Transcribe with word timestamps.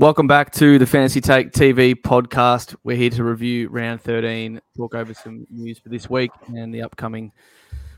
Welcome 0.00 0.26
back 0.26 0.50
to 0.52 0.78
the 0.78 0.86
Fantasy 0.86 1.20
Take 1.20 1.52
TV 1.52 1.94
podcast. 1.94 2.74
We're 2.84 2.96
here 2.96 3.10
to 3.10 3.22
review 3.22 3.68
round 3.68 4.00
13, 4.00 4.58
talk 4.74 4.94
over 4.94 5.12
some 5.12 5.46
news 5.50 5.78
for 5.78 5.90
this 5.90 6.08
week 6.08 6.30
and 6.56 6.72
the 6.72 6.80
upcoming 6.80 7.30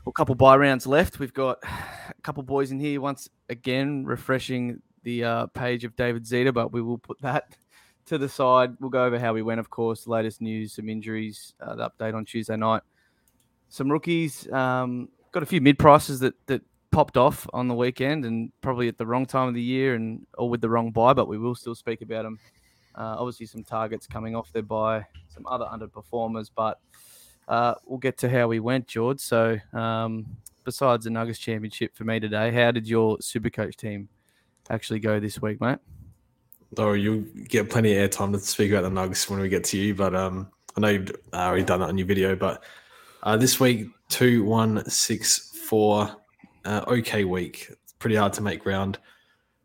well, 0.03 0.11
couple 0.11 0.35
buy 0.35 0.57
rounds 0.57 0.85
left. 0.85 1.19
We've 1.19 1.33
got 1.33 1.59
a 1.63 2.21
couple 2.21 2.43
boys 2.43 2.73
in 2.73 2.79
here 2.81 2.99
once 2.99 3.29
again, 3.47 4.03
refreshing 4.03 4.81
the 5.03 5.23
uh, 5.23 5.45
page 5.45 5.85
of 5.85 5.95
David 5.95 6.27
Zeta, 6.27 6.51
but 6.51 6.73
we 6.73 6.81
will 6.81 6.97
put 6.97 7.21
that 7.21 7.55
to 8.07 8.17
the 8.17 8.27
side. 8.27 8.75
We'll 8.81 8.89
go 8.89 9.05
over 9.05 9.17
how 9.17 9.31
we 9.31 9.41
went, 9.41 9.61
of 9.61 9.69
course, 9.69 10.05
latest 10.05 10.41
news, 10.41 10.73
some 10.73 10.89
injuries, 10.89 11.53
uh, 11.61 11.75
the 11.75 11.89
update 11.89 12.15
on 12.15 12.25
Tuesday 12.25 12.57
night, 12.57 12.81
some 13.69 13.89
rookies. 13.89 14.51
Um, 14.51 15.07
got 15.31 15.41
a 15.41 15.45
few 15.45 15.61
mid 15.61 15.79
prices 15.79 16.19
that 16.19 16.33
that 16.47 16.63
popped 16.93 17.17
off 17.17 17.47
on 17.53 17.67
the 17.67 17.73
weekend 17.73 18.23
and 18.23 18.51
probably 18.61 18.87
at 18.87 18.97
the 18.97 19.05
wrong 19.05 19.25
time 19.25 19.47
of 19.47 19.55
the 19.55 19.61
year 19.61 19.95
and 19.95 20.25
or 20.37 20.49
with 20.49 20.61
the 20.61 20.69
wrong 20.69 20.91
buy, 20.91 21.11
but 21.11 21.27
we 21.27 21.37
will 21.37 21.55
still 21.55 21.75
speak 21.75 22.01
about 22.01 22.23
them. 22.23 22.39
Uh, 22.95 23.15
obviously, 23.17 23.47
some 23.47 23.63
targets 23.63 24.05
coming 24.05 24.35
off 24.35 24.53
their 24.53 24.61
buy, 24.61 25.03
some 25.27 25.45
other 25.47 25.65
underperformers, 25.65 26.51
but 26.55 26.79
uh, 27.47 27.73
we'll 27.85 27.97
get 27.97 28.17
to 28.19 28.29
how 28.29 28.47
we 28.47 28.59
went, 28.59 28.87
George. 28.87 29.19
So, 29.19 29.57
um, 29.73 30.25
besides 30.63 31.05
the 31.05 31.09
Nuggets 31.09 31.39
championship 31.39 31.95
for 31.95 32.03
me 32.03 32.19
today, 32.19 32.51
how 32.51 32.69
did 32.69 32.87
your 32.87 33.17
Supercoach 33.17 33.75
team 33.75 34.07
actually 34.69 34.99
go 34.99 35.19
this 35.19 35.41
week, 35.41 35.59
mate? 35.59 35.79
Oh, 36.77 36.93
you'll 36.93 37.25
get 37.47 37.71
plenty 37.71 37.97
of 37.97 38.09
airtime 38.09 38.31
to 38.33 38.39
speak 38.39 38.71
about 38.71 38.83
the 38.83 38.91
Nuggets 38.91 39.27
when 39.27 39.39
we 39.39 39.49
get 39.49 39.63
to 39.65 39.77
you, 39.77 39.95
but 39.95 40.15
um, 40.15 40.51
I 40.77 40.79
know 40.79 40.89
you've 40.89 41.11
already 41.33 41.63
done 41.63 41.79
that 41.79 41.89
on 41.89 41.97
your 41.97 42.07
video. 42.07 42.35
But 42.35 42.63
uh, 43.23 43.37
this 43.37 43.59
week, 43.59 43.87
two, 44.09 44.43
one, 44.43 44.87
six, 44.87 45.57
four, 45.67 46.15
uh, 46.65 46.83
okay 46.87 47.23
week. 47.23 47.67
It's 47.69 47.93
pretty 47.93 48.15
hard 48.15 48.33
to 48.33 48.41
make 48.41 48.61
ground 48.61 48.97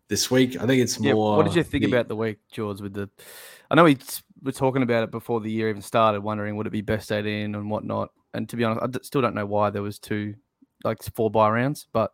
this 0.08 0.30
week. 0.30 0.56
I 0.60 0.66
think 0.66 0.82
it's 0.82 0.98
more. 0.98 1.08
Yeah, 1.08 1.36
what 1.36 1.46
did 1.46 1.54
you 1.54 1.62
think 1.62 1.84
the, 1.84 1.90
about 1.90 2.08
the 2.08 2.16
week, 2.16 2.38
George? 2.50 2.80
With 2.80 2.94
the, 2.94 3.08
I 3.70 3.74
know 3.74 3.84
we 3.84 3.98
were 4.42 4.52
talking 4.52 4.82
about 4.82 5.04
it 5.04 5.10
before 5.10 5.40
the 5.40 5.50
year 5.50 5.68
even 5.68 5.82
started, 5.82 6.20
wondering 6.20 6.56
would 6.56 6.66
it 6.66 6.70
be 6.70 6.80
best 6.80 7.12
eight 7.12 7.26
in 7.26 7.54
and 7.54 7.70
whatnot. 7.70 8.10
And 8.34 8.48
to 8.48 8.56
be 8.56 8.64
honest, 8.64 8.96
I 8.96 9.00
still 9.02 9.22
don't 9.22 9.34
know 9.34 9.46
why 9.46 9.70
there 9.70 9.82
was 9.82 9.98
two, 9.98 10.34
like 10.84 11.02
four 11.14 11.30
buy 11.30 11.48
rounds, 11.50 11.86
but 11.92 12.12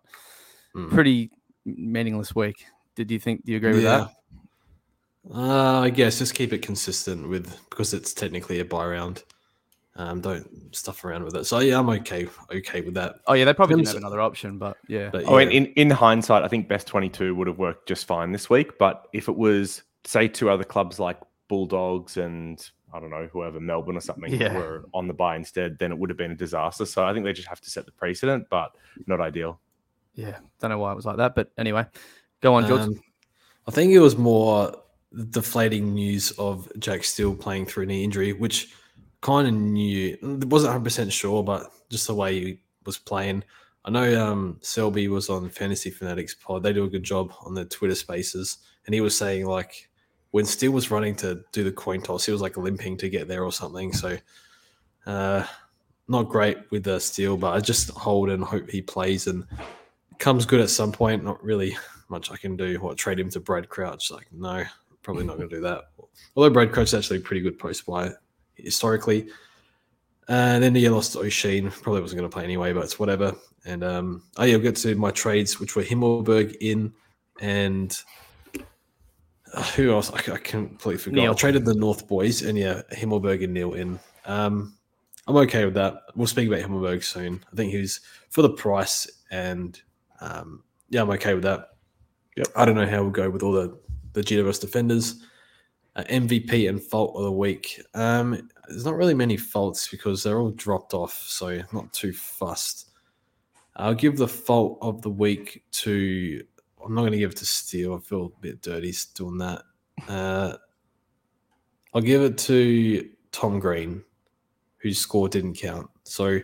mm. 0.74 0.90
pretty 0.90 1.30
meaningless 1.64 2.34
week. 2.34 2.64
Did 2.94 3.10
you 3.10 3.18
think? 3.18 3.44
Do 3.44 3.52
you 3.52 3.58
agree 3.58 3.74
with 3.74 3.82
that? 3.82 4.10
Uh, 5.32 5.80
I 5.80 5.90
guess 5.90 6.18
just 6.18 6.34
keep 6.34 6.52
it 6.52 6.58
consistent 6.58 7.28
with 7.28 7.58
because 7.70 7.94
it's 7.94 8.12
technically 8.12 8.60
a 8.60 8.64
buy 8.64 8.86
round. 8.86 9.24
Um, 9.96 10.20
don't 10.20 10.74
stuff 10.74 11.04
around 11.04 11.24
with 11.24 11.36
it. 11.36 11.44
So 11.44 11.60
yeah, 11.60 11.78
I'm 11.78 11.88
okay 11.88 12.26
okay 12.52 12.80
with 12.80 12.94
that. 12.94 13.16
Oh 13.26 13.34
yeah, 13.34 13.44
they 13.44 13.54
probably 13.54 13.76
didn't 13.76 13.88
have 13.88 13.96
another 13.96 14.20
option, 14.20 14.58
but 14.58 14.76
yeah. 14.88 15.10
But, 15.10 15.22
yeah. 15.22 15.28
Oh, 15.28 15.38
in 15.38 15.66
in 15.66 15.90
hindsight, 15.90 16.42
I 16.42 16.48
think 16.48 16.68
best 16.68 16.88
22 16.88 17.34
would 17.34 17.46
have 17.46 17.58
worked 17.58 17.86
just 17.88 18.06
fine 18.06 18.32
this 18.32 18.50
week. 18.50 18.76
But 18.78 19.06
if 19.12 19.28
it 19.28 19.36
was 19.36 19.82
say 20.04 20.26
two 20.26 20.50
other 20.50 20.64
clubs 20.64 20.98
like 20.98 21.20
Bulldogs 21.48 22.16
and 22.16 22.68
I 22.92 23.00
don't 23.00 23.10
know 23.10 23.28
whoever 23.32 23.60
Melbourne 23.60 23.96
or 23.96 24.00
something 24.00 24.32
yeah. 24.32 24.54
were 24.54 24.84
on 24.92 25.06
the 25.06 25.14
buy 25.14 25.36
instead, 25.36 25.78
then 25.78 25.92
it 25.92 25.98
would 25.98 26.10
have 26.10 26.16
been 26.16 26.32
a 26.32 26.36
disaster. 26.36 26.86
So 26.86 27.04
I 27.04 27.12
think 27.12 27.24
they 27.24 27.32
just 27.32 27.48
have 27.48 27.60
to 27.60 27.70
set 27.70 27.86
the 27.86 27.92
precedent, 27.92 28.46
but 28.50 28.72
not 29.06 29.20
ideal. 29.20 29.60
Yeah, 30.14 30.38
don't 30.60 30.70
know 30.70 30.78
why 30.78 30.92
it 30.92 30.96
was 30.96 31.06
like 31.06 31.16
that, 31.16 31.34
but 31.34 31.50
anyway, 31.58 31.86
go 32.40 32.54
on, 32.54 32.66
George. 32.66 32.82
Um, 32.82 33.00
I 33.66 33.70
think 33.70 33.92
it 33.92 33.98
was 33.98 34.16
more 34.16 34.76
deflating 35.30 35.94
news 35.94 36.30
of 36.32 36.70
Jack 36.78 37.02
Steele 37.04 37.34
playing 37.34 37.66
through 37.66 37.86
knee 37.86 38.04
injury, 38.04 38.32
which 38.32 38.72
kind 39.24 39.48
of 39.48 39.54
knew. 39.54 40.18
wasn't 40.22 40.68
100 40.68 40.84
percent 40.84 41.12
sure, 41.12 41.42
but 41.42 41.72
just 41.90 42.06
the 42.06 42.14
way 42.14 42.40
he 42.40 42.60
was 42.84 42.98
playing. 42.98 43.42
I 43.86 43.90
know 43.90 44.22
um, 44.22 44.58
Selby 44.60 45.08
was 45.08 45.30
on 45.30 45.48
Fantasy 45.48 45.90
Fanatics 45.90 46.34
pod. 46.34 46.62
They 46.62 46.72
do 46.72 46.84
a 46.84 46.90
good 46.90 47.02
job 47.02 47.32
on 47.40 47.54
the 47.54 47.64
Twitter 47.64 47.94
Spaces, 47.94 48.58
and 48.86 48.94
he 48.94 49.00
was 49.00 49.16
saying 49.16 49.46
like 49.46 49.88
when 50.30 50.44
Steele 50.44 50.72
was 50.72 50.90
running 50.90 51.16
to 51.16 51.42
do 51.52 51.64
the 51.64 51.72
coin 51.72 52.02
toss, 52.02 52.26
he 52.26 52.32
was 52.32 52.42
like 52.42 52.56
limping 52.56 52.98
to 52.98 53.08
get 53.08 53.26
there 53.26 53.44
or 53.44 53.52
something. 53.52 53.92
So, 53.92 54.18
uh, 55.06 55.46
not 56.06 56.28
great 56.28 56.58
with 56.70 56.84
the 56.84 56.98
Steele, 57.00 57.38
but 57.38 57.54
I 57.54 57.60
just 57.60 57.90
hold 57.90 58.28
and 58.28 58.44
hope 58.44 58.70
he 58.70 58.82
plays 58.82 59.26
and 59.26 59.44
comes 60.18 60.44
good 60.44 60.60
at 60.60 60.70
some 60.70 60.92
point. 60.92 61.24
Not 61.24 61.42
really 61.42 61.76
much 62.10 62.30
I 62.30 62.36
can 62.36 62.56
do. 62.56 62.78
What 62.78 62.98
trade 62.98 63.20
him 63.20 63.30
to 63.30 63.40
Brad 63.40 63.70
Crouch? 63.70 64.10
Like 64.10 64.26
no, 64.32 64.64
probably 65.02 65.24
not 65.24 65.38
going 65.38 65.48
to 65.48 65.56
do 65.56 65.62
that. 65.62 65.84
Although 66.36 66.50
Brad 66.50 66.72
Crouch 66.72 66.88
is 66.88 66.94
actually 66.94 67.18
a 67.18 67.22
pretty 67.22 67.40
good 67.40 67.58
post 67.58 67.86
buy 67.86 68.12
historically. 68.56 69.28
And 70.28 70.62
then 70.62 70.74
he 70.74 70.88
lost 70.88 71.12
to 71.12 71.20
O'Sheen. 71.20 71.70
Probably 71.70 72.00
wasn't 72.00 72.20
going 72.20 72.30
to 72.30 72.34
play 72.34 72.44
anyway, 72.44 72.72
but 72.72 72.84
it's 72.84 72.98
whatever. 72.98 73.34
And 73.66 73.84
um, 73.84 74.22
oh 74.38 74.44
yeah, 74.44 74.54
I'll 74.54 74.60
get 74.60 74.76
to 74.76 74.94
my 74.94 75.10
trades, 75.10 75.60
which 75.60 75.76
were 75.76 75.82
Himmelberg 75.82 76.56
in 76.60 76.92
and 77.40 77.96
uh, 79.54 79.62
who 79.62 79.92
else? 79.92 80.10
I, 80.10 80.32
I 80.32 80.36
completely 80.38 80.98
forgot. 80.98 81.16
Neale. 81.16 81.32
I 81.32 81.34
traded 81.34 81.64
the 81.64 81.74
North 81.74 82.08
boys, 82.08 82.42
and 82.42 82.58
yeah, 82.58 82.82
Himmelberg 82.92 83.44
and 83.44 83.54
Neale 83.54 83.74
in. 83.74 84.00
Um, 84.24 84.76
I'm 85.26 85.36
okay 85.36 85.64
with 85.64 85.74
that. 85.74 86.02
We'll 86.14 86.26
speak 86.26 86.48
about 86.48 86.60
Himmelberg 86.60 87.02
soon. 87.04 87.44
I 87.52 87.56
think 87.56 87.72
he's 87.72 88.00
for 88.30 88.42
the 88.42 88.50
price, 88.50 89.06
and 89.30 89.80
um, 90.20 90.64
yeah, 90.90 91.02
I'm 91.02 91.10
okay 91.10 91.34
with 91.34 91.44
that. 91.44 91.70
Yep. 92.36 92.48
I 92.56 92.64
don't 92.64 92.74
know 92.74 92.86
how 92.86 93.02
we'll 93.02 93.10
go 93.10 93.30
with 93.30 93.42
all 93.42 93.52
the 93.52 93.78
the 94.12 94.22
GWS 94.22 94.60
defenders 94.60 95.24
MVP 96.02 96.68
and 96.68 96.82
fault 96.82 97.16
of 97.16 97.24
the 97.24 97.32
week. 97.32 97.80
Um, 97.94 98.48
there's 98.68 98.84
not 98.84 98.96
really 98.96 99.14
many 99.14 99.36
faults 99.36 99.88
because 99.88 100.22
they're 100.22 100.40
all 100.40 100.50
dropped 100.50 100.94
off, 100.94 101.12
so 101.12 101.60
not 101.72 101.92
too 101.92 102.12
fussed. 102.12 102.90
I'll 103.76 103.94
give 103.94 104.16
the 104.16 104.28
fault 104.28 104.78
of 104.82 105.02
the 105.02 105.10
week 105.10 105.64
to. 105.72 106.42
I'm 106.84 106.94
not 106.94 107.02
going 107.02 107.12
to 107.12 107.18
give 107.18 107.30
it 107.30 107.36
to 107.38 107.46
Steele. 107.46 107.94
I 107.94 107.98
feel 107.98 108.32
a 108.36 108.40
bit 108.40 108.60
dirty 108.60 108.94
doing 109.14 109.38
that. 109.38 109.62
Uh, 110.06 110.56
I'll 111.94 112.02
give 112.02 112.22
it 112.22 112.36
to 112.38 113.08
Tom 113.32 113.58
Green, 113.58 114.02
whose 114.78 114.98
score 114.98 115.28
didn't 115.28 115.54
count. 115.54 115.88
So 116.02 116.40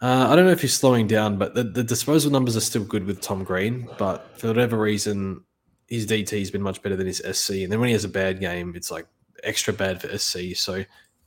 uh, 0.00 0.28
I 0.28 0.36
don't 0.36 0.44
know 0.44 0.52
if 0.52 0.60
he's 0.60 0.74
slowing 0.74 1.06
down, 1.06 1.38
but 1.38 1.54
the, 1.54 1.64
the 1.64 1.82
disposal 1.82 2.30
numbers 2.30 2.56
are 2.56 2.60
still 2.60 2.84
good 2.84 3.04
with 3.04 3.20
Tom 3.20 3.44
Green. 3.44 3.88
But 3.98 4.38
for 4.38 4.48
whatever 4.48 4.78
reason, 4.78 5.42
his 5.88 6.06
DT 6.06 6.38
has 6.38 6.50
been 6.50 6.62
much 6.62 6.82
better 6.82 6.96
than 6.96 7.06
his 7.06 7.22
SC. 7.32 7.50
And 7.50 7.72
then 7.72 7.80
when 7.80 7.88
he 7.88 7.92
has 7.92 8.04
a 8.04 8.08
bad 8.08 8.40
game, 8.40 8.74
it's 8.74 8.90
like 8.90 9.06
extra 9.44 9.72
bad 9.72 10.00
for 10.00 10.16
SC. 10.18 10.56
So 10.56 10.84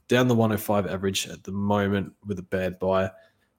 down 0.08 0.28
the 0.28 0.36
105 0.36 0.88
average 0.88 1.28
at 1.28 1.44
the 1.44 1.52
moment 1.52 2.14
with 2.26 2.40
a 2.40 2.44
bad 2.44 2.80
buy. 2.80 3.12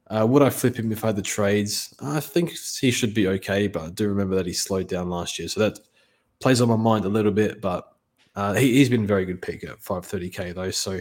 Uh, 0.09 0.27
would 0.29 0.43
I 0.43 0.51
flip 0.51 0.77
him 0.77 0.91
if 0.91 1.05
I 1.05 1.09
had 1.09 1.17
the 1.17 1.23
trades? 1.23 1.95
I 2.01 2.19
think 2.19 2.51
he 2.51 2.91
should 2.91 3.15
be 3.15 3.29
okay, 3.29 3.69
but 3.69 3.83
I 3.83 3.91
do 3.91 4.09
remember 4.09 4.35
that 4.35 4.47
he 4.47 4.53
slowed 4.53 4.89
down 4.89 5.09
last 5.09 5.39
year. 5.39 5.47
So 5.47 5.61
that 5.61 5.79
plays 6.41 6.61
on 6.61 6.69
my 6.69 6.77
mind 6.77 7.05
a 7.05 7.09
little 7.09 7.31
bit, 7.31 7.61
but 7.61 7.93
uh, 8.35 8.55
he, 8.55 8.81
has 8.81 8.89
been 8.89 9.05
a 9.05 9.07
very 9.07 9.25
good 9.25 9.41
pick 9.41 9.63
at 9.63 9.81
530k 9.81 10.55
though. 10.55 10.71
So 10.73 11.01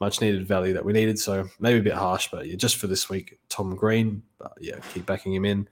much 0.00 0.20
needed 0.20 0.46
value 0.48 0.74
that 0.74 0.84
we 0.84 0.92
needed. 0.92 1.18
So 1.18 1.48
maybe 1.60 1.78
a 1.78 1.82
bit 1.82 1.94
harsh, 1.94 2.28
but 2.32 2.48
yeah, 2.48 2.56
just 2.56 2.76
for 2.76 2.88
this 2.88 3.08
week, 3.08 3.38
Tom 3.48 3.76
Green. 3.76 4.22
But 4.38 4.52
yeah, 4.60 4.80
keep 4.92 5.06
backing 5.06 5.32
him 5.32 5.44
in. 5.44 5.68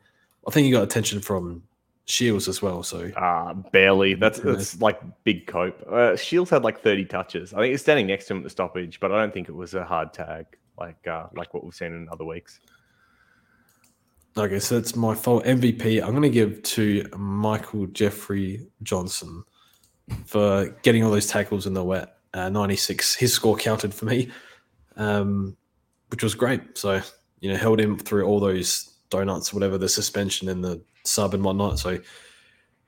I 0.46 0.52
think 0.52 0.66
he 0.66 0.70
got 0.70 0.84
attention 0.84 1.20
from 1.20 1.64
Shields 2.10 2.48
as 2.48 2.60
well. 2.60 2.82
So 2.82 3.10
uh, 3.16 3.54
barely. 3.54 4.14
That's 4.14 4.40
that's 4.40 4.80
like 4.80 5.00
big 5.24 5.46
cope. 5.46 5.80
Uh, 5.90 6.16
Shields 6.16 6.50
had 6.50 6.64
like 6.64 6.80
30 6.80 7.04
touches. 7.06 7.54
I 7.54 7.58
think 7.58 7.70
he's 7.70 7.82
standing 7.82 8.06
next 8.06 8.26
to 8.26 8.34
him 8.34 8.38
at 8.38 8.44
the 8.44 8.50
stoppage, 8.50 9.00
but 9.00 9.12
I 9.12 9.20
don't 9.20 9.32
think 9.32 9.48
it 9.48 9.54
was 9.54 9.74
a 9.74 9.84
hard 9.84 10.12
tag 10.12 10.46
like 10.78 11.06
uh, 11.06 11.26
like 11.34 11.54
what 11.54 11.62
we've 11.62 11.74
seen 11.74 11.92
in 11.92 12.08
other 12.10 12.24
weeks. 12.24 12.60
Okay, 14.36 14.60
so 14.60 14.76
it's 14.76 14.96
my 14.96 15.14
fault. 15.14 15.44
MVP. 15.44 16.02
I'm 16.02 16.10
going 16.10 16.22
to 16.22 16.30
give 16.30 16.62
to 16.62 17.04
Michael 17.16 17.86
Jeffrey 17.86 18.66
Johnson 18.82 19.44
for 20.24 20.68
getting 20.82 21.04
all 21.04 21.10
those 21.10 21.26
tackles 21.26 21.66
in 21.66 21.74
the 21.74 21.84
wet. 21.84 22.16
Uh, 22.32 22.48
96. 22.48 23.16
His 23.16 23.32
score 23.32 23.56
counted 23.56 23.92
for 23.92 24.04
me, 24.04 24.30
um, 24.96 25.56
which 26.08 26.22
was 26.22 26.34
great. 26.34 26.78
So 26.78 27.00
you 27.40 27.50
know, 27.50 27.58
held 27.58 27.80
him 27.80 27.98
through 27.98 28.24
all 28.24 28.40
those 28.40 28.90
donuts, 29.10 29.52
whatever 29.52 29.78
the 29.78 29.88
suspension 29.88 30.48
and 30.48 30.62
the 30.62 30.80
sub 31.10 31.34
and 31.34 31.44
whatnot. 31.44 31.78
So 31.78 31.98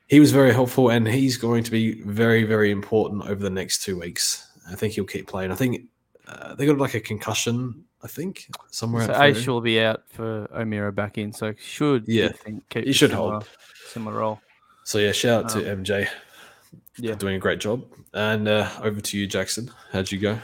he 0.08 0.20
was 0.20 0.32
very 0.32 0.52
helpful, 0.52 0.90
and 0.90 1.06
he's 1.06 1.36
going 1.36 1.64
to 1.64 1.70
be 1.70 2.02
very, 2.02 2.44
very 2.44 2.70
important 2.70 3.22
over 3.24 3.42
the 3.42 3.50
next 3.50 3.82
two 3.82 3.98
weeks. 3.98 4.48
I 4.70 4.74
think 4.74 4.94
he'll 4.94 5.04
keep 5.04 5.26
playing. 5.26 5.50
I 5.50 5.54
think 5.54 5.82
uh, 6.28 6.54
they 6.54 6.66
got 6.66 6.78
like 6.78 6.94
a 6.94 7.00
concussion. 7.00 7.84
I 8.02 8.08
think 8.08 8.48
somewhere. 8.70 9.06
So 9.06 9.12
Aish 9.12 9.46
will 9.46 9.60
be 9.60 9.80
out 9.80 10.02
for 10.08 10.48
O'Meara 10.52 10.92
back 10.92 11.18
in, 11.18 11.32
so 11.32 11.54
should 11.58 12.04
yeah, 12.06 12.30
think, 12.30 12.64
he 12.72 12.92
should 12.92 13.10
similar, 13.10 13.30
hold 13.30 13.48
similar 13.88 14.18
role. 14.18 14.40
So 14.84 14.98
yeah, 14.98 15.12
shout 15.12 15.44
out 15.44 15.56
um, 15.56 15.62
to 15.62 15.76
MJ. 15.76 16.08
Yeah, 16.98 17.14
doing 17.14 17.36
a 17.36 17.38
great 17.38 17.60
job. 17.60 17.84
And 18.12 18.48
uh, 18.48 18.68
over 18.82 19.00
to 19.00 19.18
you, 19.18 19.26
Jackson. 19.26 19.70
How'd 19.92 20.10
you 20.10 20.18
go? 20.18 20.38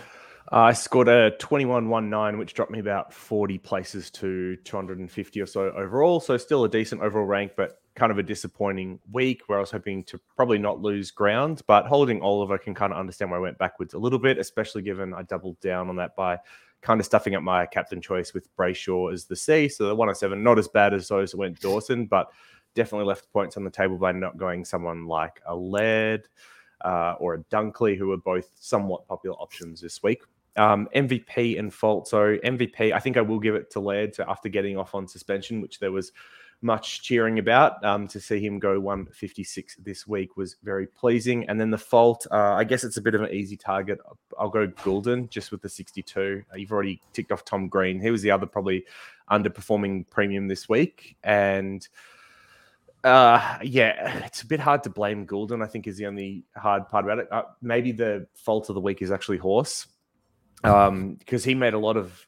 I 0.51 0.73
scored 0.73 1.09
a 1.09 1.33
21.19, 1.33 2.39
which 2.39 2.55
dropped 2.55 2.71
me 2.71 2.79
about 2.79 3.13
40 3.13 3.59
places 3.59 4.11
to 4.13 4.57
250 4.57 5.41
or 5.41 5.47
so 5.47 5.71
overall. 5.73 6.21
So 6.21 6.37
still 6.39 6.65
a 6.65 6.69
decent 6.69 7.03
overall 7.03 7.27
rank, 7.27 7.53
but 7.55 7.83
kind 7.95 8.11
of 8.11 8.19
a 8.19 8.23
disappointing 8.23 8.99
week 9.13 9.43
where 9.47 9.59
I 9.59 9.61
was 9.61 9.71
hoping 9.71 10.05
to 10.05 10.19
probably 10.37 10.59
not 10.59 10.81
lose 10.81 11.11
ground. 11.11 11.61
But 11.67 11.87
holding 11.87 12.23
Oliver 12.23 12.57
can 12.57 12.75
kind 12.75 12.93
of 12.93 12.99
understand 12.99 13.31
where 13.31 13.41
I 13.41 13.43
went 13.43 13.59
backwards 13.59 13.93
a 13.93 13.99
little 13.99 14.19
bit, 14.19 14.39
especially 14.39 14.81
given 14.81 15.13
I 15.13 15.23
doubled 15.23 15.61
down 15.61 15.91
on 15.91 15.97
that 15.97 16.17
by 16.17 16.39
kind 16.81 16.99
of 16.99 17.05
stuffing 17.05 17.35
up 17.35 17.43
my 17.43 17.67
captain 17.67 18.01
choice 18.01 18.33
with 18.33 18.55
Brayshaw 18.57 19.13
as 19.13 19.27
the 19.27 19.37
C. 19.37 19.69
So 19.69 19.85
the 19.85 19.95
107, 19.95 20.43
not 20.43 20.59
as 20.59 20.69
bad 20.69 20.95
as 20.95 21.09
those 21.09 21.33
that 21.33 21.37
went 21.37 21.61
Dawson, 21.61 22.07
but 22.07 22.31
definitely 22.75 23.07
left 23.07 23.31
points 23.33 23.59
on 23.59 23.65
the 23.65 23.71
table 23.71 23.99
by 23.99 24.13
not 24.13 24.39
going 24.39 24.65
someone 24.65 25.07
like 25.07 25.43
a 25.47 25.55
Laird 25.55 26.27
uh, 26.83 27.17
or 27.19 27.35
a 27.35 27.39
Dunkley, 27.45 27.99
who 27.99 28.09
were 28.09 28.17
both 28.17 28.51
somewhat 28.55 29.07
popular 29.09 29.37
options 29.37 29.81
this 29.81 30.03
week. 30.03 30.23
Um, 30.59 30.89
MVP 30.95 31.59
and 31.59 31.73
fault. 31.73 32.09
So 32.09 32.37
MVP, 32.39 32.93
I 32.93 32.99
think 32.99 33.17
I 33.17 33.21
will 33.21 33.39
give 33.39 33.55
it 33.55 33.71
to 33.71 33.81
Laird 33.81 34.13
to, 34.15 34.29
after 34.29 34.49
getting 34.49 34.77
off 34.77 34.95
on 34.95 35.07
suspension, 35.07 35.61
which 35.61 35.79
there 35.79 35.93
was 35.93 36.13
much 36.61 37.03
cheering 37.03 37.39
about. 37.39 37.83
Um, 37.85 38.09
to 38.09 38.21
see 38.21 38.41
him 38.41 38.59
go 38.59 38.81
156 38.81 39.77
this 39.77 40.07
week 40.07 40.37
was 40.37 40.57
very 40.63 40.87
pleasing. 40.87 41.49
And 41.49 41.61
then 41.61 41.71
the 41.71 41.79
fault, 41.79 42.27
uh, 42.31 42.55
I 42.55 42.65
guess 42.65 42.85
it's 42.85 42.97
a 42.97 43.03
bit 43.03 43.15
of 43.15 43.23
an 43.23 43.33
easy 43.33 43.57
target. 43.57 43.99
I'll 44.39 44.49
go 44.49 44.67
Gulden 44.67 45.31
just 45.31 45.53
with 45.53 45.63
the 45.63 45.69
62. 45.69 46.43
Uh, 46.53 46.57
you've 46.57 46.73
already 46.73 47.01
ticked 47.13 47.33
off 47.33 47.45
Tom 47.45 47.69
Green. 47.69 48.01
He 48.01 48.11
was 48.11 48.23
the 48.23 48.31
other 48.31 48.47
probably 48.47 48.85
underperforming 49.31 50.09
premium 50.11 50.49
this 50.49 50.69
week. 50.69 51.17
And 51.23 51.87
uh, 53.05 53.59
yeah, 53.63 54.25
it's 54.27 54.43
a 54.43 54.47
bit 54.47 54.61
hard 54.61 54.83
to 54.85 54.91
blame 54.91 55.27
Gulden. 55.27 55.63
I 55.63 55.67
think 55.67 55.87
is 55.87 55.97
the 55.97 56.07
only 56.07 56.45
hard 56.57 56.89
part 56.89 57.05
about 57.05 57.19
it. 57.21 57.29
Uh, 57.31 57.43
maybe 57.63 57.93
the 57.93 58.27
fault 58.35 58.69
of 58.69 58.75
the 58.75 58.81
week 58.81 59.03
is 59.03 59.13
actually 59.13 59.39
Horse, 59.39 59.87
um, 60.65 61.15
because 61.15 61.45
he 61.45 61.55
made 61.55 61.75
a 61.75 61.79
lot 61.79 61.97
of 61.97 62.27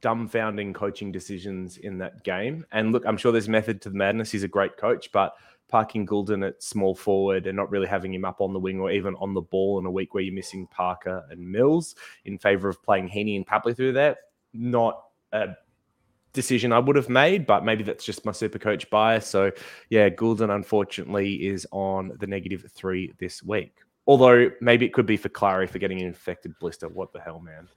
dumbfounding 0.00 0.74
coaching 0.74 1.10
decisions 1.10 1.76
in 1.78 1.98
that 1.98 2.22
game. 2.24 2.64
And 2.72 2.92
look, 2.92 3.04
I'm 3.06 3.16
sure 3.16 3.32
there's 3.32 3.48
method 3.48 3.82
to 3.82 3.90
the 3.90 3.96
madness. 3.96 4.30
He's 4.30 4.44
a 4.44 4.48
great 4.48 4.76
coach, 4.76 5.10
but 5.12 5.34
parking 5.68 6.06
Gulden 6.06 6.46
at 6.46 6.62
small 6.62 6.94
forward 6.94 7.46
and 7.46 7.56
not 7.56 7.70
really 7.70 7.86
having 7.86 8.14
him 8.14 8.24
up 8.24 8.40
on 8.40 8.52
the 8.52 8.58
wing 8.58 8.80
or 8.80 8.90
even 8.90 9.14
on 9.16 9.34
the 9.34 9.42
ball 9.42 9.78
in 9.78 9.86
a 9.86 9.90
week 9.90 10.14
where 10.14 10.22
you're 10.22 10.34
missing 10.34 10.66
Parker 10.68 11.24
and 11.30 11.40
Mills 11.40 11.94
in 12.24 12.38
favor 12.38 12.68
of 12.68 12.82
playing 12.82 13.08
Heaney 13.08 13.36
and 13.36 13.46
Papley 13.46 13.76
through 13.76 13.92
there, 13.92 14.16
not 14.54 15.02
a 15.32 15.48
decision 16.32 16.72
I 16.72 16.78
would 16.78 16.96
have 16.96 17.08
made, 17.08 17.46
but 17.46 17.64
maybe 17.64 17.84
that's 17.84 18.04
just 18.04 18.24
my 18.24 18.32
super 18.32 18.58
coach 18.58 18.88
bias. 18.88 19.26
So 19.26 19.50
yeah, 19.90 20.08
Gulden 20.08 20.54
unfortunately 20.54 21.46
is 21.46 21.66
on 21.70 22.12
the 22.18 22.26
negative 22.26 22.64
three 22.72 23.12
this 23.18 23.42
week. 23.42 23.74
Although 24.08 24.50
maybe 24.62 24.86
it 24.86 24.94
could 24.94 25.06
be 25.06 25.18
for 25.18 25.28
Clary 25.28 25.66
for 25.66 25.78
getting 25.78 26.00
an 26.00 26.06
infected 26.06 26.58
blister. 26.58 26.88
What 26.88 27.12
the 27.12 27.20
hell, 27.20 27.40
man? 27.40 27.68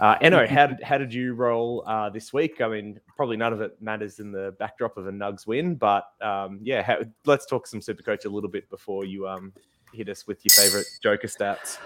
Uh, 0.00 0.16
Eno, 0.20 0.46
how 0.48 0.66
did 0.66 0.82
how 0.82 0.98
did 0.98 1.14
you 1.14 1.34
roll 1.34 1.84
uh, 1.86 2.10
this 2.10 2.32
week? 2.32 2.60
I 2.60 2.66
mean, 2.66 3.00
probably 3.16 3.36
none 3.36 3.52
of 3.52 3.60
it 3.60 3.80
matters 3.80 4.18
in 4.18 4.32
the 4.32 4.54
backdrop 4.58 4.96
of 4.96 5.06
a 5.06 5.12
Nugs 5.12 5.46
win, 5.46 5.76
but 5.76 6.08
um, 6.20 6.58
yeah, 6.62 6.82
how, 6.82 6.98
let's 7.24 7.46
talk 7.46 7.68
some 7.68 7.80
Super 7.80 8.02
Coach 8.02 8.24
a 8.24 8.28
little 8.28 8.50
bit 8.50 8.68
before 8.68 9.04
you 9.04 9.28
um, 9.28 9.52
hit 9.92 10.08
us 10.08 10.26
with 10.26 10.44
your 10.44 10.50
favorite 10.50 10.86
Joker 11.00 11.28
stats. 11.28 11.78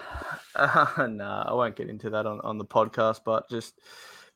Uh, 0.55 1.07
nah, 1.11 1.43
I 1.47 1.53
won't 1.53 1.75
get 1.75 1.87
into 1.87 2.09
that 2.09 2.25
on, 2.25 2.41
on 2.41 2.57
the 2.57 2.65
podcast, 2.65 3.21
but 3.23 3.47
just 3.47 3.79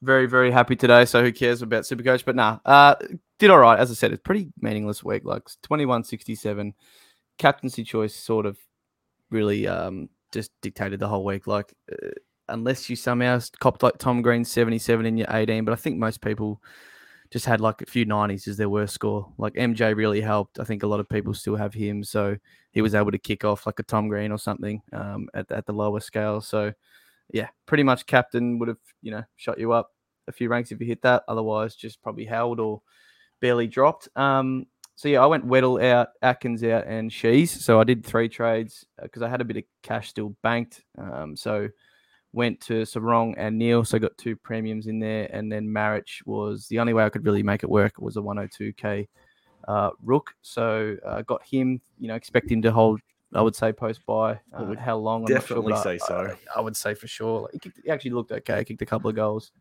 very 0.03 0.27
very 0.27 0.51
happy 0.51 0.75
today. 0.75 1.05
So 1.05 1.23
who 1.23 1.31
cares 1.31 1.63
about 1.63 1.87
Super 1.87 2.03
Coach? 2.03 2.23
But 2.23 2.35
nah, 2.35 2.59
uh, 2.65 2.93
did 3.39 3.49
all 3.49 3.57
right. 3.57 3.79
As 3.79 3.89
I 3.89 3.95
said, 3.95 4.11
it's 4.11 4.21
pretty 4.21 4.49
meaningless 4.61 5.03
week. 5.03 5.23
Like 5.25 5.49
twenty 5.63 5.87
one 5.87 6.03
sixty 6.03 6.35
seven, 6.35 6.75
captaincy 7.39 7.83
choice 7.83 8.15
sort 8.15 8.45
of 8.45 8.59
really 9.33 9.67
um, 9.67 10.09
just 10.31 10.51
dictated 10.61 10.99
the 10.99 11.07
whole 11.07 11.25
week. 11.25 11.47
Like. 11.47 11.73
Uh, 11.91 12.09
unless 12.49 12.89
you 12.89 12.95
somehow 12.95 13.39
copped 13.61 13.83
like 13.83 13.97
Tom 13.97 14.21
Green 14.21 14.43
77 14.43 15.05
in 15.05 15.17
your 15.17 15.27
18. 15.29 15.63
But 15.63 15.71
I 15.71 15.75
think 15.75 15.97
most 15.97 16.21
people 16.21 16.61
just 17.31 17.45
had 17.47 17.59
like 17.59 17.81
a 17.81 17.85
few 17.85 18.05
90s 18.05 18.47
as 18.47 18.57
their 18.57 18.69
worst 18.69 18.93
score. 18.93 19.33
Like 19.37 19.53
MJ 19.53 19.95
really 19.95 20.21
helped. 20.21 20.59
I 20.59 20.63
think 20.63 20.83
a 20.83 20.87
lot 20.87 20.99
of 20.99 21.09
people 21.09 21.33
still 21.33 21.55
have 21.55 21.73
him. 21.73 22.03
So 22.03 22.37
he 22.71 22.81
was 22.81 22.93
able 22.93 23.11
to 23.11 23.17
kick 23.17 23.43
off 23.43 23.65
like 23.65 23.79
a 23.79 23.83
Tom 23.83 24.07
Green 24.07 24.31
or 24.31 24.37
something 24.37 24.81
um, 24.93 25.27
at, 25.33 25.51
at 25.51 25.65
the 25.65 25.73
lower 25.73 25.99
scale. 25.99 26.41
So 26.41 26.73
yeah, 27.31 27.47
pretty 27.65 27.83
much 27.83 28.05
captain 28.05 28.59
would 28.59 28.67
have, 28.67 28.77
you 29.01 29.11
know, 29.11 29.23
shot 29.35 29.57
you 29.57 29.71
up 29.71 29.89
a 30.27 30.31
few 30.31 30.47
ranks 30.47 30.71
if 30.71 30.79
you 30.79 30.85
hit 30.85 31.01
that. 31.01 31.23
Otherwise, 31.27 31.75
just 31.75 32.03
probably 32.03 32.25
held 32.25 32.59
or 32.59 32.81
barely 33.39 33.67
dropped. 33.67 34.09
Um, 34.15 34.67
so 35.03 35.09
yeah, 35.09 35.21
I 35.21 35.25
went 35.25 35.45
Weddle 35.45 35.83
out, 35.83 36.11
Atkins 36.21 36.63
out, 36.63 36.87
and 36.87 37.11
Shees. 37.11 37.51
So 37.51 37.77
I 37.77 37.83
did 37.83 38.05
three 38.05 38.29
trades 38.29 38.85
because 39.01 39.21
uh, 39.21 39.25
I 39.25 39.27
had 39.27 39.41
a 39.41 39.43
bit 39.43 39.57
of 39.57 39.63
cash 39.81 40.07
still 40.07 40.33
banked. 40.43 40.81
Um, 40.97 41.35
so 41.35 41.67
went 42.31 42.61
to 42.61 42.83
Serong 42.83 43.33
and 43.35 43.57
Neale, 43.57 43.83
so 43.83 43.99
got 43.99 44.17
two 44.17 44.37
premiums 44.37 44.87
in 44.87 44.99
there, 44.99 45.27
and 45.33 45.51
then 45.51 45.67
Marich 45.67 46.25
was 46.25 46.67
the 46.69 46.79
only 46.79 46.93
way 46.93 47.03
I 47.03 47.09
could 47.09 47.25
really 47.25 47.43
make 47.43 47.63
it 47.63 47.69
work 47.69 47.95
was 47.99 48.15
a 48.15 48.21
102k 48.21 49.09
uh, 49.67 49.89
Rook, 50.01 50.31
so 50.41 50.95
I 51.05 51.09
uh, 51.09 51.21
got 51.23 51.43
him. 51.45 51.81
You 51.99 52.07
know, 52.07 52.15
expect 52.15 52.49
him 52.49 52.61
to 52.61 52.71
hold. 52.71 53.01
I 53.33 53.41
would 53.41 53.57
say 53.57 53.73
post 53.73 54.05
buy. 54.05 54.39
Uh, 54.53 54.73
how 54.79 54.95
long? 54.95 55.23
I'm 55.23 55.27
definitely 55.27 55.73
sure, 55.73 55.83
say 55.83 55.97
so. 55.97 56.33
I, 56.55 56.59
I, 56.59 56.61
would 56.61 56.77
say 56.77 56.93
for 56.93 57.07
sure. 57.07 57.41
Like, 57.41 57.51
he, 57.51 57.59
kicked, 57.59 57.79
he, 57.83 57.91
actually 57.91 58.11
looked 58.11 58.31
okay. 58.31 58.63
Kicked 58.63 58.81
a 58.81 58.85
couple 58.85 59.09
of 59.09 59.17
goals 59.17 59.51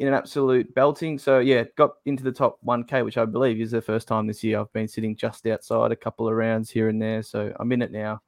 in 0.00 0.08
an 0.08 0.14
absolute 0.14 0.74
belting. 0.74 1.18
So 1.18 1.38
yeah, 1.38 1.64
got 1.76 1.92
into 2.06 2.24
the 2.24 2.32
top 2.32 2.58
1k, 2.66 3.04
which 3.04 3.18
I 3.18 3.24
believe 3.24 3.60
is 3.60 3.70
the 3.70 3.82
first 3.82 4.08
time 4.08 4.26
this 4.26 4.42
year 4.42 4.60
I've 4.60 4.72
been 4.72 4.88
sitting 4.88 5.16
just 5.16 5.46
outside 5.46 5.92
a 5.92 5.96
couple 5.96 6.28
of 6.28 6.34
rounds 6.34 6.70
here 6.70 6.88
and 6.88 7.00
there. 7.00 7.22
So 7.22 7.52
I'm 7.58 7.72
in 7.72 7.82
it 7.82 7.92
now, 7.92 8.20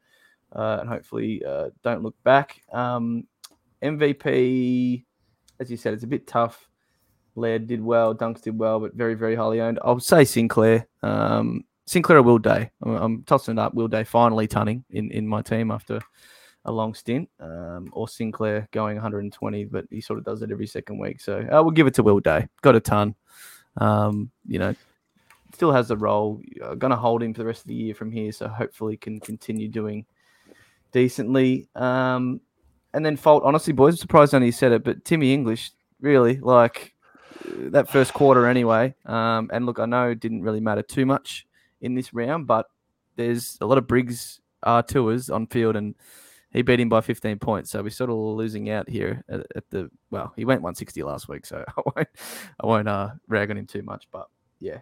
uh, 0.55 0.79
and 0.81 0.89
hopefully 0.89 1.43
uh, 1.45 1.71
don't 1.83 2.03
look 2.03 2.17
back. 2.23 2.61
Um, 2.73 3.27
MVP, 3.83 5.05
as 5.61 5.71
you 5.71 5.77
said, 5.77 5.95
it's 5.95 6.05
a 6.05 6.09
bit 6.09 6.27
tough. 6.27 6.69
Laird 7.37 7.67
did 7.67 7.83
well, 7.83 8.15
Dunks 8.15 8.43
did 8.43 8.57
well, 8.57 8.79
but 8.79 8.95
very, 8.95 9.15
very 9.15 9.35
highly 9.35 9.61
owned. 9.61 9.81
I'll 9.83 9.99
say 9.99 10.25
Sinclair. 10.25 10.87
Um, 11.03 11.65
Sinclair 11.87 12.19
or 12.19 12.23
Will 12.23 12.39
Day. 12.39 12.71
I'm, 12.83 12.95
I'm, 12.95 13.23
tossing 13.25 13.59
it 13.59 13.61
up. 13.61 13.75
Will 13.75 13.89
Day 13.89 14.05
finally 14.05 14.47
tunning 14.47 14.85
in, 14.91 15.11
in 15.11 15.27
my 15.27 15.43
team 15.43 15.71
after 15.71 16.01
a 16.65 16.73
long 16.73 16.95
stint, 16.95 17.29
um, 17.41 17.89
or 17.93 18.09
Sinclair 18.09 18.69
going 18.73 18.97
120, 18.97 19.65
but 19.65 19.87
he 19.91 20.01
sort 20.01 20.19
of 20.19 20.25
does 20.25 20.43
it 20.43 20.51
every 20.51 20.67
second 20.67 20.99
week. 20.99 21.21
So 21.21 21.39
uh, 21.41 21.63
we'll 21.63 21.71
give 21.71 21.87
it 21.87 21.95
to 21.95 22.03
Will 22.03 22.21
Day. 22.21 22.49
Got 22.63 22.77
a 22.77 22.81
ton. 22.81 23.15
Um, 23.77 24.31
you 24.47 24.59
know, 24.59 24.75
still 25.53 25.73
has 25.73 25.89
the 25.89 25.97
role. 25.97 26.41
I'm 26.65 26.79
going 26.79 26.91
to 26.91 26.97
hold 26.97 27.23
him 27.23 27.35
for 27.35 27.39
the 27.39 27.47
rest 27.47 27.63
of 27.63 27.69
the 27.69 27.75
year 27.75 27.95
from 27.95 28.11
here, 28.11 28.33
so 28.33 28.49
hopefully 28.49 28.97
can 28.97 29.21
continue 29.21 29.69
doing 29.69 30.07
decently. 30.93 31.69
Um, 31.75 32.41
and 32.95 33.05
then 33.05 33.17
fault. 33.17 33.43
Honestly, 33.45 33.73
boys, 33.73 33.95
I'm 33.95 33.99
surprised 33.99 34.35
only 34.35 34.51
said 34.51 34.73
it, 34.73 34.85
but 34.85 35.05
Timmy 35.05 35.35
English, 35.35 35.73
really, 36.01 36.39
like 36.39 36.95
that 37.45 37.91
first 37.91 38.15
quarter 38.15 38.47
anyway. 38.47 38.95
Um, 39.05 39.51
and 39.53 39.67
look, 39.67 39.79
I 39.79 39.87
know 39.87 40.11
it 40.11 40.21
didn't 40.21 40.43
really 40.43 40.61
matter 40.61 40.83
too 40.83 41.05
much 41.05 41.47
in 41.81 41.95
this 41.95 42.15
round, 42.15 42.47
but 42.47 42.67
there's 43.17 43.59
a 43.61 43.67
lot 43.67 43.79
of 43.79 43.87
Briggs 43.87 44.41
R 44.63 44.83
tours 44.83 45.29
on 45.29 45.47
field, 45.49 45.77
and 45.77 45.95
he 46.55 46.63
beat 46.63 46.81
him 46.81 46.89
by 46.89 47.01
15 47.01 47.39
points. 47.41 47.71
So 47.71 47.83
we're 47.83 47.91
sort 47.91 48.11
of 48.11 48.17
losing 48.17 48.71
out 48.71 48.89
here 48.89 49.23
at, 49.29 49.41
at 49.57 49.69
the 49.71 49.91
well. 50.11 50.33
He 50.37 50.45
went 50.45 50.63
160 50.63 51.03
last 51.03 51.29
week, 51.29 51.45
so 51.45 51.65
I 51.77 51.83
won't 51.85 52.09
I 52.61 52.67
won't 52.67 52.89
uh, 52.89 53.11
rag 53.29 53.51
on 53.51 53.59
him 53.59 53.67
too 53.67 53.83
much. 53.83 54.09
But 54.11 54.29
yeah, 54.61 54.79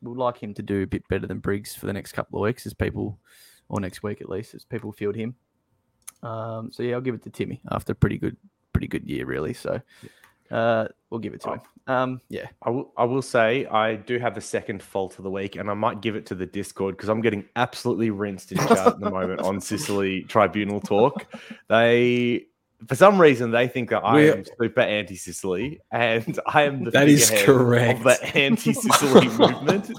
we'd 0.00 0.16
like 0.16 0.38
him 0.38 0.54
to 0.54 0.62
do 0.62 0.82
a 0.82 0.86
bit 0.86 1.06
better 1.08 1.26
than 1.26 1.40
Briggs 1.40 1.74
for 1.74 1.86
the 1.86 1.92
next 1.92 2.12
couple 2.12 2.38
of 2.38 2.44
weeks, 2.44 2.64
as 2.64 2.72
people, 2.72 3.18
or 3.68 3.80
next 3.80 4.02
week 4.02 4.20
at 4.20 4.30
least, 4.30 4.54
as 4.54 4.64
people 4.64 4.92
field 4.92 5.16
him. 5.16 5.34
Um, 6.22 6.70
so 6.72 6.82
yeah, 6.82 6.94
I'll 6.94 7.00
give 7.00 7.14
it 7.14 7.24
to 7.24 7.30
Timmy 7.30 7.60
after 7.70 7.92
a 7.92 7.96
pretty 7.96 8.18
good, 8.18 8.36
pretty 8.72 8.88
good 8.88 9.04
year, 9.04 9.26
really. 9.26 9.52
So 9.52 9.80
uh, 10.50 10.88
we'll 11.10 11.20
give 11.20 11.34
it 11.34 11.40
to 11.42 11.50
oh. 11.50 11.52
him. 11.54 11.60
Um, 11.88 12.20
yeah, 12.28 12.48
I 12.62 12.70
will. 12.70 12.92
I 12.96 13.04
will 13.04 13.22
say 13.22 13.64
I 13.66 13.94
do 13.94 14.18
have 14.18 14.34
the 14.34 14.40
second 14.40 14.82
fault 14.82 15.18
of 15.18 15.24
the 15.24 15.30
week, 15.30 15.54
and 15.54 15.70
I 15.70 15.74
might 15.74 16.00
give 16.00 16.16
it 16.16 16.26
to 16.26 16.34
the 16.34 16.46
Discord 16.46 16.96
because 16.96 17.08
I'm 17.08 17.20
getting 17.20 17.44
absolutely 17.54 18.10
rinsed 18.10 18.50
in 18.50 18.58
chat 18.58 18.78
at 18.78 19.00
the 19.00 19.08
moment 19.10 19.42
on 19.42 19.60
Sicily 19.60 20.22
Tribunal 20.22 20.80
talk. 20.80 21.26
They 21.68 22.46
for 22.86 22.94
some 22.94 23.20
reason 23.20 23.50
they 23.50 23.68
think 23.68 23.90
that 23.90 24.04
I 24.04 24.14
We're, 24.14 24.36
am 24.38 24.44
super 24.60 24.80
anti-Sicily, 24.80 25.80
and 25.92 26.38
I 26.46 26.62
am 26.62 26.84
the 26.84 26.90
that 26.90 27.08
is 27.08 27.30
correct 27.44 28.00
of 28.00 28.04
the 28.04 28.36
anti-Sicily 28.36 29.28
movement. 29.38 29.90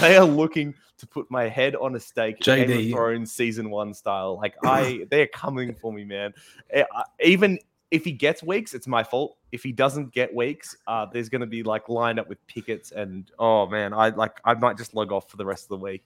They 0.00 0.16
are 0.16 0.26
looking 0.26 0.74
to 0.98 1.06
put 1.06 1.30
my 1.30 1.48
head 1.48 1.74
on 1.74 1.96
a 1.96 2.00
stake, 2.00 2.38
JD. 2.40 2.66
Game 2.66 2.92
of 2.92 2.92
Thrones 2.92 3.32
season 3.32 3.70
one 3.70 3.94
style. 3.94 4.36
Like 4.36 4.54
I, 4.64 5.06
they're 5.10 5.26
coming 5.26 5.74
for 5.74 5.92
me, 5.92 6.04
man. 6.04 6.32
Eh, 6.70 6.84
even 7.24 7.58
if 7.90 8.04
he 8.04 8.12
gets 8.12 8.42
weeks, 8.42 8.74
it's 8.74 8.86
my 8.86 9.02
fault. 9.02 9.36
If 9.52 9.62
he 9.62 9.72
doesn't 9.72 10.12
get 10.12 10.34
weeks, 10.34 10.76
uh, 10.86 11.06
there's 11.12 11.28
going 11.28 11.40
to 11.40 11.46
be 11.46 11.62
like 11.62 11.88
lined 11.88 12.20
up 12.20 12.28
with 12.28 12.44
pickets, 12.46 12.92
and 12.92 13.30
oh 13.38 13.66
man, 13.66 13.92
I 13.92 14.10
like 14.10 14.40
I 14.44 14.54
might 14.54 14.76
just 14.76 14.94
log 14.94 15.12
off 15.12 15.28
for 15.28 15.36
the 15.36 15.44
rest 15.44 15.64
of 15.64 15.68
the 15.70 15.84
week. 15.84 16.04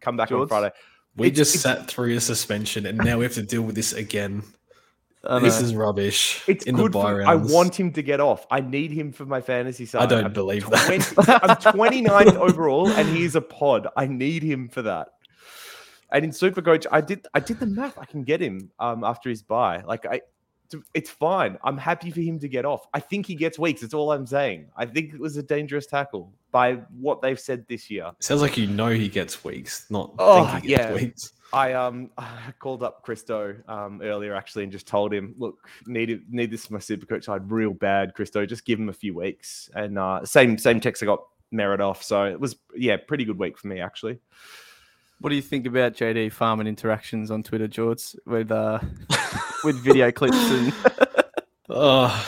Come 0.00 0.16
back 0.16 0.30
George? 0.30 0.42
on 0.42 0.48
Friday. 0.48 0.70
We 1.16 1.28
it's, 1.28 1.36
just 1.36 1.54
it's, 1.54 1.62
sat 1.62 1.88
through 1.88 2.16
a 2.16 2.20
suspension, 2.20 2.86
and 2.86 2.98
now 2.98 3.18
we 3.18 3.24
have 3.24 3.34
to 3.34 3.42
deal 3.42 3.62
with 3.62 3.74
this 3.74 3.92
again. 3.92 4.42
This 5.22 5.60
is 5.60 5.74
rubbish. 5.74 6.42
It's 6.46 6.64
in 6.64 6.76
good. 6.76 6.92
The 6.92 7.00
for, 7.00 7.26
I 7.26 7.34
want 7.34 7.78
him 7.78 7.92
to 7.92 8.02
get 8.02 8.20
off. 8.20 8.46
I 8.50 8.60
need 8.60 8.92
him 8.92 9.12
for 9.12 9.26
my 9.26 9.40
fantasy 9.40 9.84
side. 9.84 10.02
I 10.02 10.06
don't 10.06 10.26
I'm 10.26 10.32
believe 10.32 10.64
20, 10.64 10.98
that. 10.98 11.40
I'm 11.42 11.56
29th 11.56 12.36
overall, 12.36 12.88
and 12.88 13.08
he's 13.08 13.34
a 13.34 13.40
pod. 13.40 13.88
I 13.96 14.06
need 14.06 14.42
him 14.42 14.68
for 14.68 14.80
that. 14.82 15.08
And 16.10 16.24
in 16.24 16.30
Supercoach, 16.30 16.86
I 16.90 17.02
did 17.02 17.26
I 17.34 17.40
did 17.40 17.60
the 17.60 17.66
math. 17.66 17.98
I 17.98 18.06
can 18.06 18.22
get 18.22 18.40
him 18.40 18.70
um, 18.78 19.04
after 19.04 19.28
his 19.28 19.42
buy. 19.42 19.82
Like 19.82 20.06
I, 20.06 20.22
it's 20.94 21.10
fine. 21.10 21.58
I'm 21.64 21.78
happy 21.78 22.10
for 22.10 22.20
him 22.20 22.38
to 22.40 22.48
get 22.48 22.64
off. 22.64 22.86
I 22.94 23.00
think 23.00 23.26
he 23.26 23.34
gets 23.34 23.58
weeks. 23.58 23.80
That's 23.80 23.94
all 23.94 24.12
I'm 24.12 24.26
saying. 24.26 24.66
I 24.76 24.86
think 24.86 25.14
it 25.14 25.20
was 25.20 25.36
a 25.36 25.42
dangerous 25.42 25.86
tackle 25.86 26.32
by 26.50 26.74
what 26.98 27.22
they've 27.22 27.38
said 27.38 27.66
this 27.68 27.90
year. 27.90 28.12
Sounds 28.20 28.42
like 28.42 28.56
you 28.56 28.66
know 28.66 28.88
he 28.88 29.08
gets 29.08 29.44
weeks, 29.44 29.86
not 29.90 30.14
oh, 30.18 30.46
think 30.46 30.64
he 30.64 30.68
gets 30.68 30.82
yeah. 30.82 30.94
weeks. 30.94 31.32
I 31.52 31.72
um 31.72 32.10
I 32.18 32.52
called 32.58 32.82
up 32.82 33.02
Christo 33.02 33.56
um 33.68 34.00
earlier 34.02 34.34
actually 34.34 34.64
and 34.64 34.72
just 34.72 34.86
told 34.86 35.12
him, 35.12 35.34
look, 35.38 35.68
need 35.86 36.22
need 36.30 36.50
this 36.50 36.66
for 36.66 36.74
my 36.74 36.80
super 36.80 37.06
coach 37.06 37.24
side 37.24 37.50
real 37.50 37.72
bad, 37.72 38.14
Christo. 38.14 38.44
Just 38.46 38.64
give 38.64 38.78
him 38.78 38.88
a 38.88 38.94
few 38.94 39.14
weeks. 39.14 39.70
And 39.74 39.98
uh 39.98 40.24
same 40.24 40.58
same 40.58 40.80
text 40.80 41.02
I 41.02 41.06
got 41.06 41.24
Merrett 41.52 41.80
off. 41.80 42.02
So 42.02 42.24
it 42.24 42.38
was 42.38 42.56
yeah, 42.74 42.96
pretty 42.96 43.24
good 43.24 43.38
week 43.38 43.58
for 43.58 43.68
me 43.68 43.80
actually. 43.80 44.18
What 45.20 45.30
do 45.30 45.36
you 45.36 45.42
think 45.42 45.66
about 45.66 45.94
JD 45.94 46.30
farming 46.32 46.68
interactions 46.68 47.32
on 47.32 47.42
Twitter, 47.42 47.66
George, 47.66 48.14
with 48.24 48.52
uh, 48.52 48.78
with 49.64 49.76
video 49.82 50.10
clips 50.12 50.36
and? 50.36 50.72
Oh, 51.70 52.26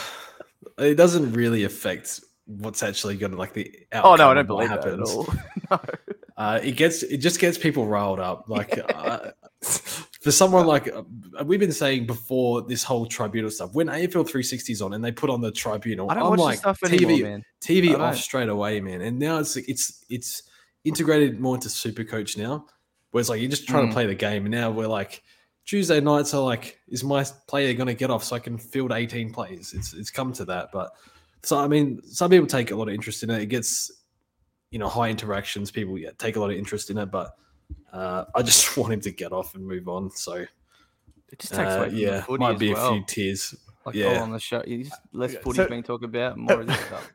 it 0.77 0.95
doesn't 0.95 1.33
really 1.33 1.63
affect 1.63 2.21
what's 2.45 2.83
actually 2.83 3.17
going 3.17 3.31
to 3.31 3.37
like 3.39 3.53
the 3.53 3.73
oh 3.93 4.15
no, 4.15 4.29
I 4.29 4.35
don't 4.35 4.45
believe 4.45 4.69
that 4.69 4.85
at 4.85 4.99
all. 4.99 5.27
no. 5.71 5.79
Uh, 6.37 6.59
it 6.63 6.73
gets 6.73 7.01
it 7.01 7.17
just 7.17 7.39
gets 7.39 7.57
people 7.57 7.87
riled 7.87 8.19
up. 8.19 8.47
Like 8.49 8.79
uh, 8.95 9.31
for 10.21 10.31
someone 10.31 10.67
like 10.67 10.87
uh, 10.93 11.01
we've 11.43 11.59
been 11.59 11.71
saying 11.71 12.05
before 12.05 12.61
this 12.61 12.83
whole 12.83 13.07
tribunal 13.07 13.49
stuff. 13.49 13.73
When 13.73 13.87
AFL 13.87 14.11
360 14.27 14.73
is 14.73 14.81
on 14.83 14.93
and 14.93 15.03
they 15.03 15.11
put 15.11 15.31
on 15.31 15.41
the 15.41 15.51
tribunal, 15.51 16.11
I 16.11 16.13
don't 16.13 16.23
am 16.25 16.29
watch 16.31 16.39
like 16.39 16.61
TV 16.61 17.03
anymore, 17.03 17.29
man. 17.29 17.43
TV 17.61 17.99
off 17.99 18.17
straight 18.17 18.49
away, 18.49 18.79
man. 18.79 19.01
And 19.01 19.17
now 19.17 19.39
it's 19.39 19.55
it's 19.57 20.05
it's 20.07 20.43
integrated 20.83 21.39
more 21.39 21.55
into 21.55 21.69
Super 21.69 22.03
Coach 22.03 22.37
now, 22.37 22.67
where 23.09 23.21
it's 23.21 23.29
like 23.29 23.41
you're 23.41 23.49
just 23.49 23.67
trying 23.67 23.85
Mm. 23.85 23.89
to 23.89 23.93
play 23.93 24.05
the 24.05 24.13
game. 24.15 24.45
And 24.45 24.51
now 24.51 24.69
we're 24.69 24.85
like 24.87 25.23
Tuesday 25.65 26.01
nights 26.01 26.33
are 26.33 26.41
like, 26.43 26.79
is 26.87 27.03
my 27.03 27.23
player 27.47 27.73
going 27.73 27.87
to 27.87 27.93
get 27.93 28.09
off 28.09 28.23
so 28.23 28.35
I 28.35 28.39
can 28.39 28.57
field 28.57 28.91
18 28.91 29.31
plays? 29.31 29.73
It's 29.75 29.93
it's 29.93 30.09
come 30.09 30.33
to 30.33 30.45
that, 30.45 30.69
but 30.73 30.91
so 31.43 31.57
I 31.57 31.67
mean, 31.67 32.01
some 32.03 32.29
people 32.29 32.47
take 32.47 32.71
a 32.71 32.75
lot 32.75 32.87
of 32.87 32.93
interest 32.93 33.23
in 33.23 33.29
it. 33.29 33.41
It 33.41 33.47
gets 33.47 33.91
you 34.71 34.79
know 34.79 34.89
high 34.89 35.09
interactions. 35.09 35.71
People 35.71 35.97
yeah, 35.97 36.09
take 36.17 36.35
a 36.35 36.39
lot 36.39 36.49
of 36.51 36.57
interest 36.57 36.89
in 36.89 36.97
it, 36.97 37.11
but 37.11 37.35
uh, 37.93 38.25
I 38.35 38.41
just 38.41 38.75
want 38.77 38.93
him 38.93 39.01
to 39.01 39.11
get 39.11 39.31
off 39.31 39.55
and 39.55 39.65
move 39.65 39.87
on. 39.87 40.11
So 40.11 40.33
It 40.33 41.39
just 41.39 41.53
takes 41.53 41.71
uh, 41.71 41.85
away 41.85 41.89
yeah, 41.93 42.21
footy 42.21 42.39
might 42.41 42.59
be 42.59 42.73
well. 42.73 42.89
a 42.89 42.93
few 42.93 43.03
tears. 43.05 43.55
like 43.85 43.95
yeah. 43.95 44.17
all 44.17 44.23
on 44.23 44.31
the 44.31 44.39
show. 44.39 44.63
You 44.65 44.83
just 44.83 44.99
less 45.13 45.33
Yeah, 45.33 45.39
footy 45.41 45.57
so- 45.57 45.69
being 45.69 45.83
talked 45.83 46.03
about, 46.03 46.37
more 46.37 46.61
of 46.61 46.67
this 46.67 46.79
stuff. 46.79 47.11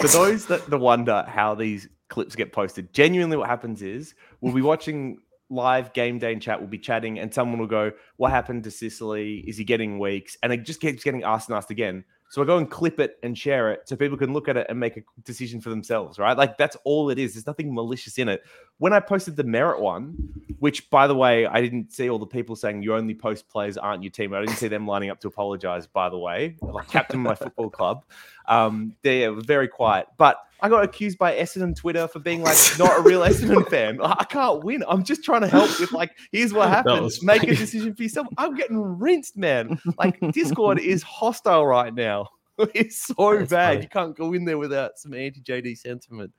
For 0.00 0.08
those 0.08 0.46
that, 0.46 0.66
that 0.70 0.78
wonder 0.78 1.24
how 1.28 1.54
these 1.54 1.88
clips 2.08 2.34
get 2.34 2.52
posted, 2.52 2.92
genuinely 2.92 3.36
what 3.36 3.48
happens 3.48 3.80
is 3.82 4.14
we'll 4.40 4.54
be 4.54 4.62
watching 4.62 5.18
live 5.54 5.92
game 5.92 6.18
day 6.18 6.32
and 6.32 6.42
chat, 6.42 6.58
we'll 6.60 6.68
be 6.68 6.78
chatting, 6.78 7.18
and 7.18 7.32
someone 7.32 7.58
will 7.58 7.66
go, 7.66 7.92
What 8.16 8.30
happened 8.30 8.64
to 8.64 8.70
Sicily? 8.70 9.44
Is 9.46 9.56
he 9.56 9.64
getting 9.64 9.98
weeks? 9.98 10.36
And 10.42 10.52
it 10.52 10.64
just 10.64 10.80
keeps 10.80 11.04
getting 11.04 11.22
asked 11.22 11.48
and 11.48 11.56
asked 11.56 11.70
again. 11.70 12.04
So 12.30 12.42
I 12.42 12.46
go 12.46 12.58
and 12.58 12.68
clip 12.68 12.98
it 12.98 13.18
and 13.22 13.38
share 13.38 13.70
it 13.70 13.88
so 13.88 13.94
people 13.94 14.18
can 14.18 14.32
look 14.32 14.48
at 14.48 14.56
it 14.56 14.66
and 14.68 14.80
make 14.80 14.96
a 14.96 15.02
decision 15.22 15.60
for 15.60 15.70
themselves, 15.70 16.18
right? 16.18 16.36
Like 16.36 16.58
that's 16.58 16.76
all 16.82 17.10
it 17.10 17.16
is. 17.16 17.34
There's 17.34 17.46
nothing 17.46 17.72
malicious 17.72 18.18
in 18.18 18.28
it. 18.28 18.42
When 18.78 18.92
I 18.92 18.98
posted 18.98 19.36
the 19.36 19.44
Merrett 19.44 19.78
one, 19.78 20.16
which 20.58 20.90
by 20.90 21.06
the 21.06 21.14
way, 21.14 21.46
I 21.46 21.60
didn't 21.60 21.92
see 21.92 22.10
all 22.10 22.18
the 22.18 22.26
people 22.26 22.56
saying 22.56 22.82
you 22.82 22.96
only 22.96 23.14
post 23.14 23.48
players 23.48 23.76
aren't 23.76 24.02
your 24.02 24.10
team. 24.10 24.34
I 24.34 24.40
didn't 24.40 24.56
see 24.56 24.66
them 24.66 24.84
lining 24.84 25.10
up 25.10 25.20
to 25.20 25.28
apologize, 25.28 25.86
by 25.86 26.08
the 26.08 26.18
way. 26.18 26.56
Like 26.60 26.88
captain 26.88 27.20
of 27.20 27.22
my 27.22 27.34
football 27.36 27.70
club. 27.70 28.04
Um, 28.46 28.96
they 29.02 29.28
were 29.28 29.40
very 29.40 29.68
quiet. 29.68 30.08
But 30.18 30.38
I 30.60 30.68
got 30.68 30.84
accused 30.84 31.18
by 31.18 31.34
Essendon 31.36 31.76
Twitter 31.76 32.08
for 32.08 32.20
being 32.20 32.42
like 32.42 32.56
not 32.78 32.98
a 32.98 33.02
real 33.02 33.20
Essendon 33.20 33.68
fan. 33.70 33.96
Like, 33.98 34.16
I 34.20 34.24
can't 34.24 34.64
win. 34.64 34.82
I'm 34.88 35.04
just 35.04 35.22
trying 35.24 35.42
to 35.42 35.48
help 35.48 35.78
with 35.78 35.92
like, 35.92 36.10
here's 36.32 36.52
what 36.52 36.68
happened. 36.68 37.02
was 37.02 37.22
Make 37.22 37.42
a 37.42 37.54
decision 37.54 37.94
for 37.94 38.02
yourself. 38.02 38.26
I'm 38.38 38.54
getting 38.54 38.78
rinsed, 38.80 39.36
man. 39.36 39.78
Like 39.98 40.18
Discord 40.32 40.78
is 40.80 41.02
hostile 41.02 41.66
right 41.66 41.94
now. 41.94 42.28
It's 42.72 43.06
so 43.06 43.14
That's 43.38 43.50
bad. 43.50 43.66
funny. 43.72 43.82
You 43.82 43.88
can't 43.88 44.16
go 44.16 44.32
in 44.32 44.44
there 44.44 44.58
without 44.58 44.96
some 44.96 45.12
anti 45.12 45.40
JD 45.40 45.76
sentiment. 45.76 46.32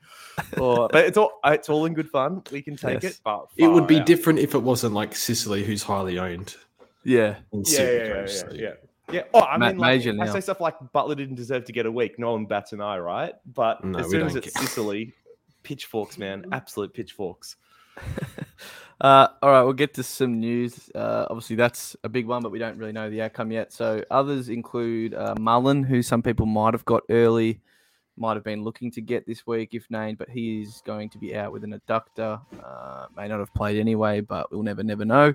Or, 0.57 0.87
but 0.89 1.03
it's 1.03 1.17
all 1.17 1.31
it's 1.43 1.67
all 1.67 1.85
in 1.85 1.93
good 1.93 2.09
fun. 2.09 2.41
We 2.53 2.61
can 2.61 2.77
take 2.77 3.03
Yes. 3.03 3.15
it. 3.15 3.21
But 3.23 3.47
It 3.57 3.67
would 3.67 3.85
be 3.85 3.97
out. 3.99 4.05
different 4.05 4.39
if 4.39 4.55
it 4.55 4.63
wasn't 4.63 4.93
like 4.93 5.13
Sicily, 5.13 5.65
who's 5.65 5.83
highly 5.83 6.17
owned. 6.17 6.55
Yeah, 7.03 7.35
in 7.51 7.63
Yeah, 7.67 7.81
yeah, 7.81 7.91
yeah, 7.91 8.19
yeah, 8.21 8.25
so- 8.27 8.49
yeah. 9.11 9.23
Oh, 9.33 9.41
I 9.41 9.57
Ma- 9.57 9.67
mean, 9.67 9.77
like, 9.77 9.97
major 9.97 10.09
I 10.11 10.13
now. 10.25 10.33
say 10.33 10.41
stuff 10.41 10.59
like 10.61 10.75
Butler 10.93 11.15
didn't 11.15 11.35
deserve 11.35 11.65
to 11.65 11.71
get 11.71 11.85
a 11.85 11.91
week. 11.91 12.17
No 12.19 12.31
one 12.33 12.45
bats 12.45 12.73
an 12.73 12.81
eye, 12.81 12.97
right? 12.99 13.33
But 13.45 13.83
No, 13.83 13.99
as 13.99 14.05
we 14.05 14.11
soon 14.11 14.25
as 14.27 14.33
don't 14.33 14.45
it's. 14.45 14.59
Sicily, 14.59 15.13
pitchforks, 15.63 16.17
man, 16.17 16.45
absolute 16.51 16.93
pitchforks. 16.93 17.55
Uh, 19.01 19.27
all 19.41 19.49
right, 19.51 19.61
we'll 19.63 19.73
get 19.73 19.93
to 19.93 20.03
some 20.03 20.39
news. 20.39 20.89
Uh, 20.95 21.25
obviously, 21.29 21.57
that's 21.57 21.97
a 22.05 22.09
big 22.09 22.25
one, 22.25 22.41
but 22.41 22.49
we 22.49 22.59
don't 22.59 22.77
really 22.77 22.93
know 22.93 23.09
the 23.09 23.21
outcome 23.21 23.51
yet. 23.51 23.73
So, 23.73 24.01
others 24.09 24.47
include 24.47 25.13
uh, 25.13 25.35
Mullen, 25.37 25.83
who 25.83 26.01
some 26.01 26.23
people 26.23 26.45
might 26.45 26.73
have 26.73 26.85
got 26.85 27.03
early, 27.09 27.59
might 28.15 28.35
have 28.35 28.43
been 28.45 28.63
looking 28.63 28.89
to 28.91 29.01
get 29.01 29.27
this 29.27 29.45
week 29.45 29.73
if 29.73 29.85
named, 29.91 30.17
but 30.17 30.29
he 30.29 30.61
is 30.61 30.81
going 30.85 31.09
to 31.09 31.17
be 31.17 31.35
out 31.35 31.51
with 31.51 31.65
an 31.65 31.77
adductor. 31.77 32.39
Uh, 32.63 33.07
may 33.17 33.27
not 33.27 33.39
have 33.39 33.53
played 33.53 33.77
anyway, 33.77 34.21
but 34.21 34.49
we'll 34.49 34.63
never, 34.63 34.81
never 34.81 35.03
know. 35.03 35.33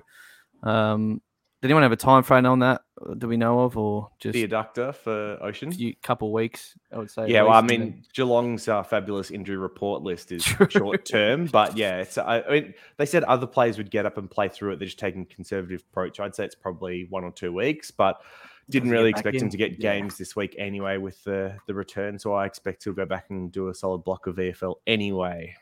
Um, 0.63 1.21
did 1.61 1.67
anyone 1.67 1.83
have 1.83 1.91
a 1.91 1.95
time 1.95 2.23
frame 2.23 2.45
on 2.45 2.59
that? 2.59 2.81
uh, 3.07 3.13
Do 3.13 3.27
we 3.27 3.37
know 3.37 3.59
of, 3.61 3.77
or 3.77 4.09
just 4.19 4.33
The 4.33 4.47
adductor 4.47 4.93
for 4.95 5.35
a 5.35 5.39
Ocean. 5.43 5.71
few, 5.71 5.95
couple 6.01 6.31
weeks? 6.33 6.75
I 6.91 6.97
would 6.97 7.11
say. 7.11 7.27
Yeah, 7.29 7.43
well, 7.43 7.53
I 7.53 7.61
mean, 7.61 7.79
then- 7.79 8.03
Geelong's 8.13 8.67
uh, 8.67 8.81
fabulous 8.83 9.29
injury 9.31 9.57
report 9.57 10.01
list 10.01 10.31
is 10.31 10.43
True. 10.45 10.67
short 10.69 11.05
term, 11.05 11.45
but 11.45 11.77
yeah, 11.77 11.97
it's. 11.99 12.17
I, 12.17 12.41
I 12.41 12.49
mean, 12.51 12.73
they 12.97 13.05
said 13.05 13.23
other 13.25 13.45
players 13.47 13.77
would 13.77 13.91
get 13.91 14.05
up 14.05 14.17
and 14.17 14.29
play 14.29 14.49
through 14.49 14.73
it. 14.73 14.79
They're 14.79 14.87
just 14.87 14.99
taking 14.99 15.21
a 15.21 15.25
conservative 15.25 15.83
approach. 15.91 16.19
I'd 16.19 16.35
say 16.35 16.45
it's 16.45 16.55
probably 16.55 17.05
one 17.09 17.23
or 17.23 17.31
two 17.31 17.53
weeks, 17.53 17.91
but 17.91 18.21
didn't 18.69 18.89
really 18.89 19.09
expect 19.09 19.35
him 19.41 19.49
to 19.49 19.57
get 19.57 19.71
Yeah. 19.73 19.93
games 19.93 20.17
this 20.17 20.35
week 20.35 20.55
anyway 20.57 20.97
with 20.97 21.21
the 21.25 21.57
the 21.67 21.73
return. 21.73 22.17
So 22.17 22.33
I 22.33 22.45
expect 22.45 22.83
he'll 22.85 22.93
go 22.93 23.05
back 23.05 23.25
and 23.29 23.51
do 23.51 23.67
a 23.69 23.73
solid 23.75 24.03
block 24.03 24.27
of 24.27 24.37
VFL 24.37 24.75
anyway. 24.87 25.55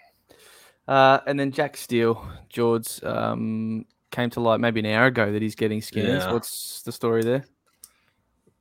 Uh, 0.87 1.19
and 1.27 1.39
then 1.39 1.51
Jack 1.51 1.77
Steele, 1.77 2.23
George, 2.49 3.03
um, 3.03 3.85
came 4.11 4.29
to 4.31 4.39
light 4.39 4.59
maybe 4.59 4.79
an 4.79 4.85
hour 4.87 5.07
ago 5.07 5.31
that 5.31 5.41
he's 5.41 5.55
getting 5.55 5.81
scans. 5.81 6.07
Yeah. 6.07 6.33
What's 6.33 6.81
the 6.81 6.91
story 6.91 7.23
there? 7.23 7.45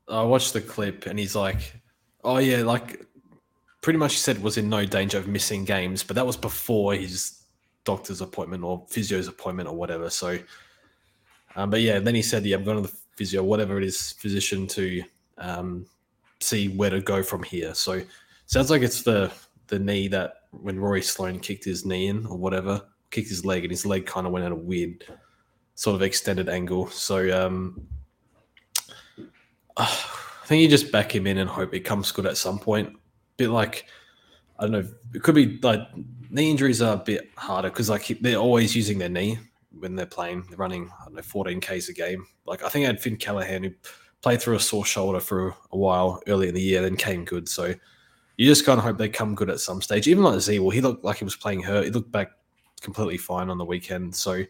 I 0.08 0.22
watched 0.22 0.52
the 0.52 0.60
clip 0.60 1.06
and 1.06 1.18
he's 1.18 1.34
like, 1.34 1.80
"Oh 2.24 2.38
yeah, 2.38 2.62
like 2.62 3.04
pretty 3.82 3.98
much 3.98 4.14
he 4.14 4.18
said 4.18 4.42
was 4.42 4.56
in 4.56 4.68
no 4.68 4.84
danger 4.84 5.18
of 5.18 5.28
missing 5.28 5.64
games, 5.64 6.02
but 6.02 6.16
that 6.16 6.26
was 6.26 6.36
before 6.36 6.94
his 6.94 7.42
doctor's 7.84 8.20
appointment 8.20 8.64
or 8.64 8.84
physio's 8.88 9.28
appointment 9.28 9.68
or 9.68 9.74
whatever." 9.74 10.10
So, 10.10 10.38
um, 11.56 11.70
but 11.70 11.80
yeah, 11.80 11.98
then 11.98 12.14
he 12.14 12.22
said, 12.22 12.44
"Yeah, 12.46 12.56
I'm 12.56 12.64
going 12.64 12.82
to 12.82 12.88
the 12.88 12.96
physio, 13.16 13.42
whatever 13.42 13.76
it 13.78 13.84
is, 13.84 14.12
physician 14.12 14.66
to 14.68 15.02
um, 15.36 15.86
see 16.40 16.68
where 16.68 16.90
to 16.90 17.00
go 17.00 17.22
from 17.22 17.42
here." 17.42 17.74
So, 17.74 18.02
sounds 18.46 18.70
like 18.70 18.82
it's 18.82 19.02
the 19.02 19.30
the 19.66 19.78
knee 19.78 20.08
that 20.08 20.34
when 20.52 20.80
Rory 20.80 21.02
Sloane 21.02 21.38
kicked 21.38 21.64
his 21.64 21.84
knee 21.84 22.06
in 22.06 22.24
or 22.26 22.38
whatever, 22.38 22.82
kicked 23.10 23.28
his 23.28 23.44
leg, 23.44 23.64
and 23.64 23.70
his 23.70 23.84
leg 23.84 24.06
kind 24.06 24.26
of 24.26 24.32
went 24.32 24.46
at 24.46 24.52
a 24.52 24.56
weird 24.56 25.04
sort 25.78 25.94
of 25.94 26.02
extended 26.02 26.49
angle. 26.49 26.88
So, 26.88 27.47
um, 27.47 27.87
I 29.76 29.87
think 30.47 30.61
you 30.61 30.68
just 30.68 30.90
back 30.90 31.14
him 31.14 31.28
in 31.28 31.38
and 31.38 31.49
hope 31.49 31.73
it 31.73 31.80
comes 31.80 32.11
good 32.11 32.26
at 32.26 32.37
some 32.37 32.58
point. 32.58 32.97
Bit 33.37 33.50
like 33.50 33.87
I 34.58 34.62
don't 34.62 34.73
know, 34.73 34.88
it 35.14 35.23
could 35.23 35.37
be 35.37 35.61
like 35.62 35.82
knee 36.30 36.50
injuries 36.50 36.82
are 36.82 36.94
a 36.94 37.04
bit 37.04 37.30
harder 37.37 37.70
because 37.70 37.88
like 37.88 38.08
they're 38.20 38.38
always 38.38 38.75
using 38.75 38.99
their 38.99 39.08
knee 39.08 39.38
when 39.70 39.94
they're 39.94 40.04
playing, 40.04 40.44
they're 40.49 40.58
running 40.58 40.90
I 41.00 41.04
don't 41.04 41.14
know 41.14 41.23
14 41.23 41.61
k's 41.61 41.88
a 41.88 41.92
game. 41.92 42.26
Like 42.44 42.64
I 42.64 42.68
think 42.68 42.82
I 42.82 42.88
had 42.88 43.00
Finn 43.00 43.16
Callaghan 43.16 43.62
who 43.62 43.70
played 44.20 44.42
through 44.42 44.56
a 44.56 44.61
sore 44.61 44.85
shoulder 44.85 45.20
for 45.20 45.54
a 45.70 45.76
while 45.76 46.20
early 46.26 46.49
in 46.49 46.56
the 46.56 46.61
year, 46.61 46.82
then 46.82 46.97
came 46.97 47.25
good. 47.25 47.49
So 47.49 47.73
you 48.37 48.47
just 48.47 48.66
kind 48.66 48.78
of 48.78 48.85
hope 48.85 48.99
they 48.99 49.08
come 49.08 49.37
good 49.37 49.49
at 49.49 49.61
some 49.61 49.80
stage. 49.80 50.08
Even 50.08 50.25
like 50.25 50.40
Z, 50.40 50.58
well, 50.58 50.70
he 50.70 50.80
looked 50.80 51.04
like 51.04 51.18
he 51.18 51.25
was 51.25 51.37
playing 51.37 51.62
hurt. 51.62 51.85
He 51.85 51.92
looked 51.92 52.11
back 52.11 52.32
completely 52.80 53.18
fine 53.18 53.49
on 53.49 53.58
the 53.58 53.64
weekend. 53.64 54.16
So 54.16 54.42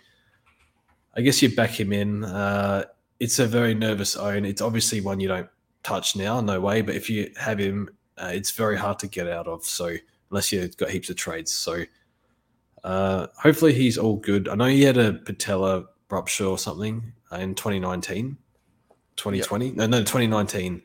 I 1.18 1.20
guess 1.20 1.42
you 1.42 1.52
back 1.52 1.70
him 1.80 1.92
in. 1.92 2.25
Uh, 2.25 2.84
it's 3.18 3.40
a 3.40 3.46
very 3.46 3.75
nervous 3.75 4.14
own. 4.14 4.44
It's 4.44 4.62
obviously 4.62 5.00
one 5.00 5.18
you 5.18 5.26
don't 5.26 5.48
touch 5.82 6.14
now, 6.14 6.40
no 6.40 6.60
way. 6.60 6.80
But 6.80 6.94
if 6.94 7.10
you 7.10 7.32
have 7.37 7.58
him, 7.58 7.90
uh, 8.16 8.30
it's 8.32 8.52
very 8.52 8.78
hard 8.78 9.00
to 9.00 9.08
get 9.08 9.26
out 9.26 9.48
of. 9.48 9.64
So 9.64 9.96
unless 10.30 10.52
you've 10.52 10.76
got 10.76 10.90
heaps 10.90 11.10
of 11.10 11.16
trades, 11.16 11.50
so 11.50 11.82
uh, 12.84 13.26
hopefully 13.37 13.72
he's 13.72 13.98
all 13.98 14.14
good. 14.14 14.48
I 14.48 14.54
know 14.54 14.66
he 14.66 14.82
had 14.82 14.96
a 14.96 15.14
patella 15.14 15.87
rupture 16.08 16.44
or 16.44 16.56
something 16.56 17.12
in 17.32 17.56
2019, 17.56 18.37
2020, 19.16 19.72
no, 19.72 19.88
no, 19.88 19.98
2019. 19.98 20.80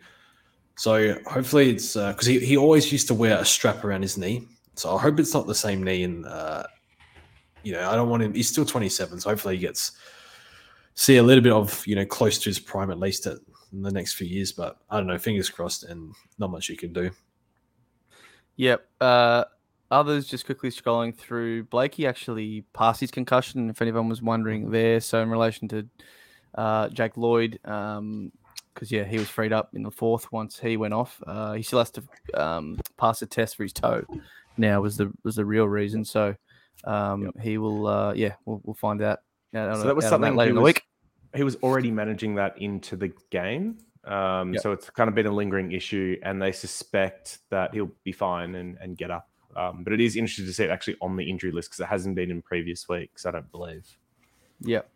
So 0.78 1.16
hopefully 1.28 1.70
it's 1.70 1.94
because 1.94 2.25
he, 2.25 2.40
he 2.40 2.58
always 2.58 2.92
used 2.92 3.08
to 3.10 3.13
wear 3.13 3.38
a 3.38 3.46
strap 3.46 3.84
around 3.84 4.02
his 4.02 4.18
knee. 4.18 4.48
So 4.74 4.96
I 4.96 5.00
hope 5.00 5.20
it's 5.20 5.36
not 5.36 5.46
the 5.46 5.54
same 5.54 5.84
knee. 5.84 6.02
And 6.02 6.25
uh, 6.25 6.63
you 7.62 7.74
know, 7.74 7.88
I 7.88 7.96
don't 7.96 8.10
want 8.10 8.24
him. 8.24 8.34
He's 8.34 8.50
still 8.50 8.66
27, 8.66 9.20
so 9.20 9.30
hopefully 9.30 9.58
he 9.58 9.62
gets 9.62 9.92
see 10.96 11.18
a 11.18 11.24
little 11.24 11.44
bit 11.44 11.54
of 11.54 11.86
you 11.88 11.96
know 11.96 12.06
close 12.06 12.38
to 12.40 12.50
his 12.50 12.60
prime 12.60 12.92
at 12.92 13.00
least 13.00 13.26
at, 13.28 13.38
in 13.72 13.82
the 13.82 13.92
next 13.92 14.14
few 14.14 14.28
years. 14.28 14.52
But 14.52 14.78
I 14.90 14.98
don't 14.98 15.08
know. 15.08 15.18
Fingers 15.18 15.50
crossed, 15.50 15.84
and 15.84 16.14
not 16.38 16.52
much 16.52 16.70
you 16.70 16.78
can 16.78 16.94
do. 16.94 17.12
Yep. 18.56 18.88
Uh, 19.02 19.46
others 19.90 20.28
just 20.28 20.46
quickly 20.46 20.70
scrolling 20.70 21.16
through. 21.16 21.64
Blakey 21.66 22.06
actually 22.08 22.66
passed 22.74 23.00
his 23.00 23.12
concussion, 23.12 23.70
if 23.70 23.82
anyone 23.82 24.10
was 24.10 24.22
wondering 24.22 24.70
there. 24.72 25.00
So, 25.00 25.22
in 25.22 25.30
relation 25.30 25.68
to 25.70 25.88
uh, 26.56 26.90
Jake 26.90 27.18
Lloyd, 27.18 27.60
because, 27.64 28.92
yeah, 28.92 29.04
he 29.04 29.18
was 29.18 29.30
freed 29.30 29.54
up 29.54 29.72
in 29.74 29.84
the 29.84 29.92
fourth 29.92 30.32
once 30.32 30.60
he 30.60 30.78
went 30.78 30.94
off. 30.94 31.22
Uh, 31.26 31.54
he 31.54 31.64
still 31.64 31.80
has 31.80 31.92
to 31.92 32.04
um, 32.36 32.80
pass 32.98 33.22
a 33.22 33.26
test 33.26 33.56
for 33.56 33.64
his 33.64 33.74
toe 33.74 34.04
now, 34.58 34.82
was 34.82 34.98
the, 34.98 35.12
was 35.24 35.36
the 35.36 35.46
real 35.46 35.68
reason. 35.68 36.06
So, 36.06 36.36
um, 36.84 37.32
he 37.42 37.58
will, 37.58 37.88
uh, 37.88 38.14
yeah, 38.14 38.34
we'll, 38.46 38.62
we'll 38.64 38.76
find 38.76 39.02
out. 39.02 39.20
Out 39.56 39.78
So 39.78 39.84
that 39.84 39.96
was 39.96 40.08
something 40.08 40.36
later 40.36 40.48
he 40.48 40.50
in 40.52 40.56
the 40.56 40.62
was- 40.62 40.74
week. 40.76 40.84
He 41.36 41.44
was 41.44 41.56
already 41.64 41.90
managing 41.90 42.36
that 42.36 42.56
into 42.60 42.96
the 42.96 43.12
game. 43.32 43.78
Um, 44.06 44.54
Yep. 44.54 44.62
So 44.62 44.72
it's 44.72 44.90
kind 44.92 45.08
of 45.08 45.16
been 45.16 45.26
a 45.26 45.32
lingering 45.32 45.72
issue, 45.72 46.18
and 46.22 46.40
they 46.42 46.52
suspect 46.52 47.40
that 47.50 47.74
he'll 47.74 47.92
be 48.04 48.12
fine 48.12 48.54
and, 48.56 48.78
and 48.82 48.96
get 48.98 49.10
up 49.10 49.30
Um, 49.56 49.84
but 49.84 49.94
it 49.94 50.02
is 50.02 50.16
interesting 50.16 50.46
to 50.46 50.54
see 50.54 50.64
it 50.64 50.70
actually 50.70 50.98
on 51.02 51.16
the 51.16 51.28
injury 51.30 51.52
list 51.52 51.70
because 51.70 51.80
it 51.80 51.88
hasn't 51.88 52.16
been 52.16 52.30
in 52.32 52.42
previous 52.42 52.88
weeks. 52.90 53.26
I 53.26 53.32
don't 53.32 53.52
believe. 53.52 53.86
Yep. 54.62 54.90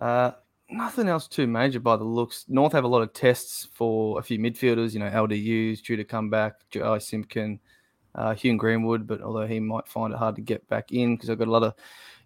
Uh, 0.00 0.32
nothing 0.70 1.08
else 1.08 1.26
too 1.28 1.46
major 1.46 1.80
by 1.80 1.96
the 1.96 2.04
looks. 2.04 2.44
North 2.48 2.72
have 2.72 2.84
a 2.84 2.88
lot 2.88 3.02
of 3.02 3.12
tests 3.12 3.68
for 3.72 4.18
a 4.18 4.22
few 4.22 4.38
midfielders. 4.38 4.92
You 4.94 5.00
know, 5.00 5.10
LDU's 5.10 5.80
due 5.82 5.96
to 5.96 6.04
come 6.04 6.28
back. 6.30 6.68
Joey 6.70 7.00
Simpkin, 7.00 7.58
uh, 8.14 8.34
Hugh 8.34 8.56
Greenwood, 8.56 9.06
but 9.06 9.20
although 9.22 9.46
he 9.46 9.60
might 9.60 9.88
find 9.88 10.12
it 10.12 10.18
hard 10.18 10.36
to 10.36 10.42
get 10.42 10.66
back 10.68 10.92
in 10.92 11.16
because 11.16 11.28
I've 11.30 11.38
got 11.38 11.48
a 11.48 11.50
lot 11.50 11.62
of 11.62 11.74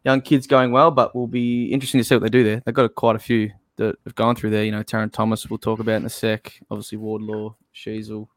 young 0.05 0.21
kids 0.21 0.47
going 0.47 0.73
well. 0.73 0.91
But 0.91 1.15
will 1.15 1.27
be 1.27 1.67
interesting 1.67 2.01
to 2.01 2.05
see 2.05 2.15
what 2.15 2.23
they 2.23 2.29
do 2.29 2.45
there. 2.45 2.63
They've 2.65 2.75
got 2.75 2.95
quite 2.95 3.17
a 3.17 3.21
few 3.21 3.51
that 3.77 3.97
have 4.05 4.15
gone 4.15 4.37
through 4.37 4.51
there. 4.51 4.65
You 4.65 4.73
know, 4.73 4.83
Tarryn 4.83 5.13
Thomas 5.13 5.49
we'll 5.49 5.59
talk 5.59 5.81
about 5.81 5.97
in 5.97 6.05
a 6.05 6.11
sec. 6.11 6.61
Obviously 6.71 6.99
Wardlaw, 6.99 7.55
Sheezel, 7.75 8.29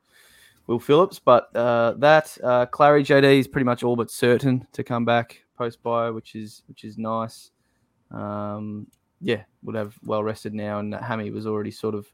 Will 0.68 0.80
Phillips. 0.80 1.20
But 1.20 1.54
uh, 1.56 1.94
that 1.98 2.38
uh, 2.44 2.66
Clary 2.68 3.04
JD 3.04 3.40
is 3.40 3.48
pretty 3.48 3.66
much 3.66 3.84
all 3.84 3.96
but 3.96 4.12
certain 4.12 4.68
to 4.74 4.84
come 4.84 5.06
back 5.06 5.44
post 5.58 5.82
bio, 5.84 6.14
which 6.14 6.36
is 6.36 6.64
which 6.68 6.84
is 6.84 6.98
nice. 6.98 7.52
Um, 8.12 8.88
yeah, 9.22 9.44
would 9.64 9.76
have 9.76 9.98
well 10.04 10.24
rested 10.24 10.54
now, 10.54 10.80
and 10.80 10.94
Hammy 10.94 11.32
was 11.32 11.48
already 11.48 11.72
sort 11.72 11.96
of 11.96 12.08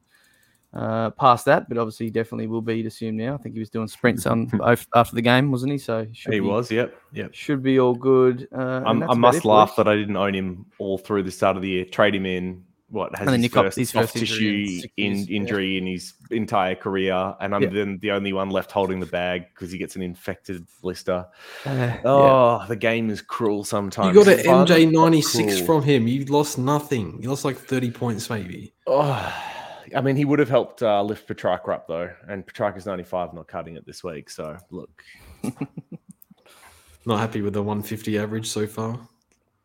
uh, 0.73 1.09
past 1.11 1.45
that, 1.45 1.67
but 1.67 1.77
obviously 1.77 2.07
he 2.07 2.11
definitely 2.11 2.47
will 2.47 2.61
be 2.61 2.85
assumed 2.85 3.17
now. 3.17 3.33
I 3.33 3.37
think 3.37 3.53
he 3.53 3.59
was 3.59 3.69
doing 3.69 3.87
sprints 3.87 4.25
on 4.25 4.51
after 4.95 5.15
the 5.15 5.21
game, 5.21 5.51
wasn't 5.51 5.71
he? 5.71 5.77
So 5.77 6.05
he 6.11 6.29
be, 6.29 6.39
was, 6.41 6.71
yep, 6.71 6.95
yep. 7.11 7.33
Should 7.33 7.63
be 7.63 7.79
all 7.79 7.95
good. 7.95 8.47
Uh, 8.55 8.81
I 8.85 9.15
must 9.15 9.45
laugh 9.45 9.75
that 9.77 9.87
I 9.87 9.95
didn't 9.95 10.17
own 10.17 10.35
him 10.35 10.65
all 10.77 10.97
through 10.97 11.23
the 11.23 11.31
start 11.31 11.55
of 11.55 11.63
the 11.63 11.69
year. 11.69 11.85
Trade 11.85 12.15
him 12.15 12.25
in 12.25 12.63
what 12.89 13.15
has 13.15 13.29
his 13.29 13.51
first, 13.51 13.77
his 13.77 13.89
soft 13.91 14.15
tissue 14.15 14.81
in, 14.97 15.27
injury 15.27 15.73
yeah. 15.73 15.77
in 15.79 15.87
his 15.87 16.13
entire 16.31 16.75
career, 16.75 17.35
and 17.39 17.53
I'm 17.53 17.63
yeah. 17.63 17.69
then 17.69 17.99
the 18.01 18.11
only 18.11 18.33
one 18.33 18.49
left 18.49 18.71
holding 18.71 18.99
the 18.99 19.05
bag 19.05 19.45
because 19.53 19.71
he 19.71 19.77
gets 19.77 19.95
an 19.95 20.01
infected 20.01 20.65
blister. 20.81 21.27
Uh, 21.65 21.97
oh, 22.03 22.59
yeah. 22.59 22.65
the 22.67 22.75
game 22.75 23.09
is 23.09 23.21
cruel 23.21 23.63
sometimes. 23.63 24.15
You 24.15 24.23
got 24.23 24.33
an 24.33 24.45
MJ 24.45 24.91
ninety 24.91 25.21
six 25.21 25.61
from 25.61 25.83
him. 25.83 26.07
You 26.07 26.25
lost 26.25 26.57
nothing. 26.57 27.19
You 27.21 27.29
lost 27.29 27.45
like 27.45 27.57
thirty 27.57 27.91
points, 27.91 28.29
maybe. 28.29 28.73
Oh, 28.87 29.33
I 29.95 30.01
mean, 30.01 30.15
he 30.15 30.25
would 30.25 30.39
have 30.39 30.49
helped 30.49 30.81
uh, 30.81 31.01
lift 31.01 31.27
Petrarca 31.27 31.71
up 31.71 31.87
though, 31.87 32.11
and 32.27 32.45
Petrarca's 32.45 32.85
ninety 32.85 33.03
five, 33.03 33.33
not 33.33 33.47
cutting 33.47 33.75
it 33.75 33.85
this 33.85 34.03
week. 34.03 34.29
So 34.29 34.57
look, 34.71 35.03
not 37.05 37.19
happy 37.19 37.41
with 37.41 37.53
the 37.53 37.63
one 37.63 37.81
fifty 37.81 38.17
average 38.17 38.47
so 38.47 38.67
far. 38.67 38.99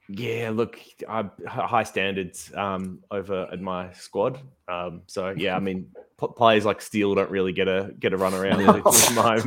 Yeah, 0.09 0.50
look, 0.52 0.78
I, 1.09 1.25
high 1.47 1.85
standards 1.85 2.52
um, 2.54 3.00
over 3.11 3.49
at 3.50 3.61
my 3.61 3.90
squad. 3.95 4.38
Um, 4.69 5.02
so 5.07 5.35
yeah, 5.35 5.57
I 5.57 5.61
mean, 5.61 5.87
p- 6.21 6.26
players 6.37 6.66
like 6.66 6.83
Steele 6.83 7.14
don't 7.14 7.31
really 7.31 7.52
get 7.52 7.69
a 7.69 7.95
get 7.99 8.12
a 8.12 8.16
run 8.16 8.35
around 8.35 8.66
with 8.66 9.14
my 9.14 9.43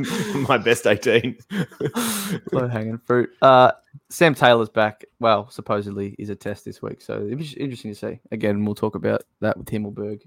my 0.48 0.58
best 0.58 0.86
eighteen. 0.86 1.38
Low 2.52 2.66
hanging 2.66 2.98
fruit. 2.98 3.30
Uh, 3.40 3.72
Sam 4.10 4.34
Taylor's 4.34 4.68
back. 4.68 5.04
Well, 5.20 5.48
supposedly 5.50 6.16
is 6.18 6.30
a 6.30 6.36
test 6.36 6.64
this 6.64 6.82
week, 6.82 7.00
so 7.00 7.24
it'll 7.24 7.38
be 7.38 7.46
interesting 7.52 7.92
to 7.92 7.98
see. 7.98 8.20
Again, 8.32 8.64
we'll 8.64 8.74
talk 8.74 8.96
about 8.96 9.22
that 9.40 9.56
with 9.56 9.68
Himmelberg 9.68 10.22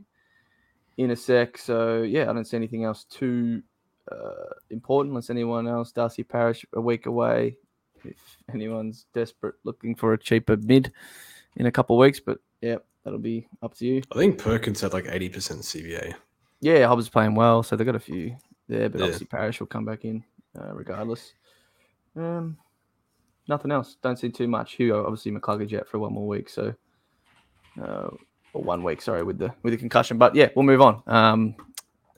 in 1.03 1.11
a 1.11 1.15
sec. 1.15 1.57
So 1.57 2.03
yeah, 2.03 2.29
I 2.29 2.33
don't 2.33 2.45
see 2.45 2.57
anything 2.57 2.83
else 2.83 3.03
too 3.05 3.61
uh, 4.11 4.53
important 4.69 5.11
unless 5.11 5.29
anyone 5.29 5.67
else. 5.67 5.91
Darcy 5.91 6.23
Parish 6.23 6.65
a 6.73 6.81
week 6.81 7.05
away 7.05 7.57
if 8.03 8.37
anyone's 8.53 9.05
desperate 9.13 9.55
looking 9.63 9.95
for 9.95 10.13
a 10.13 10.17
cheaper 10.17 10.57
mid 10.57 10.91
in 11.57 11.65
a 11.65 11.71
couple 11.71 11.95
of 11.95 12.01
weeks. 12.01 12.19
But 12.19 12.39
yeah, 12.61 12.77
that'll 13.03 13.19
be 13.19 13.47
up 13.61 13.75
to 13.75 13.85
you. 13.85 14.01
I 14.11 14.17
think 14.17 14.37
Perkins 14.37 14.81
had 14.81 14.93
like 14.93 15.05
80% 15.05 15.31
CBA. 15.31 16.13
Yeah, 16.61 16.85
Hobbs 16.87 17.05
is 17.05 17.09
playing 17.09 17.35
well, 17.35 17.63
so 17.63 17.75
they've 17.75 17.85
got 17.85 17.95
a 17.95 17.99
few 17.99 18.35
there, 18.67 18.87
but 18.87 18.99
yeah. 18.99 19.05
obviously 19.05 19.27
Parish 19.27 19.59
will 19.59 19.67
come 19.67 19.85
back 19.85 20.05
in 20.05 20.23
uh, 20.59 20.73
regardless. 20.73 21.33
Um, 22.15 22.57
nothing 23.47 23.71
else. 23.71 23.97
Don't 24.01 24.19
see 24.19 24.29
too 24.29 24.47
much. 24.47 24.73
Hugo, 24.73 25.03
obviously 25.03 25.31
McCluggage 25.31 25.77
out 25.77 25.87
for 25.87 25.97
one 25.97 26.13
more 26.13 26.27
week, 26.27 26.49
so 26.49 26.73
uh, 27.83 28.09
or 28.53 28.63
one 28.63 28.83
week, 28.83 29.01
sorry, 29.01 29.23
with 29.23 29.37
the 29.37 29.53
with 29.63 29.73
the 29.73 29.77
concussion. 29.77 30.17
But 30.17 30.35
yeah, 30.35 30.49
we'll 30.55 30.65
move 30.65 30.81
on. 30.81 31.03
Um, 31.07 31.55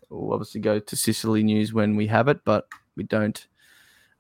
we'll 0.09 0.33
obviously 0.33 0.61
go 0.61 0.79
to 0.79 0.95
Sicily 0.95 1.43
news 1.43 1.73
when 1.73 1.95
we 1.95 2.07
have 2.07 2.27
it, 2.27 2.39
but 2.45 2.67
we 2.95 3.03
don't 3.03 3.45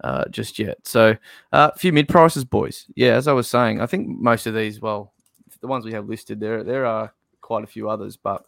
uh, 0.03 0.25
just 0.29 0.59
yet. 0.59 0.77
So 0.83 1.15
a 1.51 1.55
uh, 1.55 1.71
few 1.75 1.93
mid 1.93 2.07
prices, 2.07 2.45
boys. 2.45 2.87
Yeah, 2.95 3.15
as 3.15 3.27
I 3.27 3.33
was 3.33 3.49
saying, 3.49 3.81
I 3.81 3.85
think 3.85 4.07
most 4.07 4.47
of 4.47 4.55
these, 4.55 4.81
well, 4.81 5.13
the 5.61 5.67
ones 5.67 5.85
we 5.85 5.93
have 5.93 6.09
listed 6.09 6.39
there, 6.39 6.63
there 6.63 6.85
are 6.85 7.13
quite 7.41 7.63
a 7.63 7.67
few 7.67 7.89
others, 7.89 8.17
but 8.17 8.45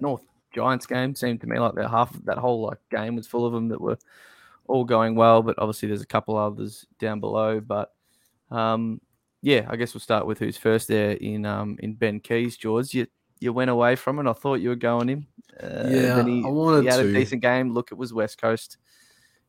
North 0.00 0.22
Giants 0.52 0.86
game 0.86 1.14
seemed 1.14 1.40
to 1.40 1.46
me 1.46 1.58
like 1.58 1.74
that 1.74 1.90
half 1.90 2.12
that 2.24 2.38
whole 2.38 2.62
like 2.62 2.78
game 2.90 3.16
was 3.16 3.26
full 3.26 3.46
of 3.46 3.52
them 3.52 3.68
that 3.68 3.80
were 3.80 3.98
all 4.66 4.84
going 4.84 5.14
well. 5.14 5.42
But 5.42 5.56
obviously, 5.58 5.88
there's 5.88 6.02
a 6.02 6.06
couple 6.06 6.36
others 6.36 6.86
down 6.98 7.20
below. 7.20 7.60
But 7.60 7.92
um, 8.50 9.00
yeah, 9.42 9.66
I 9.68 9.76
guess 9.76 9.94
we'll 9.94 10.00
start 10.00 10.26
with 10.26 10.38
who's 10.38 10.56
first 10.56 10.88
there 10.88 11.12
in 11.12 11.46
um, 11.46 11.76
in 11.80 11.94
Ben 11.94 12.20
Keays, 12.20 12.58
George. 12.58 12.94
You 12.94 13.06
you 13.40 13.52
went 13.52 13.70
away 13.70 13.96
from 13.96 14.18
it. 14.18 14.28
I 14.28 14.34
thought 14.34 14.60
you 14.60 14.68
were 14.68 14.76
going 14.76 15.08
him. 15.08 15.26
Uh, 15.62 15.88
yeah, 15.88 16.24
he, 16.24 16.42
I 16.44 16.48
wanted 16.48 16.82
he 16.82 16.88
had 16.88 17.02
to. 17.02 17.08
a 17.08 17.12
decent 17.12 17.42
game. 17.42 17.72
Look, 17.72 17.90
it 17.90 17.98
was 17.98 18.12
West 18.12 18.40
Coast. 18.40 18.76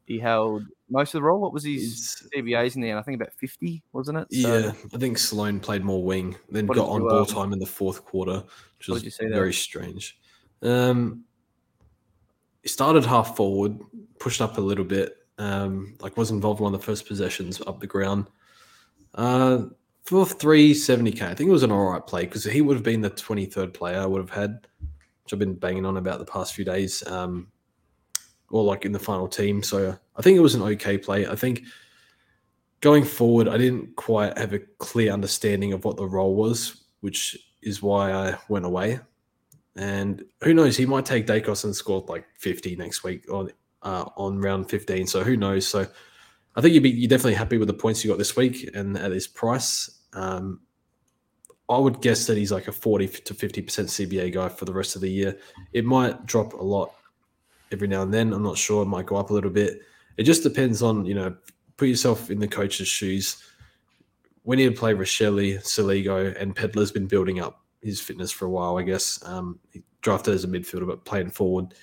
He 0.06 0.18
held 0.18 0.64
most 0.90 1.14
of 1.14 1.20
the 1.20 1.24
role. 1.24 1.40
What 1.40 1.54
was 1.54 1.64
his 1.64 2.28
CBAs 2.36 2.76
in 2.76 2.82
the 2.82 2.90
end? 2.90 3.00
I 3.00 3.02
think 3.02 3.22
about 3.22 3.34
50, 3.34 3.84
wasn't 3.94 4.18
it? 4.18 4.28
So, 4.42 4.58
yeah, 4.58 4.72
I 4.94 4.98
think 4.98 5.18
Sloane 5.18 5.60
played 5.60 5.84
more 5.84 6.04
wing, 6.04 6.36
then 6.50 6.66
got 6.66 6.90
on 6.90 7.02
ball 7.02 7.20
um, 7.20 7.26
time 7.26 7.54
in 7.54 7.60
the 7.60 7.66
fourth 7.66 8.04
quarter, 8.04 8.44
which 8.78 8.88
was 8.88 9.18
very 9.22 9.54
strange. 9.54 10.20
Um, 10.62 11.24
he 12.62 12.70
started 12.70 13.06
half 13.06 13.38
forward, 13.38 13.80
pushed 14.20 14.42
up 14.42 14.58
a 14.58 14.62
little 14.62 14.84
bit, 14.84 15.18
um, 15.38 15.96
like 16.02 16.18
was 16.18 16.32
involved 16.32 16.60
in 16.60 16.66
one 16.66 16.74
of 16.74 16.80
the 16.82 16.86
first 16.86 17.08
possessions 17.08 17.62
up 17.66 17.80
the 17.80 17.88
ground. 17.88 18.28
Uh, 19.16 19.66
for 20.04 20.26
370k, 20.26 21.22
I 21.22 21.34
think 21.34 21.50
it 21.50 21.54
was 21.54 21.64
an 21.64 21.72
all 21.72 21.92
right 21.92 22.06
play 22.06 22.26
because 22.26 22.44
he 22.44 22.62
would 22.62 22.76
have 22.76 22.84
been 22.84 23.02
the 23.02 23.10
23rd 23.10 23.74
player 23.74 24.00
I 24.00 24.06
would 24.06 24.22
have 24.22 24.30
had, 24.30 24.68
which 25.24 25.34
I've 25.34 25.40
been 25.40 25.56
banging 25.56 25.86
on 25.86 25.98
about 25.98 26.20
the 26.20 26.26
past 26.26 26.54
few 26.54 26.66
days. 26.66 27.06
Um, 27.08 27.48
or 28.52 28.64
like 28.64 28.86
in 28.86 28.92
the 28.92 29.00
final 29.00 29.28
team. 29.28 29.64
So 29.64 29.98
I 30.16 30.22
think 30.22 30.38
it 30.38 30.42
was 30.42 30.56
an 30.56 30.62
okay 30.62 30.98
play. 30.98 31.26
I 31.26 31.36
think 31.36 31.64
going 32.82 33.04
forward, 33.04 33.48
I 33.48 33.58
didn't 33.58 33.96
quite 33.96 34.38
have 34.38 34.54
a 34.54 34.60
clear 34.78 35.12
understanding 35.12 35.74
of 35.74 35.86
what 35.86 35.98
the 35.98 36.08
role 36.08 36.36
was, 36.36 36.84
which 37.00 37.38
is 37.64 37.82
why 37.82 38.12
I 38.12 38.38
went 38.50 38.66
away. 38.66 39.00
And 39.76 40.24
who 40.44 40.54
knows, 40.54 40.76
he 40.76 40.86
might 40.86 41.06
take 41.06 41.26
Daicos 41.26 41.64
and 41.64 41.76
score 41.76 42.04
like 42.08 42.26
50 42.38 42.76
next 42.76 43.04
week 43.04 43.32
on 43.32 43.52
uh, 43.84 44.06
on 44.18 44.40
round 44.40 44.70
15. 44.70 45.08
So 45.08 45.24
who 45.24 45.38
knows? 45.38 45.66
So 45.68 45.88
I 46.56 46.62
think 46.62 46.74
you'd 46.74 46.84
be 46.84 46.90
you're 46.90 47.10
definitely 47.10 47.36
happy 47.36 47.58
with 47.58 47.68
the 47.68 47.74
points 47.74 48.04
you 48.04 48.10
got 48.10 48.18
this 48.18 48.36
week 48.36 48.70
and 48.74 48.98
at 48.98 49.12
his 49.12 49.28
price. 49.28 50.02
Um, 50.14 50.62
I 51.70 51.78
would 51.78 52.02
guess 52.02 52.28
that 52.28 52.38
he's 52.38 52.52
like 52.52 52.68
a 52.68 52.72
40 52.72 53.08
to 53.08 53.34
50% 53.34 53.64
CBA 53.66 54.34
guy 54.34 54.50
for 54.50 54.66
the 54.66 54.74
rest 54.74 54.96
of 54.96 55.02
the 55.02 55.10
year. 55.10 55.38
It 55.72 55.86
might 55.86 56.26
drop 56.26 56.54
a 56.54 56.64
lot 56.64 56.94
every 57.72 57.88
now 57.88 58.02
and 58.02 58.14
then. 58.14 58.34
I'm 58.34 58.44
not 58.44 58.58
sure. 58.58 58.84
It 58.84 58.88
might 58.88 59.06
go 59.06 59.16
up 59.16 59.30
a 59.30 59.34
little 59.34 59.50
bit. 59.50 59.80
It 60.18 60.24
just 60.24 60.44
depends 60.44 60.82
on, 60.82 61.06
you 61.06 61.14
know, 61.14 61.34
put 61.78 61.88
yourself 61.88 62.30
in 62.30 62.40
the 62.40 62.48
coach's 62.48 62.90
shoes. 62.90 63.42
We 64.44 64.58
need 64.58 64.74
to 64.74 64.78
play 64.78 64.94
Rachele, 64.94 65.60
Soligo, 65.64 66.36
and 66.40 66.54
Pedlar's 66.54 66.92
been 66.92 67.08
building 67.08 67.40
up 67.40 67.64
his 67.82 68.02
fitness 68.02 68.32
for 68.32 68.46
a 68.46 68.50
while, 68.50 68.78
I 68.78 68.84
guess. 68.84 69.24
Um, 69.26 69.60
he 69.72 69.82
drafted 70.02 70.34
as 70.34 70.44
a 70.44 70.48
midfielder, 70.48 70.88
but 70.88 71.06
playing 71.06 71.30
forward. 71.30 71.74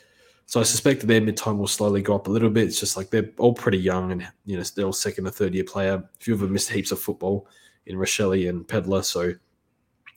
So 0.48 0.60
I 0.60 0.62
suspect 0.62 1.02
that 1.02 1.08
their 1.08 1.20
mid 1.20 1.36
time 1.36 1.58
will 1.58 1.68
slowly 1.68 2.00
go 2.00 2.14
up 2.14 2.26
a 2.26 2.30
little 2.30 2.48
bit. 2.48 2.68
It's 2.68 2.80
just 2.80 2.96
like 2.96 3.10
they're 3.10 3.30
all 3.36 3.52
pretty 3.52 3.76
young 3.76 4.12
and, 4.12 4.26
you 4.46 4.56
know, 4.56 4.62
they're 4.62 4.86
all 4.86 4.94
second 4.94 5.26
or 5.26 5.30
third 5.30 5.54
year 5.54 5.62
player. 5.62 5.96
A 5.96 6.08
few 6.20 6.32
of 6.32 6.40
them 6.40 6.54
missed 6.54 6.70
heaps 6.70 6.90
of 6.90 6.98
football 6.98 7.46
in 7.84 7.98
Rachele 7.98 8.48
and 8.48 8.66
Pedlar. 8.66 9.02
So 9.02 9.34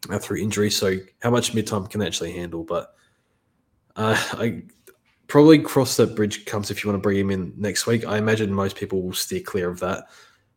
uh, 0.10 0.20
through 0.20 0.38
injury. 0.38 0.72
So 0.72 0.96
how 1.22 1.32
much 1.32 1.54
mid 1.54 1.68
time 1.68 1.86
can 1.86 2.00
they 2.00 2.08
actually 2.08 2.32
handle? 2.32 2.64
But 2.64 2.96
uh, 3.98 4.16
I 4.34 4.64
probably 5.28 5.60
cross 5.60 5.98
that 5.98 6.16
bridge 6.16 6.46
comes 6.46 6.72
if 6.72 6.82
you 6.82 6.90
want 6.90 7.04
to 7.04 7.06
bring 7.06 7.18
him 7.18 7.30
in 7.30 7.54
next 7.58 7.86
week. 7.86 8.06
I 8.06 8.18
imagine 8.18 8.54
most 8.54 8.78
people 8.78 9.02
will 9.02 9.14
steer 9.14 9.42
clear 9.42 9.70
of 9.70 9.82
that. 9.82 10.06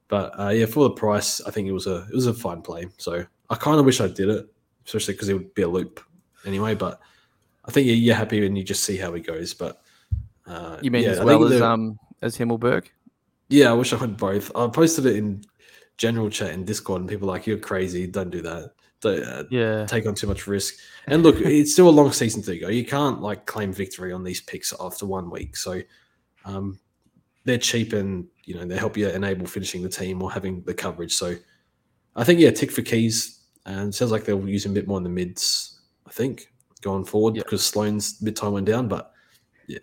But 0.07 0.39
uh, 0.39 0.51
yeah, 0.51 0.67
for 0.67 0.85
the 0.85 0.95
price, 0.95 1.41
I 1.41 1.51
think 1.51 1.67
it 1.67 1.73
was 1.73 1.89
a 1.89 2.07
it 2.11 2.15
was 2.15 2.29
a 2.29 2.35
fine 2.35 2.63
play. 2.63 2.87
So 2.99 3.25
I 3.51 3.55
kind 3.57 3.81
of 3.81 3.87
wish 3.87 4.01
I 4.01 4.07
did 4.07 4.29
it, 4.29 4.47
especially 4.87 5.15
because 5.15 5.31
it 5.31 5.35
would 5.35 5.53
be 5.55 5.63
a 5.63 5.69
loop 5.69 6.01
anyway. 6.47 6.77
But 6.77 7.01
I 7.67 7.71
think 7.71 7.87
you're 7.87 8.15
happy 8.15 8.45
and 8.45 8.57
you 8.57 8.65
just 8.65 8.85
see 8.85 8.97
how 8.97 9.13
he 9.15 9.21
goes. 9.21 9.55
But 9.55 9.81
uh, 10.47 10.79
you 10.83 10.91
mean 10.91 11.05
yeah, 11.05 11.11
as 11.11 11.21
well 11.21 11.45
as 11.45 11.61
um 11.61 11.99
as 12.23 12.37
Himmelberg? 12.37 12.87
Yeah, 13.49 13.71
I 13.71 13.75
wish 13.75 13.93
I 13.93 13.97
had 13.97 14.17
both. 14.17 14.51
I 14.57 14.67
posted 14.69 15.07
it 15.07 15.17
in 15.17 15.45
general 15.97 16.31
chat 16.31 16.51
in 16.51 16.65
Discord, 16.65 17.01
and 17.01 17.09
people 17.09 17.29
like, 17.29 17.47
"You're 17.47 17.59
crazy! 17.59 18.07
Don't 18.07 18.31
do 18.31 18.43
that." 18.43 18.73
uh, 19.05 19.45
yeah. 19.51 19.87
take 19.87 20.07
on 20.07 20.15
too 20.15 20.27
much 20.27 20.47
risk. 20.47 20.75
And 21.07 21.23
look, 21.23 21.37
it's 21.39 21.73
still 21.73 21.89
a 21.89 21.91
long 21.91 22.13
season 22.13 22.43
to 22.43 22.59
go. 22.59 22.69
You 22.69 22.85
can't 22.85 23.21
like 23.21 23.47
claim 23.47 23.73
victory 23.73 24.13
on 24.13 24.25
these 24.25 24.41
picks 24.41 24.73
after 24.81 25.07
one 25.07 25.31
week. 25.31 25.57
So 25.57 25.81
um, 26.45 26.79
they're 27.45 27.59
cheap 27.59 27.93
and 27.93 28.27
you 28.45 28.55
know 28.55 28.65
they 28.65 28.77
help 28.77 28.97
you 28.97 29.09
enable 29.09 29.47
finishing 29.47 29.83
the 29.83 29.89
team 29.89 30.23
or 30.23 30.31
having 30.31 30.63
the 30.63 30.75
coverage. 30.75 31.15
So 31.15 31.37
I 32.17 32.25
think 32.25 32.41
yeah, 32.41 32.51
tick 32.51 32.71
for 32.71 32.83
Keays. 32.83 33.41
And 33.67 33.95
sounds 33.95 34.13
like 34.13 34.25
they'll 34.25 34.47
use 34.47 34.67
him 34.67 34.73
a 34.73 34.75
bit 34.75 34.87
more 34.87 34.99
in 34.99 35.05
the 35.05 35.11
mids. 35.11 35.81
I 36.07 36.11
think 36.11 36.53
going 36.85 37.05
forward 37.05 37.35
because 37.35 37.65
Sloane's 37.65 38.21
mid 38.23 38.37
time 38.37 38.53
went 38.53 38.67
down, 38.67 38.87
but 38.87 39.11
yeah, 39.67 39.79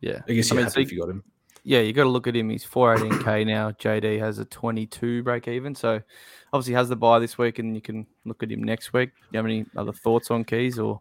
yeah. 0.00 0.20
I 0.28 0.32
guess 0.32 0.50
you're 0.50 0.58
I 0.58 0.62
mean, 0.62 0.70
happy 0.70 0.82
if 0.82 0.92
you 0.92 1.00
got 1.00 1.08
him. 1.08 1.24
yeah, 1.64 1.80
you 1.80 1.92
got 1.92 2.04
to 2.04 2.10
look 2.10 2.26
at 2.26 2.36
him. 2.36 2.50
He's 2.50 2.64
418k 2.64 3.46
now. 3.46 3.72
JD 3.72 4.18
has 4.20 4.38
a 4.38 4.44
22 4.44 5.22
break 5.22 5.48
even. 5.48 5.74
So 5.74 6.00
obviously 6.52 6.74
has 6.74 6.88
the 6.88 6.96
buy 6.96 7.18
this 7.18 7.38
week, 7.38 7.58
and 7.58 7.74
you 7.74 7.80
can 7.82 8.06
look 8.24 8.42
at 8.42 8.52
him 8.52 8.62
next 8.62 8.92
week. 8.92 9.10
Do 9.14 9.26
you 9.32 9.36
have 9.38 9.46
any 9.46 9.66
other 9.76 9.92
thoughts 9.92 10.30
on 10.30 10.44
Keays 10.44 10.78
or? 10.78 11.00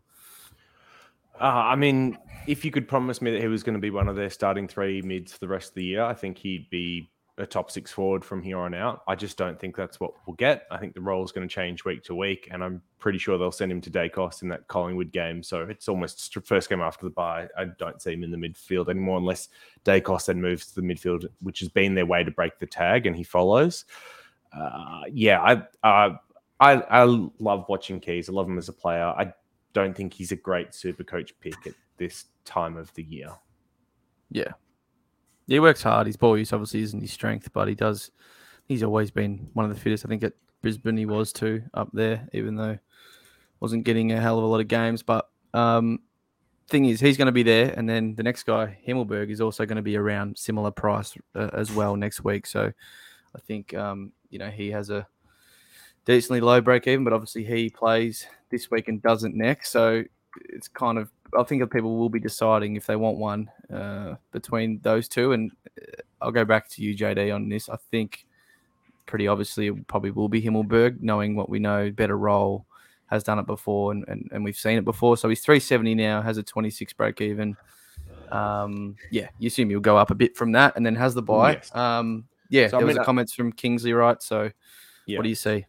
Uh, 1.39 1.43
I 1.45 1.75
mean, 1.75 2.17
if 2.47 2.65
you 2.65 2.71
could 2.71 2.87
promise 2.87 3.21
me 3.21 3.31
that 3.31 3.39
he 3.41 3.47
was 3.47 3.63
going 3.63 3.75
to 3.75 3.79
be 3.81 3.91
one 3.91 4.09
of 4.09 4.15
their 4.15 4.29
starting 4.29 4.67
three 4.67 5.01
mids 5.01 5.33
for 5.33 5.39
the 5.39 5.47
rest 5.47 5.69
of 5.69 5.75
the 5.75 5.85
year, 5.85 6.03
I 6.03 6.13
think 6.13 6.37
he'd 6.37 6.69
be 6.69 7.09
a 7.39 7.45
top 7.45 7.71
six 7.71 7.91
forward 7.91 8.23
from 8.23 8.41
here 8.41 8.57
on 8.57 8.73
out. 8.73 9.01
I 9.07 9.15
just 9.15 9.37
don't 9.37 9.59
think 9.59 9.75
that's 9.75 9.99
what 9.99 10.11
we'll 10.25 10.35
get. 10.35 10.67
I 10.69 10.77
think 10.77 10.93
the 10.93 11.01
role 11.01 11.23
is 11.23 11.31
going 11.31 11.47
to 11.47 11.53
change 11.53 11.85
week 11.85 12.03
to 12.03 12.15
week, 12.15 12.49
and 12.51 12.63
I'm 12.63 12.81
pretty 12.99 13.17
sure 13.17 13.37
they'll 13.37 13.51
send 13.51 13.71
him 13.71 13.81
to 13.81 13.89
Daicos 13.89 14.41
in 14.41 14.49
that 14.49 14.67
Collingwood 14.67 15.11
game. 15.11 15.41
So 15.41 15.61
it's 15.61 15.87
almost 15.87 16.37
first 16.43 16.69
game 16.69 16.81
after 16.81 17.05
the 17.05 17.11
bye. 17.11 17.47
I 17.57 17.65
don't 17.79 18.01
see 18.01 18.13
him 18.13 18.23
in 18.23 18.31
the 18.31 18.37
midfield 18.37 18.89
anymore 18.89 19.17
unless 19.17 19.49
Daicos 19.85 20.25
then 20.25 20.41
moves 20.41 20.67
to 20.67 20.75
the 20.75 20.87
midfield, 20.87 21.25
which 21.41 21.59
has 21.59 21.69
been 21.69 21.95
their 21.95 22.05
way 22.05 22.23
to 22.23 22.31
break 22.31 22.59
the 22.59 22.67
tag, 22.67 23.05
and 23.05 23.15
he 23.15 23.23
follows. 23.23 23.85
Uh, 24.53 25.03
yeah, 25.11 25.39
I, 25.41 25.53
uh, 25.87 26.15
I 26.59 26.73
I 26.73 27.03
love 27.03 27.65
watching 27.69 28.01
Keays. 28.01 28.29
I 28.29 28.33
love 28.33 28.47
him 28.47 28.57
as 28.57 28.69
a 28.69 28.73
player. 28.73 29.05
I 29.05 29.33
don't 29.73 29.95
think 29.95 30.13
he's 30.13 30.31
a 30.31 30.35
great 30.35 30.73
super 30.73 31.03
coach 31.03 31.33
pick 31.39 31.55
at 31.65 31.73
this 31.97 32.25
time 32.43 32.75
of 32.75 32.93
the 32.95 33.03
year. 33.03 33.29
Yeah, 34.31 34.51
he 35.49 35.59
works 35.59 35.83
hard. 35.83 36.07
His 36.07 36.17
ball 36.17 36.37
use 36.37 36.53
obviously 36.53 36.81
isn't 36.83 37.01
his 37.01 37.11
strength, 37.11 37.49
but 37.53 37.67
he 37.67 37.75
does. 37.75 38.11
He's 38.65 38.83
always 38.83 39.11
been 39.11 39.49
one 39.53 39.65
of 39.65 39.73
the 39.73 39.79
fittest. 39.79 40.05
I 40.05 40.09
think 40.09 40.23
at 40.23 40.33
Brisbane 40.61 40.97
he 40.97 41.05
was 41.05 41.33
too 41.33 41.63
up 41.73 41.89
there, 41.91 42.27
even 42.33 42.55
though 42.55 42.77
wasn't 43.59 43.83
getting 43.83 44.11
a 44.11 44.21
hell 44.21 44.37
of 44.37 44.43
a 44.43 44.47
lot 44.47 44.61
of 44.61 44.67
games. 44.67 45.03
But 45.03 45.27
um, 45.53 45.99
thing 46.67 46.85
is, 46.85 46.99
he's 46.99 47.17
going 47.17 47.25
to 47.25 47.31
be 47.31 47.43
there, 47.43 47.73
and 47.75 47.89
then 47.89 48.15
the 48.15 48.23
next 48.23 48.43
guy, 48.43 48.77
Himmelberg, 48.87 49.29
is 49.29 49.41
also 49.41 49.65
going 49.65 49.77
to 49.77 49.81
be 49.81 49.97
around 49.97 50.37
similar 50.37 50.71
price 50.71 51.17
uh, 51.35 51.49
as 51.53 51.71
well 51.71 51.95
next 51.95 52.23
week. 52.23 52.45
So 52.45 52.71
I 53.35 53.39
think 53.39 53.73
um, 53.73 54.11
you 54.29 54.39
know 54.39 54.49
he 54.49 54.69
has 54.71 54.89
a 54.89 55.07
decently 56.05 56.41
low 56.41 56.61
break 56.61 56.87
even, 56.87 57.03
but 57.03 57.13
obviously 57.13 57.43
he 57.43 57.69
plays 57.69 58.25
this 58.49 58.69
week 58.71 58.87
and 58.87 59.01
doesn't 59.01 59.35
next. 59.35 59.71
So 59.71 60.03
it's 60.45 60.67
kind 60.67 60.97
of 60.97 61.09
I 61.37 61.43
think 61.43 61.69
people 61.71 61.97
will 61.97 62.09
be 62.09 62.19
deciding 62.19 62.75
if 62.75 62.85
they 62.85 62.95
want 62.95 63.17
one 63.17 63.49
uh, 63.73 64.15
between 64.31 64.79
those 64.81 65.07
two. 65.07 65.33
And 65.33 65.51
uh, 65.81 66.01
I'll 66.21 66.31
go 66.31 66.45
back 66.45 66.69
to 66.69 66.81
you, 66.81 66.95
JD, 66.95 67.33
on 67.33 67.49
this. 67.49 67.69
I 67.69 67.77
think 67.91 68.25
pretty 69.05 69.27
obviously 69.27 69.67
it 69.67 69.87
probably 69.87 70.11
will 70.11 70.29
be 70.29 70.41
Himmelberg, 70.41 71.01
knowing 71.01 71.35
what 71.35 71.49
we 71.49 71.59
know, 71.59 71.91
better 71.91 72.17
role, 72.17 72.65
has 73.07 73.23
done 73.23 73.39
it 73.39 73.47
before, 73.47 73.91
and, 73.91 74.05
and, 74.07 74.29
and 74.31 74.43
we've 74.43 74.57
seen 74.57 74.77
it 74.77 74.85
before. 74.85 75.17
So 75.17 75.29
he's 75.29 75.41
370 75.41 75.95
now, 75.95 76.21
has 76.21 76.37
a 76.37 76.43
26 76.43 76.93
break 76.93 77.21
even. 77.21 77.57
Um, 78.31 78.95
yeah, 79.09 79.29
you 79.39 79.47
assume 79.47 79.69
he'll 79.69 79.79
go 79.79 79.97
up 79.97 80.11
a 80.11 80.15
bit 80.15 80.37
from 80.37 80.51
that 80.53 80.75
and 80.75 80.85
then 80.85 80.95
has 80.95 81.15
the 81.15 81.21
buy. 81.23 81.53
Yes. 81.53 81.75
Um, 81.75 82.25
yeah, 82.49 82.67
so, 82.67 82.77
there 82.77 82.79
I 82.79 82.81
mean, 82.81 82.87
was 82.87 82.97
a 82.97 83.03
comments 83.03 83.33
from 83.33 83.51
Kingsley, 83.51 83.93
right? 83.93 84.21
So 84.21 84.51
yeah. 85.05 85.17
what 85.17 85.23
do 85.23 85.29
you 85.29 85.35
see? 85.35 85.65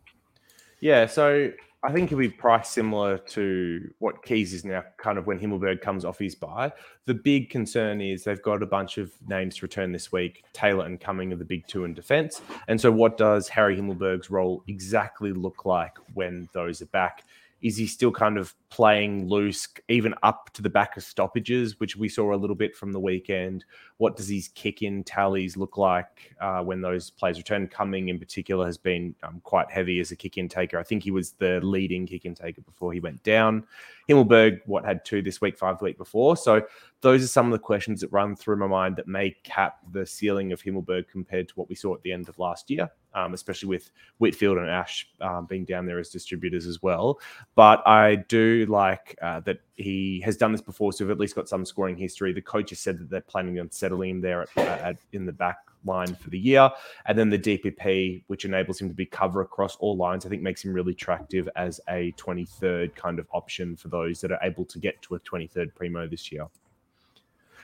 Yeah, 0.80 1.06
so 1.06 1.50
I 1.82 1.92
think 1.92 2.10
he'll 2.10 2.18
be 2.18 2.28
priced 2.28 2.72
similar 2.72 3.16
to 3.18 3.90
what 4.00 4.22
Keays 4.22 4.52
is 4.52 4.66
now, 4.66 4.84
kind 4.98 5.16
of 5.16 5.26
when 5.26 5.38
Himmelberg 5.38 5.80
comes 5.80 6.04
off 6.04 6.18
his 6.18 6.34
buy. 6.34 6.70
The 7.06 7.14
big 7.14 7.48
concern 7.48 8.02
is 8.02 8.22
they've 8.22 8.42
got 8.42 8.62
a 8.62 8.66
bunch 8.66 8.98
of 8.98 9.12
names 9.26 9.56
to 9.56 9.62
return 9.62 9.90
this 9.90 10.12
week. 10.12 10.44
Taylor 10.52 10.84
and 10.84 11.00
Cumming 11.00 11.32
are 11.32 11.36
the 11.36 11.44
big 11.44 11.66
two 11.66 11.84
in 11.84 11.94
defense. 11.94 12.42
And 12.68 12.78
so, 12.78 12.92
what 12.92 13.16
does 13.16 13.48
Harry 13.48 13.76
Himmelberg's 13.76 14.30
role 14.30 14.62
exactly 14.68 15.32
look 15.32 15.64
like 15.64 15.96
when 16.12 16.50
those 16.52 16.82
are 16.82 16.86
back? 16.86 17.24
Is 17.62 17.78
he 17.78 17.86
still 17.86 18.12
kind 18.12 18.36
of 18.36 18.54
playing 18.70 19.28
loose, 19.28 19.68
even 19.88 20.14
up 20.22 20.50
to 20.54 20.62
the 20.62 20.70
back 20.70 20.96
of 20.96 21.02
stoppages, 21.02 21.78
which 21.80 21.96
we 21.96 22.08
saw 22.08 22.32
a 22.32 22.36
little 22.36 22.56
bit 22.56 22.76
from 22.76 22.92
the 22.92 23.00
weekend? 23.00 23.64
What 23.98 24.16
does 24.16 24.28
his 24.28 24.48
kick 24.48 24.82
in 24.82 25.04
tallies 25.04 25.56
look 25.56 25.76
like 25.76 26.34
uh, 26.40 26.62
when 26.62 26.80
those 26.80 27.10
plays 27.10 27.36
return? 27.36 27.68
Cumming, 27.68 28.08
in 28.08 28.18
particular, 28.18 28.64
has 28.64 28.78
been 28.78 29.14
um, 29.22 29.40
quite 29.44 29.70
heavy 29.70 30.00
as 30.00 30.10
a 30.12 30.16
kick 30.16 30.38
in 30.38 30.48
taker. 30.48 30.78
I 30.78 30.82
think 30.82 31.02
he 31.02 31.10
was 31.10 31.32
the 31.32 31.60
leading 31.62 32.06
kick 32.06 32.24
in 32.24 32.34
taker 32.34 32.62
before 32.62 32.92
he 32.92 33.00
went 33.00 33.22
down. 33.24 33.66
Himmelberg, 34.08 34.60
what 34.66 34.84
had 34.84 35.04
two 35.04 35.22
this 35.22 35.40
week, 35.40 35.58
five 35.58 35.78
the 35.78 35.84
week 35.84 35.98
before. 35.98 36.36
So 36.36 36.62
those 37.00 37.22
are 37.22 37.28
some 37.28 37.46
of 37.46 37.52
the 37.52 37.58
questions 37.58 38.00
that 38.00 38.12
run 38.12 38.34
through 38.34 38.56
my 38.56 38.66
mind 38.66 38.96
that 38.96 39.06
may 39.06 39.30
cap 39.44 39.78
the 39.92 40.04
ceiling 40.04 40.52
of 40.52 40.62
Himmelberg 40.62 41.08
compared 41.08 41.48
to 41.48 41.54
what 41.54 41.68
we 41.68 41.74
saw 41.74 41.94
at 41.94 42.02
the 42.02 42.12
end 42.12 42.28
of 42.28 42.38
last 42.38 42.70
year, 42.70 42.90
um, 43.14 43.34
especially 43.34 43.68
with 43.68 43.90
Whitfield 44.18 44.58
and 44.58 44.68
Ash 44.68 45.08
um, 45.20 45.46
being 45.46 45.64
down 45.64 45.86
there 45.86 45.98
as 45.98 46.10
distributors 46.10 46.66
as 46.66 46.82
well. 46.82 47.20
But 47.54 47.86
I 47.86 48.16
do 48.16 48.59
like 48.68 49.16
uh, 49.22 49.40
that 49.40 49.60
he 49.76 50.20
has 50.24 50.36
done 50.36 50.52
this 50.52 50.60
before, 50.60 50.92
so 50.92 51.04
we've 51.04 51.12
at 51.12 51.18
least 51.18 51.34
got 51.34 51.48
some 51.48 51.64
scoring 51.64 51.96
history. 51.96 52.32
The 52.32 52.42
coach 52.42 52.70
has 52.70 52.78
said 52.78 52.98
that 52.98 53.10
they're 53.10 53.20
planning 53.20 53.58
on 53.58 53.70
settling 53.70 54.10
him 54.10 54.20
there 54.20 54.42
at, 54.42 54.58
at, 54.58 54.96
in 55.12 55.26
the 55.26 55.32
back 55.32 55.58
line 55.84 56.14
for 56.14 56.30
the 56.30 56.38
year. 56.38 56.70
And 57.06 57.18
then 57.18 57.30
the 57.30 57.38
DPP, 57.38 58.24
which 58.26 58.44
enables 58.44 58.80
him 58.80 58.88
to 58.88 58.94
be 58.94 59.06
cover 59.06 59.40
across 59.40 59.76
all 59.76 59.96
lines, 59.96 60.26
I 60.26 60.28
think 60.28 60.42
makes 60.42 60.64
him 60.64 60.72
really 60.72 60.92
attractive 60.92 61.48
as 61.56 61.80
a 61.88 62.12
23rd 62.12 62.94
kind 62.94 63.18
of 63.18 63.26
option 63.32 63.76
for 63.76 63.88
those 63.88 64.20
that 64.20 64.32
are 64.32 64.40
able 64.42 64.64
to 64.66 64.78
get 64.78 65.00
to 65.02 65.14
a 65.14 65.20
23rd 65.20 65.74
primo 65.74 66.06
this 66.06 66.30
year. 66.30 66.46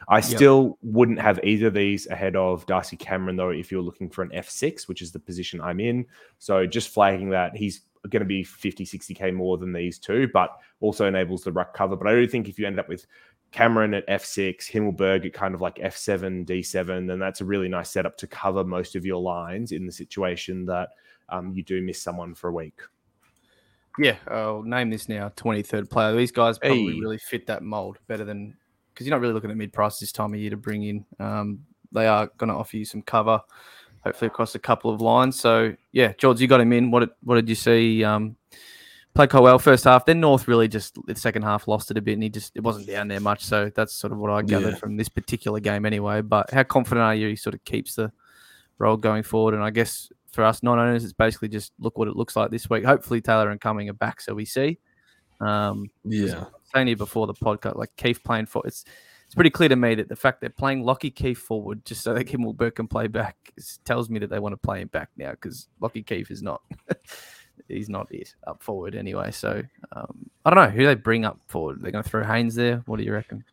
I 0.09 0.21
still 0.21 0.65
yep. 0.65 0.95
wouldn't 0.95 1.21
have 1.21 1.41
either 1.43 1.67
of 1.69 1.75
these 1.75 2.07
ahead 2.07 2.37
of 2.37 2.65
Darcy 2.67 2.97
Cameron, 2.97 3.37
though, 3.37 3.51
if 3.51 3.73
you're 3.73 3.83
looking 3.83 4.09
for 4.09 4.23
an 4.23 4.31
F6, 4.31 4.87
which 4.89 5.03
is 5.03 5.11
the 5.11 5.19
position 5.19 5.61
I'm 5.61 5.81
in. 5.81 6.07
So 6.39 6.65
just 6.67 6.91
flagging 6.91 7.31
that 7.31 7.57
he's 7.57 7.81
going 8.09 8.21
to 8.21 8.27
be 8.27 8.43
50, 8.43 8.85
60K 8.85 9.35
more 9.35 9.59
than 9.59 9.73
these 9.73 9.99
two, 9.99 10.29
but 10.33 10.51
also 10.81 11.07
enables 11.07 11.43
the 11.43 11.53
ruck 11.53 11.75
cover. 11.75 11.97
But 11.97 12.09
I 12.09 12.15
do 12.15 12.27
think 12.27 12.49
if 12.49 12.59
you 12.59 12.67
end 12.67 12.81
up 12.81 12.89
with 12.89 13.07
Cameron 13.53 13.95
at 13.95 14.07
F6, 14.09 14.71
Himmelberg 14.71 15.27
at 15.27 15.33
kind 15.33 15.55
of 15.55 15.61
like 15.61 15.77
F7, 15.77 16.47
D7, 16.47 17.07
then 17.07 17.19
that's 17.19 17.41
a 17.41 17.45
really 17.45 17.69
nice 17.69 17.91
setup 17.91 18.17
to 18.19 18.27
cover 18.27 18.65
most 18.65 18.97
of 18.97 19.07
your 19.07 19.21
lines 19.21 19.73
in 19.73 19.87
the 19.87 19.93
situation 19.93 20.67
that 20.67 20.91
um, 21.29 21.53
you 21.53 21.63
do 21.63 21.83
miss 21.83 22.03
someone 22.03 22.35
for 22.35 22.49
a 22.49 22.53
week. 22.53 22.81
Yeah, 23.99 24.17
I'll 24.29 24.63
name 24.63 24.91
this 24.91 25.09
now 25.09 25.31
23rd 25.31 25.89
player. 25.89 26.15
These 26.15 26.33
guys 26.33 26.59
probably 26.59 26.95
hey. 26.95 27.01
really 27.01 27.19
fit 27.19 27.47
that 27.47 27.63
mold 27.63 27.99
better 28.09 28.25
than 28.25 28.55
because 28.93 29.07
you're 29.07 29.15
not 29.15 29.23
really 29.23 29.35
looking 29.35 29.51
at 29.51 29.57
mid 29.57 29.73
price 29.73 29.99
this 29.99 30.13
time 30.13 30.35
of 30.35 30.41
year 30.41 30.51
to 30.51 30.57
bring 30.57 30.83
in. 30.83 31.05
Um, 31.19 31.61
they 31.93 32.07
are 32.07 32.31
going 32.37 32.49
to 32.49 32.55
offer 32.55 32.77
you 32.77 32.85
some 32.85 33.03
cover 33.03 33.41
hopefully 34.07 34.29
across 34.29 34.55
a 34.55 34.59
couple 34.59 34.93
of 34.93 35.01
lines. 35.01 35.39
So 35.39 35.75
yeah, 35.93 36.13
George, 36.17 36.41
you 36.41 36.47
got 36.47 36.61
him 36.61 36.73
in. 36.73 36.91
What 36.91 37.01
did, 37.01 37.11
what 37.25 37.35
did 37.35 37.49
you 37.49 37.55
see? 37.55 38.05
Um, 38.05 38.37
played 39.15 39.31
quite 39.31 39.41
well 39.41 39.59
first 39.59 39.85
half. 39.85 40.07
Then 40.07 40.21
North 40.21 40.47
really 40.47 40.69
just 40.69 40.97
the 41.07 41.17
second 41.17 41.43
half 41.43 41.67
lost 41.67 41.91
it 41.91 41.99
a 41.99 42.03
bit, 42.03 42.15
and 42.15 42.23
he 42.23 42.29
just 42.29 42.57
it 42.57 42.63
wasn't 42.63 42.87
down 42.87 43.09
there 43.09 43.21
much. 43.21 43.45
So 43.45 43.71
that's 43.75 43.93
sort 43.93 44.13
of 44.13 44.19
what 44.19 44.31
I 44.31 44.43
gathered 44.43 44.75
yeah. 44.75 44.79
from 44.79 44.97
this 44.97 45.09
particular 45.09 45.59
game 45.59 45.85
anyway. 45.85 46.23
But 46.23 46.51
how 46.53 46.63
confident 46.63 47.03
are 47.03 47.15
you? 47.15 47.29
He 47.29 47.37
sort 47.37 47.55
of 47.55 47.65
keeps 47.65 47.97
the 47.97 48.13
role 48.79 48.97
going 48.97 49.25
forward, 49.25 49.55
and 49.55 49.63
I 49.63 49.71
guess 49.71 50.09
for 50.31 50.45
us 50.45 50.63
non-owners, 50.63 51.03
it's 51.03 51.13
basically 51.13 51.49
just 51.49 51.73
look 51.81 51.99
what 51.99 52.09
it 52.09 52.17
looks 52.17 52.37
like 52.37 52.51
this 52.51 52.71
week. 52.71 52.85
Hopefully 52.85 53.21
Taylor 53.21 53.51
and 53.51 53.61
Cumming 53.61 53.89
are 53.89 53.95
back, 53.95 54.21
so 54.21 54.35
we 54.35 54.45
see. 54.45 54.79
Um, 55.41 55.91
yeah, 56.05 56.45
saying 56.73 56.87
here 56.87 56.97
before 56.97 57.27
the 57.27 57.35
podcast, 57.35 57.77
like 57.77 57.91
Keith 57.97 58.23
playing 58.23 58.47
for 58.47 58.63
it's 58.67 58.85
it's 59.27 59.35
pretty 59.35 59.51
clear 59.51 59.69
to 59.69 59.77
me 59.77 59.95
that 59.97 60.09
the 60.09 60.17
fact 60.17 60.41
they're 60.41 60.51
playing 60.51 60.85
Lockie 60.85 61.11
Keeffe 61.11 61.39
forward 61.39 61.85
just 61.85 62.03
so 62.03 62.15
that 62.15 62.27
Himmelberg 62.27 62.77
can 62.77 62.87
play 62.87 63.09
back 63.09 63.37
tells 63.85 64.09
me 64.09 64.19
that 64.21 64.31
they 64.31 64.39
want 64.39 64.53
to 64.53 64.57
play 64.57 64.81
him 64.81 64.89
back 64.89 65.11
now 65.17 65.33
because 65.33 65.69
Lockie 65.81 66.03
Keeffe 66.03 66.31
is 66.31 66.43
not. 66.43 66.63
he's 67.69 67.89
not 67.89 68.07
it 68.13 68.35
up 68.47 68.63
forward 68.63 68.95
anyway. 68.95 69.31
So 69.31 69.63
um, 69.93 70.31
I 70.45 70.51
don't 70.51 70.65
know 70.65 70.71
who 70.71 70.87
they 70.87 70.95
bring 70.95 71.25
up 71.25 71.41
forward. 71.49 71.81
They're 71.81 71.91
going 71.91 72.05
to 72.05 72.09
throw 72.09 72.25
Haynes 72.25 72.55
there. 72.55 72.83
What 72.87 72.99
do 72.99 73.05
you 73.05 73.13
reckon? 73.13 73.45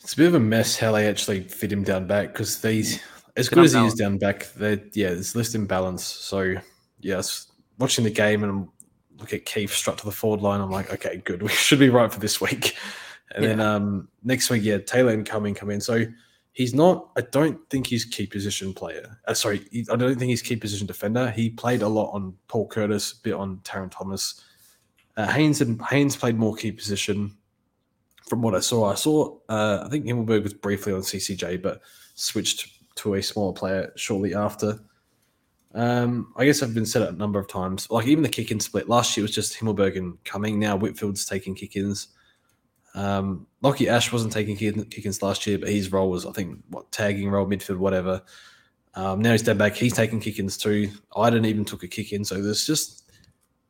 It's 0.00 0.12
a 0.12 0.16
bit 0.16 0.26
of 0.26 0.34
a 0.34 0.40
mess 0.40 0.76
how 0.76 0.92
they 0.92 1.08
actually 1.08 1.40
fit 1.42 1.72
him 1.72 1.82
down 1.82 2.06
back 2.06 2.32
because 2.32 2.60
these, 2.60 3.00
as 3.36 3.48
good 3.48 3.64
as 3.64 3.72
he 3.72 3.84
is 3.86 3.94
down 3.94 4.18
back, 4.18 4.52
they 4.52 4.74
yeah, 4.92 5.08
there's 5.08 5.34
less 5.34 5.54
imbalance. 5.54 6.04
So 6.04 6.54
yes, 7.00 7.50
watching 7.78 8.04
the 8.04 8.10
game 8.10 8.44
and 8.44 8.68
look 9.18 9.32
at 9.32 9.46
Keeffe 9.46 9.72
strut 9.72 9.98
to 9.98 10.04
the 10.04 10.12
forward 10.12 10.42
line, 10.42 10.60
I'm 10.60 10.70
like, 10.70 10.92
okay, 10.92 11.22
good, 11.24 11.42
we 11.42 11.48
should 11.48 11.78
be 11.78 11.88
right 11.88 12.12
for 12.12 12.20
this 12.20 12.40
week. 12.40 12.76
And 13.34 13.44
yeah. 13.44 13.50
then 13.50 13.60
um, 13.60 14.08
next 14.22 14.50
week, 14.50 14.62
yeah, 14.62 14.78
Taylor 14.78 15.12
and 15.12 15.26
Cumming 15.26 15.54
come 15.54 15.70
in. 15.70 15.80
So 15.80 16.04
he's 16.52 16.74
not. 16.74 17.10
I 17.16 17.22
don't 17.22 17.58
think 17.70 17.86
he's 17.86 18.04
key 18.04 18.26
position 18.26 18.72
player. 18.72 19.18
Uh, 19.26 19.34
sorry, 19.34 19.66
he, 19.70 19.86
I 19.90 19.96
don't 19.96 20.18
think 20.18 20.30
he's 20.30 20.42
key 20.42 20.56
position 20.56 20.86
defender. 20.86 21.30
He 21.30 21.50
played 21.50 21.82
a 21.82 21.88
lot 21.88 22.10
on 22.12 22.34
Paul 22.48 22.66
Curtis, 22.68 23.12
a 23.12 23.22
bit 23.22 23.34
on 23.34 23.58
Tarryn 23.58 23.90
Thomas. 23.90 24.42
Uh, 25.16 25.30
Haynes 25.30 25.60
and 25.60 25.80
Haynes 25.82 26.16
played 26.16 26.36
more 26.36 26.54
key 26.54 26.72
position. 26.72 27.36
From 28.28 28.42
what 28.42 28.54
I 28.56 28.60
saw, 28.60 28.90
I 28.90 28.94
saw. 28.94 29.36
Uh, 29.48 29.82
I 29.84 29.88
think 29.88 30.04
Himmelberg 30.04 30.42
was 30.42 30.54
briefly 30.54 30.92
on 30.92 31.00
CCJ, 31.00 31.62
but 31.62 31.80
switched 32.14 32.76
to 32.96 33.14
a 33.14 33.22
smaller 33.22 33.52
player 33.52 33.92
shortly 33.96 34.34
after. 34.34 34.80
Um, 35.74 36.32
I 36.36 36.46
guess 36.46 36.62
I've 36.62 36.74
been 36.74 36.86
said 36.86 37.02
it 37.02 37.10
a 37.10 37.16
number 37.16 37.38
of 37.38 37.48
times. 37.48 37.88
Like 37.90 38.06
even 38.06 38.22
the 38.22 38.30
kick 38.30 38.50
in 38.50 38.58
split 38.58 38.88
last 38.88 39.16
year 39.16 39.22
was 39.22 39.30
just 39.30 39.58
Himmelberg 39.58 39.96
and 39.96 40.22
Cumming. 40.24 40.58
Now 40.58 40.76
Whitfield's 40.76 41.26
taking 41.26 41.54
kick 41.54 41.76
ins. 41.76 42.08
Um, 42.96 43.46
Lockie 43.60 43.88
Ash 43.88 44.10
wasn't 44.10 44.32
taking 44.32 44.56
kick-ins 44.56 45.22
last 45.22 45.46
year, 45.46 45.58
but 45.58 45.68
his 45.68 45.92
role 45.92 46.10
was, 46.10 46.24
I 46.24 46.32
think, 46.32 46.58
what 46.70 46.90
tagging 46.90 47.30
role, 47.30 47.46
midfield, 47.46 47.76
whatever. 47.76 48.22
Um, 48.94 49.20
now 49.20 49.32
he's 49.32 49.42
dead 49.42 49.58
back. 49.58 49.76
He's 49.76 49.92
taking 49.92 50.18
kick-ins 50.18 50.56
too. 50.56 50.90
I 51.14 51.28
didn't 51.28 51.44
even 51.44 51.66
took 51.66 51.82
a 51.82 51.88
kick-in, 51.88 52.24
so 52.24 52.42
there's 52.42 52.66
just 52.66 53.12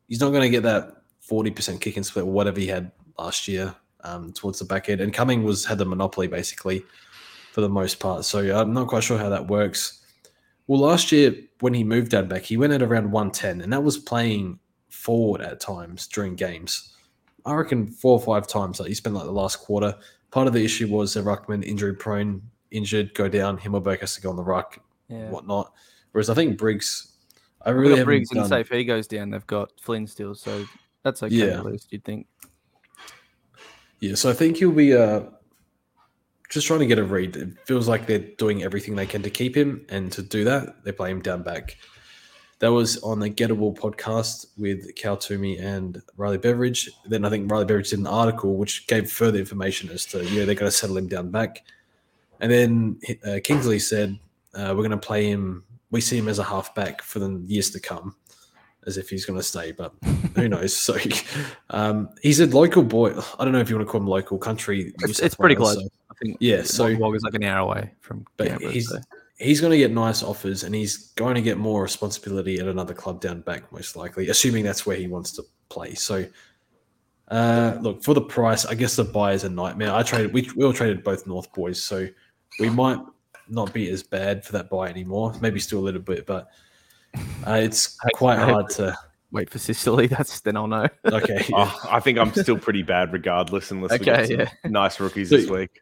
he's 0.07 0.21
not 0.21 0.29
going 0.29 0.43
to 0.43 0.49
get 0.49 0.63
that 0.63 1.03
forty 1.19 1.51
percent 1.51 1.81
kick-in 1.81 2.03
split 2.03 2.23
or 2.23 2.31
whatever 2.31 2.59
he 2.59 2.67
had 2.67 2.91
last 3.19 3.47
year 3.49 3.75
um, 4.05 4.31
towards 4.31 4.59
the 4.59 4.65
back 4.65 4.87
end. 4.87 5.01
And 5.01 5.13
Cumming 5.13 5.43
was 5.43 5.65
had 5.65 5.77
the 5.77 5.85
monopoly 5.85 6.27
basically 6.27 6.85
for 7.51 7.59
the 7.59 7.69
most 7.69 7.99
part. 7.99 8.23
So 8.23 8.57
I'm 8.57 8.73
not 8.73 8.87
quite 8.87 9.03
sure 9.03 9.17
how 9.17 9.29
that 9.29 9.47
works. 9.47 10.01
Well, 10.67 10.79
last 10.79 11.11
year 11.11 11.35
when 11.59 11.73
he 11.73 11.83
moved 11.83 12.11
down 12.11 12.29
back, 12.29 12.43
he 12.43 12.55
went 12.55 12.73
at 12.73 12.81
around 12.81 13.11
110, 13.11 13.61
and 13.61 13.73
that 13.73 13.83
was 13.83 13.97
playing 13.97 14.59
forward 14.89 15.41
at 15.41 15.59
times 15.59 16.07
during 16.07 16.35
games. 16.35 16.93
I 17.47 17.53
reckon 17.53 17.87
four 17.87 18.13
or 18.13 18.21
five 18.21 18.45
times. 18.47 18.79
Like 18.79 18.89
he 18.89 18.93
spent 18.95 19.15
like 19.15 19.25
the 19.25 19.31
last 19.31 19.57
quarter. 19.59 19.95
Part 20.31 20.47
of 20.47 20.53
the 20.53 20.63
issue 20.63 20.87
was 20.89 21.13
the 21.13 21.21
ruckman 21.21 21.63
injury 21.63 21.93
prone, 21.95 22.41
injured, 22.71 23.13
go 23.13 23.29
down. 23.29 23.57
Himmelberg 23.57 24.01
has 24.01 24.13
to 24.15 24.21
go 24.21 24.29
on 24.29 24.35
the 24.35 24.43
ruck, 24.43 24.79
Yeah. 25.07 25.29
whatnot. 25.29 25.71
Whereas 26.11 26.29
I 26.29 26.33
think 26.33 26.57
Briggs, 26.57 27.13
I 27.65 27.69
Really 27.69 28.03
Briggs 28.03 28.29
and 28.31 28.41
done- 28.41 28.49
say 28.49 28.59
if 28.61 28.69
he 28.69 28.83
goes 28.83 29.07
down, 29.07 29.29
they've 29.29 29.47
got 29.47 29.71
Flynn 29.79 30.05
still, 30.05 30.35
so 30.35 30.65
that's 31.03 31.23
okay 31.23 31.33
Yeah. 31.33 31.59
at 31.59 31.65
least. 31.65 31.87
You'd 31.91 32.03
think. 32.03 32.27
Yeah, 33.99 34.15
so 34.15 34.29
I 34.29 34.33
think 34.33 34.57
he'll 34.57 34.71
be 34.71 34.93
uh, 34.93 35.21
just 36.49 36.67
trying 36.67 36.79
to 36.81 36.85
get 36.85 36.99
a 36.99 37.03
read. 37.03 37.35
It 37.35 37.49
feels 37.65 37.87
like 37.87 38.05
they're 38.05 38.19
doing 38.19 38.63
everything 38.63 38.95
they 38.95 39.05
can 39.07 39.23
to 39.23 39.29
keep 39.29 39.55
him, 39.55 39.85
and 39.89 40.11
to 40.11 40.21
do 40.21 40.43
that, 40.43 40.83
they 40.83 40.91
play 40.91 41.09
him 41.09 41.21
down 41.21 41.41
back. 41.43 41.77
That 42.59 42.71
was 42.71 42.97
on 43.03 43.19
the 43.19 43.29
Gettable 43.29 43.77
podcast 43.77 44.47
with 44.57 44.95
Cal 44.95 45.15
Twomey 45.15 45.61
and 45.61 46.01
Riley 46.15 46.39
Beveridge. 46.39 46.89
Then 47.05 47.23
I 47.23 47.29
think 47.29 47.51
Riley 47.51 47.65
Beveridge 47.65 47.91
did 47.91 47.99
an 47.99 48.07
article 48.07 48.55
which 48.55 48.87
gave 48.87 49.11
further 49.11 49.37
information 49.37 49.89
as 49.91 50.05
to 50.07 50.23
yeah 50.25 50.43
they're 50.45 50.55
going 50.55 50.69
to 50.69 50.75
settle 50.75 50.97
him 50.97 51.07
down 51.07 51.29
back. 51.29 51.63
And 52.39 52.51
then 52.51 52.99
uh, 53.27 53.39
Kingsley 53.43 53.77
said 53.79 54.17
uh, 54.55 54.69
we're 54.75 54.81
going 54.87 54.91
to 54.91 54.97
play 54.97 55.29
him. 55.29 55.63
We 55.91 56.01
see 56.01 56.17
him 56.17 56.27
as 56.27 56.39
a 56.39 56.43
halfback 56.43 57.01
for 57.03 57.19
the 57.19 57.41
years 57.45 57.69
to 57.71 57.79
come, 57.79 58.15
as 58.87 58.97
if 58.97 59.09
he's 59.09 59.25
going 59.25 59.37
to 59.39 59.43
stay. 59.43 59.71
But 59.71 59.93
who 60.35 60.49
knows? 60.49 60.75
So 60.75 60.97
um, 61.69 62.09
he's 62.23 62.39
a 62.39 62.47
local 62.47 62.83
boy. 62.83 63.11
I 63.39 63.43
don't 63.43 63.53
know 63.53 63.59
if 63.59 63.69
you 63.69 63.75
want 63.75 63.87
to 63.87 63.91
call 63.91 64.01
him 64.01 64.07
local 64.07 64.37
country. 64.39 64.93
It's, 65.03 65.19
it's 65.19 65.35
pretty 65.35 65.55
close. 65.55 65.75
so- 65.75 65.87
I 66.09 66.13
think. 66.19 66.37
Yeah, 66.39 66.63
so- 66.63 66.85
Wagga 66.85 66.97
Wagga's 66.99 67.23
like 67.23 67.35
an 67.35 67.43
hour 67.43 67.59
away 67.69 67.91
from 68.01 68.25
Canberra. 68.39 68.71
he's 68.71 68.89
so. 68.89 68.97
He's 69.37 69.61
going 69.61 69.71
to 69.71 69.77
get 69.77 69.91
nice 69.91 70.23
offers, 70.23 70.63
and 70.63 70.73
he's 70.73 71.09
going 71.13 71.35
to 71.35 71.41
get 71.41 71.57
more 71.57 71.83
responsibility 71.83 72.59
at 72.59 72.67
another 72.67 72.93
club 72.93 73.21
down 73.21 73.41
back, 73.41 73.71
most 73.71 73.95
likely, 73.95 74.29
assuming 74.29 74.63
that's 74.63 74.85
where 74.85 74.97
he 74.97 75.07
wants 75.07 75.31
to 75.33 75.43
play. 75.69 75.93
So, 75.93 76.25
uh, 77.29 77.77
look 77.81 78.03
for 78.03 78.13
the 78.13 78.21
price. 78.21 78.65
I 78.65 78.73
guess 78.73 78.95
the 78.95 79.03
buy 79.03 79.33
is 79.33 79.43
a 79.43 79.49
nightmare. 79.49 79.93
I 79.93 80.03
traded. 80.03 80.33
We, 80.33 80.49
we 80.55 80.65
all 80.65 80.73
traded 80.73 81.03
both 81.03 81.27
North 81.27 81.51
boys, 81.53 81.81
so 81.81 82.07
we 82.59 82.69
might 82.69 82.99
not 83.49 83.73
be 83.73 83.89
as 83.89 84.03
bad 84.03 84.43
for 84.43 84.53
that 84.53 84.69
buy 84.69 84.89
anymore. 84.89 85.33
Maybe 85.41 85.59
still 85.59 85.79
a 85.79 85.85
little 85.85 86.01
bit, 86.01 86.25
but 86.25 86.49
uh, 87.45 87.53
it's 87.53 87.97
quite 88.13 88.39
hard 88.39 88.69
to. 88.71 88.97
Wait 89.29 89.49
for 89.49 89.59
Sicily. 89.59 90.07
That's 90.07 90.39
then 90.39 90.55
I'll 90.55 90.67
know. 90.67 90.87
Okay, 91.05 91.45
yeah. 91.49 91.53
Oh, 91.53 91.79
I 91.91 91.99
think 91.99 92.17
I'm 92.17 92.31
still 92.31 92.57
pretty 92.57 92.81
bad 92.81 93.11
regardless, 93.11 93.71
unless 93.71 93.91
we 93.91 93.99
get 93.99 94.27
some 94.27 94.39
yeah. 94.39 94.49
nice 94.63 95.01
rookies 95.01 95.29
So- 95.29 95.37
this 95.37 95.49
week. 95.49 95.81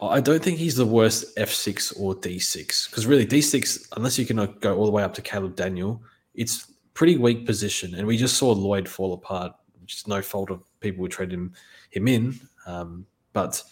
I 0.00 0.20
don't 0.20 0.42
think 0.42 0.58
he's 0.58 0.76
the 0.76 0.86
worst 0.86 1.36
F6 1.36 1.98
or 1.98 2.14
D6 2.14 2.90
because 2.90 3.06
really 3.06 3.26
D6, 3.26 3.88
unless 3.96 4.18
you 4.18 4.26
can 4.26 4.38
uh, 4.38 4.46
go 4.46 4.76
all 4.76 4.86
the 4.86 4.92
way 4.92 5.02
up 5.02 5.14
to 5.14 5.22
Caleb 5.22 5.56
Daniel, 5.56 6.00
it's 6.34 6.72
pretty 6.94 7.16
weak 7.16 7.46
position. 7.46 7.94
And 7.94 8.06
we 8.06 8.16
just 8.16 8.36
saw 8.36 8.52
Lloyd 8.52 8.88
fall 8.88 9.12
apart, 9.12 9.52
which 9.80 9.94
is 9.96 10.06
no 10.06 10.22
fault 10.22 10.50
of 10.50 10.62
people 10.80 11.04
who 11.04 11.08
traded 11.08 11.34
him, 11.34 11.52
him 11.90 12.06
in. 12.06 12.40
Um, 12.66 13.06
but 13.32 13.62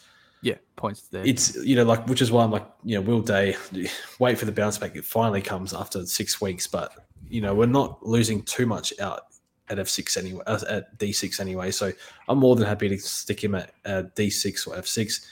yeah, 0.43 0.57
points 0.75 1.03
there. 1.03 1.25
it's, 1.25 1.55
you 1.65 1.77
know, 1.77 1.85
like, 1.85 2.07
which 2.09 2.23
is 2.23 2.33
why 2.33 2.43
I'm 2.43 2.51
like, 2.51 2.67
you 2.83 2.97
know, 2.97 3.03
Will 3.03 3.21
Day, 3.21 3.57
wait 4.19 4.37
for 4.37 4.47
the 4.47 4.53
bounce 4.53 4.79
back. 4.79 4.97
It 4.97 5.05
finally 5.05 5.43
comes 5.43 5.73
after 5.73 6.05
six 6.07 6.41
weeks. 6.41 6.67
But, 6.67 6.93
you 7.29 7.41
know, 7.41 7.55
we're 7.55 7.67
not 7.67 8.05
losing 8.05 8.43
too 8.43 8.67
much 8.67 8.99
out 8.99 9.27
at 9.69 9.79
F6 9.79 10.17
anyway, 10.17 10.43
uh, 10.47 10.61
at 10.69 10.99
D6 10.99 11.39
anyway. 11.39 11.71
So 11.71 11.93
I'm 12.29 12.39
more 12.39 12.57
than 12.57 12.67
happy 12.67 12.89
to 12.89 12.99
stick 12.99 13.43
him 13.43 13.55
at 13.55 13.71
uh, 13.85 14.03
D6 14.17 14.67
or 14.67 14.77
F6 14.77 15.25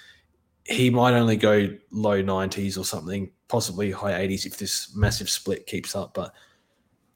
he 0.65 0.91
might 0.91 1.15
only 1.15 1.37
go 1.37 1.69
low 1.91 2.23
90s 2.23 2.79
or 2.79 2.85
something, 2.85 3.31
possibly 3.49 3.91
high 3.91 4.27
80s 4.27 4.47
if 4.47 4.57
this 4.59 4.95
massive 4.97 5.29
split 5.29 5.67
keeps 5.67 5.95
up. 5.95 6.15
But 6.15 6.33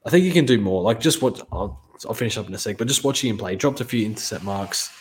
I 0.05 0.09
think 0.09 0.23
he 0.25 0.31
can 0.31 0.45
do 0.45 0.59
more. 0.59 0.81
Like 0.83 0.99
just 0.99 1.21
what 1.21 1.41
I'll, 1.51 1.81
I'll 2.07 2.13
finish 2.13 2.37
up 2.37 2.47
in 2.47 2.53
a 2.53 2.57
sec, 2.57 2.77
but 2.77 2.87
just 2.87 3.03
watching 3.03 3.29
him 3.29 3.37
play, 3.37 3.55
dropped 3.55 3.81
a 3.81 3.85
few 3.85 4.05
intercept 4.05 4.43
marks, 4.43 4.91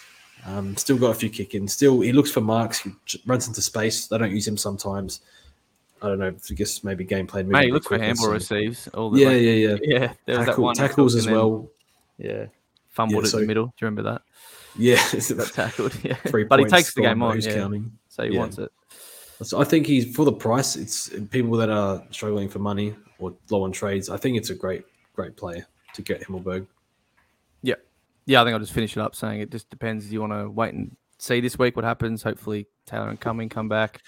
um, 0.47 0.77
still 0.77 0.97
got 0.99 1.11
a 1.11 1.15
few 1.15 1.29
kick 1.31 1.55
ins. 1.55 1.73
Still, 1.75 2.01
he 2.01 2.13
looks 2.13 2.31
for 2.31 2.41
marks, 2.41 2.79
he 2.81 2.91
runs 3.27 3.47
into 3.49 3.61
space. 3.61 4.07
They 4.07 4.17
don't 4.19 4.33
use 4.33 4.47
him 4.49 4.57
sometimes. 4.57 5.21
I 6.01 6.07
don't 6.09 6.21
know. 6.21 6.33
I 6.51 6.55
guess 6.55 6.85
maybe 6.85 7.03
game 7.05 7.27
plan. 7.27 7.49
Mate, 7.49 7.67
he 7.67 7.73
looks 7.73 7.89
for 7.89 7.99
handball 7.99 8.31
receives. 8.31 8.87
All 8.89 9.11
the, 9.11 9.21
Yeah, 9.21 9.29
like- 9.29 9.43
yeah, 9.43 9.51
yeah. 9.51 9.77
yeah. 9.83 10.13
There 10.27 10.39
was 10.39 10.47
that 10.47 10.53
Tackle- 10.53 10.65
one 10.65 10.75
tackles 10.77 11.15
as 11.17 11.27
well. 11.29 11.69
Yeah, 12.19 12.47
fumbled 12.89 13.25
Yeah, 13.25 13.31
so- 13.31 13.39
in 13.39 13.43
the 13.43 13.49
middle. 13.49 13.67
Do 13.67 13.73
you 13.81 13.87
remember 13.87 14.03
that? 14.13 14.23
Yeah, 14.77 15.03
Got 15.37 15.53
tackled. 15.53 15.93
Yeah, 16.05 16.15
three 16.15 16.45
but 16.45 16.61
he 16.61 16.67
takes 16.67 16.95
the 16.95 17.03
game 17.03 17.21
on. 17.21 17.35
Who's 17.35 17.47
Yeah, 17.47 17.55
counting? 17.55 17.91
So 18.19 18.25
he 18.25 18.35
Yeah. 18.35 18.41
wants 18.41 18.59
it. 18.59 18.71
So 19.43 19.61
I 19.61 19.65
think 19.65 19.87
he's 19.87 20.15
for 20.17 20.25
the 20.25 20.33
price. 20.33 20.75
It's 20.75 21.09
people 21.31 21.53
that 21.59 21.71
are 21.71 22.03
struggling 22.11 22.49
for 22.49 22.59
money 22.59 22.97
or 23.21 23.37
low 23.51 23.63
on 23.63 23.71
trades. 23.73 24.11
I 24.11 24.17
think 24.17 24.37
it's 24.37 24.51
a 24.51 24.55
great, 24.55 24.85
great 25.15 25.37
player 25.37 25.65
to 25.95 26.03
get 26.03 26.23
Himmelberg. 26.23 26.67
Yeah, 27.63 27.77
yeah. 28.27 28.41
I 28.43 28.45
think 28.45 28.55
I'll 28.55 28.61
just 28.61 28.73
finish 28.73 28.97
it 28.97 29.01
up 29.01 29.15
saying 29.15 29.41
it 29.41 29.51
just 29.53 29.71
depends. 29.71 30.07
Do 30.07 30.13
you 30.13 30.21
want 30.21 30.33
to 30.33 30.51
wait 30.51 30.75
and 30.75 30.97
see 31.19 31.41
this 31.41 31.57
week 31.59 31.77
what 31.77 31.85
happens? 31.85 32.23
Hopefully 32.25 32.67
Taylor 32.87 33.09
and 33.11 33.21
Cumming 33.21 33.49
come 33.49 33.69
back. 33.69 34.03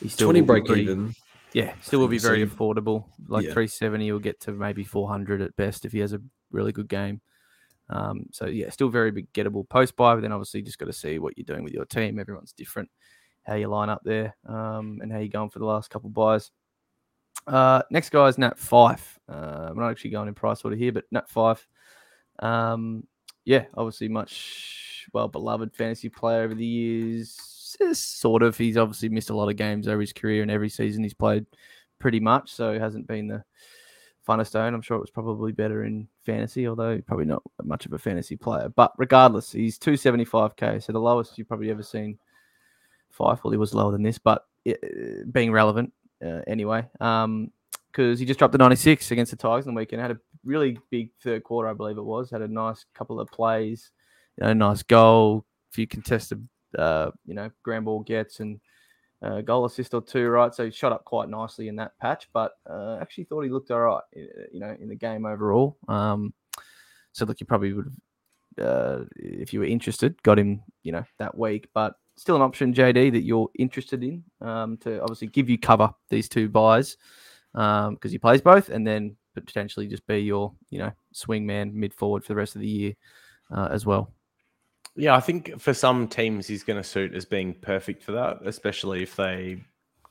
He's 0.00 0.12
still 0.12 0.28
Twenty 0.28 0.40
break 0.42 0.66
pretty- 0.66 0.82
even. 0.82 1.14
Yeah, 1.52 1.74
still 1.80 1.98
will 2.00 2.08
be 2.08 2.18
very 2.18 2.40
you- 2.40 2.46
affordable. 2.46 3.06
Like 3.28 3.46
Yeah. 3.46 3.54
370, 3.54 4.04
he'll 4.04 4.18
get 4.20 4.38
to 4.40 4.52
maybe 4.52 4.84
400 4.84 5.40
at 5.40 5.56
best 5.56 5.84
if 5.84 5.90
he 5.92 5.98
has 6.00 6.12
a 6.12 6.20
really 6.52 6.70
good 6.70 6.88
game. 6.88 7.22
Um, 7.88 8.26
so 8.30 8.46
yeah, 8.46 8.68
still 8.70 8.88
very 8.88 9.10
big 9.10 9.32
gettable 9.32 9.68
post 9.68 9.96
buy. 9.96 10.14
But 10.14 10.20
then 10.20 10.32
obviously 10.32 10.60
you 10.60 10.66
just 10.66 10.78
got 10.78 10.86
to 10.86 10.92
see 10.92 11.18
what 11.18 11.36
you're 11.36 11.44
doing 11.46 11.64
with 11.64 11.72
your 11.72 11.86
team. 11.86 12.18
Everyone's 12.20 12.52
different, 12.52 12.90
how 13.46 13.54
you 13.54 13.68
line 13.68 13.88
up 13.88 14.02
there, 14.04 14.36
um, 14.46 14.98
and 15.02 15.12
how 15.12 15.18
you're 15.18 15.28
going 15.28 15.50
for 15.50 15.58
the 15.58 15.64
last 15.64 15.90
couple 15.90 16.10
buys. 16.10 16.50
Uh, 17.46 17.82
next 17.90 18.10
guy 18.10 18.26
is 18.26 18.38
Nat 18.38 18.58
Fyfe. 18.58 19.18
Uh, 19.28 19.68
I'm 19.70 19.78
not 19.78 19.90
actually 19.90 20.10
going 20.10 20.28
in 20.28 20.34
price 20.34 20.62
order 20.64 20.76
here, 20.76 20.92
but 20.92 21.04
Nat 21.10 21.28
Fyfe. 21.28 21.66
Um, 22.40 23.06
yeah, 23.44 23.66
obviously 23.74 24.08
much 24.08 25.06
well 25.12 25.28
beloved 25.28 25.74
fantasy 25.74 26.08
player 26.08 26.42
over 26.42 26.54
the 26.54 26.66
years. 26.66 27.36
Sort 27.92 28.42
of. 28.42 28.56
He's 28.56 28.76
obviously 28.76 29.10
missed 29.10 29.30
a 29.30 29.36
lot 29.36 29.50
of 29.50 29.56
games 29.56 29.86
over 29.86 30.00
his 30.00 30.12
career, 30.12 30.42
and 30.42 30.50
every 30.50 30.68
season 30.68 31.02
he's 31.02 31.14
played 31.14 31.46
pretty 31.98 32.20
much. 32.20 32.52
So 32.52 32.78
hasn't 32.78 33.06
been 33.06 33.28
the 33.28 33.44
funnest 34.26 34.48
stone. 34.48 34.74
I'm 34.74 34.82
sure 34.82 34.96
it 34.96 35.00
was 35.00 35.10
probably 35.10 35.52
better 35.52 35.84
in 35.84 36.08
fantasy, 36.24 36.66
although 36.66 37.00
probably 37.06 37.26
not 37.26 37.42
much 37.62 37.86
of 37.86 37.92
a 37.92 37.98
fantasy 37.98 38.36
player. 38.36 38.68
But 38.70 38.92
regardless, 38.98 39.52
he's 39.52 39.78
275k, 39.78 40.82
so 40.82 40.92
the 40.92 40.98
lowest 40.98 41.38
you've 41.38 41.48
probably 41.48 41.70
ever 41.70 41.82
seen. 41.82 42.18
Fyfe, 43.16 43.42
well, 43.44 43.52
he 43.52 43.56
was 43.56 43.74
lower 43.74 43.92
than 43.92 44.02
this, 44.02 44.18
but 44.18 44.46
it, 44.64 45.32
being 45.32 45.52
relevant 45.52 45.92
uh, 46.24 46.40
anyway. 46.46 46.86
Um, 47.00 47.50
because 47.96 48.18
he 48.18 48.26
just 48.26 48.38
dropped 48.38 48.54
a 48.54 48.58
96 48.58 49.10
against 49.10 49.30
the 49.30 49.38
Tigers 49.38 49.66
on 49.66 49.72
the 49.72 49.78
weekend. 49.78 50.02
Had 50.02 50.10
a 50.10 50.20
really 50.44 50.78
big 50.90 51.12
third 51.22 51.42
quarter, 51.44 51.70
I 51.70 51.72
believe 51.72 51.96
it 51.96 52.04
was. 52.04 52.30
Had 52.30 52.42
a 52.42 52.48
nice 52.48 52.84
couple 52.94 53.18
of 53.18 53.30
plays, 53.30 53.90
you 54.36 54.46
know, 54.46 54.52
nice 54.52 54.82
goal, 54.82 55.46
a 55.70 55.72
few 55.72 55.86
contested, 55.86 56.46
uh, 56.78 57.10
you 57.24 57.32
know, 57.32 57.50
grand 57.62 57.86
ball 57.86 58.00
gets 58.00 58.40
and 58.40 58.60
uh, 59.22 59.40
goal 59.40 59.64
assist 59.64 59.94
or 59.94 60.02
two, 60.02 60.28
right? 60.28 60.54
So 60.54 60.66
he 60.66 60.70
shot 60.70 60.92
up 60.92 61.06
quite 61.06 61.30
nicely 61.30 61.68
in 61.68 61.76
that 61.76 61.98
patch, 61.98 62.28
but 62.34 62.52
uh, 62.68 62.98
actually 63.00 63.24
thought 63.24 63.42
he 63.42 63.50
looked 63.50 63.70
all 63.70 63.80
right, 63.80 64.02
uh, 64.14 64.42
you 64.52 64.60
know, 64.60 64.76
in 64.78 64.88
the 64.88 64.94
game 64.94 65.24
overall. 65.24 65.78
Um, 65.88 66.34
so 67.12 67.24
look, 67.24 67.40
you 67.40 67.46
probably 67.46 67.72
would 67.72 67.86
have, 68.58 68.66
uh, 68.66 69.04
if 69.16 69.54
you 69.54 69.60
were 69.60 69.66
interested, 69.66 70.22
got 70.22 70.38
him, 70.38 70.62
you 70.82 70.92
know, 70.92 71.04
that 71.18 71.36
week, 71.36 71.68
but 71.72 71.94
still 72.16 72.36
an 72.36 72.42
option, 72.42 72.74
JD, 72.74 73.12
that 73.12 73.22
you're 73.22 73.48
interested 73.58 74.02
in 74.02 74.24
um, 74.40 74.76
to 74.78 75.00
obviously 75.02 75.28
give 75.28 75.48
you 75.48 75.58
cover 75.58 75.90
these 76.08 76.28
two 76.28 76.48
buys 76.48 76.96
because 77.52 78.10
he 78.12 78.18
plays 78.18 78.40
both, 78.40 78.68
and 78.68 78.86
then 78.86 79.16
potentially 79.34 79.86
just 79.86 80.06
be 80.06 80.18
your, 80.18 80.52
you 80.70 80.78
know, 80.78 80.92
swing 81.12 81.46
man 81.46 81.72
mid 81.74 81.94
forward 81.94 82.24
for 82.24 82.32
the 82.32 82.36
rest 82.36 82.54
of 82.54 82.60
the 82.60 82.68
year 82.68 82.94
uh, 83.54 83.68
as 83.70 83.86
well. 83.86 84.12
Yeah, 84.96 85.14
I 85.14 85.20
think 85.20 85.60
for 85.60 85.74
some 85.74 86.08
teams 86.08 86.46
he's 86.46 86.62
going 86.62 86.82
to 86.82 86.88
suit 86.88 87.14
as 87.14 87.26
being 87.26 87.54
perfect 87.54 88.02
for 88.02 88.12
that, 88.12 88.38
especially 88.44 89.02
if 89.02 89.14
they 89.14 89.62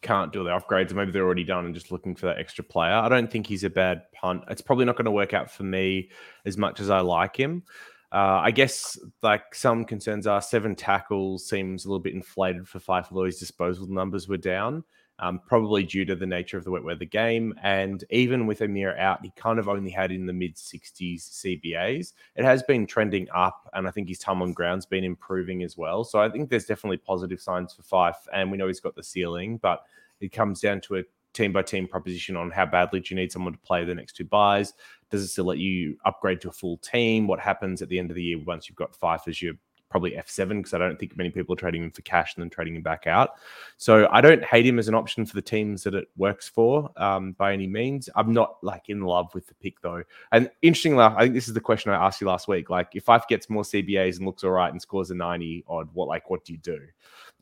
can't 0.01 0.31
do 0.31 0.43
the 0.43 0.51
upgrades. 0.51 0.91
Or 0.91 0.95
maybe 0.95 1.11
they're 1.11 1.25
already 1.25 1.43
done 1.43 1.65
and 1.65 1.73
just 1.73 1.91
looking 1.91 2.15
for 2.15 2.27
that 2.27 2.37
extra 2.37 2.63
player. 2.63 2.93
I 2.93 3.09
don't 3.09 3.29
think 3.29 3.47
he's 3.47 3.63
a 3.63 3.69
bad 3.69 4.03
punt. 4.13 4.43
It's 4.49 4.61
probably 4.61 4.85
not 4.85 4.95
going 4.95 5.05
to 5.05 5.11
work 5.11 5.33
out 5.33 5.49
for 5.49 5.63
me 5.63 6.09
as 6.45 6.57
much 6.57 6.79
as 6.79 6.91
I 6.91 6.99
like 6.99 7.35
him. 7.35 7.63
Uh, 8.15 8.39
I 8.41 8.51
guess 8.51 8.97
like 9.23 9.53
some 9.53 9.83
concerns 9.83 10.25
are 10.25 10.41
seven 10.41 10.73
tackles 10.73 11.45
seems 11.45 11.83
a 11.83 11.89
little 11.89 11.99
bit 11.99 12.13
inflated 12.13 12.65
for 12.65 12.79
Fyfe, 12.79 13.07
although 13.11 13.25
his 13.25 13.39
disposal 13.39 13.87
numbers 13.87 14.29
were 14.29 14.37
down. 14.37 14.85
Um, 15.19 15.41
probably 15.45 15.83
due 15.83 16.05
to 16.05 16.15
the 16.15 16.25
nature 16.25 16.57
of 16.57 16.63
the 16.63 16.71
wet 16.71 16.83
weather 16.83 17.05
game. 17.05 17.53
And 17.61 18.03
even 18.09 18.47
with 18.47 18.61
Amir 18.61 18.97
out, 18.97 19.23
he 19.23 19.31
kind 19.35 19.59
of 19.59 19.67
only 19.67 19.89
had 19.89 20.11
in 20.11 20.25
the 20.25 20.33
mid 20.33 20.55
60s 20.55 21.43
CBAs. 21.43 22.13
It 22.37 22.45
has 22.45 22.63
been 22.63 22.85
trending 22.85 23.27
up, 23.33 23.69
and 23.73 23.85
I 23.85 23.91
think 23.91 24.07
his 24.07 24.19
time 24.19 24.41
on 24.41 24.53
ground's 24.53 24.85
been 24.85 25.03
improving 25.03 25.63
as 25.63 25.77
well. 25.77 26.05
So 26.05 26.19
I 26.19 26.29
think 26.29 26.49
there's 26.49 26.65
definitely 26.65 26.97
positive 26.97 27.41
signs 27.41 27.73
for 27.73 27.81
Fyfe, 27.83 28.27
and 28.33 28.49
we 28.49 28.57
know 28.57 28.67
he's 28.67 28.79
got 28.79 28.95
the 28.95 29.03
ceiling, 29.03 29.57
but 29.57 29.83
it 30.21 30.31
comes 30.31 30.61
down 30.61 30.79
to 30.81 30.97
a 30.97 31.03
team 31.35 31.51
by 31.51 31.61
team 31.61 31.87
proposition 31.87 32.35
on 32.35 32.49
how 32.49 32.65
badly 32.65 33.01
do 33.01 33.13
you 33.13 33.19
need 33.19 33.31
someone 33.31 33.53
to 33.53 33.59
play 33.59 33.83
the 33.83 33.93
next 33.93 34.13
two 34.15 34.25
buys. 34.25 34.73
Does 35.11 35.21
it 35.23 35.27
still 35.27 35.45
let 35.45 35.57
you 35.57 35.97
upgrade 36.05 36.41
to 36.41 36.49
a 36.49 36.51
full 36.51 36.77
team? 36.77 37.27
What 37.27 37.39
happens 37.39 37.81
at 37.81 37.89
the 37.89 37.99
end 37.99 38.09
of 38.11 38.15
the 38.15 38.23
year 38.23 38.39
once 38.39 38.67
you've 38.67 38.75
got 38.75 38.95
Fyfe 38.99 39.27
as 39.27 39.41
your 39.41 39.53
probably 39.89 40.11
F7 40.11 40.49
because 40.57 40.73
I 40.73 40.77
don't 40.77 40.99
think 40.99 41.15
many 41.15 41.29
people 41.29 41.53
are 41.53 41.57
trading 41.57 41.83
him 41.83 41.91
for 41.91 42.01
cash 42.01 42.35
and 42.35 42.41
then 42.43 42.49
trading 42.49 42.75
him 42.75 42.81
back 42.81 43.07
out. 43.07 43.35
So 43.77 44.09
I 44.11 44.19
don't 44.19 44.43
hate 44.43 44.65
him 44.65 44.77
as 44.77 44.87
an 44.87 44.95
option 44.95 45.25
for 45.25 45.35
the 45.35 45.41
teams 45.41 45.83
that 45.83 45.93
it 45.93 46.07
works 46.17 46.49
for 46.49 46.89
um, 46.97 47.33
by 47.33 47.53
any 47.53 47.67
means. 47.67 48.09
I'm 48.15 48.33
not 48.33 48.57
like 48.61 48.89
in 48.89 49.01
love 49.01 49.33
with 49.33 49.47
the 49.47 49.53
pick 49.55 49.79
though. 49.81 50.03
And 50.31 50.49
interestingly, 50.61 51.01
I 51.01 51.21
think 51.21 51.33
this 51.33 51.47
is 51.47 51.53
the 51.53 51.61
question 51.61 51.91
I 51.91 52.05
asked 52.05 52.19
you 52.19 52.27
last 52.27 52.47
week. 52.47 52.69
Like 52.69 52.89
if 52.93 53.05
Fyfe 53.05 53.27
gets 53.29 53.49
more 53.49 53.63
CBAs 53.63 54.17
and 54.17 54.25
looks 54.25 54.43
all 54.43 54.51
right 54.51 54.71
and 54.71 54.81
scores 54.81 55.11
a 55.11 55.15
90 55.15 55.63
odd, 55.67 55.87
what 55.93 56.09
like 56.09 56.29
what 56.29 56.43
do 56.43 56.51
you 56.51 56.59
do? 56.59 56.79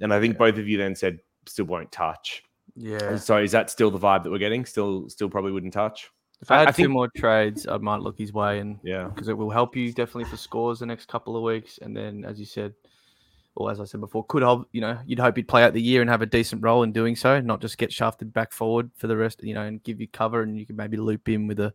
And 0.01 0.13
I 0.13 0.19
think 0.19 0.35
Yeah. 0.35 0.39
both 0.39 0.57
of 0.57 0.67
you 0.67 0.77
then 0.77 0.95
said 0.95 1.19
still 1.47 1.65
won't 1.65 1.91
touch. 1.91 2.43
Yeah. 2.75 3.15
So 3.17 3.37
is 3.37 3.51
that 3.53 3.69
still 3.69 3.89
the 3.89 3.99
vibe 3.99 4.23
that 4.23 4.29
we're 4.31 4.37
getting? 4.37 4.65
Still, 4.65 5.09
still 5.09 5.29
probably 5.29 5.53
wouldn't 5.53 5.73
touch. 5.73 6.11
If 6.43 6.51
I 6.51 6.59
had 6.59 6.67
I 6.67 6.71
two 6.71 6.89
more 6.89 7.07
trades, 7.15 7.65
I 7.67 7.77
might 7.77 8.01
look 8.01 8.17
his 8.17 8.33
way 8.33 8.59
and 8.59 8.77
Yeah. 8.83 9.05
because 9.07 9.29
it 9.29 9.37
will 9.37 9.49
help 9.49 9.75
you 9.77 9.93
definitely 9.93 10.25
for 10.25 10.35
scores 10.35 10.79
the 10.79 10.85
next 10.85 11.07
couple 11.07 11.37
of 11.37 11.43
weeks. 11.43 11.79
And 11.81 11.95
then, 11.95 12.25
as 12.25 12.37
you 12.37 12.45
said, 12.45 12.73
or 13.55 13.71
as 13.71 13.79
I 13.79 13.85
said 13.85 14.01
before, 14.01 14.25
could 14.25 14.41
help. 14.41 14.67
You 14.73 14.81
know, 14.81 14.99
you'd 15.05 15.19
hope 15.19 15.37
he'd 15.37 15.47
play 15.47 15.63
out 15.63 15.71
the 15.73 15.81
year 15.81 16.01
and 16.01 16.09
have 16.09 16.21
a 16.21 16.25
decent 16.25 16.61
role 16.61 16.83
in 16.83 16.91
doing 16.91 17.15
so, 17.15 17.39
not 17.39 17.61
just 17.61 17.77
get 17.77 17.93
shafted 17.93 18.33
back 18.33 18.51
forward 18.51 18.91
for 18.97 19.07
the 19.07 19.15
rest. 19.15 19.41
You 19.43 19.53
know, 19.53 19.61
and 19.61 19.81
give 19.83 20.01
you 20.01 20.07
cover, 20.07 20.41
and 20.41 20.57
you 20.57 20.65
can 20.65 20.75
maybe 20.75 20.97
loop 20.97 21.29
in 21.29 21.47
with 21.47 21.59
a, 21.59 21.73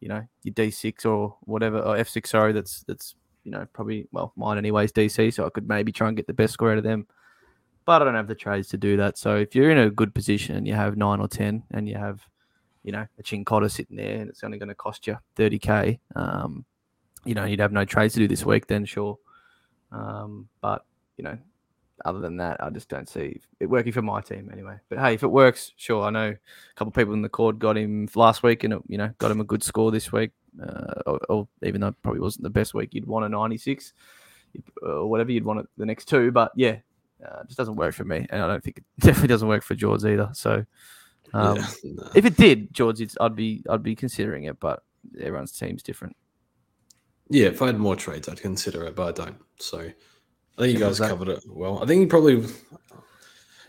you 0.00 0.08
know, 0.08 0.22
your 0.42 0.52
D 0.52 0.70
six 0.70 1.06
or 1.06 1.36
whatever 1.42 1.80
or 1.80 1.96
F 1.96 2.08
six. 2.08 2.30
Sorry, 2.30 2.52
that's 2.52 2.82
that's 2.82 3.14
you 3.44 3.52
know 3.52 3.66
probably 3.72 4.06
well 4.12 4.34
mine 4.36 4.58
anyways 4.58 4.92
DC, 4.92 5.32
so 5.32 5.46
I 5.46 5.50
could 5.50 5.66
maybe 5.66 5.92
try 5.92 6.08
and 6.08 6.16
get 6.16 6.26
the 6.26 6.34
best 6.34 6.52
score 6.52 6.72
out 6.72 6.78
of 6.78 6.84
them. 6.84 7.06
But 7.86 8.02
I 8.02 8.04
don't 8.04 8.14
have 8.14 8.28
the 8.28 8.34
trades 8.34 8.68
to 8.68 8.76
do 8.76 8.98
that. 8.98 9.16
So 9.16 9.36
if 9.36 9.54
you're 9.54 9.70
in 9.70 9.78
a 9.78 9.90
good 9.90 10.14
position 10.14 10.56
and 10.56 10.66
you 10.66 10.74
have 10.74 10.96
nine 10.98 11.20
or 11.20 11.28
ten, 11.28 11.62
and 11.70 11.88
you 11.88 11.94
have 11.96 12.26
you 12.82 12.92
know, 12.92 13.06
a 13.18 13.22
Chincotta 13.22 13.70
sitting 13.70 13.96
there 13.96 14.20
and 14.20 14.30
it's 14.30 14.44
only 14.44 14.58
going 14.58 14.68
to 14.68 14.74
cost 14.74 15.06
you 15.06 15.18
30k, 15.36 15.98
um, 16.16 16.64
you 17.24 17.34
know, 17.34 17.44
you'd 17.44 17.60
have 17.60 17.72
no 17.72 17.84
trades 17.84 18.14
to 18.14 18.20
do 18.20 18.28
this 18.28 18.44
week, 18.44 18.66
then 18.66 18.84
sure. 18.84 19.18
Um, 19.92 20.48
but, 20.60 20.84
you 21.16 21.24
know, 21.24 21.36
other 22.04 22.20
than 22.20 22.38
that, 22.38 22.62
I 22.62 22.70
just 22.70 22.88
don't 22.88 23.08
see 23.08 23.40
it 23.58 23.66
working 23.66 23.92
for 23.92 24.02
my 24.02 24.22
team 24.22 24.48
anyway. 24.52 24.76
But 24.88 24.98
hey, 24.98 25.14
if 25.14 25.22
it 25.22 25.28
works, 25.28 25.72
sure. 25.76 26.04
I 26.04 26.10
know 26.10 26.28
a 26.28 26.74
couple 26.76 26.92
people 26.92 27.12
in 27.12 27.22
the 27.22 27.28
court 27.28 27.58
got 27.58 27.76
him 27.76 28.08
last 28.14 28.42
week 28.42 28.64
and, 28.64 28.74
it, 28.74 28.82
you 28.88 28.96
know, 28.96 29.12
got 29.18 29.30
him 29.30 29.40
a 29.40 29.44
good 29.44 29.62
score 29.62 29.90
this 29.90 30.10
week. 30.10 30.30
Uh, 30.60 31.02
or, 31.06 31.20
or 31.28 31.48
even 31.62 31.80
though 31.80 31.88
it 31.88 32.02
probably 32.02 32.20
wasn't 32.20 32.42
the 32.42 32.50
best 32.50 32.74
week, 32.74 32.94
you'd 32.94 33.06
want 33.06 33.24
a 33.24 33.28
96 33.28 33.92
or 34.82 35.08
whatever 35.08 35.30
you'd 35.30 35.44
want 35.44 35.60
it 35.60 35.66
the 35.76 35.86
next 35.86 36.06
two. 36.06 36.32
But 36.32 36.52
yeah, 36.56 36.78
uh, 37.24 37.40
it 37.40 37.48
just 37.48 37.58
doesn't 37.58 37.76
work 37.76 37.94
for 37.94 38.04
me. 38.04 38.26
And 38.30 38.42
I 38.42 38.46
don't 38.46 38.64
think 38.64 38.78
it 38.78 38.84
definitely 39.00 39.28
doesn't 39.28 39.48
work 39.48 39.62
for 39.62 39.74
George 39.74 40.04
either. 40.04 40.30
So, 40.32 40.64
um, 41.32 41.56
yeah, 41.56 41.66
nah. 41.84 42.08
if 42.14 42.24
it 42.24 42.36
did, 42.36 42.72
George, 42.72 43.00
it's, 43.00 43.16
I'd 43.20 43.36
be 43.36 43.62
I'd 43.68 43.82
be 43.82 43.94
considering 43.94 44.44
it, 44.44 44.58
but 44.60 44.82
everyone's 45.20 45.52
team's 45.52 45.82
different. 45.82 46.16
Yeah, 47.28 47.46
if 47.46 47.62
I 47.62 47.66
had 47.66 47.78
more 47.78 47.96
trades, 47.96 48.28
I'd 48.28 48.40
consider 48.40 48.84
it, 48.86 48.96
but 48.96 49.08
I 49.08 49.24
don't. 49.24 49.38
So 49.58 49.78
I 49.78 49.92
think 50.58 50.72
you 50.72 50.78
guys 50.78 50.98
covered 50.98 51.28
it 51.28 51.44
well. 51.46 51.82
I 51.82 51.86
think 51.86 52.00
he 52.00 52.06
probably 52.06 52.44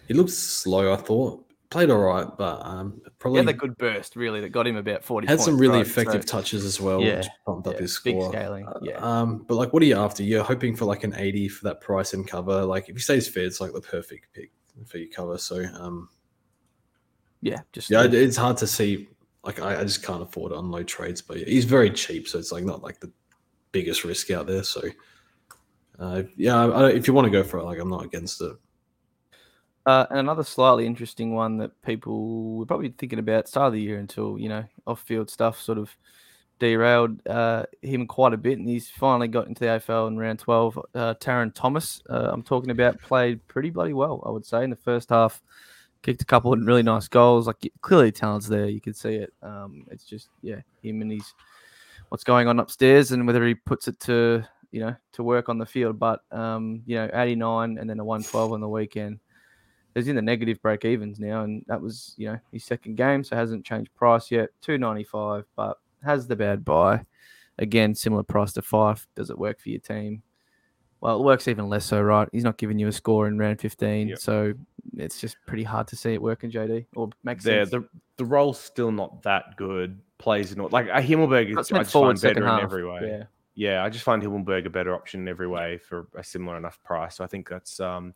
he 0.08 0.14
looked 0.14 0.32
slow. 0.32 0.92
I 0.92 0.98
thought 0.98 1.46
played 1.72 1.90
all 1.90 2.00
right, 2.00 2.28
but 2.38 2.64
um, 2.66 3.02
He 3.04 3.10
probably 3.18 3.38
had 3.40 3.48
that 3.48 3.58
good 3.58 3.78
burst, 3.78 4.16
really, 4.16 4.42
that 4.42 4.50
got 4.50 4.68
him 4.68 4.76
about 4.76 5.04
forty. 5.04 5.26
had 5.28 5.40
some 5.40 5.58
really 5.58 5.78
right? 5.78 5.88
effective 5.88 6.24
So, 6.24 6.38
touches 6.38 6.66
as 6.66 6.80
well, 6.80 7.02
Yeah, 7.02 7.18
which 7.18 7.28
pumped 7.46 7.68
up 7.68 7.76
yeah, 7.76 7.80
his 7.82 8.00
big 8.04 8.22
scaling, 8.22 8.68
Uh, 8.68 8.80
yeah. 8.84 8.98
Um, 8.98 9.46
but 9.48 9.56
like, 9.56 9.74
what 9.74 9.82
are 9.82 9.86
you 9.86 9.98
after? 9.98 10.22
You're 10.22 10.44
hoping 10.44 10.76
for 10.76 10.86
like 10.86 11.04
an 11.04 11.16
80 11.16 11.48
for 11.48 11.64
that 11.64 11.82
price 11.82 12.14
and 12.14 12.28
cover. 12.28 12.64
Like, 12.66 12.90
if 12.90 12.96
he 12.96 13.02
stays 13.02 13.28
fair, 13.28 13.46
it's 13.46 13.62
like 13.62 13.74
the 13.74 13.82
perfect 13.82 14.28
pick 14.34 14.52
for 14.86 14.98
your 14.98 15.10
cover. 15.10 15.38
So, 15.38 15.64
um, 15.80 16.10
yeah, 17.42 17.62
just 17.74 17.90
yeah, 17.90 18.04
it- 18.04 18.14
it's 18.14 18.38
hard 18.38 18.58
to 18.58 18.68
see. 18.68 19.10
Like, 19.44 19.60
I, 19.60 19.80
I 19.80 19.84
just 19.84 20.04
can't 20.04 20.22
afford 20.22 20.52
to 20.52 20.60
unload 20.60 20.88
trades, 20.88 21.22
but 21.22 21.38
he's 21.38 21.66
very 21.66 21.90
cheap, 21.90 22.28
so 22.28 22.38
it's 22.38 22.52
like 22.52 22.64
not 22.64 22.84
like 22.84 23.00
the 23.00 23.12
biggest 23.72 24.04
risk 24.04 24.30
out 24.30 24.46
there. 24.46 24.64
So, 24.64 24.82
uh, 26.00 26.24
yeah, 26.38 26.64
I, 26.66 26.90
if 26.92 27.08
you 27.08 27.14
want 27.14 27.26
to 27.26 27.32
go 27.32 27.44
for 27.44 27.58
it, 27.58 27.64
like, 27.64 27.80
I'm 27.80 27.90
not 27.90 28.06
against 28.06 28.40
it. 28.42 28.56
Uh, 29.86 30.06
and 30.12 30.20
another 30.20 30.44
slightly 30.44 30.86
interesting 30.86 31.34
one 31.34 31.58
that 31.58 31.72
people 31.82 32.56
were 32.58 32.66
probably 32.68 32.94
thinking 32.96 33.18
about 33.18 33.48
start 33.48 33.68
of 33.68 33.74
the 33.74 33.82
year 33.82 33.98
until 33.98 34.38
you 34.38 34.48
know 34.48 34.64
off-field 34.86 35.28
stuff 35.28 35.60
sort 35.60 35.80
of 35.80 35.90
derailed 36.60 37.26
uh, 37.28 37.64
him 37.82 38.06
quite 38.06 38.34
a 38.34 38.38
bit, 38.38 38.60
and 38.60 38.70
he's 38.70 38.90
finally 38.92 39.28
got 39.28 39.48
into 39.48 39.62
the 39.62 39.66
AFL 39.66 40.08
in 40.08 40.20
round 40.20 40.38
twelve. 40.38 40.78
Uh, 40.94 41.16
Tarryn 41.16 41.52
Thomas, 41.56 42.00
uh, 42.12 42.30
I'm 42.32 42.44
talking 42.44 42.70
about, 42.70 43.02
played 43.02 43.48
pretty 43.48 43.72
bloody 43.72 43.94
well, 43.94 44.22
I 44.24 44.30
would 44.30 44.46
say, 44.46 44.64
in 44.64 44.70
the 44.70 44.76
first 44.76 45.10
half. 45.10 45.42
Kicked 46.02 46.22
a 46.22 46.26
couple 46.26 46.54
of 46.54 46.60
really 46.66 46.84
nice 46.84 47.08
goals. 47.08 47.48
Like 47.48 47.72
clearly, 47.82 48.12
talent's 48.12 48.48
there. 48.48 48.68
You 48.68 48.82
can 48.82 48.94
see 48.94 49.16
it. 49.16 49.34
Um, 49.42 49.86
it's 49.92 50.04
just 50.04 50.30
yeah, 50.42 50.62
him 50.82 51.02
and 51.02 51.12
his 51.12 51.34
what's 52.10 52.24
going 52.24 52.48
on 52.48 52.60
upstairs, 52.60 53.12
and 53.12 53.28
whether 53.28 53.46
he 53.46 53.56
puts 53.56 53.88
it 53.88 54.00
to 54.02 54.44
you 54.72 54.80
know 54.80 54.96
to 55.14 55.24
work 55.24 55.50
on 55.50 55.58
the 55.58 55.66
field. 55.66 56.00
But 56.00 56.22
um, 56.32 56.82
you 56.86 56.96
know, 56.96 57.10
89 57.14 57.78
and 57.78 57.90
then 57.90 58.00
a 58.00 58.06
112 58.06 58.54
on 58.54 58.62
the 58.62 58.68
weekend 58.68 59.20
is 59.96 60.08
in 60.08 60.16
the 60.16 60.22
negative 60.22 60.62
break 60.62 60.86
evens 60.86 61.20
now, 61.20 61.44
and 61.44 61.64
that 61.68 61.82
was 61.82 62.14
you 62.18 62.28
know 62.28 62.40
his 62.52 62.64
second 62.64 62.96
game, 62.96 63.24
so 63.24 63.36
hasn't 63.36 63.66
changed 63.66 63.94
price 63.96 64.32
yet. 64.32 64.50
Two 64.62 64.78
ninety 64.78 65.04
five, 65.04 65.46
but 65.56 65.78
has 66.04 66.28
the 66.28 66.36
bad 66.36 66.64
bye. 66.64 67.06
Again, 67.58 67.94
similar 67.94 68.24
price 68.24 68.54
to 68.54 68.62
five. 68.62 69.06
Does 69.16 69.30
it 69.30 69.38
work 69.38 69.60
for 69.60 69.70
your 69.70 69.82
team? 69.82 70.24
Well, 71.02 71.20
it 71.20 71.24
works 71.24 71.48
even 71.48 71.68
less 71.68 71.86
so, 71.86 72.00
right? 72.02 72.30
He's 72.32 72.44
not 72.44 72.58
giving 72.58 72.78
you 72.80 72.88
a 72.88 72.92
score 72.92 73.28
in 73.28 73.38
round 73.38 73.60
fifteen, 73.60 74.10
Yep. 74.10 74.20
so 74.20 74.54
it's 74.98 75.20
just 75.20 75.36
pretty 75.48 75.64
hard 75.64 75.88
to 75.88 75.96
see 75.96 76.14
it 76.14 76.22
working, 76.22 76.52
JD, 76.52 76.86
or 76.96 77.10
makes 77.24 77.44
there. 77.44 77.66
sense. 77.66 77.72
The 77.72 77.88
the 78.18 78.26
role's 78.26 78.60
still 78.60 78.92
not 78.92 79.24
that 79.24 79.58
good. 79.58 80.00
Plays 80.20 80.56
not 80.56 80.72
like 80.72 80.88
a 80.88 81.02
Himmelberg. 81.02 81.56
That's 81.56 81.72
Is, 81.72 81.74
I 81.76 81.80
just 81.80 81.92
find 81.94 82.22
better 82.22 82.42
in 82.44 82.48
half. 82.48 82.62
every 82.62 82.86
way. 82.88 83.00
Yeah. 83.04 83.24
Yeah, 83.54 83.84
I 83.84 83.90
just 83.90 84.06
find 84.06 84.22
Himmelberg 84.24 84.66
a 84.66 84.70
better 84.70 84.94
option 84.94 85.22
in 85.22 85.28
every 85.28 85.48
way 85.48 85.78
for 85.80 86.08
a 86.16 86.24
similar 86.24 86.56
enough 86.58 86.82
price. 86.84 87.16
So 87.18 87.24
I 87.24 87.28
think 87.28 87.50
that's 87.50 87.80
um, 87.82 88.14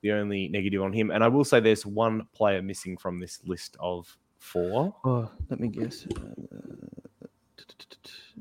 the 0.00 0.12
only 0.12 0.48
negative 0.48 0.80
on 0.82 0.92
him. 0.92 1.10
And 1.10 1.22
I 1.22 1.28
will 1.28 1.44
say 1.44 1.60
there's 1.60 1.84
one 1.84 2.26
player 2.32 2.62
missing 2.62 2.96
from 2.96 3.18
this 3.18 3.40
list 3.44 3.76
of 3.80 4.16
four. 4.38 4.94
Oh, 5.04 5.28
let 5.50 5.60
me 5.60 5.68
guess. 5.68 6.06
Uh, 6.06 7.26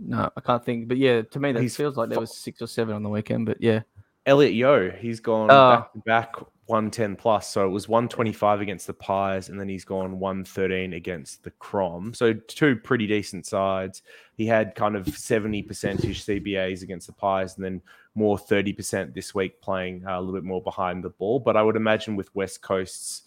no, 0.02 0.30
I 0.36 0.42
can't 0.42 0.64
think. 0.64 0.88
But 0.88 0.98
yeah, 0.98 1.22
to 1.22 1.40
me 1.40 1.52
that 1.52 1.62
He's 1.62 1.76
feels 1.76 1.98
like 1.98 2.10
there 2.10 2.20
was 2.20 2.36
six 2.36 2.62
or 2.62 2.68
seven 2.68 2.96
on 2.96 3.04
the 3.04 3.10
weekend. 3.10 3.46
But 3.46 3.62
yeah, 3.62 3.82
Elliot 4.26 4.54
Yeo, 4.54 4.92
he's 4.92 5.20
gone 5.20 5.50
Oh. 5.52 5.72
back 5.78 5.94
to 5.94 6.00
back 6.00 6.36
110 6.66 7.16
plus. 7.16 7.50
So 7.50 7.66
it 7.66 7.70
was 7.70 7.88
125 7.88 8.60
against 8.62 8.88
the 8.88 8.94
Pies, 8.94 9.48
and 9.50 9.60
then 9.60 9.70
he's 9.70 9.86
gone 9.86 10.20
113 10.20 10.94
against 10.94 11.44
the 11.44 11.52
Crom. 11.52 12.14
So 12.14 12.34
two 12.34 12.76
pretty 12.76 13.08
decent 13.08 13.46
sides. 13.46 14.02
He 14.36 14.46
had 14.46 14.76
kind 14.76 14.96
of 14.98 15.08
70 15.08 15.64
percentage 15.64 16.26
CBAs 16.26 16.84
against 16.84 17.08
the 17.08 17.14
Pies, 17.14 17.56
and 17.56 17.64
then 17.64 17.82
more 18.16 18.38
30% 18.38 19.14
this 19.14 19.34
week 19.34 19.62
playing 19.62 20.06
uh, 20.06 20.18
a 20.18 20.20
little 20.20 20.34
bit 20.34 20.44
more 20.44 20.62
behind 20.62 21.04
the 21.04 21.10
ball. 21.12 21.40
But 21.40 21.56
I 21.56 21.62
would 21.62 21.76
imagine 21.76 22.16
with 22.16 22.34
West 22.36 22.62
Coast's 22.62 23.22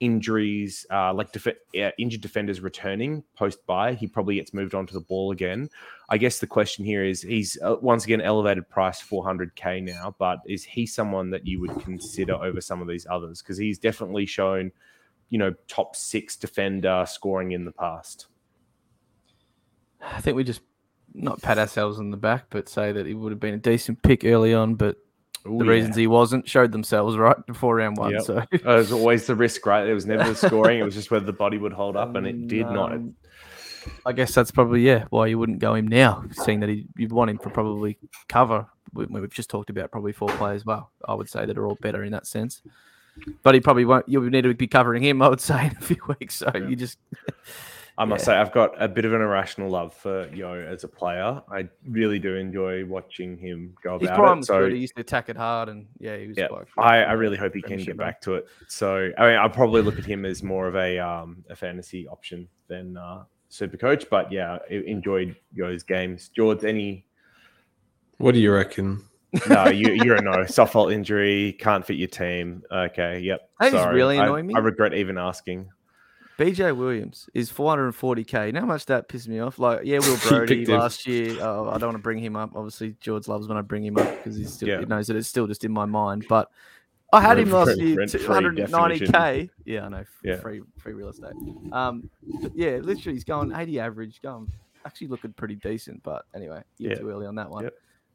injuries, 0.00 0.86
uh, 0.90 1.12
like 1.14 1.32
def- 1.32 1.56
yeah, 1.72 1.90
injured 1.98 2.20
defenders 2.20 2.60
returning 2.60 3.22
post 3.36 3.64
bye, 3.66 3.94
he 3.94 4.06
probably 4.06 4.36
gets 4.36 4.52
moved 4.52 4.74
onto 4.74 4.92
the 4.92 5.00
ball 5.00 5.30
again. 5.30 5.68
I 6.08 6.18
guess 6.18 6.38
the 6.38 6.46
question 6.46 6.84
here 6.84 7.04
is 7.04 7.22
he's 7.22 7.58
uh, 7.62 7.76
once 7.80 8.04
again 8.04 8.20
elevated 8.20 8.68
price 8.68 9.02
400k 9.02 9.82
now, 9.82 10.14
but 10.18 10.40
is 10.46 10.64
he 10.64 10.86
someone 10.86 11.30
that 11.30 11.46
you 11.46 11.60
would 11.60 11.78
consider 11.80 12.34
over 12.34 12.60
some 12.60 12.82
of 12.82 12.88
these 12.88 13.06
others? 13.08 13.40
Because 13.40 13.56
he's 13.56 13.78
definitely 13.78 14.26
shown, 14.26 14.72
you 15.30 15.38
know, 15.38 15.54
top 15.68 15.96
six 15.96 16.36
defender 16.36 17.04
scoring 17.08 17.52
in 17.52 17.64
the 17.64 17.72
past. 17.72 18.26
I 20.02 20.20
think 20.20 20.36
we 20.36 20.44
just 20.44 20.60
not 21.14 21.40
pat 21.40 21.58
ourselves 21.58 21.98
on 21.98 22.10
the 22.10 22.16
back, 22.16 22.46
but 22.50 22.68
say 22.68 22.92
that 22.92 23.06
he 23.06 23.14
would 23.14 23.32
have 23.32 23.40
been 23.40 23.54
a 23.54 23.58
decent 23.58 24.02
pick 24.02 24.24
early 24.24 24.52
on. 24.52 24.74
But 24.74 24.96
Ooh, 25.46 25.58
the 25.58 25.64
yeah. 25.64 25.70
reasons 25.70 25.96
he 25.96 26.06
wasn't 26.06 26.48
showed 26.48 26.72
themselves 26.72 27.16
right 27.16 27.36
before 27.46 27.76
round 27.76 27.96
one. 27.96 28.12
Yep. 28.12 28.22
So 28.22 28.36
Uh, 28.38 28.46
it 28.52 28.64
was 28.64 28.92
always 28.92 29.26
the 29.26 29.34
risk, 29.34 29.64
right? 29.66 29.86
It 29.86 29.94
was 29.94 30.06
never 30.06 30.24
the 30.24 30.34
scoring; 30.34 30.78
it 30.78 30.84
was 30.84 30.94
just 30.94 31.10
whether 31.10 31.26
the 31.26 31.32
body 31.32 31.58
would 31.58 31.72
hold 31.72 31.96
up, 31.96 32.14
and 32.16 32.26
it 32.26 32.48
did 32.48 32.66
not. 32.66 32.92
Um, 32.92 33.14
I 34.06 34.12
guess 34.12 34.34
that's 34.34 34.50
probably 34.50 34.80
yeah 34.80 35.04
why 35.10 35.26
you 35.26 35.38
wouldn't 35.38 35.58
go 35.58 35.74
him 35.74 35.86
now, 35.86 36.24
seeing 36.32 36.60
that 36.60 36.70
he, 36.70 36.86
you'd 36.96 37.12
want 37.12 37.30
him 37.30 37.38
for 37.38 37.50
probably 37.50 37.98
cover. 38.28 38.66
We, 38.94 39.04
we've 39.06 39.28
just 39.32 39.50
talked 39.50 39.68
about 39.70 39.90
probably 39.90 40.12
four 40.12 40.28
players. 40.28 40.64
Well, 40.64 40.90
I 41.06 41.14
would 41.14 41.28
say 41.28 41.44
that 41.44 41.58
are 41.58 41.66
all 41.66 41.76
better 41.80 42.02
in 42.04 42.12
that 42.12 42.26
sense. 42.26 42.62
But 43.42 43.54
he 43.54 43.60
probably 43.60 43.84
won't. 43.84 44.08
You'll 44.08 44.22
need 44.24 44.42
to 44.42 44.54
be 44.54 44.66
covering 44.66 45.02
him. 45.02 45.20
I 45.20 45.28
would 45.28 45.40
say 45.40 45.66
in 45.66 45.76
a 45.76 45.80
few 45.80 45.98
weeks. 46.18 46.36
So 46.36 46.50
Yeah. 46.54 46.66
you 46.68 46.76
just 46.76 46.98
I 47.96 48.04
must 48.04 48.22
Yeah. 48.22 48.26
say, 48.26 48.36
I've 48.38 48.50
got 48.50 48.80
a 48.82 48.88
bit 48.88 49.04
of 49.04 49.12
an 49.12 49.20
irrational 49.22 49.70
love 49.70 49.94
for 49.94 50.28
Yeo 50.34 50.66
as 50.66 50.82
a 50.82 50.88
player. 50.88 51.40
I 51.48 51.68
really 51.88 52.18
do 52.18 52.34
enjoy 52.34 52.84
watching 52.84 53.38
him 53.38 53.76
go 53.84 53.98
his 54.00 54.08
about 54.08 54.38
it. 54.38 54.44
So 54.46 54.60
good. 54.60 54.72
He 54.72 54.80
used 54.80 54.96
to 54.96 55.00
attack 55.02 55.28
it 55.28 55.36
hard, 55.36 55.68
and 55.68 55.86
yeah, 55.98 56.16
he 56.16 56.26
was. 56.26 56.36
Yeah, 56.36 56.48
quite 56.48 56.66
I, 56.76 57.04
I 57.04 57.12
really 57.12 57.36
hope 57.36 57.54
he 57.54 57.62
can 57.62 57.78
get 57.78 57.96
back 57.96 58.20
to 58.22 58.34
it. 58.34 58.48
So 58.66 59.10
I 59.16 59.26
mean, 59.28 59.36
I'll 59.36 59.48
probably 59.48 59.82
look 59.82 59.96
at 59.98 60.04
him 60.04 60.24
as 60.24 60.42
more 60.42 60.66
of 60.66 60.74
a 60.74 60.98
um, 60.98 61.44
a 61.48 61.54
fantasy 61.54 62.08
option 62.08 62.48
than 62.66 62.96
uh, 62.96 63.24
super 63.48 63.76
coach. 63.76 64.06
But 64.10 64.32
yeah, 64.32 64.58
I 64.68 64.74
enjoyed 64.74 65.36
Yeo's 65.54 65.84
games. 65.84 66.30
George, 66.34 66.64
any? 66.64 67.06
What 68.18 68.34
do 68.34 68.40
you 68.40 68.52
reckon? 68.52 69.04
No, 69.48 69.66
you, 69.68 69.92
you're 70.02 70.16
a 70.16 70.22
no. 70.22 70.46
Soft 70.46 70.72
fault 70.72 70.90
injury, 70.92 71.52
can't 71.60 71.86
fit 71.86 71.96
your 71.96 72.08
team. 72.08 72.64
Okay, 72.72 73.20
yep. 73.20 73.50
That 73.60 73.66
is 73.66 73.72
sorry. 73.74 73.94
really 73.94 74.18
I- 74.18 74.24
annoying 74.24 74.48
me. 74.48 74.54
I 74.56 74.58
regret 74.58 74.94
even 74.94 75.16
asking. 75.16 75.68
BJ 76.38 76.76
Williams 76.76 77.28
is 77.34 77.50
440k. 77.52 78.46
You 78.46 78.52
know 78.52 78.60
how 78.60 78.66
much 78.66 78.86
that 78.86 79.08
pissed 79.08 79.28
me 79.28 79.38
off? 79.38 79.58
Like, 79.58 79.80
yeah, 79.84 79.98
Will 79.98 80.16
Brody 80.28 80.66
last 80.66 81.06
year. 81.06 81.36
Oh, 81.40 81.68
I 81.70 81.78
don't 81.78 81.88
want 81.90 81.96
to 81.96 82.02
bring 82.02 82.18
him 82.18 82.34
up. 82.36 82.50
Obviously, 82.56 82.96
George 83.00 83.28
loves 83.28 83.46
when 83.46 83.56
I 83.56 83.60
bring 83.62 83.84
him 83.84 83.96
up 83.96 84.16
because 84.16 84.36
he 84.36 84.44
still 84.44 84.68
Yeah. 84.68 84.80
he 84.80 84.86
knows 84.86 85.06
that 85.06 85.16
it's 85.16 85.28
still 85.28 85.46
just 85.46 85.64
in 85.64 85.72
my 85.72 85.84
mind. 85.84 86.26
But 86.28 86.50
I 87.12 87.20
had 87.20 87.38
him 87.38 87.50
last 87.50 87.78
year, 87.78 87.96
290k. 87.96 89.48
Yeah, 89.64 89.86
I 89.86 89.88
know. 89.88 90.04
Yeah. 90.24 90.36
Free 90.36 90.62
free 90.78 90.94
real 90.94 91.08
estate. 91.10 91.34
Um, 91.72 92.10
but 92.42 92.52
yeah, 92.56 92.78
literally, 92.82 93.14
he's 93.14 93.24
going 93.24 93.52
80 93.54 93.78
average, 93.80 94.20
going 94.20 94.50
actually 94.84 95.06
looking 95.08 95.32
pretty 95.32 95.54
decent. 95.54 96.02
But 96.02 96.24
anyway, 96.34 96.62
you're 96.78 96.92
Yeah. 96.92 96.98
too 96.98 97.10
early 97.10 97.26
on 97.26 97.36
that 97.36 97.48
one. 97.50 97.64
Yep. 97.64 97.74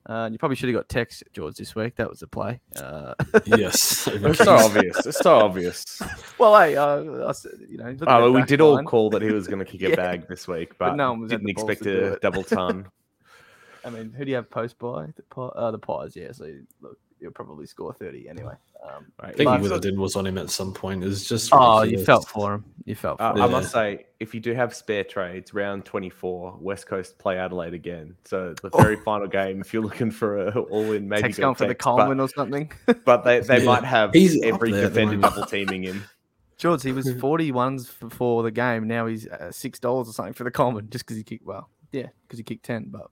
Uh, 0.10 0.28
you 0.32 0.40
probably 0.40 0.56
should 0.56 0.70
have 0.70 0.76
got 0.76 0.90
Tex 0.90 1.22
George 1.34 1.56
this 1.56 1.76
week. 1.76 1.96
That 1.98 2.10
was 2.10 2.22
the 2.22 2.28
play. 2.28 2.60
Uh, 2.76 3.14
yes. 3.46 4.08
It's 4.08 4.40
so 4.40 4.56
obvious. 4.56 5.06
It's 5.06 5.20
so 5.20 5.36
obvious. 5.36 6.02
well, 6.40 6.60
hey, 6.60 6.76
uh, 6.76 7.28
I, 7.28 7.32
said, 7.32 7.52
you 7.70 7.78
know, 7.78 7.92
look 7.92 8.10
at 8.10 8.22
Oh, 8.22 8.32
we 8.32 8.40
back 8.40 8.48
did 8.48 8.60
all 8.60 8.82
call 8.82 9.12
that 9.12 9.22
he 9.22 9.32
was 9.32 9.48
going 9.48 9.60
to 9.60 9.66
kick 9.66 9.82
a 9.84 9.90
Yeah. 9.92 9.96
bag 9.96 10.28
this 10.28 10.48
week, 10.48 10.80
but, 10.80 10.96
no 10.96 11.12
one 11.12 11.22
was 11.22 11.30
didn't 11.30 11.48
expect 11.48 11.86
a 11.86 12.18
double 12.24 12.44
ton. 12.44 12.88
I 13.86 13.92
mean, 13.92 14.12
who 14.12 14.26
do 14.26 14.32
you 14.32 14.38
have 14.38 14.50
post 14.50 14.80
bye? 14.80 15.14
The, 15.16 15.22
Pi- 15.30 15.44
uh, 15.44 15.70
the 15.70 15.78
Pies, 15.78 16.16
yeah. 16.16 16.32
So 16.32 16.52
look, 16.82 16.98
you'll 17.20 17.32
probably 17.32 17.66
score 17.66 17.94
30 17.94 18.30
anyway. 18.30 18.54
Um, 18.84 19.06
Right, 19.22 19.30
I 19.30 19.34
think 19.34 19.48
But- 19.50 19.58
he 19.58 19.62
would 19.64 19.72
have 19.72 19.82
did 19.82 19.98
was 19.98 20.16
on 20.16 20.26
him 20.26 20.38
at 20.38 20.50
some 20.50 20.74
point. 20.74 21.04
It 21.04 21.08
was 21.08 21.28
just 21.28 21.50
oh, 21.52 21.82
you 21.84 22.04
felt 22.04 22.28
for 22.28 22.54
him. 22.56 22.66
You 22.86 22.96
felt 22.96 23.18
for 23.20 23.24
Uh, 23.26 23.36
him. 23.36 23.42
I 23.42 23.48
must 23.48 23.72
say, 23.72 24.06
if 24.20 24.34
you 24.34 24.40
do 24.40 24.54
have 24.54 24.74
spare 24.74 25.04
trades, 25.04 25.54
round 25.54 25.86
24, 25.86 26.58
West 26.60 26.88
Coast 26.88 27.18
play 27.20 27.38
Adelaide 27.38 27.74
again. 27.74 28.16
So 28.26 28.54
the 28.62 28.70
very 28.70 28.96
final 28.98 29.28
game, 29.28 29.60
if 29.62 29.74
you're 29.74 29.84
looking 29.84 30.12
for 30.12 30.48
a 30.48 30.60
all-in, 30.60 31.08
maybe 31.10 31.24
Tex 31.24 31.38
go 31.38 31.44
going 31.44 31.56
for 31.56 31.66
the 31.66 31.74
Tex, 31.74 31.84
Coleman 31.84 32.20
or 32.20 32.30
something. 32.30 32.72
But, 32.86 33.04
but 33.06 33.24
they, 33.26 33.42
they 33.42 33.60
Yeah. 33.60 33.66
might 33.66 33.84
have 33.84 34.14
He's 34.14 34.42
every 34.44 34.72
there 34.72 34.86
at 34.86 34.94
the 34.94 35.02
defender 35.02 35.18
double 35.18 35.46
teaming 35.46 35.84
him. 35.84 36.04
George, 36.58 36.84
he 36.84 36.92
was 36.92 37.06
41s 37.08 37.88
f- 38.04 38.12
for 38.14 38.44
the 38.44 38.52
game. 38.52 38.86
Now 38.88 39.08
he's 39.08 39.28
uh, 39.28 39.50
$6 39.52 39.84
or 39.86 40.06
something 40.12 40.34
for 40.34 40.44
the 40.46 40.52
Coleman 40.52 40.90
just 40.90 41.06
because 41.06 41.16
he 41.18 41.24
kicked, 41.24 41.46
well, 41.46 41.70
yeah, 41.92 42.08
because 42.24 42.38
he 42.38 42.44
kicked 42.44 42.66
10. 42.66 42.90
But 42.90 43.08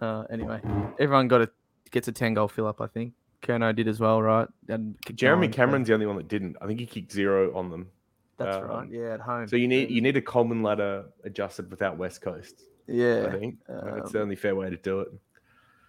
uh, 0.00 0.24
anyway, 0.30 0.60
everyone 0.98 1.26
got 1.28 1.42
a, 1.42 1.50
gets 1.92 2.08
a 2.08 2.12
10 2.12 2.34
goal 2.34 2.48
fill 2.48 2.66
up, 2.66 2.80
I 2.80 2.88
think. 2.88 3.12
Kerno 3.42 3.74
did 3.74 3.88
as 3.88 4.00
well, 4.00 4.22
right? 4.22 4.48
And 4.68 4.96
Jeremy 5.14 5.48
nine, 5.48 5.54
Cameron's 5.54 5.88
the 5.88 5.94
only 5.94 6.06
one 6.06 6.16
that 6.16 6.28
didn't. 6.28 6.56
I 6.60 6.66
think 6.66 6.80
he 6.80 6.86
kicked 6.86 7.12
zero 7.12 7.56
on 7.56 7.70
them. 7.70 7.88
That's 8.38 8.56
um, 8.56 8.64
right. 8.64 8.88
Yeah, 8.90 9.14
at 9.14 9.20
home. 9.20 9.48
So 9.48 9.56
you 9.56 9.68
need 9.68 9.90
you 9.90 10.00
need 10.00 10.16
a 10.16 10.22
Coleman 10.22 10.62
ladder 10.62 11.06
adjusted 11.24 11.70
without 11.70 11.98
West 11.98 12.22
Coast. 12.22 12.62
yeah. 12.86 13.26
I 13.28 13.38
think 13.38 13.58
that's 13.68 14.06
um, 14.06 14.12
the 14.12 14.20
only 14.20 14.36
fair 14.36 14.54
way 14.54 14.70
to 14.70 14.76
do 14.76 15.00
it. 15.00 15.08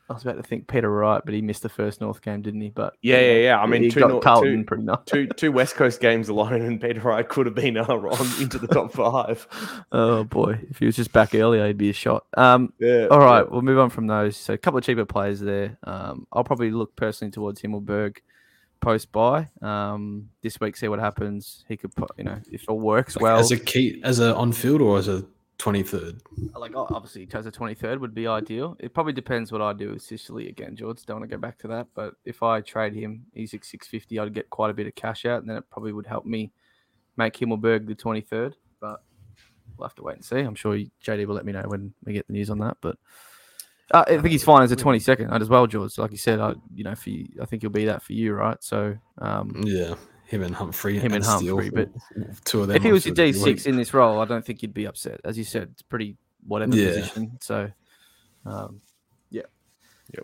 I 0.10 0.14
was 0.14 0.22
about 0.24 0.36
to 0.36 0.44
think 0.44 0.68
Peter 0.68 0.92
Wright, 0.92 1.22
but 1.24 1.34
he 1.34 1.42
missed 1.42 1.64
the 1.64 1.70
first 1.70 2.02
North 2.02 2.22
game, 2.22 2.42
didn't 2.42 2.60
he? 2.62 2.70
But 2.70 2.94
Yeah, 3.02 3.20
yeah, 3.22 3.34
yeah. 3.38 3.60
I 3.60 3.66
mean, 3.68 3.84
he 3.84 3.90
two, 3.90 4.02
got 4.02 4.10
Nor- 4.10 4.20
Carlton 4.22 4.60
two, 4.60 4.64
pretty 4.66 4.84
nice. 4.84 4.98
two 5.06 5.28
two 5.28 5.52
West 5.52 5.76
Coast 5.76 6.02
games 6.02 6.28
alone, 6.30 6.62
and 6.62 6.80
Peter 6.82 7.00
Wright 7.00 7.28
could 7.28 7.46
have 7.46 7.56
been 7.56 7.78
uh, 7.78 7.84
on 7.88 8.42
into 8.42 8.58
the 8.60 8.68
top 8.68 8.92
five. 8.92 9.48
Oh 9.92 10.24
boy, 10.26 10.60
if 10.70 10.80
he 10.80 10.86
was 10.86 10.96
just 10.98 11.14
back 11.14 11.34
earlier, 11.34 11.66
he'd 11.68 11.78
be 11.78 11.90
a 11.90 11.94
shot. 11.94 12.26
Um, 12.36 12.74
Yeah. 12.80 13.08
all 13.10 13.20
right, 13.20 13.40
yeah. 13.46 13.50
we'll 13.50 13.62
move 13.62 13.80
on 13.80 13.90
from 13.90 14.08
those. 14.08 14.36
So 14.36 14.54
a 14.54 14.58
couple 14.58 14.78
of 14.78 14.84
cheaper 14.84 15.06
players 15.06 15.40
there. 15.40 15.78
Um, 15.84 16.28
I'll 16.34 16.44
probably 16.44 16.72
look 16.72 16.96
personally 16.98 17.32
towards 17.32 17.62
Himmelberg 17.62 18.18
post 18.82 19.14
bye 19.14 19.48
um, 19.62 20.28
this 20.42 20.60
week. 20.60 20.76
See 20.76 20.90
what 20.90 21.00
happens. 21.00 21.64
He 21.70 21.78
could 21.78 21.96
put, 21.96 22.12
you 22.18 22.26
know, 22.26 22.40
if 22.52 22.64
it 22.64 22.68
all 22.70 22.80
works 22.82 23.18
well. 23.18 23.38
as 23.40 23.52
a 23.52 23.58
key 23.58 24.02
as 24.04 24.20
a 24.20 24.36
on 24.36 24.52
field 24.52 24.82
or 24.82 24.98
as 24.98 25.08
a 25.08 25.24
twenty 25.64 25.82
third. 25.82 26.22
like 26.58 26.76
o- 26.76 26.88
obviously, 26.90 27.26
twenty 27.26 27.74
third 27.74 28.02
would 28.02 28.14
be 28.14 28.28
ideal. 28.28 28.76
It 28.82 28.94
probably 28.94 29.14
depends 29.14 29.50
what 29.50 29.62
I 29.62 29.72
do 29.72 29.92
with 29.92 30.02
Sicily 30.02 30.50
again, 30.50 30.76
George. 30.76 31.06
Don't 31.06 31.20
want 31.22 31.30
to 31.30 31.34
go 31.38 31.40
back 31.40 31.58
to 31.60 31.68
that, 31.70 31.88
but 31.96 32.16
if 32.26 32.44
I 32.44 32.60
trade 32.60 32.94
him, 32.94 33.26
he's 33.34 33.54
at 33.54 33.64
six 33.64 33.88
fifty. 33.88 34.20
I'd 34.20 34.34
get 34.34 34.50
quite 34.50 34.70
a 34.72 34.74
bit 34.74 34.88
of 34.88 34.96
cash 34.96 35.26
out, 35.26 35.40
and 35.40 35.50
then 35.50 35.56
it 35.56 35.64
probably 35.72 35.94
would 35.94 36.06
help 36.06 36.26
me 36.26 36.52
make 37.16 37.36
Himmelberg 37.38 37.88
the 37.88 37.96
twenty 37.96 38.20
third. 38.20 38.58
But 38.82 39.02
we'll 39.78 39.88
have 39.88 39.96
to 39.96 40.04
wait 40.04 40.18
and 40.18 40.26
see. 40.26 40.40
I'm 40.40 40.56
sure 40.56 40.78
JD 41.04 41.26
will 41.26 41.36
let 41.36 41.46
me 41.46 41.54
know 41.54 41.64
when 41.66 41.94
we 42.04 42.12
get 42.12 42.28
the 42.28 42.34
news 42.34 42.50
on 42.50 42.60
that. 42.60 42.76
But 42.82 42.98
uh, 43.92 44.04
I 44.06 44.18
think 44.18 44.28
he's 44.28 44.44
fine 44.44 44.64
as 44.64 44.72
a 44.74 44.76
twenty 44.76 45.00
second 45.00 45.32
as 45.32 45.48
well, 45.48 45.66
George. 45.66 45.98
Like 45.98 46.12
you 46.12 46.18
said, 46.18 46.42
I 46.42 46.56
you 46.76 46.84
know 46.84 46.96
for 46.96 47.10
you, 47.10 47.28
I 47.42 47.46
think 47.46 47.62
he'll 47.64 47.72
be 47.72 47.86
that 47.86 48.04
for 48.04 48.12
you, 48.14 48.34
right? 48.34 48.62
So 48.62 48.98
um, 49.20 49.64
Yeah, 49.66 49.96
him 50.34 50.44
and 50.44 50.56
Humphrey. 50.56 50.98
Him 51.00 51.14
and 51.14 51.24
Steele, 51.24 51.58
Humphrey, 51.58 51.70
but 51.70 51.90
two 52.46 52.62
of 52.62 52.68
them. 52.68 52.76
if 52.78 52.84
he 52.84 52.92
was 52.92 53.06
your 53.06 53.16
D 53.16 53.32
six 53.34 53.66
in 53.66 53.76
this 53.78 53.94
role, 53.94 54.20
I 54.20 54.26
don't 54.26 54.44
think 54.46 54.62
you'd 54.62 54.74
be 54.74 54.86
upset. 54.88 55.22
As 55.24 55.38
you 55.38 55.44
said, 55.44 55.70
it's 55.72 55.82
pretty 55.82 56.18
whatever 56.48 56.76
Yeah. 56.76 56.88
position. 56.90 57.38
So 57.42 57.70
um, 58.46 58.82
Yeah, 59.30 59.44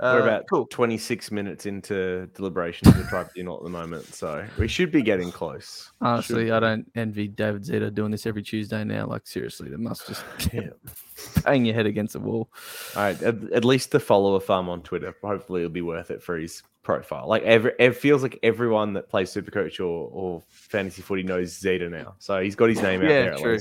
we're 0.01 0.19
Uh, 0.19 0.23
about 0.23 0.43
cool. 0.49 0.65
26 0.67 1.31
minutes 1.31 1.65
into 1.65 2.27
deliberation 2.35 2.89
of 2.89 2.97
the 2.97 3.03
tribunal 3.05 3.55
at 3.57 3.63
the 3.63 3.69
moment, 3.69 4.05
so 4.13 4.45
we 4.57 4.67
should 4.67 4.91
be 4.91 5.01
getting 5.01 5.31
close. 5.31 5.89
Honestly, 6.01 6.47
Should 6.47 6.53
I 6.53 6.59
don't 6.59 6.91
envy 6.95 7.29
David 7.29 7.63
Zita 7.63 7.89
doing 7.89 8.11
this 8.11 8.25
every 8.25 8.43
Tuesday 8.43 8.83
now. 8.83 9.07
Like 9.07 9.25
seriously, 9.25 9.69
they 9.69 9.77
must 9.77 10.05
just 10.07 10.23
Yeah. 10.53 10.69
bang 11.45 11.63
your 11.65 11.75
head 11.75 11.85
against 11.85 12.11
the 12.13 12.19
wall. 12.19 12.49
All 12.95 13.03
right, 13.03 13.21
at, 13.23 13.35
at 13.53 13.63
least 13.63 13.91
the 13.91 13.99
follower 14.01 14.41
farm 14.41 14.67
on 14.67 14.81
Twitter. 14.83 15.15
Hopefully, 15.23 15.61
it'll 15.61 15.71
be 15.71 15.81
worth 15.81 16.11
it 16.11 16.21
for 16.21 16.37
his 16.37 16.61
profile. 16.89 17.27
Like 17.27 17.43
every, 17.43 17.73
it 17.77 17.95
feels 17.95 18.23
like 18.23 18.39
everyone 18.41 18.93
that 18.93 19.09
plays 19.09 19.31
Supercoach 19.31 19.79
or, 19.79 20.09
or 20.11 20.41
fantasy 20.49 21.01
footy 21.01 21.23
knows 21.23 21.57
Zita 21.57 21.89
now, 21.89 22.15
so 22.19 22.41
he's 22.41 22.55
got 22.55 22.69
his 22.69 22.81
name 22.81 23.01
out 23.01 23.07
there. 23.07 23.25
Yeah, 23.25 23.35
at 23.35 23.41
true. 23.41 23.59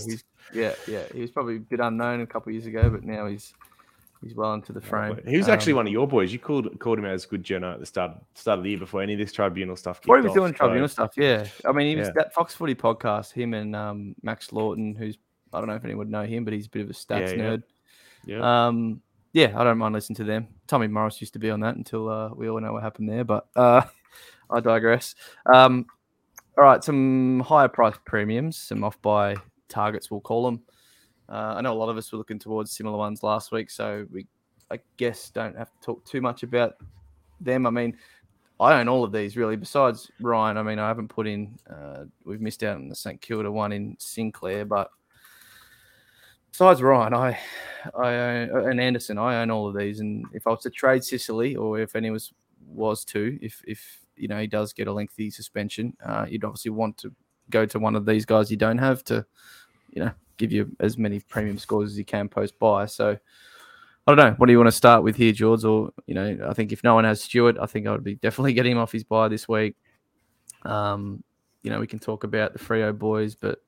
yeah, 0.55 0.75
yeah. 0.87 1.03
He 1.13 1.21
was 1.21 1.31
probably 1.31 1.57
a 1.57 1.61
bit 1.61 1.81
unknown 1.81 2.23
a 2.23 2.27
couple 2.27 2.51
of 2.51 2.55
years 2.55 2.67
ago, 2.67 2.89
but 2.89 3.05
now 3.05 3.27
he's 3.27 3.53
he's 4.23 4.35
well 4.35 4.55
into 4.55 4.73
the 4.73 4.81
frame. 4.81 5.21
He 5.27 5.37
was 5.37 5.49
actually 5.49 5.75
Um, 5.75 5.77
one 5.77 5.87
of 5.89 5.93
your 5.93 6.09
boys. 6.09 6.33
You 6.33 6.39
called 6.39 6.79
called 6.79 6.99
him 6.99 7.05
as 7.05 7.27
good 7.27 7.45
journo 7.45 7.75
at 7.75 7.81
the 7.81 7.87
start 7.87 8.13
start 8.35 8.59
of 8.59 8.65
the 8.65 8.71
year 8.71 8.79
before 8.79 9.03
any 9.03 9.13
of 9.13 9.19
this 9.19 9.33
tribunal 9.33 9.77
stuff. 9.77 10.01
What 10.07 10.21
he 10.21 10.25
was 10.25 10.35
doing 10.35 10.53
off, 10.53 10.57
tribunal 10.57 10.89
stuff, 10.89 11.13
yeah. 11.17 11.47
I 11.67 11.73
mean, 11.73 11.89
he 11.89 11.97
was 11.97 12.09
Yeah. 12.09 12.15
that 12.17 12.35
Fox 12.35 12.55
Footy 12.55 12.75
podcast. 12.75 13.33
Him 13.33 13.53
and 13.53 13.77
um, 13.77 14.15
Max 14.23 14.49
Laughton, 14.49 14.97
who's 14.97 15.19
I 15.53 15.59
don't 15.59 15.69
know 15.69 15.75
if 15.75 15.85
anyone 15.85 15.99
would 15.99 16.11
know 16.11 16.25
him, 16.25 16.45
but 16.45 16.55
he's 16.55 16.67
a 16.67 16.71
bit 16.71 16.83
of 16.83 16.91
a 16.91 16.95
stats 16.95 17.37
yeah. 17.37 17.43
nerd. 17.43 17.63
Yeah. 18.25 18.67
Um, 18.69 19.03
yeah, 19.33 19.53
I 19.57 19.65
don't 19.65 19.79
mind 19.79 19.95
listening 19.95 20.17
to 20.17 20.25
them. 20.25 20.49
Tommy 20.67 20.87
Morris 20.87 21.21
used 21.21 21.33
to 21.35 21.39
be 21.39 21.51
on 21.51 21.61
that 21.61 21.77
until 21.77 22.09
uh, 22.09 22.31
we 22.35 22.49
all 22.49 22.61
know 22.61 22.73
what 22.73 22.83
happened 22.83 23.09
there, 23.09 23.25
but 23.25 23.47
uh, 23.57 23.83
I 24.51 24.61
digress. 24.61 25.15
Um, 25.53 25.87
all 26.57 26.65
right, 26.65 26.83
some 26.83 27.41
higher 27.41 27.69
price 27.69 27.95
premiums, 28.05 28.57
some 28.57 28.83
off 28.83 29.01
bye 29.03 29.37
targets, 29.69 30.11
we'll 30.11 30.21
call 30.21 30.45
them. 30.45 30.63
Uh, 31.29 31.55
I 31.57 31.61
know 31.61 31.73
a 31.73 31.75
lot 31.75 31.91
of 31.91 31.97
us 31.97 32.11
were 32.11 32.19
looking 32.19 32.39
towards 32.39 32.73
similar 32.73 32.97
ones 32.97 33.23
last 33.23 33.53
week, 33.53 33.71
so 33.71 34.07
we, 34.11 34.27
I 34.71 34.81
guess, 34.97 35.31
don't 35.31 35.57
have 35.57 35.71
to 35.71 35.81
talk 35.81 36.05
too 36.05 36.21
much 36.21 36.43
about 36.43 36.77
them. 37.41 37.67
I 37.67 37.71
mean, 37.71 37.97
I 38.61 38.81
own 38.81 38.89
all 38.89 39.05
of 39.05 39.13
these 39.13 39.37
really. 39.37 39.57
Besides 39.57 40.11
Ryan, 40.21 40.57
I 40.57 40.63
mean, 40.63 40.79
I 40.79 40.89
haven't 40.89 41.09
put 41.09 41.27
in. 41.27 41.59
Uh, 41.71 42.05
we've 42.25 42.41
missed 42.41 42.65
out 42.65 42.77
on 42.77 42.89
the 42.89 42.95
St 42.95 43.21
Kilda 43.21 43.53
one 43.53 43.73
in 43.73 43.95
Sinclair, 43.99 44.65
but 44.65 44.91
besides 46.51 46.83
Ryan, 46.83 47.15
I, 47.15 47.39
I 47.99 48.15
own, 48.15 48.71
and 48.71 48.81
Anderson, 48.81 49.19
I 49.19 49.41
own 49.43 49.51
all 49.51 49.69
of 49.69 49.77
these. 49.77 50.01
And 50.01 50.25
if 50.33 50.47
I 50.47 50.51
was 50.51 50.61
to 50.63 50.71
trade 50.71 51.05
Sicily, 51.05 51.57
or 51.57 51.79
if 51.79 51.97
any 51.97 52.11
was 52.11 52.33
was 52.67 53.05
to, 53.07 53.39
if 53.41 53.63
if 53.67 54.01
you 54.17 54.29
know 54.29 54.41
he 54.41 54.47
does 54.47 54.73
get 54.73 54.89
a 54.89 54.93
lengthy 54.93 55.31
suspension, 55.31 55.97
uh, 56.05 56.27
you'd 56.29 56.45
obviously 56.45 56.71
want 56.71 56.99
to 56.99 57.13
go 57.51 57.65
to 57.67 57.79
one 57.79 57.97
of 57.97 58.05
these 58.05 58.25
guys 58.25 58.51
you 58.51 58.57
don't 58.57 58.79
have 58.79 59.03
to, 59.05 59.25
you 59.91 60.05
know, 60.05 60.11
give 60.37 60.53
you 60.53 60.71
as 60.81 60.99
many 60.99 61.21
premium 61.21 61.59
scores 61.59 61.93
as 61.93 61.99
you 61.99 62.05
can 62.05 62.29
post 62.29 62.59
bye. 62.59 62.87
So. 62.87 63.19
I 64.07 64.13
don't 64.13 64.25
know. 64.27 64.35
What 64.39 64.47
do 64.47 64.53
you 64.53 64.59
want 64.59 64.69
to 64.69 64.73
start 64.73 65.03
with 65.03 65.17
here, 65.17 65.33
George? 65.33 65.65
Or 65.65 65.93
you 66.07 66.15
know, 66.15 66.39
I 66.49 66.55
think 66.55 66.73
if 66.73 66.83
no 66.83 66.95
one 66.95 67.05
has 67.05 67.21
Stewart, 67.21 67.59
I 67.61 67.67
think 67.67 67.87
I 67.87 67.93
would 67.93 68.03
be 68.03 68.15
definitely 68.15 68.53
getting 68.55 68.73
him 68.73 68.79
off 68.79 68.91
his 68.91 69.05
bye 69.05 69.29
this 69.29 69.47
week. 69.47 69.77
Um, 70.63 71.23
you 71.63 71.71
know, 71.71 71.79
we 71.79 71.87
can 71.87 71.99
talk 71.99 72.25
about 72.25 72.55
the 72.55 72.59
Freo 72.59 72.97
boys, 72.97 73.35
but 73.35 73.59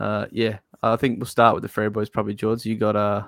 uh, 0.00 0.26
yeah, 0.32 0.58
I 0.82 0.96
think 0.96 1.18
we'll 1.18 1.26
start 1.26 1.54
with 1.54 1.62
the 1.62 1.68
Freo 1.68 1.92
boys. 1.92 2.08
Probably 2.08 2.34
George. 2.34 2.64
You 2.64 2.76
got 2.76 2.96
uh, 2.96 3.24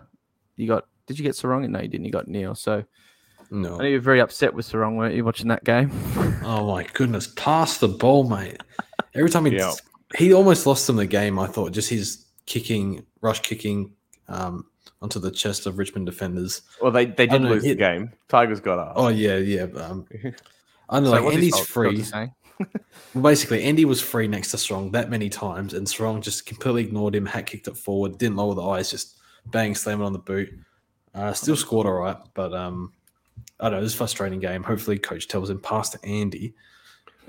you 0.56 0.66
got. 0.68 0.86
Did 1.06 1.18
you 1.18 1.24
get 1.24 1.34
Serong? 1.34 1.68
No, 1.68 1.80
you 1.80 1.88
didn't. 1.88 2.04
You 2.06 2.12
got 2.12 2.28
Neale. 2.28 2.54
So 2.54 2.84
no. 3.50 3.74
I 3.74 3.78
know 3.78 3.84
you 3.88 3.96
were 3.96 4.00
very 4.00 4.20
upset 4.20 4.54
with 4.54 4.70
Serong, 4.70 4.96
weren't 4.96 5.14
you, 5.14 5.24
watching 5.24 5.48
that 5.48 5.64
game? 5.64 5.90
Oh 6.42 6.66
my 6.72 6.84
goodness, 6.94 7.26
pass 7.36 7.76
the 7.78 7.86
ball, 7.88 8.24
mate. 8.28 8.56
Every 9.14 9.28
time 9.28 9.44
he 9.44 9.56
Yeah. 9.56 9.72
he 10.16 10.32
almost 10.32 10.66
lost 10.66 10.86
them 10.86 10.96
the 10.96 11.06
game. 11.06 11.38
I 11.38 11.46
thought 11.46 11.72
just 11.72 11.90
his 11.90 12.26
kicking, 12.46 13.04
rush 13.20 13.40
kicking 13.40 13.92
um, 14.28 14.64
onto 15.02 15.20
the 15.20 15.30
chest 15.30 15.66
of 15.66 15.76
Richmond 15.78 16.06
defenders. 16.06 16.62
Well, 16.80 16.90
they, 16.92 17.04
they 17.06 17.24
I 17.24 17.26
did 17.26 17.42
know, 17.42 17.50
lose 17.50 17.62
he- 17.62 17.70
the 17.70 17.74
game. 17.76 18.12
Tigers 18.28 18.58
got 18.60 18.78
up. 18.78 18.92
Oh 18.96 19.08
yeah, 19.08 19.36
yeah. 19.36 19.66
but, 19.66 19.82
Um, 19.82 20.06
I 20.88 20.98
know, 21.00 21.06
So 21.06 21.10
like 21.12 21.22
what's 21.24 21.36
his 21.36 21.44
Andy's 21.52 21.54
fault? 21.68 21.86
What 21.86 21.94
was 21.96 22.10
free. 22.10 22.28
Well, 23.14 23.24
basically, 23.24 23.64
Andy 23.64 23.84
was 23.84 24.00
free 24.00 24.28
next 24.28 24.52
to 24.52 24.56
Serong 24.56 24.92
that 24.92 25.10
many 25.10 25.28
times, 25.28 25.74
and 25.74 25.86
Serong 25.86 26.22
just 26.22 26.46
completely 26.46 26.82
ignored 26.82 27.14
him, 27.14 27.26
hat 27.26 27.46
kicked 27.46 27.66
it 27.66 27.76
forward, 27.76 28.18
didn't 28.18 28.36
lower 28.36 28.54
the 28.54 28.62
eyes, 28.62 28.90
just 28.90 29.16
bang, 29.46 29.74
slam 29.74 30.00
it 30.00 30.04
on 30.04 30.12
the 30.12 30.18
boot. 30.18 30.50
Uh, 31.14 31.32
still 31.32 31.56
scored 31.56 31.86
all 31.86 31.94
right, 31.94 32.16
but 32.34 32.54
um, 32.54 32.92
I 33.58 33.64
don't 33.64 33.72
know. 33.72 33.78
It 33.78 33.82
was 33.82 33.94
a 33.94 33.96
frustrating 33.96 34.38
game. 34.38 34.62
Hopefully, 34.62 34.98
coach 34.98 35.26
tells 35.26 35.50
him 35.50 35.60
pass 35.60 35.90
to 35.90 36.04
Andy. 36.04 36.54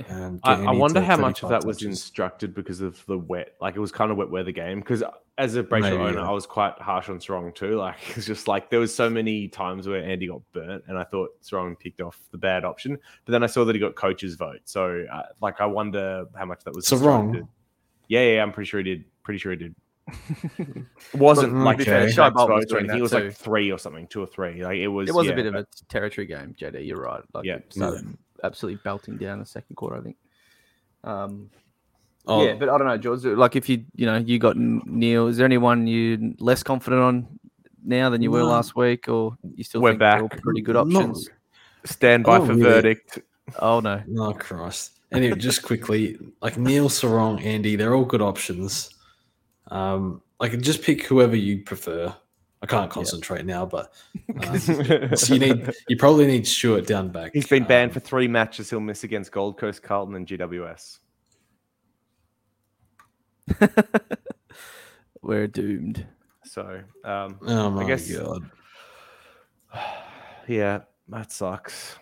And 0.09 0.39
I, 0.43 0.65
I 0.65 0.71
wonder 0.71 1.01
how 1.01 1.17
much 1.17 1.43
of 1.43 1.49
35 1.49 1.61
that 1.61 1.67
was 1.67 1.83
instructed 1.83 2.53
because 2.53 2.81
of 2.81 3.03
the 3.05 3.17
wet. 3.17 3.55
Like 3.61 3.75
it 3.75 3.79
was 3.79 3.91
kind 3.91 4.11
of 4.11 4.17
wet 4.17 4.29
weather 4.29 4.51
game. 4.51 4.79
Because 4.79 5.03
as 5.37 5.55
a 5.55 5.63
Brayshaw 5.63 5.93
owner, 5.93 6.19
yeah. 6.19 6.27
I 6.27 6.31
was 6.31 6.45
quite 6.45 6.73
harsh 6.79 7.09
on 7.09 7.19
Serong 7.19 7.53
too. 7.53 7.77
Like 7.81 7.95
it's 8.15 8.27
just 8.27 8.47
like 8.47 8.69
there 8.69 8.79
was 8.79 8.93
so 8.93 9.09
many 9.09 9.47
times 9.47 9.87
where 9.87 10.03
Andy 10.03 10.27
got 10.27 10.41
burnt, 10.53 10.83
and 10.87 10.97
I 10.97 11.03
thought 11.03 11.31
Serong 11.41 11.79
picked 11.79 12.01
off 12.01 12.19
the 12.31 12.37
bad 12.37 12.63
option. 12.63 12.97
But 13.25 13.31
then 13.31 13.43
I 13.43 13.47
saw 13.47 13.65
that 13.65 13.75
he 13.75 13.79
got 13.79 13.95
coach's 13.95 14.35
vote. 14.35 14.61
So 14.65 15.05
uh, 15.11 15.23
like 15.41 15.59
I 15.59 15.65
wonder 15.65 16.25
how 16.35 16.45
much 16.45 16.63
that 16.65 16.75
was 16.75 16.87
So 16.87 16.97
wrong. 16.97 17.47
Yeah, 18.07 18.33
yeah, 18.33 18.43
I'm 18.43 18.51
pretty 18.51 18.69
sure 18.69 18.79
he 18.79 18.83
did. 18.83 19.05
Pretty 19.23 19.39
sure 19.39 19.51
he 19.53 19.57
did. 19.57 19.75
Wasn't 21.13 21.53
But, 21.53 21.63
like 21.63 21.81
okay. 21.81 22.11
Shy 22.11 22.29
Bolt 22.29 22.49
was 22.49 22.65
doing 22.65 22.81
anything. 22.81 22.99
It 22.99 23.01
was 23.01 23.11
too. 23.11 23.19
like 23.19 23.33
three 23.33 23.71
or 23.71 23.79
something, 23.79 24.07
two 24.07 24.21
or 24.21 24.27
three. 24.27 24.63
Like 24.63 24.77
it 24.77 24.87
was. 24.87 25.09
It 25.09 25.15
was 25.15 25.27
yeah, 25.27 25.33
a 25.33 25.35
bit 25.35 25.45
of 25.45 25.55
a 25.55 25.65
territory 25.89 26.27
game, 26.27 26.55
JD. 26.59 26.85
You're 26.85 27.01
right. 27.01 27.23
Like, 27.33 27.45
Yeah. 27.45 27.55
it 27.55 27.73
started 27.73 28.17
absolutely 28.43 28.79
belting 28.83 29.17
down 29.17 29.39
the 29.39 29.45
second 29.45 29.75
quarter. 29.75 29.97
I 29.97 30.01
think. 30.01 30.17
Um, 31.03 31.49
Oh, 32.27 32.45
Yeah, 32.45 32.53
but 32.53 32.69
I 32.69 32.77
don't 32.77 32.85
know, 32.85 32.97
George. 32.99 33.23
Like, 33.25 33.55
if 33.55 33.67
you 33.67 33.83
you 33.95 34.05
know 34.05 34.17
you 34.17 34.37
got 34.37 34.55
Neale, 34.55 35.25
is 35.27 35.37
there 35.37 35.45
anyone 35.45 35.87
you 35.87 36.35
less 36.37 36.61
confident 36.61 37.01
on 37.01 37.39
now 37.83 38.11
than 38.11 38.21
you 38.21 38.29
were 38.29 38.41
No. 38.41 38.45
last 38.49 38.75
week, 38.75 39.09
or 39.09 39.35
you 39.55 39.63
still 39.63 39.81
We're 39.81 39.91
think 39.91 40.01
they're 40.01 40.21
all 40.21 40.27
back. 40.27 40.41
pretty 40.41 40.61
good 40.61 40.75
Not- 40.75 40.85
options? 40.93 41.29
Stand 41.83 42.23
by 42.25 42.37
Oh, 42.37 42.45
for 42.45 42.53
really? 42.53 42.61
verdict. 42.61 43.19
Oh 43.57 43.79
no, 43.79 44.03
Oh 44.19 44.33
Christ! 44.33 44.99
Anyway, 45.11 45.35
just 45.39 45.63
quickly, 45.63 46.15
like 46.43 46.59
Neale 46.59 46.89
Serong, 46.89 47.43
Andy, 47.43 47.75
they're 47.75 47.95
all 47.95 48.05
good 48.05 48.21
options. 48.21 48.93
Um, 49.71 50.21
like 50.39 50.59
just 50.61 50.83
pick 50.83 51.03
whoever 51.07 51.35
you 51.35 51.63
prefer. 51.63 52.13
I 52.63 52.67
can't 52.67 52.91
concentrate 52.91 53.45
now, 53.45 53.65
but 53.65 53.91
um, 54.47 54.59
so 55.15 55.33
you 55.33 55.39
need 55.39 55.71
you 55.87 55.97
probably 55.97 56.27
need 56.27 56.45
Stewart 56.47 56.85
down 56.85 57.09
back. 57.09 57.31
He's 57.33 57.47
been 57.47 57.63
banned 57.63 57.89
Um, 57.89 57.93
for 57.95 57.99
three 58.01 58.27
matches. 58.27 58.69
He'll 58.69 58.79
miss 58.79 59.03
against 59.03 59.31
Gold 59.31 59.57
Coast, 59.57 59.81
Carlton, 59.81 60.15
and 60.15 60.27
GWS. 60.27 60.99
we're 65.21 65.47
doomed. 65.47 66.05
So, 66.45 66.81
um, 67.03 67.39
Oh 67.47 67.69
my 67.71 67.85
guess- 67.85 68.11
god! 68.11 68.49
yeah, 70.47 70.81
that 71.09 71.31
sucks. 71.31 71.95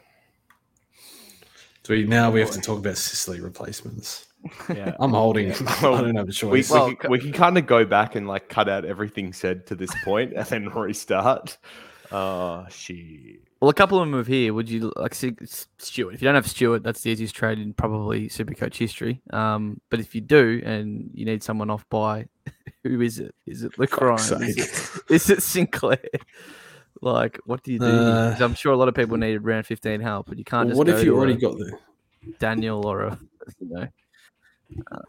So 1.83 1.93
we, 1.95 2.03
now 2.05 2.29
we 2.29 2.39
have 2.39 2.51
to 2.51 2.61
talk 2.61 2.79
about 2.79 2.97
Sicily 2.97 3.39
replacements. 3.41 4.27
Yeah. 4.73 4.95
I'm 4.99 5.11
holding. 5.11 5.49
Yeah. 5.49 5.55
I 5.79 5.81
don't 5.81 6.15
have 6.15 6.25
a 6.25 6.27
We, 6.27 6.31
choice. 6.33 6.69
Well, 6.71 6.87
we, 6.89 6.95
can, 6.95 7.11
we 7.11 7.19
can 7.19 7.31
kind 7.33 7.57
of 7.57 7.65
go 7.65 7.85
back 7.85 8.15
and 8.15 8.27
like 8.27 8.49
cut 8.49 8.69
out 8.69 8.85
everything 8.85 9.33
said 9.33 9.67
to 9.67 9.75
this 9.75 9.91
point 10.03 10.33
and 10.33 10.45
then 10.45 10.69
restart. 10.69 11.57
Oh 12.11 12.65
shit. 12.69 13.41
Well, 13.61 13.69
a 13.69 13.73
couple 13.73 13.99
of 13.99 14.07
them 14.07 14.17
have 14.17 14.27
here. 14.27 14.53
Would 14.53 14.69
you 14.69 14.93
like 14.95 15.13
see 15.13 15.35
Stewart? 15.77 16.13
If 16.15 16.21
you 16.21 16.25
don't 16.27 16.35
have 16.35 16.47
Stewart, 16.47 16.81
that's 16.81 17.01
the 17.01 17.09
easiest 17.11 17.35
trade 17.35 17.59
in 17.59 17.73
probably 17.73 18.29
Supercoach 18.29 18.77
history. 18.77 19.21
Um, 19.31 19.81
but 19.89 19.99
if 19.99 20.15
you 20.15 20.21
do, 20.21 20.61
and 20.63 21.11
you 21.13 21.25
need 21.25 21.43
someone 21.43 21.69
off 21.69 21.87
bye, 21.89 22.25
who 22.83 23.01
is 23.01 23.19
it? 23.19 23.35
Is 23.45 23.63
it 23.63 23.77
Luke 23.77 23.89
Fuck's 23.91 24.31
Is 24.31 25.29
it, 25.29 25.37
it 25.39 25.43
Sinclair? 25.43 25.99
Like, 27.01 27.39
what 27.45 27.63
do 27.63 27.71
you 27.71 27.79
do? 27.79 27.85
here? 27.85 27.93
Uh, 27.95 28.31
'Cause 28.33 28.41
I'm 28.41 28.55
sure 28.55 28.73
a 28.73 28.75
lot 28.77 28.89
of 28.89 28.93
people 28.95 29.15
needed 29.15 29.45
round 29.45 29.65
15 29.65 30.01
help, 30.01 30.27
but 30.27 30.37
you 30.37 30.43
can't 30.43 30.67
Well, 30.67 30.69
just 30.69 30.77
what 30.79 30.87
go 30.87 30.97
if 30.97 31.05
you 31.05 31.15
already 31.15 31.33
a 31.33 31.37
got 31.37 31.57
the? 31.57 31.77
Daniel 32.39 32.85
or 32.85 33.03
a, 33.03 33.19
you 33.61 33.69
know. 33.69 33.87
Uh, 34.91 34.99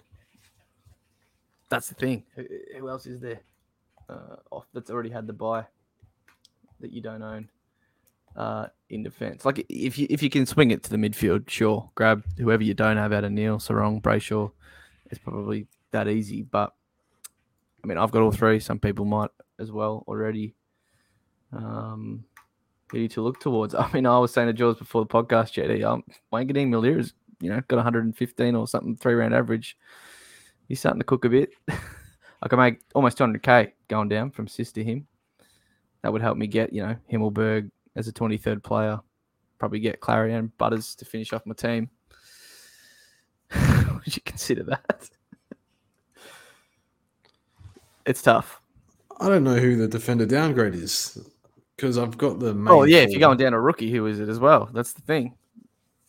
that's 1.68 1.88
the 1.88 1.94
thing. 1.94 2.24
Who, 2.34 2.44
who 2.78 2.88
else 2.88 3.06
is 3.06 3.20
there 3.20 3.40
uh, 4.08 4.36
off 4.50 4.66
that's 4.72 4.90
already 4.90 5.10
had 5.10 5.26
the 5.26 5.32
bye 5.32 5.66
that 6.80 6.92
you 6.92 7.00
don't 7.00 7.22
own 7.22 7.48
uh, 8.36 8.66
in 8.88 9.02
defence? 9.02 9.44
Like 9.44 9.64
if 9.68 9.98
you 9.98 10.06
if 10.10 10.22
you 10.22 10.30
can 10.30 10.46
swing 10.46 10.70
it 10.70 10.82
to 10.84 10.90
the 10.90 10.96
midfield, 10.96 11.48
sure, 11.48 11.90
grab 11.94 12.24
whoever 12.38 12.62
you 12.62 12.74
don't 12.74 12.96
have 12.96 13.12
out 13.12 13.24
of 13.24 13.32
Neale, 13.32 13.58
Serong, 13.58 14.02
Brayshaw. 14.02 14.50
It's 15.10 15.18
probably 15.18 15.66
that 15.90 16.08
easy, 16.08 16.42
but 16.42 16.72
I 17.82 17.86
mean, 17.86 17.98
I've 17.98 18.10
got 18.10 18.22
all 18.22 18.32
three. 18.32 18.60
Some 18.60 18.78
people 18.78 19.04
might 19.04 19.30
as 19.58 19.72
well 19.72 20.04
already. 20.06 20.54
Um, 21.52 22.24
who 22.90 23.08
to 23.08 23.22
look 23.22 23.40
towards? 23.40 23.74
I 23.78 23.90
mean, 23.92 24.06
I 24.06 24.18
was 24.18 24.32
saying 24.32 24.48
to 24.48 24.52
Jules 24.52 24.78
before 24.78 25.02
the 25.02 25.08
podcast, 25.08 25.52
JD, 25.52 25.84
um, 25.84 26.04
Wanganeen-Milera 26.32 26.98
is, 26.98 27.14
you 27.40 27.50
know, 27.50 27.60
got 27.68 27.76
115 27.76 28.54
or 28.54 28.68
something, 28.68 28.96
three 28.96 29.14
round 29.14 29.34
average. 29.34 29.76
He's 30.68 30.78
starting 30.78 31.00
to 31.00 31.06
cook 31.06 31.24
a 31.24 31.28
bit. 31.28 31.50
I 32.42 32.48
can 32.48 32.58
make 32.58 32.80
almost 32.94 33.18
200k 33.18 33.72
going 33.88 34.08
down 34.08 34.30
from 34.30 34.48
sis 34.48 34.72
to 34.72 34.84
him. 34.84 35.06
That 36.02 36.12
would 36.12 36.22
help 36.22 36.38
me 36.38 36.46
get, 36.46 36.72
you 36.72 36.82
know, 36.82 36.96
Himmelberg 37.12 37.70
as 37.96 38.08
a 38.08 38.12
23rd 38.12 38.62
player. 38.62 39.00
Probably 39.58 39.80
get 39.80 40.00
Clarion 40.00 40.52
Butters 40.56 40.94
to 40.96 41.04
finish 41.04 41.32
off 41.32 41.44
my 41.44 41.54
team. 41.54 41.90
would 43.54 44.16
you 44.16 44.22
consider 44.24 44.62
that? 44.64 45.10
it's 48.06 48.22
tough. 48.22 48.62
I 49.20 49.28
don't 49.28 49.44
know 49.44 49.56
who 49.56 49.76
the 49.76 49.88
defender 49.88 50.24
downgrade 50.24 50.74
is 50.74 51.18
because 51.76 51.98
I've 51.98 52.16
got 52.16 52.38
the. 52.38 52.54
Main 52.54 52.68
Oh 52.68 52.84
yeah, 52.84 53.00
if 53.00 53.10
you're 53.10 53.20
going 53.20 53.36
down 53.36 53.52
a 53.52 53.60
rookie, 53.60 53.90
who 53.90 54.06
is 54.06 54.18
it 54.18 54.30
as 54.30 54.38
well? 54.38 54.70
That's 54.72 54.94
the 54.94 55.02
thing. 55.02 55.34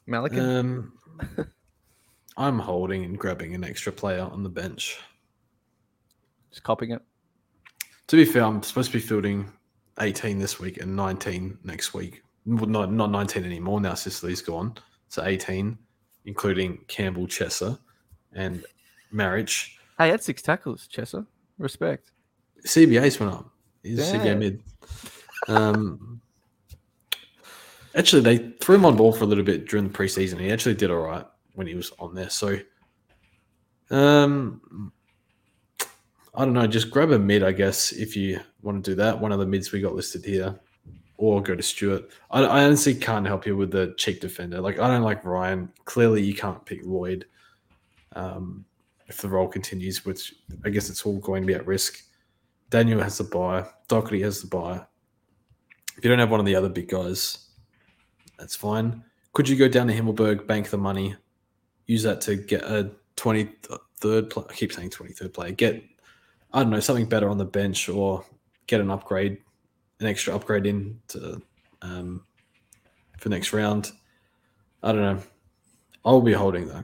Malikan. 0.07 0.59
Um, 0.59 0.93
I'm 2.38 2.59
holding 2.59 3.03
and 3.03 3.17
grabbing 3.17 3.55
an 3.55 3.63
extra 3.63 3.91
player 3.91 4.22
on 4.22 4.43
the 4.43 4.49
bench. 4.49 4.97
Just 6.49 6.63
copying 6.63 6.91
it. 6.91 7.01
To 8.07 8.15
be 8.15 8.26
fair, 8.26 8.43
I'm 8.43 8.61
supposed 8.63 8.91
to 8.91 8.97
be 8.97 9.01
fielding 9.03 9.49
18 9.99 10.39
this 10.39 10.59
week 10.59 10.78
and 10.82 10.95
19 10.95 11.59
next 11.63 11.93
week. 11.93 12.24
Well, 12.45 12.65
not 12.65 12.91
not 12.91 13.11
19 13.11 13.45
anymore 13.45 13.80
now. 13.80 13.93
Sicily's 13.93 14.41
gone, 14.41 14.76
so 15.09 15.24
18, 15.24 15.78
including 16.26 16.80
Campbell, 16.88 17.28
Chesser, 17.28 17.78
and 18.34 18.65
Marriage. 19.11 19.78
Hey, 19.97 20.05
he 20.05 20.11
had 20.11 20.24
six 20.24 20.41
tackles, 20.41 20.89
Chesser. 20.91 21.26
Respect. 21.57 22.11
CBA's 22.65 23.19
went 23.19 23.34
up. 23.34 23.49
He's. 23.84 23.99
CBA 23.99 24.38
mid. 24.38 24.63
Um, 25.47 26.22
actually, 27.95 28.21
they 28.21 28.37
threw 28.59 28.75
him 28.75 28.85
on 28.85 28.95
ball 28.95 29.13
for 29.13 29.23
a 29.23 29.27
little 29.27 29.43
bit 29.43 29.67
during 29.67 29.87
the 29.87 29.93
preseason. 29.93 30.39
He 30.39 30.51
actually 30.51 30.75
did 30.75 30.91
all 30.91 30.97
right 30.97 31.25
when 31.55 31.67
he 31.67 31.75
was 31.75 31.91
on 31.99 32.15
there. 32.15 32.29
So, 32.29 32.57
um, 33.89 34.91
I 36.33 36.45
don't 36.45 36.53
know. 36.53 36.67
Just 36.67 36.91
grab 36.91 37.11
a 37.11 37.19
mid, 37.19 37.43
I 37.43 37.51
guess, 37.51 37.91
if 37.91 38.15
you 38.15 38.39
want 38.61 38.83
to 38.83 38.91
do 38.91 38.95
that. 38.95 39.19
One 39.19 39.31
of 39.31 39.39
the 39.39 39.45
mids 39.45 39.71
we 39.71 39.81
got 39.81 39.95
listed 39.95 40.23
here, 40.23 40.59
or 41.17 41.41
go 41.41 41.55
to 41.55 41.63
Stewart. 41.63 42.09
I, 42.29 42.43
I 42.43 42.63
honestly 42.63 42.95
can't 42.95 43.27
help 43.27 43.45
you 43.45 43.57
with 43.57 43.71
the 43.71 43.93
cheap 43.97 44.21
defender. 44.21 44.61
Like 44.61 44.79
I 44.79 44.87
don't 44.87 45.03
like 45.03 45.25
Ryan. 45.25 45.71
Clearly, 45.85 46.23
you 46.23 46.33
can't 46.33 46.65
pick 46.65 46.85
Lloyd. 46.85 47.25
Um, 48.13 48.65
if 49.07 49.17
the 49.17 49.27
role 49.27 49.47
continues, 49.47 50.05
which 50.05 50.33
I 50.63 50.69
guess 50.69 50.89
it's 50.89 51.05
all 51.05 51.19
going 51.19 51.43
to 51.43 51.47
be 51.47 51.53
at 51.53 51.67
risk. 51.67 52.01
Daniel 52.69 53.01
has 53.01 53.17
the 53.17 53.25
bye. 53.25 53.65
Doherty 53.89 54.21
has 54.21 54.41
the 54.41 54.47
bye. 54.47 54.81
If 55.97 56.05
you 56.05 56.09
don't 56.09 56.19
have 56.19 56.31
one 56.31 56.39
of 56.39 56.45
the 56.45 56.55
other 56.55 56.69
big 56.69 56.87
guys, 56.87 57.49
that's 58.41 58.55
fine. 58.55 59.03
Could 59.33 59.47
you 59.47 59.55
go 59.55 59.67
down 59.67 59.87
to 59.87 59.93
Himmelberg, 59.93 60.47
bank 60.47 60.71
the 60.71 60.77
money, 60.77 61.15
use 61.85 62.01
that 62.03 62.21
to 62.21 62.35
get 62.35 62.63
a 62.63 62.91
23rd 63.15 64.29
play? 64.31 64.43
I 64.49 64.53
keep 64.53 64.73
saying 64.73 64.89
23rd 64.89 65.31
player. 65.31 65.51
Get, 65.51 65.83
I 66.51 66.63
don't 66.63 66.71
know, 66.71 66.79
something 66.79 67.05
better 67.05 67.29
on 67.29 67.37
the 67.37 67.45
bench 67.45 67.87
or 67.87 68.25
get 68.65 68.81
an 68.81 68.89
upgrade, 68.89 69.37
an 69.99 70.07
extra 70.07 70.35
upgrade 70.35 70.65
in 70.65 70.99
to, 71.09 71.39
um, 71.83 72.25
for 73.19 73.29
next 73.29 73.53
round. 73.53 73.91
I 74.81 74.91
don't 74.91 75.01
know. 75.01 75.23
I'll 76.03 76.21
be 76.21 76.33
holding 76.33 76.67
though. 76.67 76.83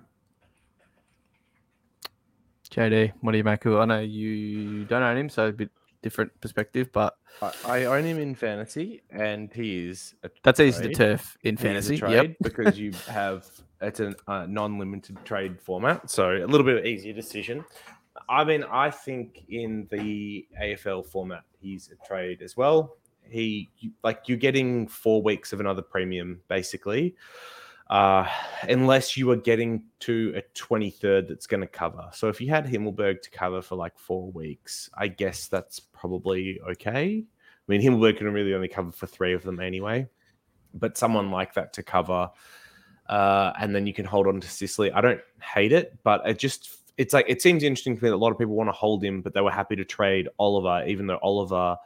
JD, 2.70 3.14
what 3.22 3.32
do 3.32 3.40
you 3.40 3.44
make 3.44 3.66
of 3.66 3.74
it? 3.74 3.78
I 3.78 3.86
know 3.86 4.00
you 4.02 4.86
don't 4.86 5.02
own 5.02 5.18
him, 5.18 5.30
so 5.30 5.48
a 5.48 5.52
bit 5.52 5.72
different 6.02 6.40
perspective, 6.42 6.90
but 6.92 7.16
I, 7.42 7.52
I 7.66 7.86
own 7.86 8.04
him 8.04 8.20
in 8.20 8.36
fantasy, 8.36 9.04
and 9.10 9.52
he 9.54 9.90
is 9.90 10.16
a 10.24 10.30
that's 10.44 10.60
easy 10.60 10.90
to 10.90 10.94
turf 10.94 11.38
in 11.44 11.58
fantasy. 11.58 11.98
trade 11.98 12.12
Yep. 12.14 12.36
because 12.42 12.80
you 12.80 12.94
have 13.08 13.46
it's 13.82 14.00
a 14.00 14.16
uh, 14.28 14.46
non-limited 14.48 15.18
trade 15.26 15.62
format, 15.62 16.10
so 16.10 16.32
a 16.32 16.46
little 16.46 16.66
bit 16.66 16.78
of 16.78 16.86
easier 16.86 17.14
decision. 17.14 17.64
I 18.30 18.44
mean, 18.44 18.64
I 18.64 18.90
think 18.90 19.46
in 19.50 19.88
the 19.92 20.48
AFL 20.62 21.06
format, 21.06 21.44
he's 21.60 21.92
a 21.92 22.08
trade 22.08 22.42
as 22.42 22.58
well. 22.58 22.98
He 23.30 23.70
like 24.04 24.24
you're 24.28 24.38
getting 24.38 24.88
four 24.88 25.22
weeks 25.22 25.54
of 25.54 25.60
another 25.60 25.82
premium 25.82 26.42
basically, 26.48 27.16
uh, 27.90 28.28
unless 28.64 29.16
you 29.16 29.32
are 29.32 29.38
getting 29.38 29.84
to 30.00 30.34
a 30.36 30.42
23rd 30.58 31.30
that's 31.30 31.48
going 31.48 31.62
to 31.62 31.68
cover. 31.68 32.10
So 32.14 32.28
if 32.28 32.42
you 32.42 32.50
had 32.50 32.66
Himmelberg 32.66 33.22
to 33.22 33.30
cover 33.30 33.62
for 33.62 33.76
like 33.76 33.98
four 33.98 34.32
weeks, 34.32 34.90
I 34.94 35.08
guess 35.08 35.48
that's 35.48 35.80
probably 35.80 36.60
okay. 36.70 37.24
I 37.24 37.72
mean, 37.72 37.82
Himmelberg 37.82 38.18
can 38.18 38.32
really 38.32 38.54
only 38.54 38.68
cover 38.68 38.92
for 38.92 39.08
three 39.08 39.34
of 39.34 39.44
them 39.44 39.60
anyway, 39.60 40.08
but 40.74 40.98
someone 40.98 41.32
like 41.32 41.54
that 41.54 41.74
to 41.74 41.84
cover, 41.84 42.30
uh, 43.08 43.54
and 43.60 43.74
then 43.74 43.88
you 43.88 43.94
can 43.94 44.06
hold 44.06 44.28
on 44.28 44.42
to 44.42 44.48
Sicily. 44.50 44.92
I 44.92 45.02
don't 45.02 45.22
hate 45.42 45.72
it, 45.72 45.98
but 46.04 46.28
it 46.28 46.40
just 46.40 46.78
it's 46.98 47.14
like 47.14 47.26
it 47.30 47.42
seems 47.42 47.64
interesting 47.64 47.96
to 47.96 48.04
me 48.04 48.10
that 48.10 48.16
a 48.16 48.18
lot 48.18 48.32
of 48.32 48.38
people 48.38 48.56
want 48.56 48.68
to 48.68 48.74
hold 48.74 49.04
him, 49.04 49.22
but 49.22 49.34
they 49.34 49.42
were 49.42 49.52
happy 49.52 49.76
to 49.78 49.86
trade 49.86 50.28
Oliver, 50.40 50.86
even 50.88 51.08
though 51.08 51.20
Oliver 51.22 51.78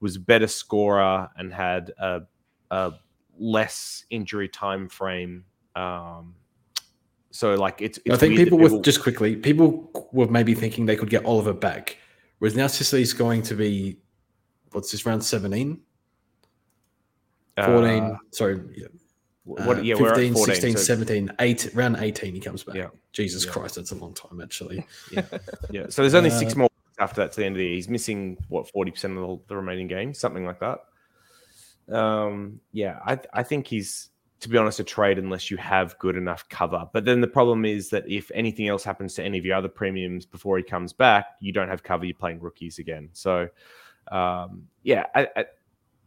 was 0.00 0.16
a 0.16 0.20
better 0.20 0.46
scorer 0.46 1.28
and 1.36 1.52
had 1.52 1.92
a, 1.98 2.22
a 2.70 2.92
less 3.38 4.04
injury 4.10 4.48
time 4.48 4.88
frame. 4.88 5.44
Um, 5.74 6.34
so 7.30 7.54
like 7.54 7.80
it's, 7.80 7.98
it's 8.04 8.14
I 8.14 8.18
think 8.18 8.36
that 8.36 8.44
people, 8.44 8.58
with 8.58 8.82
just 8.82 9.02
quickly, 9.02 9.36
people 9.36 9.90
were 10.12 10.26
maybe 10.28 10.54
thinking 10.54 10.86
they 10.86 10.96
could 10.96 11.10
get 11.10 11.24
Oliver 11.24 11.54
back, 11.54 11.96
whereas 12.38 12.54
now 12.56 12.66
Sicily's 12.66 13.12
going 13.12 13.42
to 13.42 13.54
be 13.54 13.98
what's 14.72 14.90
this 14.90 15.06
round 15.06 15.24
17? 15.24 15.80
14. 17.56 18.02
uh, 18.02 18.16
sorry, 18.30 18.60
yeah. 18.76 18.86
What? 19.44 19.78
Uh, 19.78 19.80
yeah, 19.82 19.94
we're 19.96 20.10
at 20.10 20.16
15, 20.16 20.34
14. 20.34 20.54
16, 20.54 20.76
so- 20.76 20.82
17, 20.82 21.32
8, 21.38 21.70
round 21.74 21.96
18 21.98 22.34
he 22.34 22.40
comes 22.40 22.62
back. 22.64 22.76
Yeah. 22.76 22.88
Jesus 23.12 23.44
Yeah. 23.44 23.52
Christ, 23.52 23.74
that's 23.74 23.90
a 23.92 23.96
long 23.96 24.14
time 24.14 24.40
actually. 24.40 24.86
Yeah. 25.10 25.22
yeah. 25.70 25.86
So 25.88 26.02
there's 26.02 26.14
only 26.14 26.30
six 26.30 26.54
Uh, 26.54 26.58
more 26.60 26.68
after 26.98 27.20
that 27.22 27.32
to 27.32 27.40
the 27.40 27.46
end 27.46 27.56
of 27.56 27.58
the 27.58 27.64
year. 27.64 27.74
He's 27.74 27.88
missing 27.88 28.36
what 28.48 28.70
forty 28.70 28.90
percent 28.90 29.16
of 29.18 29.22
the, 29.22 29.44
the 29.48 29.56
remaining 29.56 29.88
games, 29.88 30.18
something 30.18 30.44
like 30.46 30.60
that. 30.60 30.78
Um, 31.90 32.60
yeah, 32.72 32.98
I 33.04 33.18
I 33.32 33.42
think 33.42 33.66
he's 33.66 34.10
to 34.40 34.48
be 34.48 34.58
honest 34.58 34.80
a 34.80 34.84
trade 34.84 35.18
unless 35.18 35.52
you 35.52 35.56
have 35.56 35.96
good 36.00 36.16
enough 36.16 36.48
cover. 36.48 36.88
But 36.92 37.04
then 37.04 37.20
the 37.20 37.28
problem 37.28 37.64
is 37.64 37.90
that 37.90 38.02
if 38.10 38.28
anything 38.34 38.66
else 38.66 38.82
happens 38.82 39.14
to 39.14 39.22
any 39.22 39.38
of 39.38 39.44
your 39.44 39.54
other 39.54 39.68
premiums 39.68 40.26
before 40.26 40.58
he 40.58 40.64
comes 40.64 40.92
back, 40.92 41.26
you 41.38 41.52
don't 41.52 41.68
have 41.68 41.84
cover. 41.84 42.04
You're 42.04 42.14
playing 42.14 42.40
rookies 42.40 42.80
again. 42.80 43.08
So 43.12 43.48
um, 44.10 44.64
yeah, 44.82 45.06
I, 45.14 45.28
I, 45.36 45.44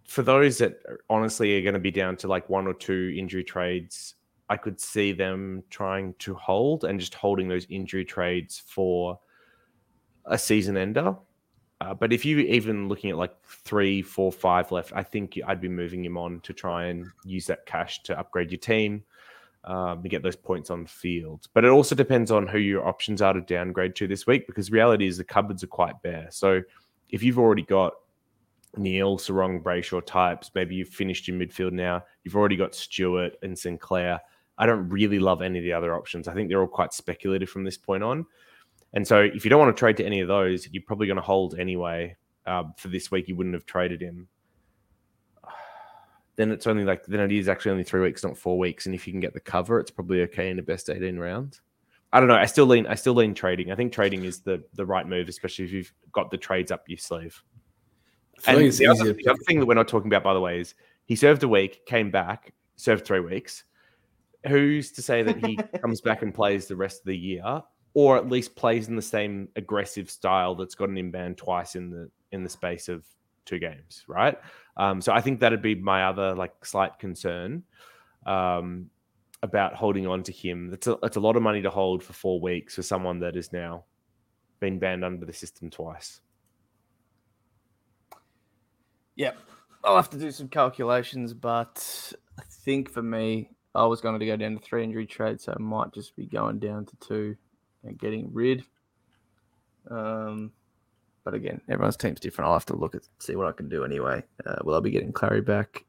for 0.06 0.22
those 0.22 0.58
that 0.58 0.82
honestly 1.10 1.58
are 1.58 1.62
going 1.62 1.76
to 1.76 1.80
be 1.80 1.92
down 1.92 2.18
to 2.18 2.28
like 2.28 2.50
one 2.50 2.68
or 2.68 2.74
two 2.74 3.16
injury 3.18 3.44
trades, 3.44 4.16
I 4.50 4.58
could 4.58 4.82
see 4.82 5.14
them 5.14 5.64
trying 5.70 6.14
to 6.20 6.36
hold 6.36 6.84
and 6.84 7.00
just 7.00 7.14
holding 7.16 7.48
those 7.48 7.66
injury 7.70 8.04
trades 8.04 8.62
for 8.66 9.18
a 10.26 10.38
season 10.38 10.76
ender. 10.78 11.16
Uh, 11.86 11.94
but 11.94 12.12
if 12.12 12.26
you 12.26 12.40
even 12.40 12.88
looking 12.88 13.12
at 13.12 13.18
like 13.18 13.36
three, 13.46 14.02
four, 14.02 14.32
five 14.32 14.72
left, 14.72 14.92
I 14.96 15.04
think 15.04 15.40
I'd 15.46 15.62
be 15.62 15.70
moving 15.70 16.04
him 16.04 16.18
on 16.18 16.40
to 16.42 16.54
try 16.54 16.86
and 16.86 17.06
use 17.24 17.46
that 17.48 17.66
cash 17.66 18.02
to 18.04 18.18
upgrade 18.18 18.52
your 18.52 18.60
team 18.60 19.04
um, 19.66 20.02
get 20.04 20.24
those 20.24 20.36
points 20.36 20.70
on 20.70 20.86
field. 20.86 21.48
But 21.54 21.66
it 21.66 21.70
also 21.70 21.96
depends 21.96 22.32
on 22.32 22.48
who 22.48 22.60
your 22.60 22.88
options 22.88 23.22
are 23.22 23.34
to 23.34 23.42
downgrade 23.42 23.96
to 23.96 24.08
this 24.08 24.28
week 24.28 24.48
because 24.48 24.72
reality 24.72 25.08
is 25.08 25.18
the 25.18 25.24
cupboards 25.24 25.64
are 25.64 25.68
quite 25.68 26.02
bare. 26.04 26.28
So 26.32 26.62
if 27.10 27.24
you've 27.24 27.40
already 27.40 27.64
got 27.64 27.94
Neale, 28.78 29.18
Serong, 29.18 29.62
Brayshaw 29.62 30.06
types, 30.06 30.52
maybe 30.54 30.76
you've 30.76 30.90
finished 30.90 31.28
your 31.28 31.38
midfield 31.38 31.72
now, 31.72 32.04
you've 32.24 32.36
already 32.36 32.56
got 32.56 32.76
Stewart 32.76 33.38
and 33.42 33.58
Sinclair. 33.58 34.22
I 34.58 34.66
don't 34.66 34.88
really 34.90 35.20
love 35.20 35.42
any 35.42 35.60
of 35.60 35.64
the 35.64 35.74
other 35.74 35.96
options. 35.96 36.28
I 36.28 36.34
think 36.34 36.50
they're 36.50 36.62
all 36.62 36.68
quite 36.68 36.94
speculative 36.94 37.50
from 37.50 37.64
this 37.64 37.78
point 37.78 38.04
on. 38.04 38.26
And 38.96 39.06
so 39.06 39.20
if 39.20 39.44
you 39.44 39.50
don't 39.50 39.60
want 39.60 39.76
to 39.76 39.80
trade 39.80 39.98
to 39.98 40.06
any 40.06 40.22
of 40.22 40.28
those, 40.28 40.68
you're 40.72 40.84
probably 40.84 41.06
going 41.06 41.18
to 41.18 41.22
hold 41.22 41.60
anyway. 41.60 42.16
Um, 42.48 42.74
for 42.78 42.88
this 42.88 43.12
week, 43.12 43.28
you 43.28 43.36
wouldn't 43.36 43.56
have 43.56 43.66
traded 43.66 44.02
him. 44.02 44.28
Then 46.38 46.52
it's 46.52 46.68
only 46.68 46.84
like 46.84 47.06
then 47.06 47.22
it 47.22 47.32
is 47.32 47.48
actually 47.48 47.72
only 47.72 47.86
three 47.86 48.02
weeks, 48.02 48.22
not 48.22 48.38
four 48.38 48.60
weeks. 48.60 48.88
And 48.88 48.94
if 48.94 49.08
you 49.08 49.14
can 49.14 49.22
get 49.22 49.34
the 49.34 49.40
cover, 49.40 49.80
it's 49.80 49.90
probably 49.90 50.22
okay 50.24 50.50
in 50.50 50.58
the 50.58 50.64
best 50.64 50.90
18 50.90 51.18
round. 51.18 51.62
I 52.12 52.20
don't 52.20 52.28
know. 52.28 52.36
I 52.36 52.46
still 52.46 52.66
lean 52.66 52.88
I 52.88 52.96
still 52.96 53.14
lean 53.14 53.34
trading. 53.34 53.72
I 53.72 53.76
think 53.76 53.94
trading 53.94 54.26
is 54.26 54.42
the 54.42 54.62
the 54.74 54.86
right 54.86 55.08
move, 55.08 55.30
especially 55.30 55.64
if 55.64 55.72
you've 55.72 55.94
got 56.12 56.32
the 56.32 56.38
trades 56.38 56.72
up 56.72 56.84
your 56.90 56.98
sleeve. 56.98 57.42
And 58.48 58.58
the 58.70 58.88
other, 58.88 59.14
the 59.14 59.30
other 59.30 59.40
thing 59.48 59.62
that 59.62 59.66
we're 59.66 59.76
not 59.76 59.88
talking 59.88 60.08
about, 60.08 60.24
by 60.24 60.34
the 60.34 60.42
way, 60.42 60.60
is 60.60 60.76
he 61.06 61.16
served 61.16 61.44
a 61.44 61.48
week, 61.48 61.86
came 61.86 62.12
back, 62.12 62.54
served 62.76 63.06
three 63.06 63.22
weeks. 63.22 63.64
Who's 64.48 64.92
to 64.92 65.02
say 65.02 65.24
that 65.24 65.44
he 65.46 65.56
comes 65.82 66.02
back 66.02 66.22
and 66.22 66.34
plays 66.34 66.68
the 66.68 66.76
rest 66.76 67.00
of 67.00 67.06
the 67.06 67.18
year, 67.18 67.64
or 67.96 68.18
at 68.18 68.30
least 68.30 68.56
plays 68.56 68.90
in 68.90 68.96
the 68.96 69.02
same 69.02 69.48
aggressive 69.56 70.12
style 70.12 70.54
that's 70.54 70.76
got 70.76 70.90
an 70.90 70.98
inbound 70.98 71.38
twice 71.38 71.76
in 71.76 71.90
the 71.90 72.12
in 72.32 72.44
the 72.44 72.50
space 72.50 72.90
of 72.90 73.06
two 73.46 73.58
games, 73.58 74.04
right? 74.08 74.38
Um, 74.78 75.02
so 75.02 75.14
I 75.14 75.22
think 75.22 75.40
that'd 75.40 75.62
be 75.62 75.76
my 75.76 76.04
other 76.04 76.36
like 76.36 76.66
slight 76.66 77.00
concern 77.00 77.64
um, 78.26 78.90
about 79.42 79.76
holding 79.76 80.06
on 80.06 80.24
to 80.24 80.32
him. 80.32 80.70
That's 80.70 80.88
a, 80.88 80.98
that's 81.02 81.16
a 81.16 81.22
lot 81.22 81.38
of 81.38 81.42
money 81.42 81.62
to 81.62 81.70
hold 81.70 82.04
for 82.04 82.12
four 82.12 82.42
weeks 82.42 82.76
for 82.76 82.84
someone 82.84 83.20
that 83.20 83.36
has 83.36 83.54
now 83.54 83.86
been 84.60 84.78
banned 84.78 85.06
under 85.06 85.26
the 85.26 85.34
system 85.34 85.70
twice. 85.70 86.20
Yep. 89.16 89.38
I'll 89.86 89.96
have 89.96 90.10
to 90.10 90.18
do 90.18 90.32
some 90.32 90.50
calculations, 90.50 91.34
but 91.34 92.12
I 92.38 92.44
think 92.66 92.90
for 92.90 93.04
me, 93.04 93.52
I 93.74 93.86
was 93.86 94.02
going 94.02 94.20
to 94.20 94.26
go 94.26 94.36
down 94.36 94.58
to 94.58 94.60
three 94.60 94.84
injury 94.84 95.06
trades, 95.06 95.46
so 95.46 95.54
I 95.58 95.62
might 95.62 95.94
just 95.94 96.16
be 96.16 96.26
going 96.26 96.60
down 96.60 96.86
to 96.88 96.96
two 96.98 97.38
and 97.86 97.98
getting 97.98 98.34
rid. 98.34 98.64
Um, 99.90 100.52
but 101.24 101.34
again, 101.34 101.62
everyone's 101.70 101.98
team's 101.98 102.20
different. 102.20 102.48
I'll 102.48 102.54
have 102.54 102.66
to 102.68 102.76
look 102.76 102.96
at 102.96 103.02
see 103.20 103.36
what 103.36 103.48
I 103.48 103.52
can 103.52 103.68
do 103.68 103.84
anyway. 103.84 104.24
Uh, 104.46 104.58
will 104.64 104.76
I 104.76 104.80
be 104.80 104.92
getting 104.92 105.12
Clary 105.12 105.42
back? 105.42 105.86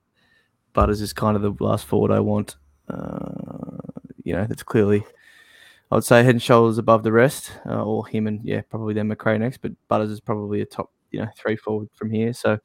Butters 0.72 1.00
is 1.00 1.12
kind 1.12 1.36
of 1.36 1.42
the 1.42 1.64
last 1.64 1.86
forward 1.86 2.10
I 2.10 2.20
want. 2.20 2.56
Uh, 2.88 3.78
you 4.24 4.34
know, 4.34 4.44
that's 4.46 4.62
clearly, 4.62 5.04
I 5.90 5.94
would 5.94 6.04
say, 6.04 6.22
head 6.22 6.34
and 6.34 6.42
shoulders 6.42 6.78
above 6.78 7.02
the 7.02 7.12
rest, 7.12 7.52
uh, 7.66 7.84
or 7.84 8.06
him 8.06 8.26
and 8.26 8.40
yeah, 8.44 8.62
probably 8.68 8.94
then 8.94 9.08
Macrae 9.08 9.38
next. 9.38 9.58
But 9.58 9.72
Butters 9.88 10.10
is 10.10 10.20
probably 10.20 10.62
a 10.62 10.66
top, 10.66 10.90
you 11.10 11.20
know, 11.20 11.28
three 11.36 11.56
forward 11.56 11.88
from 11.94 12.10
here. 12.10 12.32
So 12.32 12.54
I 12.54 12.58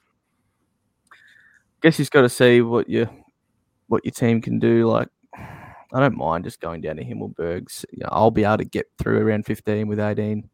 guess 1.82 2.00
you've 2.00 2.12
got 2.12 2.22
to 2.22 2.30
see 2.30 2.62
what 2.62 2.90
your 2.90 3.10
what 3.88 4.06
your 4.06 4.14
team 4.14 4.42
can 4.42 4.60
do. 4.60 4.88
Like, 4.88 5.10
I 5.94 6.00
don't 6.00 6.18
mind 6.18 6.46
just 6.46 6.62
going 6.62 6.82
down 6.82 6.98
to 6.98 7.04
Himmelberg's. 7.04 7.86
You 7.92 8.00
know, 8.04 8.10
I'll 8.12 8.32
be 8.32 8.44
able 8.44 8.58
to 8.58 8.66
get 8.66 8.88
through 8.98 9.20
around 9.20 9.46
15 9.46 9.88
with 9.88 10.00
18, 10.00 10.50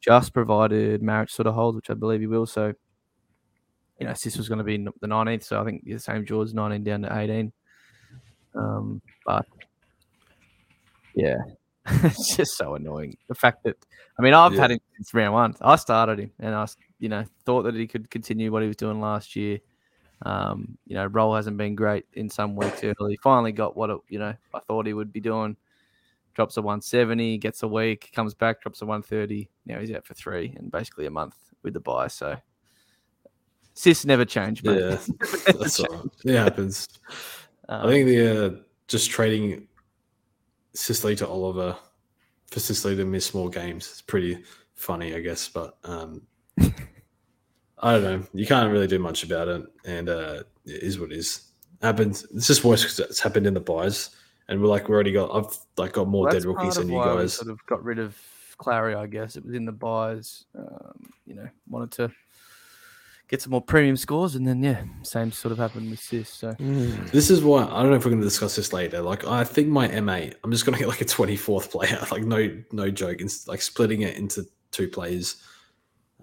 just 0.00 0.32
provided 0.32 1.02
marriage 1.02 1.30
sort 1.30 1.46
of 1.46 1.54
holds, 1.54 1.76
which 1.76 1.90
I 1.90 1.94
believe 1.94 2.20
he 2.20 2.26
will. 2.26 2.46
So, 2.46 2.72
you 4.00 4.06
know, 4.06 4.14
Sis 4.14 4.36
was 4.36 4.48
going 4.48 4.58
to 4.58 4.64
be 4.64 4.78
the 4.78 5.06
19th, 5.06 5.44
so 5.44 5.60
I 5.60 5.64
think 5.64 5.84
the 5.84 5.98
same 5.98 6.24
George 6.24 6.52
19 6.52 6.84
down 6.84 7.02
to 7.02 7.18
18. 7.18 7.52
Um, 8.54 9.02
but 9.26 9.46
yeah, 11.14 11.36
it's 11.86 12.36
just 12.36 12.56
so 12.56 12.74
annoying. 12.74 13.16
The 13.28 13.34
fact 13.34 13.64
that 13.64 13.76
I 14.18 14.22
mean, 14.22 14.34
I've 14.34 14.54
had 14.54 14.70
him 14.70 14.80
since 14.96 15.14
round 15.14 15.34
one. 15.34 15.54
I 15.60 15.76
started 15.76 16.18
him, 16.18 16.30
and 16.38 16.54
I, 16.54 16.66
you 16.98 17.08
know, 17.08 17.24
thought 17.44 17.62
that 17.62 17.74
he 17.74 17.86
could 17.86 18.10
continue 18.10 18.52
what 18.52 18.62
he 18.62 18.68
was 18.68 18.76
doing 18.76 19.00
last 19.00 19.34
year. 19.36 19.58
Um, 20.24 20.78
you 20.86 20.94
know, 20.94 21.06
role 21.06 21.34
hasn't 21.34 21.56
been 21.56 21.74
great 21.74 22.06
in 22.14 22.28
some 22.28 22.54
weeks 22.54 22.82
early. 22.84 23.18
Finally 23.22 23.52
got 23.52 23.76
what 23.76 23.90
it, 23.90 23.98
you 24.08 24.18
know 24.18 24.34
I 24.54 24.60
thought 24.60 24.86
he 24.86 24.94
would 24.94 25.12
be 25.12 25.20
doing. 25.20 25.56
Drops 26.34 26.56
a 26.56 26.62
170, 26.62 27.36
gets 27.38 27.62
a 27.62 27.68
week, 27.68 28.10
comes 28.14 28.32
back, 28.32 28.62
drops 28.62 28.80
a 28.80 28.86
130. 28.86 29.50
Now 29.66 29.80
he's 29.80 29.92
out 29.92 30.06
for 30.06 30.14
three 30.14 30.54
and 30.56 30.70
basically 30.70 31.06
a 31.06 31.10
month 31.10 31.36
with 31.62 31.74
the 31.74 31.80
bye. 31.80 32.08
So 32.08 32.36
sis 33.74 34.04
never 34.04 34.24
changed, 34.24 34.64
mate. 34.64 34.80
Yeah, 34.80 34.98
that's 35.58 35.80
all 35.80 35.94
right. 35.94 36.04
It 36.24 36.36
happens. 36.36 36.88
Um, 37.68 37.86
I 37.86 37.90
think 37.90 38.06
the 38.06 38.46
uh, 38.46 38.50
just 38.88 39.10
trading 39.10 39.68
Sicily 40.74 41.16
to 41.16 41.28
Oliver 41.28 41.76
for 42.50 42.60
Sicily 42.60 42.96
to 42.96 43.04
miss 43.04 43.34
more 43.34 43.50
games 43.50 43.90
is 43.90 44.02
pretty 44.02 44.42
funny, 44.74 45.14
I 45.14 45.20
guess. 45.20 45.48
But 45.48 45.76
um, 45.84 46.22
I 47.82 47.92
don't 47.92 48.02
know. 48.02 48.26
You 48.32 48.46
can't 48.46 48.72
really 48.72 48.86
do 48.86 48.98
much 48.98 49.24
about 49.24 49.48
it, 49.48 49.66
and 49.84 50.08
uh, 50.08 50.42
it 50.64 50.82
is 50.82 50.98
what 50.98 51.10
it 51.12 51.18
is. 51.18 51.48
Happens. 51.82 52.24
It's 52.34 52.46
just 52.46 52.62
worse 52.62 52.82
because 52.82 53.00
it's 53.00 53.20
happened 53.20 53.46
in 53.46 53.54
the 53.54 53.60
byes, 53.60 54.10
and 54.48 54.60
we're 54.60 54.68
like 54.68 54.88
we 54.88 54.94
already 54.94 55.12
got. 55.12 55.34
I've 55.34 55.56
like 55.76 55.92
got 55.92 56.06
more 56.08 56.24
Well, 56.24 56.32
dead 56.32 56.44
rookies 56.44 56.76
than 56.76 56.88
you 56.88 56.94
why 56.94 57.12
we 57.12 57.22
guys. 57.22 57.34
Sort 57.34 57.50
of 57.50 57.64
got 57.66 57.82
rid 57.82 57.98
of 57.98 58.16
Clary, 58.56 58.94
I 58.94 59.06
guess. 59.06 59.36
It 59.36 59.44
was 59.44 59.54
in 59.54 59.64
the 59.64 59.72
byes. 59.72 60.44
Um, 60.56 61.12
you 61.26 61.34
know, 61.34 61.48
wanted 61.68 61.90
to 61.92 62.12
get 63.26 63.42
some 63.42 63.50
more 63.50 63.62
premium 63.62 63.96
scores, 63.96 64.36
and 64.36 64.46
then 64.46 64.62
yeah, 64.62 64.84
same 65.02 65.32
sort 65.32 65.50
of 65.50 65.58
happened 65.58 65.90
with 65.90 65.98
Sis. 65.98 66.28
So 66.28 66.54
This 66.60 67.30
is 67.30 67.42
why 67.42 67.64
I 67.64 67.82
don't 67.82 67.90
know 67.90 67.96
if 67.96 68.04
we're 68.04 68.10
going 68.12 68.20
to 68.20 68.26
discuss 68.26 68.54
this 68.54 68.72
later. 68.72 69.00
Like, 69.02 69.26
I 69.26 69.42
think 69.42 69.68
my 69.68 69.88
M8, 69.88 70.34
I'm 70.44 70.52
just 70.52 70.64
going 70.64 70.74
to 70.74 70.78
get 70.78 70.88
like 70.88 71.00
a 71.00 71.04
24th 71.06 71.70
player. 71.70 71.98
Like, 72.12 72.22
no, 72.24 72.62
no 72.70 72.90
joke. 72.90 73.20
It's 73.20 73.48
like 73.48 73.62
splitting 73.62 74.02
it 74.02 74.16
into 74.16 74.46
two 74.70 74.86
players. 74.86 75.42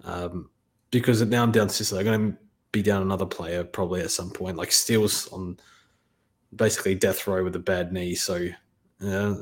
Um, 0.04 0.48
because 0.90 1.22
now 1.22 1.42
I'm 1.42 1.52
down 1.52 1.68
to 1.68 1.74
Sicily. 1.74 2.00
I'm 2.00 2.06
going 2.06 2.32
to 2.32 2.38
be 2.72 2.82
down 2.82 3.02
another 3.02 3.26
player 3.26 3.64
probably 3.64 4.00
at 4.00 4.10
some 4.10 4.30
point. 4.30 4.56
Like, 4.56 4.72
Steele's 4.72 5.28
on 5.28 5.58
basically 6.54 6.94
death 6.94 7.26
row 7.26 7.44
with 7.44 7.56
a 7.56 7.60
bad 7.60 7.92
knee. 7.92 8.14
So, 8.14 8.48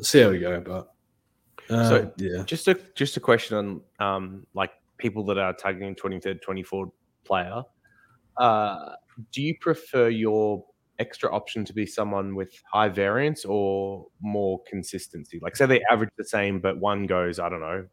see 0.02 0.20
how 0.22 0.30
we 0.30 0.38
go. 0.38 0.60
But 0.60 0.92
uh, 1.74 1.88
So- 1.88 2.12
yeah, 2.16 2.42
Just 2.44 2.68
a 2.68 2.78
just 2.94 3.16
a 3.16 3.20
question 3.20 3.56
on 3.56 4.06
um 4.06 4.46
like 4.54 4.72
people 4.98 5.24
that 5.26 5.38
are 5.38 5.52
targeting 5.52 5.94
23rd, 5.94 6.40
24th 6.46 6.90
player. 7.24 7.62
Uh, 8.36 8.94
do 9.32 9.42
you 9.42 9.54
prefer 9.60 10.08
your 10.08 10.64
extra 10.98 11.32
option 11.32 11.64
to 11.64 11.72
be 11.72 11.86
someone 11.86 12.34
with 12.34 12.52
high 12.72 12.88
variance 12.88 13.44
or 13.44 14.06
more 14.20 14.60
consistency? 14.68 15.38
Like 15.40 15.56
say 15.56 15.66
they 15.66 15.82
average 15.90 16.10
the 16.18 16.24
same, 16.24 16.60
but 16.60 16.78
one 16.78 17.06
goes, 17.06 17.38
I 17.38 17.48
don't 17.48 17.60
know, 17.60 17.86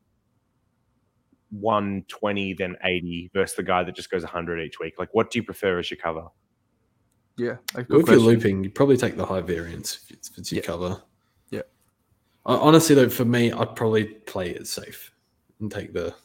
120 1.60 2.53
then 2.53 2.76
80 2.84 3.32
versus 3.34 3.56
the 3.56 3.64
guy 3.64 3.84
that 3.84 3.95
just 3.95 4.10
goes 4.12 4.24
100 4.24 4.60
each 4.62 4.80
week. 4.80 4.95
Like 4.99 5.10
what 5.14 5.32
do 5.32 5.39
you 5.39 5.43
prefer 5.43 5.80
as 5.80 5.89
your 5.89 5.97
cover? 5.97 6.28
yeah, 7.38 7.58
if 7.78 7.89
you're 7.89 8.18
looping, 8.18 8.64
you 8.64 8.70
probably 8.70 8.95
take 8.95 9.18
the 9.18 9.26
high 9.26 9.41
variance 9.41 9.99
if 10.06 10.12
it's, 10.12 10.30
if 10.30 10.38
it's 10.38 10.51
your 10.53 10.62
Yeah. 10.62 10.68
cover. 10.68 11.01
Yeah. 11.49 11.62
I- 12.45 12.56
Honestly, 12.56 12.95
though, 12.95 13.10
for 13.10 13.26
me, 13.26 13.51
I'd 13.51 13.76
probably 13.76 14.06
play 14.06 14.51
it 14.51 14.68
safe 14.68 15.12
and 15.60 15.70
take 15.72 15.91
the 15.91 16.16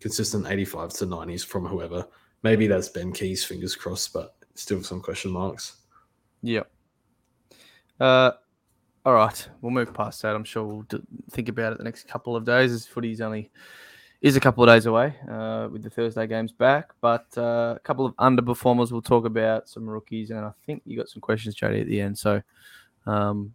consistent 0.00 0.44
85s 0.46 0.98
to 0.98 1.06
90s 1.06 1.42
from 1.46 1.64
whoever. 1.64 2.06
Maybe 2.42 2.66
that's 2.66 2.88
Ben 2.90 3.12
Keays, 3.14 3.44
fingers 3.46 3.74
crossed, 3.74 4.12
but 4.12 4.34
still 4.54 4.82
some 4.82 5.00
question 5.00 5.30
marks. 5.30 5.76
Yep. 6.42 6.70
Uh, 8.00 8.32
all 9.06 9.14
right, 9.14 9.48
we'll 9.62 9.70
move 9.72 9.94
past 9.94 10.20
that. 10.22 10.34
I'm 10.34 10.44
sure 10.44 10.64
we'll 10.64 10.82
d- 10.82 11.00
think 11.30 11.48
about 11.48 11.72
it 11.72 11.78
the 11.78 11.84
next 11.84 12.08
couple 12.08 12.36
of 12.36 12.44
days. 12.44 12.72
As 12.72 12.86
footy's 12.86 13.20
only 13.20 13.50
is 14.22 14.36
a 14.36 14.40
couple 14.40 14.62
of 14.64 14.68
days 14.68 14.86
away 14.86 15.14
uh, 15.28 15.68
with 15.70 15.82
the 15.82 15.90
Thursday 15.90 16.26
games 16.26 16.52
back, 16.52 16.92
but 17.00 17.26
uh, 17.36 17.74
a 17.76 17.80
couple 17.82 18.06
of 18.06 18.14
underperformers 18.16 18.90
we'll 18.92 19.02
talk 19.02 19.24
about, 19.26 19.68
some 19.68 19.88
rookies, 19.88 20.30
and 20.30 20.40
I 20.40 20.52
think 20.64 20.82
you 20.86 20.96
got 20.96 21.08
some 21.08 21.20
questions, 21.20 21.54
Jody, 21.56 21.80
at 21.80 21.86
the 21.88 22.00
end. 22.00 22.16
So 22.16 22.40
Um, 23.04 23.52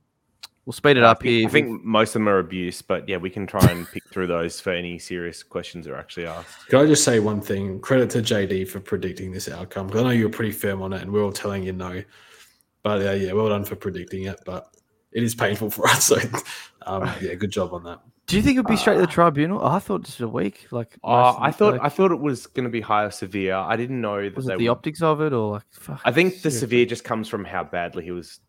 we'll 0.66 0.74
speed 0.74 0.98
it 0.98 1.04
I 1.04 1.12
up 1.12 1.22
think, 1.22 1.30
here. 1.32 1.48
I 1.48 1.52
think 1.52 1.84
most 1.86 2.10
of 2.10 2.14
them 2.16 2.28
are 2.28 2.40
abuse, 2.40 2.82
but 2.82 3.08
yeah, 3.08 3.16
we 3.16 3.30
can 3.30 3.48
try 3.48 3.66
and 3.72 3.88
pick 3.88 4.04
through 4.12 4.28
those 4.28 4.60
for 4.60 4.72
any 4.74 5.00
serious 5.00 5.42
questions 5.42 5.86
that 5.86 5.94
are 5.94 5.98
actually 5.98 6.28
asked. 6.28 6.68
Can 6.68 6.80
I 6.80 6.86
just 6.86 7.06
say 7.06 7.20
one 7.20 7.40
thing? 7.40 7.80
Credit 7.80 8.10
to 8.10 8.18
JD 8.22 8.68
for 8.68 8.82
predicting 8.82 9.32
this 9.32 9.48
outcome. 9.50 9.90
'cause 9.90 10.02
I 10.02 10.04
know 10.04 10.10
you 10.10 10.26
were 10.26 10.30
pretty 10.38 10.52
firm 10.52 10.82
on 10.82 10.92
it, 10.92 11.02
and 11.02 11.12
we 11.12 11.20
are 11.22 11.24
all 11.24 11.32
telling 11.32 11.64
you 11.64 11.72
no. 11.72 12.04
But 12.84 13.06
uh, 13.08 13.12
yeah, 13.12 13.32
well 13.32 13.48
done 13.48 13.64
for 13.64 13.78
predicting 13.78 14.24
it. 14.24 14.40
But 14.46 14.68
it 15.14 15.24
is 15.24 15.34
painful 15.34 15.70
for 15.70 15.88
us. 15.88 16.06
So 16.08 16.18
um, 16.86 17.10
yeah, 17.22 17.36
good 17.36 17.52
job 17.52 17.72
on 17.74 17.84
that. 17.86 18.00
Do 18.28 18.36
you 18.36 18.42
think 18.42 18.56
it'd 18.58 18.68
be 18.68 18.76
straight 18.76 18.96
to 18.96 19.02
the 19.02 19.08
tribunal? 19.08 19.60
Oh, 19.62 19.68
I 19.68 19.80
thought 19.80 20.04
just 20.04 20.20
a 20.20 20.28
week. 20.28 20.68
Like, 20.72 20.98
Uh, 21.04 21.34
I 21.40 21.50
thought 21.52 21.74
like, 21.76 21.82
I 21.84 21.90
thought 21.90 22.12
it 22.12 22.20
was 22.20 22.46
going 22.46 22.66
to 22.66 22.70
be 22.70 22.82
higher 22.82 23.10
severe. 23.10 23.56
I 23.56 23.76
didn't 23.78 24.02
know 24.02 24.22
that 24.22 24.36
was 24.36 24.46
they 24.48 24.54
it 24.56 24.58
the 24.58 24.66
would- 24.66 24.72
optics 24.72 25.02
of 25.02 25.22
it, 25.22 25.32
or 25.34 25.54
like, 25.54 25.64
fuck, 25.72 26.02
I 26.04 26.12
think 26.12 26.42
the 26.42 26.52
severe 26.52 26.86
just 26.86 27.04
comes 27.06 27.30
from 27.30 27.46
how 27.46 27.64
badly 27.64 28.04
he 28.04 28.12
was 28.12 28.42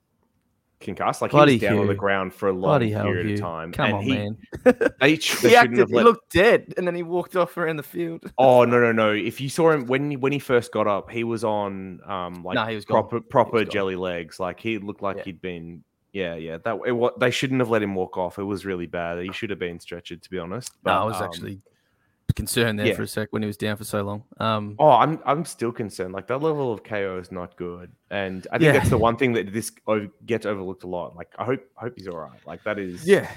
concussed. 0.81 1.23
Like 1.23 1.31
Bloody 1.31 1.53
he 1.53 1.57
was 1.59 1.71
down 1.71 1.79
on 1.79 1.87
the 1.87 1.95
ground 1.95 2.35
for 2.35 2.49
a 2.49 2.53
long 2.53 2.61
Bloody 2.63 2.91
period 2.93 3.27
Hugh. 3.27 3.35
of 3.35 3.41
time. 3.41 3.71
Come 3.73 3.85
and 3.87 3.95
on, 3.95 4.03
he, 4.03 4.11
man. 4.15 4.37
They, 4.65 4.73
he 5.11 5.15
they 5.15 5.19
shouldn't 5.21 5.55
acted. 5.55 5.89
He 5.91 5.95
let. 5.95 6.05
looked 6.05 6.33
dead, 6.33 6.75
and 6.77 6.85
then 6.85 6.97
he 6.97 7.05
walked 7.05 7.37
off 7.37 7.57
around 7.57 7.77
the 7.77 7.83
field. 7.85 8.25
Oh 8.39 8.65
no 8.65 8.81
no 8.81 8.91
no! 8.91 9.13
If 9.13 9.41
you 9.41 9.49
saw 9.49 9.71
him 9.71 9.87
when 9.87 10.11
he- 10.11 10.17
when 10.17 10.33
he 10.33 10.41
first 10.41 10.73
got 10.73 10.89
up, 10.89 11.09
he 11.09 11.23
was 11.23 11.45
on 11.45 12.01
um 12.05 12.43
like 12.43 12.57
No, 12.57 12.65
he 12.65 12.75
was 12.75 12.85
gone. 12.85 13.03
proper 13.09 13.21
proper 13.21 13.63
gone. 13.65 13.71
jelly 13.71 13.95
legs. 13.97 14.41
Like 14.41 14.59
he 14.59 14.79
looked 14.79 15.03
like 15.03 15.19
Yeah. 15.19 15.25
he'd 15.25 15.41
been 15.41 15.85
yeah 16.21 16.35
yeah. 16.47 16.57
That 16.65 16.75
it, 16.91 16.93
wa- 17.03 17.17
they 17.23 17.31
shouldn't 17.39 17.61
have 17.61 17.71
let 17.75 17.83
him 17.83 17.95
walk 17.95 18.17
off. 18.17 18.39
It 18.39 18.45
was 18.55 18.61
really 18.71 18.87
bad. 18.87 19.13
He 19.29 19.33
should 19.33 19.51
have 19.51 19.59
been 19.69 19.79
stretchered 19.79 20.21
to 20.23 20.31
be 20.31 20.39
honest. 20.45 20.71
no, 20.85 20.93
I 20.93 21.05
was 21.05 21.17
um, 21.21 21.25
actually 21.27 21.57
concerned 22.35 22.79
there 22.79 22.87
yeah. 22.89 22.95
for 22.95 23.03
a 23.03 23.07
sec 23.07 23.29
when 23.33 23.43
he 23.43 23.47
was 23.47 23.57
down 23.57 23.77
for 23.77 23.85
so 23.85 24.01
long. 24.03 24.23
Um, 24.39 24.77
Oh, 24.79 24.91
I'm 24.91 25.19
I'm 25.31 25.45
still 25.45 25.73
concerned. 25.73 26.13
Like 26.19 26.27
that 26.29 26.41
level 26.49 26.73
of 26.73 26.83
KO 26.85 27.19
is 27.19 27.31
not 27.33 27.57
good, 27.57 27.91
and 28.11 28.47
I 28.53 28.59
think 28.59 28.67
Yeah. 28.67 28.73
that's 28.79 28.91
the 28.91 28.99
one 29.09 29.17
thing 29.17 29.33
that 29.35 29.53
this 29.53 29.73
gets 30.27 30.45
overlooked 30.47 30.85
a 30.85 30.89
lot. 30.89 31.17
Like 31.17 31.31
I 31.39 31.45
hope 31.45 31.63
I 31.79 31.81
hope 31.85 31.95
he's 31.97 32.09
all 32.09 32.19
right. 32.19 32.41
Like 32.47 32.63
that 32.65 32.79
is 32.79 33.07
yeah, 33.07 33.29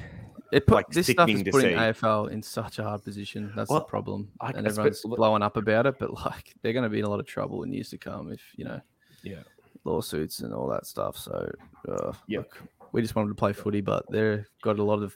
it 0.52 0.68
put 0.68 0.76
like, 0.76 0.90
this 0.90 1.08
stuff 1.08 1.30
is 1.30 1.44
putting 1.44 1.72
see. 1.72 1.76
AFL 1.76 2.30
in 2.32 2.42
such 2.44 2.80
a 2.80 2.84
hard 2.84 3.04
position. 3.04 3.52
That's 3.56 3.70
the 3.72 3.80
problem, 3.82 4.30
I- 4.40 4.52
and 4.52 4.68
everyone's 4.68 5.02
suppose- 5.02 5.18
blowing 5.18 5.42
up 5.42 5.56
about 5.58 5.86
it. 5.86 5.96
But 5.98 6.10
like, 6.26 6.54
they're 6.62 6.74
going 6.74 6.84
to 6.90 6.90
be 6.90 7.00
in 7.00 7.06
a 7.06 7.10
lot 7.10 7.20
of 7.22 7.26
trouble 7.26 7.64
in 7.64 7.72
years 7.74 7.90
to 7.92 7.98
come 7.98 8.32
if 8.32 8.42
you 8.58 8.66
know, 8.66 8.82
Yeah. 9.24 9.44
Lawsuits 9.84 10.40
and 10.40 10.54
all 10.54 10.68
that 10.68 10.86
stuff. 10.86 11.18
So, 11.18 11.52
uh, 11.90 12.14
look, 12.30 12.62
we 12.92 13.02
just 13.02 13.16
wanted 13.16 13.30
to 13.30 13.36
play 13.36 13.54
footy, 13.54 13.82
but 13.82 14.06
they've 14.12 14.46
got 14.62 14.80
a 14.80 14.84
lot 14.84 15.02
of 15.02 15.16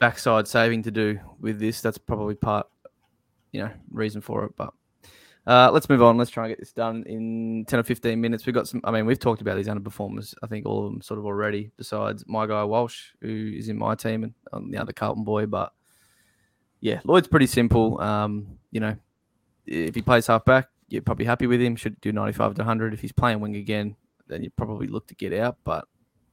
backside 0.00 0.48
saving 0.48 0.82
to 0.84 0.90
do 0.90 1.18
with 1.40 1.58
this. 1.58 1.80
That's 1.80 1.98
probably 1.98 2.34
part, 2.34 2.66
you 3.52 3.62
know, 3.62 3.70
reason 3.90 4.20
for 4.20 4.44
it. 4.44 4.52
But 4.56 4.72
uh, 5.46 5.70
let's 5.72 5.88
move 5.88 6.02
on. 6.02 6.16
Let's 6.16 6.30
try 6.30 6.44
and 6.44 6.52
get 6.52 6.60
this 6.60 6.72
done 6.72 7.04
in 7.06 7.64
10 7.66 7.80
or 7.80 7.82
15 7.82 8.20
minutes. 8.20 8.46
We've 8.46 8.54
got 8.54 8.68
some, 8.68 8.80
I 8.84 8.90
mean, 8.90 9.06
we've 9.06 9.18
talked 9.18 9.40
about 9.40 9.56
these 9.56 9.68
underperformers, 9.68 10.34
I 10.42 10.46
think 10.46 10.66
all 10.66 10.86
of 10.86 10.92
them 10.92 11.02
sort 11.02 11.18
of 11.18 11.26
already, 11.26 11.72
besides 11.76 12.24
my 12.26 12.46
guy 12.46 12.62
Walsh, 12.64 13.10
who 13.20 13.52
is 13.56 13.68
in 13.68 13.78
my 13.78 13.94
team 13.94 14.24
and 14.24 14.34
on 14.52 14.70
the 14.70 14.78
other 14.78 14.92
Carlton 14.92 15.24
boy. 15.24 15.46
But 15.46 15.72
yeah, 16.80 17.00
Lloyd's 17.04 17.28
pretty 17.28 17.46
simple. 17.46 18.00
Um, 18.00 18.58
you 18.70 18.80
know, 18.80 18.96
if 19.66 19.94
he 19.94 20.02
plays 20.02 20.26
halfback, 20.26 20.68
you're 20.92 21.02
probably 21.02 21.24
happy 21.24 21.46
with 21.46 21.60
him. 21.60 21.74
Should 21.76 22.00
do 22.00 22.12
95 22.12 22.54
to 22.54 22.60
100. 22.62 22.94
If 22.94 23.00
he's 23.00 23.12
playing 23.12 23.40
wing 23.40 23.56
again, 23.56 23.96
then 24.28 24.42
you 24.42 24.50
probably 24.50 24.86
look 24.86 25.06
to 25.08 25.14
get 25.14 25.32
out. 25.32 25.56
But 25.64 25.86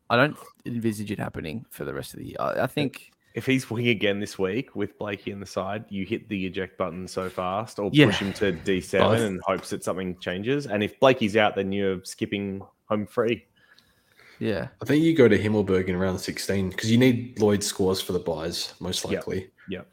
I 0.09 0.17
don't 0.17 0.37
envisage 0.65 1.11
it 1.11 1.19
happening 1.19 1.65
for 1.69 1.85
the 1.85 1.93
rest 1.93 2.13
of 2.13 2.19
the 2.19 2.27
year. 2.27 2.35
I, 2.39 2.61
I 2.63 2.67
think, 2.67 3.11
if 3.35 3.45
he's 3.45 3.69
wing 3.69 3.87
again 3.87 4.19
this 4.19 4.37
week 4.39 4.75
with 4.75 4.97
Blakey 4.97 5.31
in 5.31 5.39
the 5.39 5.45
side, 5.45 5.85
you 5.89 6.03
hit 6.05 6.27
the 6.29 6.45
eject 6.47 6.77
button 6.77 7.07
so 7.07 7.29
fast, 7.29 7.79
or 7.79 7.89
Yeah. 7.93 8.07
push 8.07 8.19
him 8.19 8.33
to 8.33 8.51
D 8.51 8.79
Both. 8.79 8.85
seven 8.85 9.21
and 9.21 9.41
hopes 9.45 9.69
that 9.69 9.83
something 9.83 10.17
changes. 10.19 10.65
And 10.67 10.83
if 10.83 10.99
Blakey's 10.99 11.37
out, 11.37 11.55
then 11.55 11.71
you're 11.71 12.03
skipping 12.03 12.61
home 12.89 13.05
free. 13.05 13.45
yeah, 14.39 14.69
I 14.81 14.85
think 14.85 15.03
you 15.03 15.15
go 15.15 15.27
to 15.27 15.37
Himmelberg 15.37 15.87
in 15.89 15.97
round 15.97 16.19
16 16.19 16.69
because 16.71 16.89
you 16.91 16.97
need 16.97 17.39
Lloyd 17.39 17.63
scores 17.63 18.01
for 18.01 18.13
the 18.13 18.19
byes, 18.19 18.73
most 18.79 19.03
Yep. 19.05 19.13
likely. 19.27 19.51
Yep. 19.69 19.87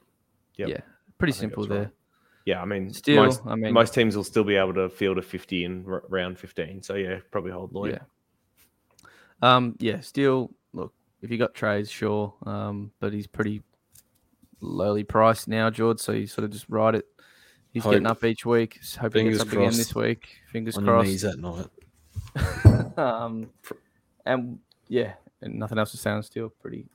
yeah, 0.56 0.80
pretty 1.18 1.32
I 1.34 1.36
simple 1.36 1.66
there. 1.66 1.78
right. 1.82 1.90
There. 2.46 2.54
Yeah, 2.56 2.62
I 2.62 2.64
mean, 2.64 2.92
Still, 2.92 3.24
most, 3.24 3.42
I 3.46 3.56
mean, 3.56 3.72
most 3.72 3.92
teams 3.94 4.16
will 4.16 4.24
still 4.24 4.44
be 4.44 4.54
able 4.56 4.74
to 4.74 4.88
field 4.88 5.18
a 5.18 5.22
50 5.22 5.64
in 5.64 5.84
r- 5.88 6.02
round 6.08 6.38
15. 6.38 6.82
So 6.82 6.94
yeah, 6.94 7.18
probably 7.30 7.50
hold 7.52 7.72
Lloyd. 7.72 8.00
Yeah. 8.00 9.06
Um, 9.42 9.74
yeah, 9.78 10.00
still 10.00 10.50
look, 10.72 10.92
if 11.22 11.30
you 11.30 11.38
got 11.38 11.54
trades, 11.54 11.90
sure. 11.90 12.32
Um, 12.44 12.92
but 13.00 13.12
he's 13.12 13.26
pretty 13.26 13.62
lowly 14.60 15.04
priced 15.04 15.48
now, 15.48 15.68
George, 15.70 16.00
so 16.00 16.12
you 16.12 16.26
sort 16.26 16.44
of 16.44 16.50
just 16.50 16.66
ride 16.68 16.94
it. 16.94 17.04
He's 17.72 17.82
getting 17.84 18.06
up 18.06 18.24
each 18.24 18.46
week. 18.46 18.78
s- 18.80 18.94
Hope 18.96 19.12
he 19.12 19.20
Fingers 19.20 19.38
gets 19.38 19.50
up 19.50 19.52
again 19.58 19.72
this 19.72 19.94
week. 19.94 20.28
Fingers 20.50 20.78
On 20.78 20.84
crossed. 20.84 21.08
knees 21.08 21.24
at 21.24 21.38
night. 21.38 21.66
um, 22.98 23.50
and 24.24 24.58
yeah, 24.88 25.12
and 25.42 25.58
nothing 25.58 25.78
else 25.78 25.90
to 25.90 25.98
say 25.98 26.10
on 26.10 26.22
still 26.22 26.48
pretty, 26.48 26.86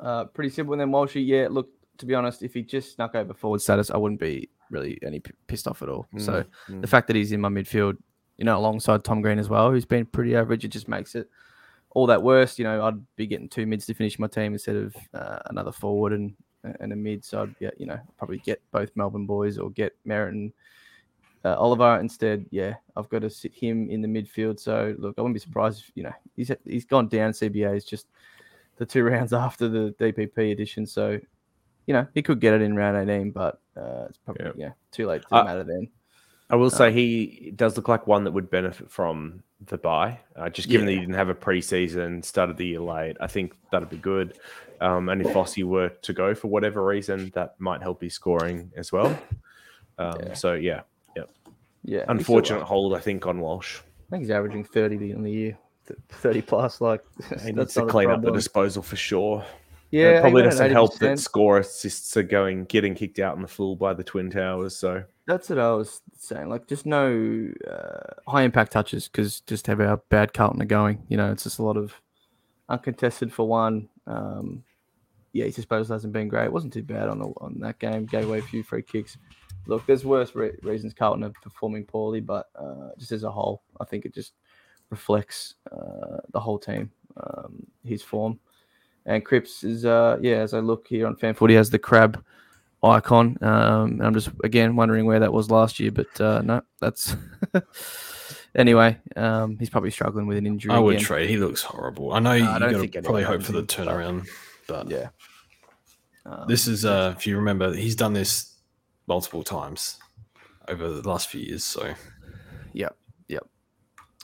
uh, 0.00 0.24
pretty 0.24 0.50
simple. 0.50 0.72
And 0.74 0.80
then 0.80 0.90
Walshy, 0.90 1.24
yeah, 1.24 1.46
look, 1.50 1.68
to 1.98 2.06
be 2.06 2.14
honest, 2.14 2.42
if 2.42 2.54
he 2.54 2.62
just 2.62 2.94
snuck 2.94 3.14
over 3.14 3.34
forward 3.34 3.60
status, 3.60 3.90
I 3.90 3.96
wouldn't 3.96 4.20
be 4.20 4.48
really 4.70 4.98
any 5.02 5.20
p- 5.20 5.32
pissed 5.46 5.68
off 5.68 5.82
at 5.82 5.88
all. 5.88 6.06
So 6.18 6.44
Mm, 6.68 6.80
the 6.80 6.86
fact 6.86 7.06
that 7.06 7.16
he's 7.16 7.32
in 7.32 7.40
my 7.40 7.48
midfield, 7.48 7.96
you 8.38 8.44
know, 8.44 8.58
alongside 8.58 9.04
Tom 9.04 9.20
Green 9.22 9.38
as 9.38 9.48
well, 9.48 9.70
who's 9.70 9.84
been 9.84 10.06
pretty 10.06 10.34
average, 10.36 10.64
it 10.64 10.68
just 10.68 10.88
makes 10.88 11.14
it 11.14 11.28
all 11.90 12.06
that 12.06 12.22
worse. 12.22 12.58
You 12.58 12.64
know, 12.64 12.84
I'd 12.84 13.16
be 13.16 13.26
getting 13.26 13.48
two 13.48 13.66
mids 13.66 13.86
to 13.86 13.94
finish 13.94 14.18
my 14.18 14.26
team 14.26 14.52
instead 14.52 14.76
of 14.76 14.94
uh, 15.14 15.38
another 15.46 15.72
forward 15.72 16.12
and 16.12 16.34
and 16.80 16.92
a 16.92 16.96
mid. 16.96 17.24
So 17.24 17.42
I'd 17.42 17.58
get, 17.58 17.80
you 17.80 17.86
know, 17.86 17.98
probably 18.18 18.38
get 18.38 18.60
both 18.72 18.90
Melbourne 18.96 19.24
boys 19.26 19.56
or 19.56 19.70
get 19.70 19.96
Merrett 20.06 20.30
and 20.30 20.52
uh, 21.44 21.54
Oliver 21.56 21.98
instead. 22.00 22.44
Yeah, 22.50 22.74
I've 22.96 23.08
got 23.08 23.20
to 23.22 23.30
sit 23.30 23.54
him 23.54 23.88
in 23.88 24.02
the 24.02 24.08
midfield. 24.08 24.58
So 24.58 24.94
look, 24.98 25.14
I 25.16 25.22
wouldn't 25.22 25.36
be 25.36 25.40
surprised. 25.40 25.84
If, 25.86 25.92
you 25.94 26.02
know, 26.02 26.12
he's 26.34 26.50
he's 26.64 26.84
gone 26.84 27.06
down. 27.08 27.32
CBA 27.32 27.76
is 27.76 27.84
just 27.84 28.08
the 28.78 28.84
two 28.84 29.04
rounds 29.10 29.32
after 29.32 29.68
the 29.68 29.94
DPP 30.00 30.50
edition. 30.52 30.86
So 30.86 31.20
you 31.86 31.94
know, 31.94 32.06
he 32.14 32.22
could 32.22 32.40
get 32.40 32.54
it 32.54 32.62
in 32.62 32.74
round 32.76 32.96
18, 33.08 33.30
but 33.30 33.60
uh, 33.76 34.06
it's 34.08 34.18
probably 34.18 34.44
Yeah. 34.46 34.52
yeah 34.56 34.70
too 34.92 35.06
late 35.06 35.22
to 35.22 35.34
Uh, 35.34 35.44
matter 35.44 35.64
then. 35.64 35.88
I 36.50 36.56
will 36.56 36.70
say 36.70 36.88
Um, 36.88 36.94
he 36.94 37.52
does 37.56 37.76
look 37.76 37.88
like 37.88 38.06
one 38.06 38.24
that 38.24 38.30
would 38.32 38.50
benefit 38.50 38.90
from 38.90 39.42
the 39.66 39.78
bye. 39.78 40.20
Uh, 40.36 40.48
just 40.48 40.68
given 40.68 40.86
that 40.86 40.92
he 40.92 41.00
didn't 41.00 41.14
have 41.14 41.28
a 41.28 41.34
preseason, 41.34 42.24
started 42.24 42.56
the 42.56 42.66
year 42.66 42.80
late, 42.80 43.16
I 43.20 43.26
think 43.26 43.54
that'd 43.72 43.90
be 43.90 43.96
good. 43.96 44.38
Um, 44.80 45.08
and 45.08 45.20
if 45.22 45.28
Fossey 45.28 45.64
were 45.64 45.88
to 45.88 46.12
go 46.12 46.34
for 46.34 46.48
whatever 46.48 46.84
reason, 46.84 47.30
that 47.34 47.58
might 47.58 47.82
help 47.82 48.02
his 48.02 48.14
scoring 48.14 48.70
as 48.76 48.92
well. 48.92 49.18
Um, 49.98 50.14
Yeah. 50.26 50.34
So 50.34 50.54
yeah, 50.54 50.82
Yeah, 51.14 52.00
he's 52.00 52.04
unfortunate 52.08 52.58
right. 52.58 52.66
hold 52.66 52.94
I 52.94 53.00
think 53.00 53.26
on 53.26 53.40
Walsh. 53.40 53.78
I 53.78 54.10
think 54.10 54.22
he's 54.22 54.30
averaging 54.30 54.64
30 54.64 55.12
in 55.12 55.22
the 55.22 55.30
year, 55.32 55.58
30 56.10 56.42
plus. 56.42 56.80
Like, 56.80 57.02
He 57.28 57.34
that's 57.34 57.44
needs 57.52 57.74
to 57.74 57.84
a 57.84 57.86
clean 57.86 58.10
up 58.10 58.22
the 58.22 58.30
disposal 58.32 58.82
for 58.82 58.96
sure. 58.96 59.44
Yeah, 59.90 60.18
it 60.18 60.20
probably 60.20 60.42
doesn't 60.42 60.72
help 60.72 60.98
that 60.98 61.18
score 61.18 61.58
assists 61.58 62.16
are 62.16 62.22
going 62.22 62.64
getting 62.64 62.94
kicked 62.94 63.18
out 63.18 63.36
in 63.36 63.42
the 63.42 63.48
full 63.48 63.76
by 63.76 63.94
the 63.94 64.02
Twin 64.02 64.30
Towers. 64.30 64.76
So 64.76 65.04
That's 65.26 65.48
what 65.48 65.58
I 65.58 65.72
was 65.72 66.00
saying. 66.16 66.48
Like, 66.48 66.66
just 66.66 66.86
no 66.86 67.48
uh, 67.70 68.30
high 68.30 68.42
impact 68.42 68.72
touches 68.72 69.08
because 69.08 69.40
just 69.40 69.66
have 69.68 69.78
how 69.78 70.02
bad 70.08 70.32
Carlton 70.32 70.62
are 70.62 70.66
going. 70.66 71.02
You 71.08 71.16
know, 71.16 71.30
it's 71.30 71.44
just 71.44 71.58
a 71.58 71.62
lot 71.62 71.76
of 71.76 71.94
uncontested 72.68 73.32
for 73.32 73.46
one. 73.46 73.88
Um, 74.06 74.64
yeah, 75.32 75.44
his 75.44 75.56
disposal 75.56 75.94
hasn't 75.94 76.12
been 76.12 76.28
great. 76.28 76.46
It 76.46 76.52
wasn't 76.52 76.72
too 76.72 76.82
bad 76.82 77.08
on 77.08 77.18
the, 77.18 77.26
on 77.40 77.58
that 77.60 77.78
game. 77.78 78.06
Gave 78.06 78.24
away 78.24 78.38
a 78.38 78.42
few 78.42 78.62
free 78.62 78.82
kicks. 78.82 79.18
Look, 79.66 79.84
there's 79.86 80.04
worse 80.04 80.34
re- 80.34 80.56
reasons 80.62 80.94
Carlton 80.94 81.24
are 81.24 81.32
performing 81.42 81.84
poorly, 81.84 82.20
but 82.20 82.46
uh, 82.56 82.90
just 82.98 83.12
as 83.12 83.24
a 83.24 83.30
whole, 83.30 83.62
I 83.80 83.84
think 83.84 84.04
it 84.04 84.14
just 84.14 84.32
reflects 84.90 85.54
uh, 85.70 86.18
the 86.32 86.40
whole 86.40 86.58
team, 86.58 86.90
um, 87.16 87.66
his 87.84 88.02
form. 88.02 88.38
And 89.06 89.24
Cripps 89.24 89.62
is, 89.64 89.84
uh, 89.84 90.18
yeah, 90.20 90.36
as 90.38 90.52
I 90.52 90.58
look 90.58 90.86
here 90.88 91.06
on 91.06 91.14
FanFooty, 91.16 91.54
has 91.54 91.70
the 91.70 91.78
crab 91.78 92.22
icon. 92.82 93.38
Um, 93.40 93.92
and 93.92 94.02
I'm 94.02 94.14
just 94.14 94.30
again 94.44 94.76
wondering 94.76 95.06
where 95.06 95.20
that 95.20 95.32
was 95.32 95.50
last 95.50 95.78
year, 95.80 95.92
but 95.92 96.20
uh, 96.20 96.42
no, 96.42 96.62
that's 96.80 97.16
anyway. 98.54 98.98
Um, 99.14 99.56
he's 99.58 99.70
probably 99.70 99.90
struggling 99.90 100.26
with 100.26 100.38
an 100.38 100.46
injury. 100.46 100.72
I 100.72 100.78
would 100.78 100.96
again. 100.96 101.04
trade. 101.04 101.30
He 101.30 101.36
looks 101.36 101.62
horrible. 101.62 102.12
I 102.12 102.18
know 102.18 102.30
I 102.30 102.36
you 102.36 102.44
don't 102.44 102.72
got 102.72 102.80
think 102.80 102.92
to 102.92 103.02
probably 103.02 103.22
hope 103.22 103.42
for 103.42 103.52
the 103.52 103.62
turnaround, 103.62 104.26
but 104.66 104.90
Yeah. 104.90 105.08
Um, 106.24 106.48
this 106.48 106.66
is 106.66 106.84
uh, 106.84 107.14
if 107.16 107.26
you 107.26 107.36
remember, 107.36 107.72
he's 107.72 107.94
done 107.94 108.12
this 108.12 108.54
multiple 109.06 109.44
times 109.44 109.98
over 110.66 110.88
the 110.88 111.08
last 111.08 111.28
few 111.28 111.40
years. 111.40 111.62
So 111.62 111.94
Yep. 112.72 112.96
Yep. 113.28 113.46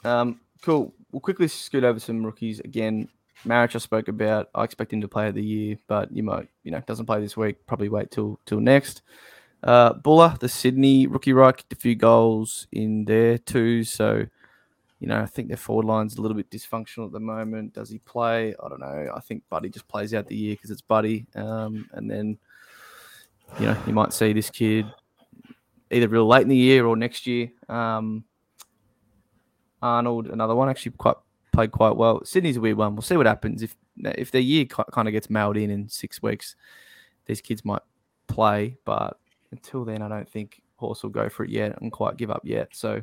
Um, 0.03 0.41
cool. 0.61 0.93
We'll 1.11 1.21
quickly 1.21 1.47
scoot 1.47 1.83
over 1.83 1.99
some 1.99 2.25
rookies 2.25 2.59
again. 2.59 3.07
Marich 3.45 3.75
I 3.75 3.79
spoke 3.79 4.07
about. 4.07 4.49
I 4.55 4.63
expect 4.63 4.93
him 4.93 5.01
to 5.01 5.07
play 5.07 5.29
the 5.31 5.43
year, 5.43 5.77
but 5.87 6.11
you 6.11 6.23
might, 6.23 6.47
you 6.63 6.71
know, 6.71 6.81
doesn't 6.81 7.05
play 7.05 7.19
this 7.19 7.35
week. 7.35 7.65
Probably 7.65 7.89
wait 7.89 8.11
till 8.11 8.39
till 8.45 8.59
next. 8.59 9.01
Uh, 9.63 9.93
Buller, 9.93 10.35
the 10.39 10.49
Sydney 10.49 11.07
rookie, 11.07 11.33
right, 11.33 11.55
kicked 11.55 11.71
a 11.71 11.77
few 11.77 11.95
goals 11.95 12.67
in 12.71 13.05
there 13.05 13.37
too. 13.37 13.83
So, 13.83 14.25
you 14.99 15.07
know, 15.07 15.19
I 15.19 15.25
think 15.25 15.47
their 15.47 15.57
forward 15.57 15.85
line's 15.85 16.17
a 16.17 16.21
little 16.21 16.35
bit 16.35 16.49
dysfunctional 16.49 17.05
at 17.05 17.13
the 17.13 17.19
moment. 17.19 17.73
Does 17.73 17.89
he 17.89 17.99
play? 17.99 18.53
I 18.61 18.69
don't 18.69 18.81
know. 18.81 19.11
I 19.15 19.19
think 19.21 19.43
Buddy 19.49 19.69
just 19.69 19.87
plays 19.87 20.13
out 20.13 20.27
the 20.27 20.35
year 20.35 20.55
because 20.55 20.71
it's 20.71 20.81
Buddy. 20.81 21.25
Um, 21.35 21.89
and 21.93 22.11
then, 22.11 22.37
you 23.59 23.67
know, 23.67 23.77
you 23.87 23.93
might 23.93 24.11
see 24.13 24.33
this 24.33 24.49
kid 24.49 24.85
either 25.91 26.07
real 26.07 26.27
late 26.27 26.41
in 26.41 26.49
the 26.49 26.57
year 26.57 26.85
or 26.85 26.97
next 26.97 27.27
year. 27.27 27.51
Um, 27.69 28.25
Arnold, 29.81 30.27
another 30.27 30.55
one, 30.55 30.69
actually 30.69 30.93
quite 30.93 31.17
played 31.53 31.71
quite 31.71 31.95
well. 31.95 32.23
Sydney's 32.25 32.57
a 32.57 32.61
weird 32.61 32.77
one. 32.77 32.95
We'll 32.95 33.01
see 33.03 33.15
what 33.15 33.25
happens 33.25 33.61
if 33.63 33.75
if 34.03 34.31
their 34.31 34.41
year 34.41 34.65
kind 34.65 35.07
of 35.07 35.11
gets 35.11 35.29
mailed 35.29 35.55
in 35.55 35.69
in 35.69 35.87
six 35.87 36.21
weeks. 36.21 36.55
These 37.25 37.41
kids 37.41 37.63
might 37.63 37.81
play, 38.27 38.75
but 38.83 39.17
until 39.51 39.85
then, 39.85 40.01
I 40.01 40.09
don't 40.09 40.27
think 40.29 40.61
Horse 40.75 41.03
will 41.03 41.11
go 41.11 41.29
for 41.29 41.45
it 41.45 41.51
yet 41.51 41.79
and 41.81 41.91
quite 41.91 42.17
give 42.17 42.29
up 42.31 42.41
yet. 42.43 42.69
So, 42.73 43.01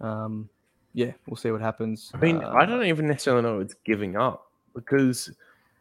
um, 0.00 0.48
yeah, 0.94 1.12
we'll 1.26 1.36
see 1.36 1.50
what 1.50 1.60
happens. 1.60 2.10
I 2.14 2.18
mean, 2.18 2.42
uh, 2.42 2.50
I 2.50 2.64
don't 2.64 2.84
even 2.86 3.06
necessarily 3.06 3.42
know 3.42 3.60
it's 3.60 3.74
giving 3.84 4.16
up 4.16 4.50
because 4.74 5.30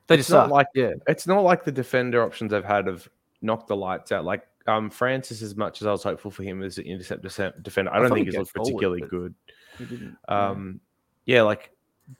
They 0.07 0.16
it's 0.16 0.24
just 0.28 0.32
not 0.32 0.45
suck. 0.45 0.51
like 0.51 0.68
yeah, 0.76 0.93
it's 1.07 1.28
not 1.28 1.43
like 1.43 1.64
the 1.64 1.72
defender 1.72 2.24
options 2.24 2.53
I've 2.53 2.66
had 2.66 2.88
have 2.88 3.07
knocked 3.41 3.68
the 3.68 3.76
lights 3.76 4.11
out. 4.11 4.26
Like 4.26 4.45
um, 4.68 4.89
Francis, 4.89 5.41
as 5.41 5.55
much 5.55 5.82
as 5.82 5.88
I 5.88 5.91
was 5.91 6.03
hopeful 6.03 6.32
for 6.32 6.43
him 6.43 6.64
as 6.64 6.78
an 6.78 6.86
intercept 6.86 7.22
defender, 7.64 7.91
I 7.91 7.97
I 7.97 7.99
don't 7.99 8.09
thought 8.09 8.16
think 8.16 8.28
he's 8.28 8.38
looked 8.38 8.51
forward, 8.51 8.66
particularly 8.66 9.01
good. 9.01 9.36
he. 9.78 10.09
Um, 10.28 10.80
yeah, 11.26 11.41
like 11.41 11.71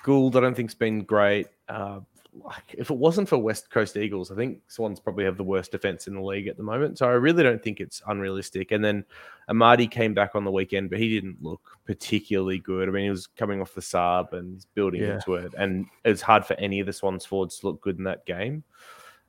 Gould, 0.04 0.36
I 0.36 0.39
don't 0.41 0.56
think's 0.56 0.74
been 0.74 1.04
great. 1.04 1.47
Uh, 1.70 1.99
like 2.34 2.74
if 2.76 2.89
it 2.89 2.97
wasn't 2.97 3.30
for 3.30 3.38
West 3.38 3.70
Coast 3.70 3.95
Eagles, 3.95 4.32
I 4.32 4.36
think 4.36 4.60
Swans 4.68 4.99
probably 4.99 5.24
have 5.24 5.38
the 5.38 5.43
worst 5.43 5.72
defense 5.72 6.08
in 6.08 6.16
the 6.16 6.22
league 6.22 6.47
at 6.47 6.58
the 6.58 6.64
moment. 6.64 6.97
So 6.97 7.06
I 7.08 7.12
really 7.12 7.43
don't 7.43 7.62
think 7.62 7.80
it's 7.80 8.01
unrealistic. 8.08 8.72
And 8.72 8.84
then 8.84 9.06
Amartey 9.51 9.89
came 9.89 10.16
back 10.16 10.32
on 10.34 10.43
the 10.43 10.49
weekend, 10.51 10.89
but 10.89 10.97
he 10.97 11.10
didn't 11.14 11.43
look 11.43 11.62
particularly 11.86 12.58
good. 12.58 12.89
I 12.89 12.91
mean, 12.91 13.04
he 13.04 13.10
was 13.12 13.28
coming 13.28 13.62
off 13.62 13.76
the 13.76 13.84
sub 13.84 14.34
and 14.34 14.56
he's 14.56 14.66
building 14.66 15.01
Yeah. 15.04 15.16
into 15.16 15.36
it, 15.36 15.54
and 15.58 15.86
it's 16.06 16.22
hard 16.24 16.43
for 16.43 16.56
any 16.56 16.80
of 16.80 16.88
the 16.88 16.93
Swans 16.93 17.24
forwards 17.24 17.60
to 17.60 17.68
look 17.68 17.82
good 17.82 17.99
in 17.99 18.04
that 18.06 18.26
game. 18.26 18.64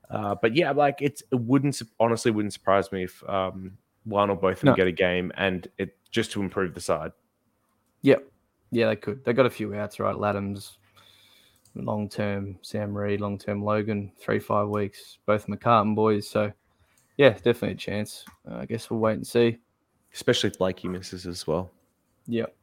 Uh, 0.08 0.34
but 0.34 0.54
yeah, 0.56 0.70
like 0.70 0.98
it's 1.02 1.22
it 1.30 1.40
wouldn't 1.40 1.82
honestly 2.00 2.30
wouldn't 2.30 2.52
surprise 2.54 2.90
me 2.90 3.02
if 3.04 3.22
um, 3.28 3.76
one 4.04 4.30
or 4.30 4.36
both 4.36 4.58
of 4.58 4.60
them 4.60 4.68
No. 4.70 4.76
get 4.76 4.86
a 4.86 4.92
game, 4.92 5.30
and 5.36 5.68
it 5.76 5.96
just 6.10 6.32
to 6.32 6.42
improve 6.42 6.72
the 6.74 6.80
side. 6.80 7.12
Yep. 8.02 8.24
Yeah, 8.74 8.88
they 8.88 8.96
could. 8.96 9.24
They 9.24 9.32
got 9.32 9.46
a 9.46 9.50
few 9.50 9.74
outs, 9.74 10.00
right? 10.00 10.16
Ladham's 10.16 10.78
long 11.76 12.08
term, 12.08 12.58
Sam 12.62 12.96
Reid, 12.96 13.20
long 13.20 13.38
term 13.38 13.62
Logan, 13.62 14.10
three, 14.18 14.38
five 14.38 14.68
weeks, 14.68 15.18
both 15.26 15.46
McCartin 15.46 15.94
boys. 15.94 16.28
So, 16.28 16.52
yeah, 17.16 17.30
definitely 17.30 17.72
a 17.72 17.76
chance. 17.76 18.24
Uh, 18.50 18.56
I 18.56 18.66
guess 18.66 18.90
we'll 18.90 19.00
wait 19.00 19.14
and 19.14 19.26
see. 19.26 19.58
Especially 20.12 20.50
if 20.50 20.58
Blakey 20.58 20.88
misses 20.88 21.26
as 21.26 21.46
well. 21.46 21.70
Yep. 22.26 22.54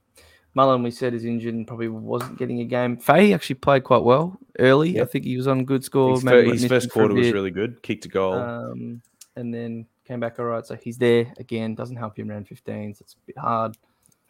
Mullen, 0.54 0.84
we 0.84 0.92
said, 0.92 1.14
is 1.14 1.24
injured 1.24 1.54
and 1.54 1.66
probably 1.66 1.88
wasn't 1.88 2.38
getting 2.38 2.60
a 2.60 2.66
game. 2.66 2.98
Faye 2.98 3.34
actually 3.34 3.56
played 3.56 3.86
quite 3.86 4.04
well 4.04 4.38
early. 4.60 5.00
I 5.00 5.06
think 5.06 5.24
he 5.24 5.38
was 5.38 5.48
on 5.48 5.64
good 5.64 5.84
score. 5.84 6.12
His, 6.12 6.26
maybe 6.26 6.48
fir- 6.48 6.54
his 6.54 6.66
first 6.66 6.92
quarter 6.92 7.14
was 7.14 7.32
really 7.32 7.52
good. 7.52 7.82
Kicked 7.84 8.06
a 8.06 8.10
goal. 8.10 8.34
Um, 8.34 9.02
and 9.38 9.54
then 9.54 9.86
came 10.06 10.20
back 10.20 10.40
all 10.40 10.46
right. 10.46 10.66
So 10.66 10.76
he's 10.76 10.98
there 10.98 11.34
again. 11.38 11.74
Doesn't 11.74 11.96
help 11.96 12.20
him 12.20 12.30
around 12.30 12.50
15. 12.50 12.96
So 12.96 13.04
it's 13.04 13.14
a 13.14 13.26
bit 13.26 13.38
hard. 13.38 13.78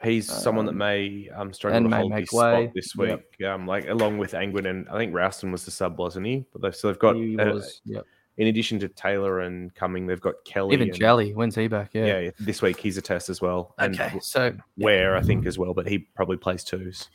He's 0.03 0.31
someone 0.31 0.65
that 0.65 0.71
um, 0.71 0.77
may 0.79 1.29
um 1.35 1.53
struggle 1.53 1.89
to 1.89 1.95
hold 1.95 2.13
his 2.13 2.29
spot 2.29 2.73
this 2.73 2.95
week. 2.95 3.19
Yep. 3.39 3.49
Um, 3.55 3.67
like 3.67 3.87
along 3.87 4.17
with 4.17 4.33
Angwin 4.33 4.65
and 4.67 4.89
I 4.89 4.97
think 4.97 5.13
Rouston 5.13 5.51
was 5.51 5.63
the 5.65 5.71
sub, 5.71 5.99
wasn't 5.99 6.25
he? 6.25 6.45
But 6.51 6.61
they've 6.61 6.75
so 6.75 6.87
they've 6.87 6.99
got 6.99 7.15
he 7.15 7.37
uh. 7.37 7.61
Yep. 7.85 8.05
in 8.37 8.47
addition 8.47 8.79
to 8.79 8.87
Taylor 8.87 9.41
and 9.41 9.73
Cumming, 9.75 10.07
they've 10.07 10.19
got 10.19 10.43
Kelly. 10.43 10.73
Even 10.73 10.89
and, 10.89 10.97
Jally. 10.97 11.33
When's 11.33 11.55
he 11.55 11.67
back? 11.67 11.91
yeah. 11.93 12.19
Yeah. 12.19 12.31
this 12.39 12.61
week 12.61 12.79
he's 12.79 12.97
a 12.97 13.01
test 13.01 13.29
as 13.29 13.41
well. 13.41 13.75
And 13.77 13.93
Okay. 13.99 14.19
So 14.21 14.55
Ware 14.77 15.15
I 15.15 15.21
think 15.21 15.45
as 15.45 15.59
well, 15.59 15.73
but 15.73 15.87
he 15.87 15.99
probably 15.99 16.37
plays 16.37 16.63
twos. 16.63 17.07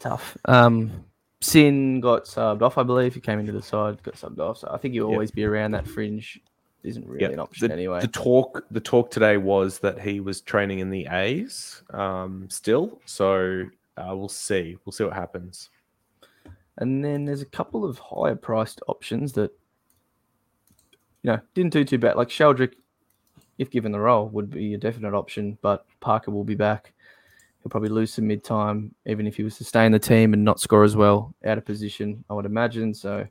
tough. 0.00 0.36
Um, 0.46 1.04
Sin 1.40 2.00
got 2.00 2.24
subbed 2.26 2.62
off, 2.62 2.78
I 2.78 2.84
believe. 2.84 3.14
He 3.14 3.20
came 3.20 3.40
into 3.40 3.50
the 3.50 3.60
side, 3.62 4.00
got 4.04 4.14
subbed 4.14 4.38
off. 4.38 4.58
So 4.58 4.68
I 4.72 4.78
think 4.78 4.94
he'll 4.94 5.08
Yep. 5.08 5.12
always 5.12 5.30
be 5.32 5.44
around 5.44 5.72
that 5.72 5.88
fringe. 5.88 6.40
Isn't 6.84 7.06
really 7.06 7.22
Yep. 7.22 7.32
an 7.32 7.38
option 7.38 7.68
the, 7.68 7.74
anyway. 7.74 8.00
The 8.00 8.08
talk 8.08 8.64
the 8.70 8.80
talk 8.80 9.10
today 9.10 9.36
was 9.36 9.78
that 9.80 10.00
he 10.00 10.20
was 10.20 10.40
training 10.40 10.80
in 10.80 10.90
the 10.90 11.06
A's 11.10 11.82
um 11.90 12.48
still. 12.50 13.00
So 13.04 13.66
uh, 13.96 14.14
we'll 14.16 14.28
see. 14.28 14.76
We'll 14.84 14.92
see 14.92 15.04
what 15.04 15.12
happens. 15.12 15.70
And 16.78 17.04
then 17.04 17.24
there's 17.24 17.42
a 17.42 17.46
couple 17.46 17.84
of 17.84 17.98
higher 17.98 18.34
priced 18.34 18.80
options 18.88 19.32
that, 19.34 19.52
you 21.22 21.30
know, 21.30 21.40
didn't 21.54 21.72
do 21.72 21.84
too 21.84 21.98
bad. 21.98 22.16
Like 22.16 22.28
Sheldrick, 22.28 22.72
if 23.58 23.70
given 23.70 23.92
the 23.92 24.00
role, 24.00 24.28
would 24.30 24.50
be 24.50 24.72
a 24.74 24.78
definite 24.78 25.14
option, 25.14 25.58
but 25.60 25.84
Parker 26.00 26.30
will 26.30 26.44
be 26.44 26.54
back. 26.54 26.94
He'll 27.62 27.70
probably 27.70 27.90
lose 27.90 28.12
some 28.14 28.26
mid 28.26 28.42
time, 28.42 28.94
even 29.06 29.26
if 29.26 29.36
he 29.36 29.44
was 29.44 29.58
to 29.58 29.64
stay 29.64 29.86
in 29.86 29.92
the 29.92 29.98
team 29.98 30.32
and 30.32 30.44
not 30.44 30.58
score 30.58 30.82
as 30.82 30.96
well 30.96 31.34
out 31.44 31.58
of 31.58 31.64
position, 31.64 32.24
I 32.28 32.34
would 32.34 32.46
imagine. 32.46 32.94
So, 32.94 33.26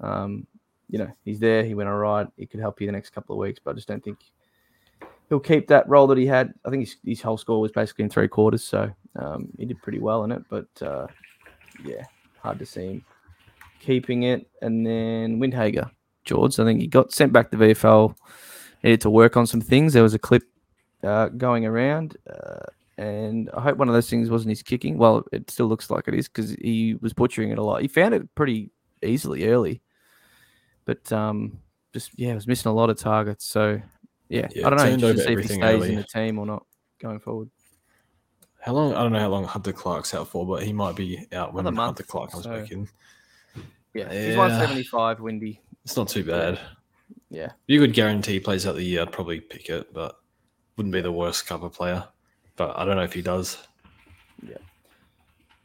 um, 0.00 0.46
you 0.88 0.98
know, 0.98 1.10
he's 1.24 1.38
there. 1.38 1.64
He 1.64 1.74
went 1.74 1.88
all 1.88 1.96
right. 1.96 2.26
He 2.36 2.46
could 2.46 2.60
help 2.60 2.80
you 2.80 2.86
the 2.86 2.92
next 2.92 3.10
couple 3.10 3.34
of 3.34 3.40
weeks, 3.40 3.60
but 3.62 3.72
I 3.72 3.74
just 3.74 3.88
don't 3.88 4.02
think 4.02 4.18
he'll 5.28 5.40
keep 5.40 5.68
that 5.68 5.88
role 5.88 6.06
that 6.06 6.18
he 6.18 6.26
had. 6.26 6.52
I 6.64 6.70
think 6.70 6.80
his, 6.86 6.96
his 7.04 7.22
whole 7.22 7.38
score 7.38 7.60
was 7.60 7.72
basically 7.72 8.04
in 8.04 8.10
three 8.10 8.28
quarters, 8.28 8.64
so 8.64 8.90
um, 9.16 9.48
he 9.58 9.66
did 9.66 9.82
pretty 9.82 9.98
well 9.98 10.24
in 10.24 10.32
it. 10.32 10.42
But 10.48 10.68
uh, 10.80 11.06
yeah, 11.84 12.04
hard 12.40 12.58
to 12.58 12.66
see 12.66 12.86
him 12.86 13.04
keeping 13.80 14.24
it. 14.24 14.48
And 14.62 14.86
then 14.86 15.38
Windhager, 15.40 15.90
George, 16.24 16.58
I 16.58 16.64
think 16.64 16.80
he 16.80 16.86
got 16.86 17.12
sent 17.12 17.32
back 17.32 17.50
to 17.50 17.56
VFL, 17.56 18.14
needed 18.82 19.00
to 19.02 19.10
work 19.10 19.36
on 19.36 19.46
some 19.46 19.60
things. 19.60 19.92
There 19.92 20.02
was 20.02 20.14
a 20.14 20.18
clip 20.18 20.42
uh, 21.02 21.28
going 21.28 21.64
around, 21.64 22.16
uh, 22.28 22.66
and 22.96 23.48
I 23.54 23.60
hope 23.60 23.78
one 23.78 23.88
of 23.88 23.94
those 23.94 24.10
things 24.10 24.30
wasn't 24.30 24.50
his 24.50 24.62
kicking. 24.62 24.98
Well, 24.98 25.24
it 25.32 25.50
still 25.50 25.66
looks 25.66 25.90
like 25.90 26.08
it 26.08 26.14
is 26.14 26.28
because 26.28 26.52
he 26.52 26.96
was 27.00 27.12
butchering 27.12 27.50
it 27.50 27.58
a 27.58 27.62
lot. 27.62 27.82
He 27.82 27.88
found 27.88 28.14
it 28.14 28.34
pretty 28.34 28.70
easily 29.02 29.46
early, 29.46 29.80
but 30.88 31.12
um, 31.12 31.58
just 31.92 32.18
yeah, 32.18 32.30
I 32.30 32.34
was 32.34 32.46
missing 32.46 32.70
a 32.70 32.74
lot 32.74 32.88
of 32.88 32.98
targets. 32.98 33.44
So 33.44 33.78
yeah, 34.30 34.48
Yeah, 34.54 34.66
I 34.66 34.70
don't 34.70 34.78
know. 35.00 35.12
Just 35.12 35.26
see 35.26 35.34
if 35.34 35.40
he 35.40 35.46
stays 35.48 35.60
early. 35.62 35.90
in 35.90 35.96
the 35.96 36.02
team 36.02 36.38
or 36.38 36.46
not 36.46 36.64
going 36.98 37.20
forward. 37.20 37.50
How 38.60 38.72
long? 38.72 38.94
I 38.94 39.02
don't 39.02 39.12
know 39.12 39.20
how 39.20 39.28
long 39.28 39.44
Hunter 39.44 39.72
Clark's 39.72 40.14
out 40.14 40.28
for, 40.28 40.46
but 40.46 40.62
he 40.62 40.72
might 40.72 40.96
be 40.96 41.26
out 41.32 41.52
when 41.52 41.64
month 41.64 41.76
Hunter 41.76 42.04
Clark 42.04 42.30
comes 42.32 42.44
so- 42.44 42.58
back 42.58 42.72
in. 42.72 42.88
Yeah, 43.92 44.10
he's 44.12 44.36
one 44.36 44.50
seventy 44.50 44.82
five, 44.82 45.20
Windy. 45.20 45.60
It's 45.84 45.96
not 45.96 46.08
too 46.08 46.24
bad. 46.24 46.58
Yeah. 47.30 47.52
You 47.66 47.80
could 47.80 47.92
guarantee 47.92 48.32
he 48.34 48.40
plays 48.40 48.66
out 48.66 48.74
the 48.76 48.82
year. 48.82 49.02
I'd 49.02 49.12
probably 49.12 49.40
pick 49.40 49.68
it, 49.68 49.92
but 49.92 50.18
wouldn't 50.76 50.92
be 50.92 51.00
the 51.02 51.12
worst 51.12 51.46
cover 51.46 51.68
player. 51.68 52.06
But 52.56 52.78
I 52.78 52.84
don't 52.86 52.96
know 52.96 53.02
if 53.02 53.12
he 53.12 53.22
does. 53.22 53.58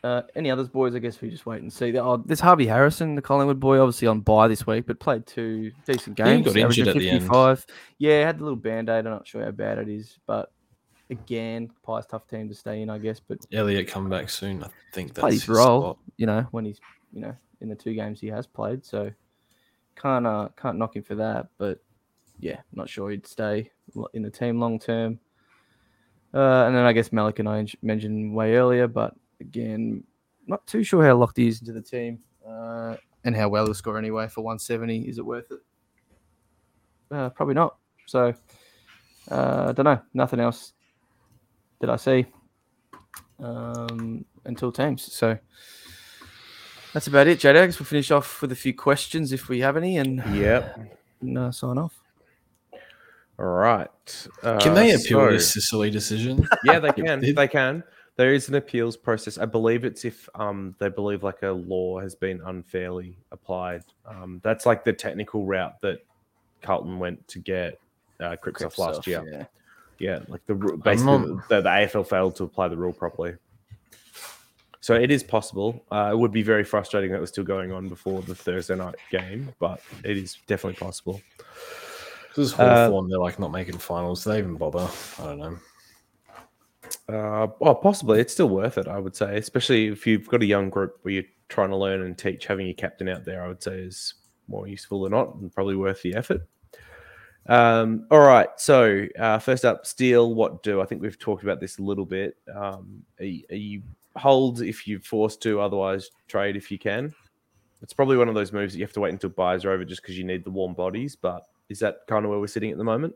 Uh, 0.04 0.22
any 0.36 0.51
others, 0.51 0.68
boys? 0.68 0.95
I 0.95 0.99
guess 0.99 1.22
we 1.22 1.30
just 1.30 1.45
wait 1.45 1.62
and 1.62 1.72
see. 1.72 1.97
Oh, 1.97 2.18
there's 2.18 2.41
Harvey 2.41 2.68
Harrison, 2.68 3.16
the 3.16 3.22
Collingwood 3.22 3.60
boy, 3.62 3.80
obviously 3.80 4.08
on 4.08 4.20
bye 4.20 4.49
this 4.49 4.68
week, 4.68 4.86
but 4.86 4.99
played 4.99 5.26
two 5.26 5.72
decent 5.86 6.20
Yeah, 6.20 6.26
he 6.26 6.32
games. 6.41 6.45
got 6.47 6.58
injured 6.58 6.88
at 6.89 6.95
the 6.97 7.10
end. 7.10 7.66
Yeah, 7.99 8.26
had 8.26 8.38
the 8.39 8.43
little 8.43 8.58
band 8.58 8.89
aid. 8.89 9.06
I'm 9.06 9.12
not 9.14 9.26
sure 9.26 9.45
how 9.45 9.51
bad 9.51 9.78
it 9.78 9.88
is, 9.88 10.20
but 10.28 10.51
again, 11.10 11.70
Pies 11.84 12.06
tough 12.06 12.28
team 12.28 12.49
to 12.49 12.54
stay 12.56 12.82
in, 12.82 12.89
I 12.89 12.97
guess. 12.97 13.22
But 13.22 13.45
Elliot 13.54 13.88
come 13.88 14.10
back 14.10 14.30
soon. 14.30 14.62
I 14.64 14.68
think 14.91 15.14
that's 15.14 15.34
his 15.34 15.47
role, 15.47 15.82
spot. 15.82 15.97
you 16.18 16.26
know, 16.26 16.45
when 16.51 16.66
he's 16.66 16.82
you 17.14 17.22
know 17.22 17.36
in 17.62 17.70
the 17.70 17.76
two 17.76 17.93
games 17.93 18.20
he 18.20 18.28
has 18.28 18.45
played. 18.45 18.84
So 18.84 19.10
can't 19.95 20.28
uh, 20.28 20.49
can't 20.62 20.78
knock 20.78 20.97
him 20.97 21.04
for 21.04 21.16
that. 21.16 21.47
But 21.58 21.80
yeah, 22.39 22.60
not 22.74 22.89
sure 22.89 23.10
he'd 23.10 23.26
stay 23.26 23.72
in 24.14 24.22
the 24.22 24.30
team 24.30 24.60
long 24.60 24.80
term. 24.80 25.20
Uh, 26.34 26.66
and 26.66 26.76
then 26.76 26.84
I 26.84 26.91
guess 26.91 27.14
Malik 27.14 27.39
and 27.39 27.47
I 27.47 27.66
mentioned 27.82 28.34
way 28.36 28.56
earlier, 28.56 28.88
but 28.88 29.16
again, 29.44 30.04
not 30.48 30.66
too 30.68 30.84
sure 30.84 31.06
how 31.06 31.16
locked 31.16 31.38
he 31.38 31.48
is 31.48 31.60
into 31.60 31.74
the 31.74 31.82
team 31.82 32.20
uh, 32.48 32.96
and 33.24 33.36
how 33.36 33.50
well 33.50 33.66
he'll 33.66 33.74
score 33.74 33.98
anyway 33.98 34.28
for 34.28 34.41
170. 34.41 35.08
Is 35.08 35.18
it 35.18 35.26
worth 35.26 35.52
it? 35.52 35.60
Uh, 37.12 37.30
probably 37.30 37.54
not. 37.56 37.78
So 38.08 38.34
uh, 39.32 39.66
I 39.70 39.72
don't 39.72 39.86
know. 39.86 40.02
Nothing 40.14 40.39
else 40.39 40.74
did 41.80 41.89
I 41.89 41.96
see 41.98 42.26
um, 43.39 44.26
until 44.46 44.72
teams. 44.72 45.12
So 45.14 45.38
that's 46.94 47.08
about 47.08 47.28
it, 47.28 47.39
Jada. 47.39 47.62
I 47.62 47.66
guess 47.66 47.80
we'll 47.80 47.86
finish 47.86 48.12
off 48.12 48.41
with 48.41 48.52
a 48.52 48.56
few 48.56 48.74
questions 48.74 49.32
if 49.32 49.50
we 49.50 49.60
have 49.60 49.78
any 49.78 49.98
and, 49.98 50.24
Yep. 50.36 50.80
and, 51.22 51.38
uh, 51.38 51.52
sign 51.52 51.78
off. 51.78 52.00
All 53.39 53.46
right. 53.46 54.28
Uh, 54.44 54.60
Can 54.60 54.76
they 54.76 54.91
appeal 54.91 55.20
so- 55.26 55.32
this 55.32 55.54
Sicily 55.54 55.89
decision? 55.89 56.48
Yeah, 56.64 56.80
they 56.80 56.91
can. 56.91 57.22
They 57.36 57.48
can. 57.48 57.84
There 58.16 58.34
is 58.34 58.47
an 58.47 58.55
appeals 58.55 58.95
process. 58.95 59.38
I 59.38 59.45
believe 59.45 59.84
it's 59.86 60.05
if 60.05 60.30
um 60.36 60.76
they 60.80 60.89
believe 60.89 61.24
like 61.24 61.41
a 61.41 61.51
law 61.51 61.99
has 61.99 62.14
been 62.16 62.41
unfairly 62.45 63.18
applied. 63.32 63.84
Um, 64.05 64.39
that's 64.43 64.66
like 64.66 64.84
the 64.84 64.93
technical 64.93 65.45
route 65.45 65.82
that 65.82 65.99
Carlton 66.61 66.99
went 66.99 67.28
to 67.30 67.39
get 67.39 67.80
uh, 68.20 68.36
Cripps 68.36 68.61
off 68.61 68.78
last 68.78 69.01
Kripsov, 69.01 69.07
year. 69.07 69.24
Yeah. 69.32 69.45
Yeah, 69.99 70.20
like 70.28 70.45
the 70.47 70.55
ru- 70.55 70.78
basically 70.78 71.18
not- 71.18 71.47
the, 71.49 71.61
the 71.61 71.70
AFL 71.70 72.07
failed 72.07 72.36
to 72.38 72.43
apply 72.43 72.68
the 72.68 72.76
rule 72.78 72.93
properly. 72.93 73.36
So 74.82 74.95
it 74.95 75.11
is 75.11 75.24
possible. 75.24 75.82
Uh, 75.91 76.09
it 76.11 76.18
would 76.18 76.32
be 76.34 76.43
very 76.43 76.64
frustrating 76.66 77.11
that 77.11 77.18
it 77.18 77.22
was 77.22 77.30
still 77.30 77.45
going 77.45 77.72
on 77.72 77.88
before 77.88 78.22
the 78.22 78.36
Thursday 78.36 78.76
night 78.76 78.95
game, 79.11 79.53
but 79.59 79.80
it 80.03 80.18
is 80.18 80.39
definitely 80.45 80.78
possible. 80.78 81.22
This 82.36 82.47
is 82.51 82.59
Uh, 82.59 82.89
they're 83.07 83.20
like 83.20 83.39
not 83.39 83.51
making 83.51 83.78
finals. 83.78 84.24
Do 84.24 84.32
they 84.32 84.39
even 84.39 84.55
bother? 84.55 84.89
I 85.20 85.24
don't 85.26 85.39
know. 85.39 85.57
Uh, 87.10 87.47
well, 87.60 87.76
possibly 87.76 88.20
it's 88.20 88.34
still 88.34 88.49
worth 88.49 88.78
it. 88.78 88.88
I 88.88 88.99
would 88.99 89.16
say, 89.16 89.38
especially 89.38 89.88
if 89.88 90.08
you've 90.08 90.28
got 90.28 90.41
a 90.41 90.45
young 90.45 90.70
group 90.70 90.99
where 91.01 91.16
you're 91.16 91.24
trying 91.49 91.70
to 91.70 91.78
learn 91.78 92.01
and 92.01 92.18
teach. 92.18 92.45
Having 92.45 92.68
your 92.68 92.76
captain 92.76 93.10
out 93.10 93.26
there, 93.26 93.43
I 93.43 93.47
would 93.47 93.62
say, 93.62 93.76
is 93.76 94.16
more 94.47 94.68
useful 94.68 95.04
than 95.04 95.12
not, 95.12 95.36
and 95.36 95.51
probably 95.51 95.76
worth 95.76 96.01
the 96.01 96.16
effort. 96.16 96.41
Um, 97.47 98.08
all 98.10 98.22
right, 98.22 98.47
so 98.56 99.06
uh, 99.20 99.38
first 99.39 99.66
up, 99.66 99.86
Steele. 99.86 100.34
What 100.34 100.64
do 100.64 100.82
I 100.82 100.86
think 100.86 101.01
we've 101.01 101.20
talked 101.20 101.43
about 101.43 101.60
this 101.60 101.78
a 101.78 101.84
little 101.84 102.06
bit? 102.06 102.38
Um, 102.54 103.04
are, 103.20 103.26
are 103.51 103.56
you 103.56 103.84
hold 104.16 104.62
if 104.62 104.88
you're 104.88 104.99
forced 104.99 105.41
to. 105.43 105.60
Otherwise, 105.60 106.10
trade 106.28 106.56
if 106.56 106.72
you 106.72 106.78
can. 106.78 107.14
It's 107.82 107.93
probably 107.93 108.18
one 108.18 108.30
of 108.30 108.36
those 108.36 108.54
moves 108.54 108.74
that 108.74 108.80
you 108.80 108.86
have 108.86 108.93
to 108.93 109.01
wait 109.01 109.12
until 109.12 109.30
byes 109.30 109.66
are 109.66 109.72
over 109.72 109.84
just 109.84 110.01
because 110.01 110.18
you 110.18 110.24
need 110.24 110.43
the 110.43 110.51
warm 110.51 110.74
bodies. 110.74 111.16
But 111.16 111.43
is 111.70 111.80
that 111.80 111.97
kind 112.08 112.26
of 112.26 112.32
where 112.32 112.39
we're 112.39 112.47
sitting 112.47 112.72
at 112.72 112.78
the 112.78 112.84
moment? 112.84 113.14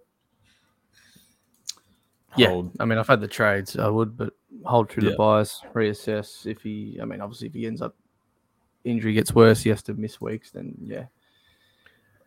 Yeah, 2.35 2.49
Hold. 2.49 2.71
I 2.79 2.85
mean, 2.85 2.97
I've 2.97 3.07
had 3.07 3.21
the 3.21 3.27
trades. 3.27 3.77
I 3.77 3.87
would, 3.87 4.17
but 4.17 4.33
hold 4.65 4.91
through 4.91 5.03
Yeah. 5.05 5.11
the 5.11 5.17
byes, 5.17 5.61
reassess. 5.73 6.45
If 6.45 6.61
he, 6.61 6.99
I 7.01 7.05
mean, 7.05 7.21
obviously, 7.21 7.47
if 7.47 7.53
he 7.53 7.65
ends 7.65 7.81
up 7.81 7.95
injury 8.83 9.13
gets 9.13 9.33
worse, 9.33 9.61
he 9.61 9.69
has 9.69 9.81
to 9.83 9.93
miss 9.93 10.19
weeks. 10.21 10.51
Then 10.51 10.75
yeah, 10.83 11.05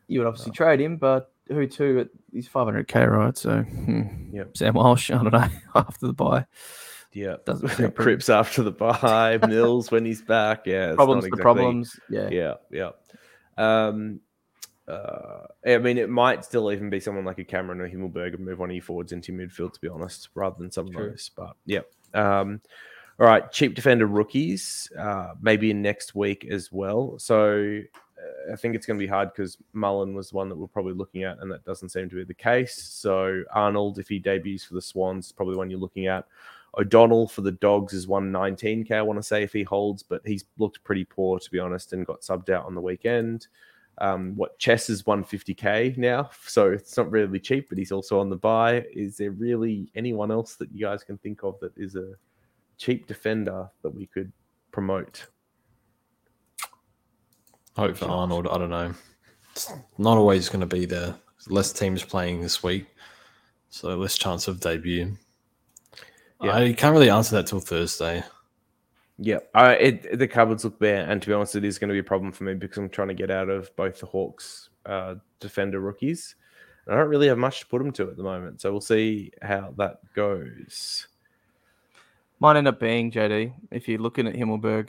you 0.09 0.21
would 0.21 0.27
obviously 0.27 0.53
trade 0.53 0.81
him. 0.81 0.97
But 0.97 1.33
who 1.49 1.67
to? 1.67 2.09
He's 2.33 2.49
500k, 2.49 3.11
right? 3.11 3.37
So 3.37 3.63
hmm. 3.63 4.35
Yep. 4.35 4.57
Sam 4.57 4.75
Walsh. 4.75 5.11
I 5.13 5.23
don't 5.23 5.33
know. 5.33 5.49
After 5.75 6.07
the 6.07 6.13
bye, 6.13 6.47
Yeah, 7.13 7.37
Doesn't 7.45 7.69
seem 7.99 8.35
after 8.35 8.63
the 8.63 8.73
bye, 8.73 9.39
Mills 9.49 9.91
when 9.91 10.05
he's 10.05 10.23
back. 10.23 10.67
Yeah, 10.67 10.95
problems. 10.95 11.25
The 11.25 11.37
problems. 11.37 11.99
Yeah. 12.09 12.29
Yeah, 12.31 12.55
yeah. 12.71 12.91
Um, 13.59 14.21
uh, 14.91 15.47
I 15.67 15.79
mean, 15.79 15.99
it 15.99 16.11
might 16.11 16.45
still 16.45 16.73
even 16.73 16.91
be 16.91 17.01
someone 17.01 17.25
like 17.25 17.39
a 17.39 17.45
Cameron 17.45 17.81
or 17.81 17.89
Himmelberg 17.89 18.35
and 18.35 18.45
move 18.45 18.59
one 18.59 18.71
of 18.71 18.77
your 18.77 18.83
forwards 18.83 19.13
into 19.13 19.33
midfield, 19.33 19.73
to 19.75 19.81
be 19.81 19.89
honest, 19.89 20.29
rather 20.35 20.57
than 20.59 20.71
some 20.71 20.89
of 20.89 20.93
True. 20.93 21.11
those. 21.11 21.31
But 21.35 21.55
yeah. 21.67 21.81
Um, 22.15 22.61
all 23.21 23.27
right, 23.27 23.51
cheap 23.53 23.75
defender 23.75 24.07
rookies, 24.07 24.91
uh, 24.99 25.35
maybe 25.43 25.71
in 25.71 25.83
next 25.83 26.15
week 26.15 26.47
as 26.51 26.73
well. 26.73 27.19
So 27.19 27.81
uh, 28.19 28.53
I 28.53 28.57
think 28.57 28.75
it's 28.75 28.87
going 28.87 28.99
to 28.99 29.05
be 29.05 29.09
hard 29.09 29.33
because 29.35 29.59
Mullen 29.75 30.15
was 30.15 30.33
one 30.33 30.49
that 30.49 30.57
we're 30.57 30.67
probably 30.67 30.95
looking 30.95 31.25
at, 31.25 31.39
and 31.41 31.53
that 31.53 31.65
doesn't 31.65 31.91
seem 31.91 32.09
to 32.09 32.17
be 32.17 32.25
the 32.25 32.35
case. 32.35 32.83
So 32.83 33.43
Arnold, 33.53 33.99
if 33.99 34.09
he 34.09 34.19
debuts 34.19 34.65
for 34.65 34.75
the 34.75 34.83
Swans, 34.83 35.33
probably 35.33 35.57
one 35.57 35.71
you're 35.71 35.79
looking 35.79 36.07
at. 36.07 36.25
O'Donnell 36.79 37.29
for 37.29 37.43
the 37.43 37.53
Dogs 37.53 37.93
is 37.93 38.07
119k. 38.07 38.93
I 38.93 39.03
want 39.03 39.19
to 39.19 39.23
say 39.23 39.43
if 39.43 39.53
he 39.53 39.65
holds, 39.65 40.03
but 40.03 40.23
he's 40.25 40.45
looked 40.59 40.83
pretty 40.85 41.05
poor 41.05 41.39
to 41.39 41.51
be 41.51 41.59
honest, 41.59 41.93
and 41.93 42.07
got 42.07 42.23
subbed 42.23 42.49
out 42.49 42.65
on 42.65 42.75
the 42.75 42.81
weekend. 42.81 43.49
Um, 44.01 44.35
what 44.35 44.59
Chess 44.59 44.89
is 44.89 45.03
150k 45.03 45.99
now, 45.99 46.31
so 46.47 46.71
it's 46.71 46.97
not 46.97 47.11
really 47.11 47.39
cheap, 47.39 47.69
but 47.69 47.77
he's 47.77 47.93
also 47.93 48.19
on 48.19 48.31
the 48.31 48.37
buy. 48.37 48.87
Is 48.95 49.19
there 49.19 49.31
really 49.33 49.91
anyone 49.95 50.31
else 50.31 50.55
that 50.57 50.73
you 50.73 50.81
guys 50.87 51.05
can 51.05 51.19
think 51.19 51.43
of 51.43 51.61
that 51.61 51.73
is 51.77 51.97
a 51.97 52.15
cheap 52.79 53.07
defender 53.07 53.69
that 53.83 53.95
we 53.95 54.07
could 54.07 54.33
promote? 54.73 55.27
Hope 57.77 57.97
for 57.97 58.07
Arnold. 58.07 58.49
I 58.51 58.59
don't 58.59 58.71
know. 58.71 58.95
It's 59.53 59.73
not 59.99 60.17
always 60.17 60.49
going 60.49 60.61
to 60.61 60.67
be 60.67 60.87
there. 60.87 61.15
Less 61.49 61.73
teams 61.73 62.03
playing 62.03 62.41
this 62.41 62.63
week, 62.63 62.87
so 63.69 63.97
less 63.97 64.17
chance 64.17 64.49
of 64.49 64.61
debut. 64.61 65.17
Yeah. 66.43 66.55
I 66.57 66.73
can't 66.73 66.95
really 66.95 67.11
answer 67.11 67.37
that 67.37 67.47
till 67.47 67.61
Thursday. 67.61 68.23
Yeah, 69.23 69.41
uh, 69.55 69.77
it, 69.79 70.19
the 70.19 70.27
cupboards 70.27 70.65
look 70.65 70.79
bare, 70.79 71.05
and 71.09 71.21
to 71.21 71.29
be 71.29 71.35
honest, 71.35 71.55
it 71.55 71.63
is 71.63 71.79
going 71.79 71.89
to 71.89 71.93
be 71.93 71.99
a 71.99 72.05
problem 72.05 72.33
for 72.33 72.45
me 72.45 72.55
because 72.55 72.79
I'm 72.79 72.89
trying 72.89 73.09
to 73.09 73.15
get 73.15 73.31
out 73.31 73.51
of 73.51 73.75
both 73.77 74.01
the 74.01 74.07
Hawks 74.07 74.71
uh, 74.87 75.17
defender 75.41 75.79
rookies. 75.79 76.37
I 76.89 76.97
don't 76.97 77.09
really 77.09 77.29
have 77.29 77.37
much 77.37 77.61
to 77.61 77.67
put 77.67 77.83
them 77.83 77.93
to 77.93 78.09
at 78.09 78.17
the 78.17 78.23
moment, 78.23 78.63
so 78.63 78.73
we'll 78.73 78.81
see 78.81 79.31
how 79.43 79.75
that 79.77 80.01
goes. 80.15 81.07
Might 82.41 82.57
end 82.57 82.67
up 82.67 82.81
being 82.81 83.11
JD 83.11 83.53
if 83.71 83.89
you're 83.89 83.99
looking 83.99 84.27
at 84.27 84.35
Himmelberg, 84.35 84.89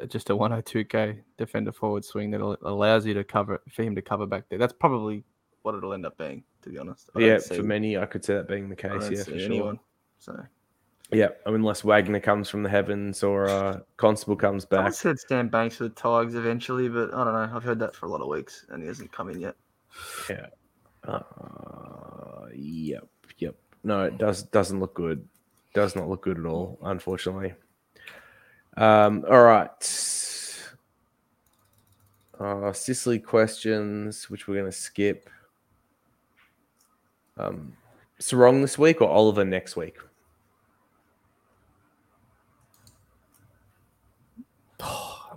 uh, 0.00 0.04
just 0.04 0.28
a 0.28 0.36
102k 0.36 1.20
defender 1.38 1.72
forward 1.72 2.04
swing 2.04 2.30
that 2.32 2.42
allows 2.42 3.06
you 3.06 3.14
to 3.14 3.24
cover 3.24 3.62
for 3.70 3.82
him 3.82 3.94
to 3.94 4.02
cover 4.02 4.26
back 4.26 4.44
there. 4.50 4.58
That's 4.58 4.74
probably 4.74 5.24
what 5.62 5.74
it'll 5.74 5.94
end 5.94 6.04
up 6.04 6.18
being, 6.18 6.44
to 6.60 6.68
be 6.68 6.76
honest. 6.76 7.08
I 7.16 7.20
yeah, 7.20 7.38
for 7.38 7.62
many, 7.62 7.96
I 7.96 8.04
could 8.04 8.22
see 8.22 8.34
that 8.34 8.48
being 8.48 8.68
the 8.68 8.76
case. 8.76 9.10
Yeah, 9.10 9.24
for 9.24 9.30
sure. 9.30 9.40
anyone. 9.40 9.80
So 10.18 10.38
Yeah, 11.12 11.28
I 11.44 11.50
mean, 11.50 11.56
unless 11.56 11.82
Wagner 11.82 12.20
comes 12.20 12.48
from 12.48 12.62
the 12.62 12.70
heavens 12.70 13.22
or 13.22 13.46
uh, 13.48 13.80
Constable 13.98 14.36
comes 14.36 14.64
back. 14.64 14.86
I 14.86 14.90
said 14.90 15.18
Stan 15.18 15.48
Banks 15.48 15.76
for 15.76 15.84
the 15.84 15.90
Tigers 15.90 16.34
eventually, 16.34 16.88
but 16.88 17.12
I 17.12 17.24
don't 17.24 17.34
know. 17.34 17.50
I've 17.54 17.62
heard 17.62 17.78
that 17.80 17.94
for 17.94 18.06
a 18.06 18.08
lot 18.08 18.22
of 18.22 18.28
weeks, 18.28 18.64
and 18.70 18.82
he 18.82 18.88
hasn't 18.88 19.12
come 19.12 19.28
in 19.28 19.38
yet. 19.38 19.54
Yeah. 20.30 20.46
Uh, 21.04 22.46
yep, 22.54 23.06
yep. 23.38 23.54
No, 23.84 24.04
it 24.04 24.16
does 24.16 24.44
doesn't 24.44 24.80
look 24.80 24.94
good. 24.94 25.28
Does 25.74 25.94
not 25.94 26.08
look 26.08 26.22
good 26.22 26.38
at 26.38 26.46
all, 26.46 26.78
unfortunately. 26.82 27.54
Um, 28.76 29.24
all 29.28 29.42
right. 29.42 29.70
Uh, 32.40 32.72
Sicily 32.72 33.18
questions, 33.18 34.30
which 34.30 34.48
we're 34.48 34.54
going 34.54 34.70
to 34.70 34.76
skip. 34.76 35.28
Um, 37.36 37.76
Serong 38.20 38.62
this 38.62 38.78
week 38.78 39.00
or 39.00 39.08
Oliver 39.08 39.44
next 39.44 39.76
week? 39.76 39.98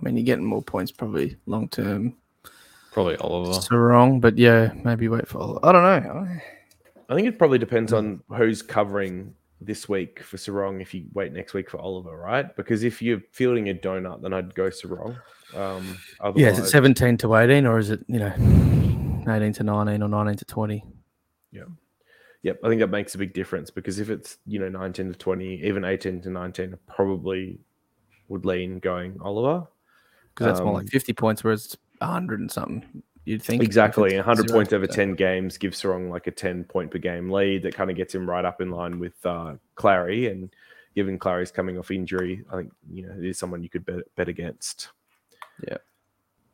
Mean, 0.06 0.16
you're 0.16 0.24
getting 0.24 0.44
more 0.44 0.62
points 0.62 0.92
probably 0.92 1.36
long 1.46 1.68
term. 1.68 2.14
Probably 2.92 3.16
Oliver. 3.16 3.58
Serong, 3.58 4.20
but 4.20 4.38
yeah, 4.38 4.72
maybe 4.84 5.08
wait 5.08 5.28
for. 5.28 5.58
I 5.62 5.72
don't 5.72 5.82
know. 5.82 6.28
I 7.08 7.14
think 7.14 7.28
it 7.28 7.38
probably 7.38 7.58
depends 7.58 7.92
on 7.92 8.22
who's 8.28 8.62
covering 8.62 9.34
this 9.60 9.88
week 9.88 10.22
for 10.22 10.36
Serong 10.36 10.80
if 10.80 10.94
you 10.94 11.06
wait 11.12 11.32
next 11.32 11.54
week 11.54 11.70
for 11.70 11.78
Oliver, 11.78 12.16
right? 12.16 12.54
Because 12.56 12.84
if 12.84 13.02
you're 13.02 13.20
fielding 13.32 13.68
a 13.68 13.74
donut, 13.74 14.22
then 14.22 14.32
I'd 14.32 14.54
go 14.54 14.68
Serong. 14.68 15.18
Um, 15.54 15.98
Yeah, 16.36 16.48
is 16.50 16.58
it 16.58 16.66
17 16.66 17.18
to 17.18 17.34
18, 17.34 17.66
or 17.66 17.78
is 17.78 17.90
it 17.90 18.04
you 18.06 18.18
know 18.18 18.32
18 19.28 19.52
to 19.54 19.64
19 19.64 20.02
or 20.02 20.08
19 20.08 20.36
to 20.36 20.44
20? 20.44 20.84
Yep, 21.52 21.68
Yep 22.42 22.60
I 22.62 22.68
think 22.68 22.80
that 22.80 22.88
makes 22.88 23.14
a 23.14 23.18
big 23.18 23.34
difference 23.34 23.70
because 23.70 23.98
if 23.98 24.08
it's 24.08 24.38
you 24.46 24.58
know 24.58 24.68
19 24.68 25.12
to 25.12 25.18
20, 25.18 25.62
even 25.64 25.84
18 25.84 26.22
to 26.22 26.30
19, 26.30 26.74
I 26.74 26.92
probably 26.92 27.58
would 28.28 28.44
lean 28.44 28.78
going 28.78 29.18
Oliver. 29.20 29.66
Because 30.36 30.48
that's 30.48 30.60
more 30.60 30.68
Um, 30.68 30.74
like 30.74 30.88
50 30.88 31.14
points, 31.14 31.42
whereas 31.42 31.64
it's 31.64 31.76
100 32.00 32.40
and 32.40 32.52
something. 32.52 33.02
You'd 33.24 33.42
think 33.42 33.62
Exactly, 33.62 34.14
it's 34.14 34.26
100 34.26 34.50
points 34.50 34.72
over 34.74 34.86
10 34.86 35.14
games 35.14 35.56
gives 35.56 35.80
Serong 35.80 36.10
like 36.10 36.26
a 36.26 36.30
10 36.30 36.64
point 36.64 36.90
per 36.90 36.98
game 36.98 37.30
lead 37.30 37.62
that 37.62 37.74
kind 37.74 37.90
of 37.90 37.96
gets 37.96 38.14
him 38.14 38.28
right 38.28 38.44
up 38.44 38.60
in 38.60 38.70
line 38.70 38.98
with 38.98 39.14
uh, 39.24 39.54
Clary. 39.76 40.28
And 40.28 40.54
given 40.94 41.18
Clary's 41.18 41.50
coming 41.50 41.78
off 41.78 41.90
injury, 41.90 42.44
I 42.52 42.56
think 42.56 42.72
you 42.92 43.06
know 43.06 43.14
it 43.18 43.24
is 43.24 43.38
someone 43.38 43.62
you 43.62 43.70
could 43.70 43.86
bet, 43.86 44.04
bet 44.14 44.28
against. 44.28 44.90
Yeah. 45.66 45.78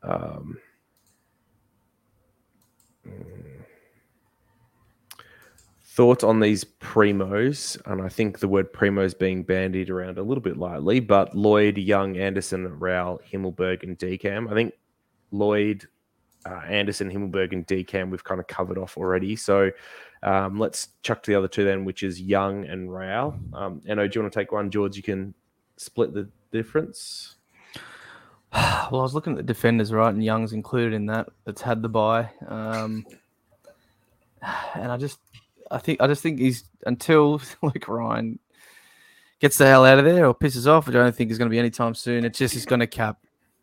Um, 0.01 0.57
mm. 3.05 3.52
Thoughts 5.93 6.23
on 6.23 6.39
these 6.39 6.63
primos, 6.63 7.79
and 7.85 8.01
I 8.01 8.09
think 8.09 8.39
the 8.39 8.47
word 8.47 8.73
primos 8.73 9.15
being 9.15 9.43
bandied 9.43 9.91
around 9.91 10.17
a 10.17 10.23
little 10.23 10.41
bit 10.41 10.57
lightly, 10.57 10.99
but 10.99 11.35
Lloyd, 11.35 11.77
Young, 11.77 12.17
Anderson, 12.17 12.79
Rowell, 12.79 13.21
Himmelberg, 13.31 13.83
and 13.83 13.95
Decam. 13.99 14.49
I 14.49 14.55
think 14.55 14.73
Lloyd, 15.29 15.87
uh, 16.47 16.61
Anderson, 16.67 17.11
Himmelberg, 17.11 17.53
and 17.53 17.67
Decam 17.67 18.09
we've 18.09 18.23
kind 18.23 18.39
of 18.41 18.47
covered 18.47 18.79
off 18.79 18.97
already. 18.97 19.35
So 19.35 19.69
um, 20.23 20.57
let's 20.57 20.87
chuck 21.03 21.21
to 21.21 21.31
the 21.31 21.37
other 21.37 21.47
two 21.47 21.63
then, 21.63 21.85
which 21.85 22.01
is 22.01 22.19
Young 22.19 22.65
and 22.65 22.91
Rowell. 22.91 23.37
Um, 23.53 23.79
Eno, 23.87 24.07
do 24.07 24.17
you 24.17 24.23
want 24.23 24.33
to 24.33 24.39
take 24.39 24.51
one, 24.51 24.71
George? 24.71 24.97
You 24.97 25.03
can 25.03 25.35
split 25.77 26.11
the 26.15 26.27
difference. 26.51 27.35
Well, 28.91 28.99
I 28.99 29.03
was 29.03 29.13
looking 29.13 29.33
at 29.33 29.37
the 29.37 29.43
defenders, 29.43 29.93
right, 29.93 30.13
and 30.13 30.23
Young's 30.23 30.53
included 30.53 30.93
in 30.93 31.05
that. 31.05 31.29
That's 31.45 31.61
had 31.61 31.83
the 31.83 31.89
buy, 31.89 32.29
um, 32.47 33.05
and 34.75 34.91
I 34.91 34.97
just, 34.97 35.19
I 35.73 35.79
think, 35.79 36.01
I 36.01 36.07
just 36.07 36.21
think 36.21 36.39
he's 36.39 36.63
until 36.85 37.41
Luke 37.61 37.87
Ryan 37.87 38.39
gets 39.39 39.57
the 39.57 39.65
hell 39.65 39.85
out 39.85 39.99
of 39.99 40.05
there 40.05 40.25
or 40.25 40.35
pisses 40.35 40.67
off, 40.67 40.87
which 40.87 40.95
I 40.95 40.99
don't 40.99 41.15
think 41.15 41.31
is 41.31 41.37
going 41.37 41.49
to 41.49 41.53
be 41.53 41.59
anytime 41.59 41.95
soon. 41.95 42.23
It's 42.23 42.37
just 42.37 42.53
he's 42.53 42.65
going 42.65 42.79
to 42.79 42.87
cap 42.87 43.17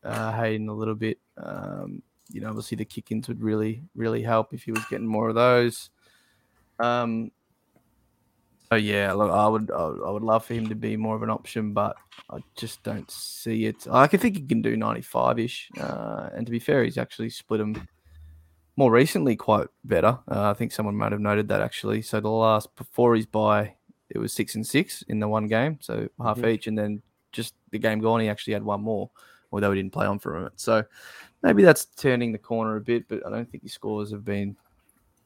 uh, 0.05 0.33
Hayden 0.33 0.69
a 0.69 0.75
little 0.75 0.95
bit. 0.95 1.19
Um, 1.37 2.03
you 2.31 2.41
know, 2.41 2.49
obviously 2.49 2.77
the 2.77 2.85
kick-ins 2.85 3.29
would 3.29 3.43
really, 3.43 3.83
really 3.95 4.23
help 4.23 4.53
if 4.53 4.65
he 4.65 4.73
was 4.73 4.85
getting 4.91 5.07
more 5.07 5.29
of 5.29 5.35
those. 5.35 5.91
Um, 6.79 7.31
so 8.69 8.77
yeah, 8.77 9.13
look, 9.13 9.31
I 9.31 9.49
would, 9.49 9.71
I 9.71 10.11
would 10.11 10.23
love 10.23 10.45
for 10.45 10.55
him 10.55 10.69
to 10.69 10.75
be 10.75 10.97
more 10.97 11.17
of 11.17 11.23
an 11.23 11.31
option, 11.31 11.73
but 11.73 11.97
I 12.31 12.39
just 12.57 12.83
don't 12.83 13.11
see 13.11 13.67
it. 13.67 13.87
I 13.91 14.07
can 14.07 14.21
think 14.21 14.37
he 14.37 14.43
can 14.43 14.63
do 14.63 14.77
95 14.77 15.39
ish. 15.39 15.71
Uh, 15.81 16.29
and 16.35 16.47
to 16.47 16.53
be 16.53 16.61
fair, 16.61 16.85
he's 16.85 16.99
actually 16.99 17.31
split 17.31 17.59
them 17.59 17.89
more 18.81 18.91
recently 18.91 19.37
quite 19.37 19.69
better. 19.85 20.19
Uh, 20.27 20.51
I 20.51 20.55
think 20.55 20.73
someone 20.73 20.97
might 20.97 21.13
have 21.13 21.21
noted 21.21 21.49
that 21.49 21.61
actually. 21.61 22.01
So 22.01 22.19
the 22.19 22.31
last, 22.31 22.75
before 22.77 23.15
his 23.15 23.27
buy, 23.27 23.75
it 24.09 24.17
was 24.19 24.33
six 24.33 24.55
and 24.55 24.67
six 24.67 25.03
in 25.03 25.21
the 25.21 25.29
one 25.29 25.47
game. 25.47 25.77
So 25.83 26.09
half 26.21 26.39
Mhm. 26.39 26.49
each. 26.49 26.67
And 26.67 26.79
then 26.79 27.03
just 27.31 27.55
the 27.71 27.79
game 27.79 28.01
gone, 28.01 28.21
he 28.21 28.29
actually 28.31 28.55
had 28.55 28.63
one 28.65 28.81
more, 28.81 29.11
although 29.53 29.71
he 29.71 29.79
didn't 29.83 29.93
play 29.93 30.07
on 30.07 30.19
for 30.19 30.35
a 30.35 30.39
minute. 30.39 30.55
So 30.57 30.83
maybe 31.43 31.63
that's 31.63 31.85
turning 31.85 32.33
the 32.33 32.39
corner 32.39 32.77
a 32.77 32.81
bit, 32.81 33.07
but 33.07 33.25
I 33.27 33.31
don't 33.31 33.49
think 33.51 33.63
his 33.65 33.75
scores 33.75 34.11
have 34.13 34.25
been 34.25 34.57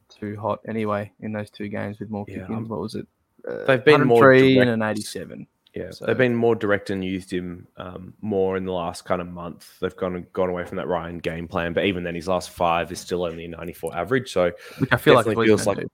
too 0.09 0.35
hot 0.35 0.59
anyway 0.67 1.13
in 1.21 1.31
those 1.31 1.49
two 1.49 1.69
games 1.69 1.99
with 1.99 2.09
more 2.09 2.25
Yeah, 2.27 2.39
kick-ins. 2.41 2.67
What 2.67 2.81
was 2.81 2.95
it? 2.95 3.07
Uh, 3.47 3.63
They've 3.65 3.85
been 3.85 4.05
more 4.05 4.19
103 4.27 4.59
and 4.59 4.69
an 4.69 4.81
87. 4.81 5.47
Yeah, 5.75 5.91
So- 5.91 6.05
they've 6.05 6.17
been 6.17 6.35
more 6.35 6.55
direct 6.55 6.89
and 6.89 7.03
used 7.03 7.31
him 7.31 7.67
um, 7.77 8.13
more 8.21 8.55
in 8.55 8.63
the 8.65 8.71
last 8.71 9.03
kind 9.03 9.19
of 9.21 9.27
month. 9.27 9.77
They've 9.81 9.95
gone 9.95 10.25
gone 10.31 10.49
away 10.49 10.63
from 10.65 10.77
that 10.77 10.87
Ryan 10.87 11.17
game 11.19 11.47
plan, 11.49 11.73
but 11.73 11.83
even 11.85 12.03
then, 12.03 12.15
his 12.15 12.27
last 12.27 12.49
five 12.51 12.91
is 12.93 12.99
still 12.99 13.23
only 13.25 13.45
a 13.45 13.47
94 13.49 13.95
average. 13.97 14.31
So 14.31 14.51
Which 14.79 14.89
I 14.93 14.97
feel 14.97 15.15
like 15.15 15.25
Definitely 15.25 15.31
is 15.31 15.35
what 15.35 15.43
he's 15.43 15.49
feels 15.49 15.67
like- 15.67 15.77
do. 15.79 15.87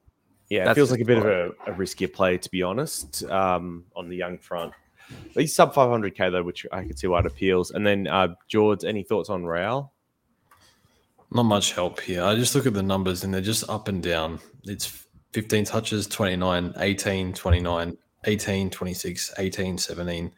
yeah, 0.50 0.72
it 0.72 0.76
feels 0.76 0.92
like 0.92 1.00
a 1.02 1.06
bit 1.06 1.18
of 1.18 1.26
a, 1.26 1.48
a 1.66 1.74
riskier 1.74 2.14
play 2.14 2.38
to 2.38 2.50
be 2.52 2.62
honest 2.62 3.24
um, 3.24 3.86
on 3.96 4.08
the 4.08 4.16
young 4.16 4.38
front. 4.38 4.74
he's 5.34 5.56
sub 5.56 5.74
500k 5.74 6.32
though, 6.32 6.44
which 6.44 6.66
I 6.72 6.84
could 6.84 7.00
see 7.00 7.08
why 7.08 7.20
it 7.22 7.26
appeals. 7.26 7.72
And 7.72 7.86
then 7.86 8.06
uh, 8.08 8.36
George, 8.48 8.84
any 8.86 9.02
thoughts 9.04 9.30
on 9.32 9.46
Rowell? 9.46 9.92
Not 11.34 11.44
much 11.44 11.74
help 11.74 12.02
here. 12.02 12.24
I 12.24 12.36
just 12.36 12.54
look 12.56 12.66
at 12.66 12.74
the 12.74 12.84
numbers 12.84 13.24
and 13.24 13.34
they're 13.34 13.42
just 13.42 13.68
up 13.70 13.88
and 13.88 14.04
down. 14.04 14.40
It's 14.66 15.06
15 15.32 15.64
touches, 15.66 16.06
29, 16.08 16.74
18, 16.78 17.34
29, 17.34 17.98
18, 18.26 18.70
26, 18.70 19.34
18, 19.38 19.78
17, 19.78 20.32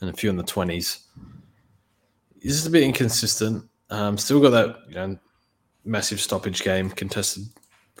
and 0.00 0.10
a 0.10 0.12
few 0.12 0.30
in 0.30 0.36
the 0.36 0.44
20s. 0.44 1.00
This 2.42 2.52
is 2.52 2.66
a 2.66 2.70
bit 2.70 2.82
inconsistent. 2.82 3.64
Um, 3.90 4.18
still 4.18 4.40
got 4.40 4.50
that 4.50 4.76
you 4.88 4.94
know 4.94 5.18
massive 5.84 6.20
stoppage 6.20 6.62
game, 6.62 6.90
contested 6.90 7.44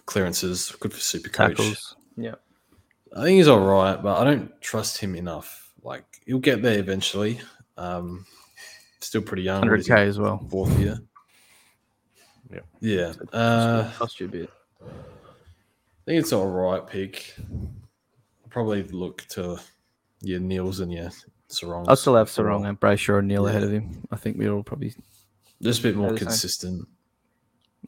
clearances, 0.04 0.72
good 0.80 0.92
for 0.92 1.00
super 1.00 1.28
coach. 1.28 1.56
Tackles. 1.56 1.96
Yeah. 2.16 2.34
I 3.16 3.22
think 3.22 3.36
he's 3.36 3.48
all 3.48 3.60
right, 3.60 4.00
but 4.02 4.18
I 4.20 4.24
don't 4.24 4.60
trust 4.60 4.98
him 4.98 5.14
enough. 5.14 5.72
Like 5.82 6.04
he'll 6.26 6.38
get 6.38 6.62
there 6.62 6.78
eventually. 6.78 7.40
Um, 7.76 8.26
still 9.00 9.22
pretty 9.22 9.42
young. 9.42 9.68
what 9.68 9.78
is 9.80 9.86
he, 9.86 9.92
100k 9.92 10.06
as 10.06 10.18
well. 10.18 10.46
Fourth 10.50 10.78
year. 10.78 10.98
Yeah. 12.52 12.60
Yeah. 12.80 13.12
Uh, 13.32 13.90
Cost 13.92 14.20
you 14.20 14.26
a 14.26 14.28
bit. 14.28 14.50
I 14.82 16.04
think 16.04 16.20
it's 16.20 16.32
all 16.32 16.46
right 16.46 16.86
pick. 16.86 17.34
Probably 18.56 18.84
look 18.84 19.22
to 19.28 19.58
your 20.22 20.40
Neales 20.40 20.80
and 20.80 20.90
your 20.90 21.10
Serong. 21.50 21.84
I'll 21.88 21.94
still 21.94 22.16
have 22.16 22.28
Serong 22.28 22.66
and 22.66 22.80
Brayshaw 22.80 23.18
and 23.18 23.28
Neale 23.28 23.48
ahead 23.48 23.62
of 23.62 23.70
him. 23.70 24.02
I 24.10 24.16
think 24.16 24.38
we're 24.38 24.50
all 24.50 24.62
probably. 24.62 24.94
Just 25.60 25.80
a 25.80 25.82
bit 25.82 25.94
more 25.94 26.06
Yeah, 26.06 26.12
the 26.12 26.18
same. 26.20 26.26
consistent. 26.28 26.88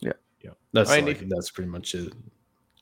Yeah. 0.00 0.12
Yeah. 0.42 0.50
That's 0.74 0.90
I 0.90 0.96
mean, 0.96 1.06
like, 1.06 1.22
if- 1.22 1.28
that's 1.30 1.50
pretty 1.50 1.70
much 1.70 1.94
it. 1.94 2.12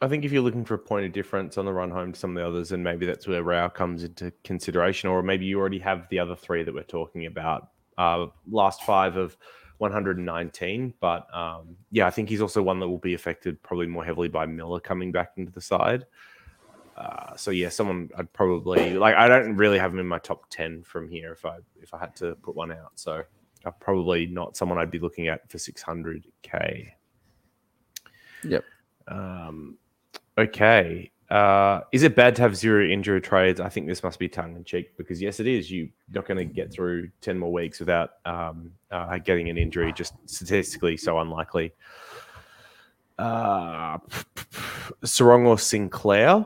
I 0.03 0.09
think 0.09 0.24
if 0.24 0.32
you're 0.32 0.43
looking 0.43 0.64
for 0.64 0.74
a 0.74 0.78
point 0.80 1.07
of 1.07 1.12
difference 1.12 1.59
on 1.59 1.64
the 1.64 1.72
run 1.72 1.93
home 1.93 2.11
to 2.12 2.18
some 2.18 2.37
of 2.37 2.43
the 2.43 2.49
others, 2.49 2.72
and 2.72 2.82
maybe 2.82 3.07
that's 3.07 3.28
where 3.28 3.45
Rowell 3.45 3.70
comes 3.70 4.03
into 4.03 4.32
consideration, 4.43 5.09
or 5.09 5.22
maybe 5.22 5.45
you 5.47 5.61
already 5.61 5.78
have 5.78 6.09
the 6.11 6.18
other 6.18 6.34
three 6.34 6.64
that 6.64 6.74
we're 6.74 6.82
talking 6.82 7.26
about. 7.26 7.68
Uh, 7.97 8.26
last 8.51 8.82
five 8.82 9.16
of 9.16 9.37
119, 9.78 10.93
but 11.01 11.32
um, 11.32 11.76
yeah, 11.93 12.09
I 12.09 12.11
think 12.11 12.28
he's 12.30 12.41
also 12.43 12.64
one 12.64 12.80
that 12.80 12.89
will 12.89 12.99
be 12.99 13.14
affected 13.14 13.62
probably 13.62 13.87
more 13.87 14.05
heavily 14.05 14.26
by 14.26 14.45
Miller 14.45 14.80
coming 14.80 15.12
back 15.12 15.34
into 15.37 15.53
the 15.53 15.61
side. 15.61 16.05
Uh, 16.97 17.37
so 17.37 17.51
yeah, 17.51 17.69
someone 17.69 18.09
I'd 18.17 18.33
probably 18.33 18.95
like. 18.95 19.15
I 19.15 19.29
don't 19.29 19.57
really 19.57 19.79
have 19.79 19.93
him 19.93 19.99
in 19.99 20.07
my 20.07 20.19
top 20.19 20.49
10 20.51 20.83
from 20.83 21.09
here 21.09 21.33
if 21.33 21.45
I 21.45 21.59
if 21.81 21.93
I 21.93 21.99
had 21.99 22.17
to 22.17 22.35
put 22.37 22.57
one 22.57 22.73
out. 22.73 22.93
So 22.95 23.23
uh, 23.65 23.71
probably 23.81 24.27
not 24.27 24.57
someone 24.57 24.79
I'd 24.79 24.91
be 24.91 24.99
looking 24.99 25.29
at 25.29 25.51
for 25.51 25.59
600k. 25.59 26.89
Yep. 28.45 28.65
Um, 29.09 29.77
okay. 30.39 31.11
Uh, 31.29 31.81
is 31.91 32.05
it 32.05 32.15
bad 32.15 32.37
to 32.37 32.43
have 32.43 32.57
zero 32.57 32.87
injury 32.87 33.21
trades? 33.21 33.61
I 33.61 33.69
think 33.69 33.89
this 33.89 34.03
must 34.03 34.19
be 34.19 34.29
tongue 34.29 34.57
in 34.57 34.65
cheek 34.65 34.97
because 34.97 35.21
yes, 35.21 35.41
it 35.41 35.47
is. 35.47 35.71
You're 35.71 35.89
not 36.13 36.27
going 36.27 36.39
to 36.39 36.45
get 36.45 36.73
through 36.73 37.11
ten 37.21 37.39
more 37.39 37.53
weeks 37.53 37.81
without 37.81 38.13
um, 38.25 38.71
uh, 38.91 39.19
getting 39.19 39.51
an 39.51 39.59
injury. 39.59 39.93
Just 39.93 40.15
statistically, 40.27 40.97
so 40.97 41.19
unlikely. 41.19 41.73
Uh, 43.19 43.99
Serong 45.03 45.47
or 45.47 45.59
Sinclair? 45.59 46.45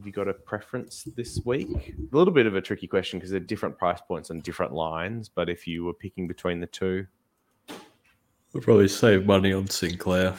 Have 0.00 0.06
you 0.06 0.12
got 0.12 0.28
a 0.28 0.32
preference 0.32 1.04
this 1.14 1.40
week? 1.44 1.94
A 2.10 2.16
little 2.16 2.32
bit 2.32 2.46
of 2.46 2.56
a 2.56 2.60
tricky 2.62 2.86
question 2.86 3.18
because 3.18 3.30
they're 3.30 3.38
different 3.38 3.76
price 3.76 4.00
points 4.00 4.30
on 4.30 4.40
different 4.40 4.72
lines. 4.72 5.28
But 5.28 5.50
if 5.50 5.66
you 5.66 5.84
were 5.84 5.92
picking 5.92 6.26
between 6.26 6.58
the 6.60 6.66
two, 6.66 7.06
We'll 8.54 8.62
probably 8.62 8.88
save 8.88 9.26
money 9.26 9.52
on 9.52 9.68
Sinclair. 9.68 10.34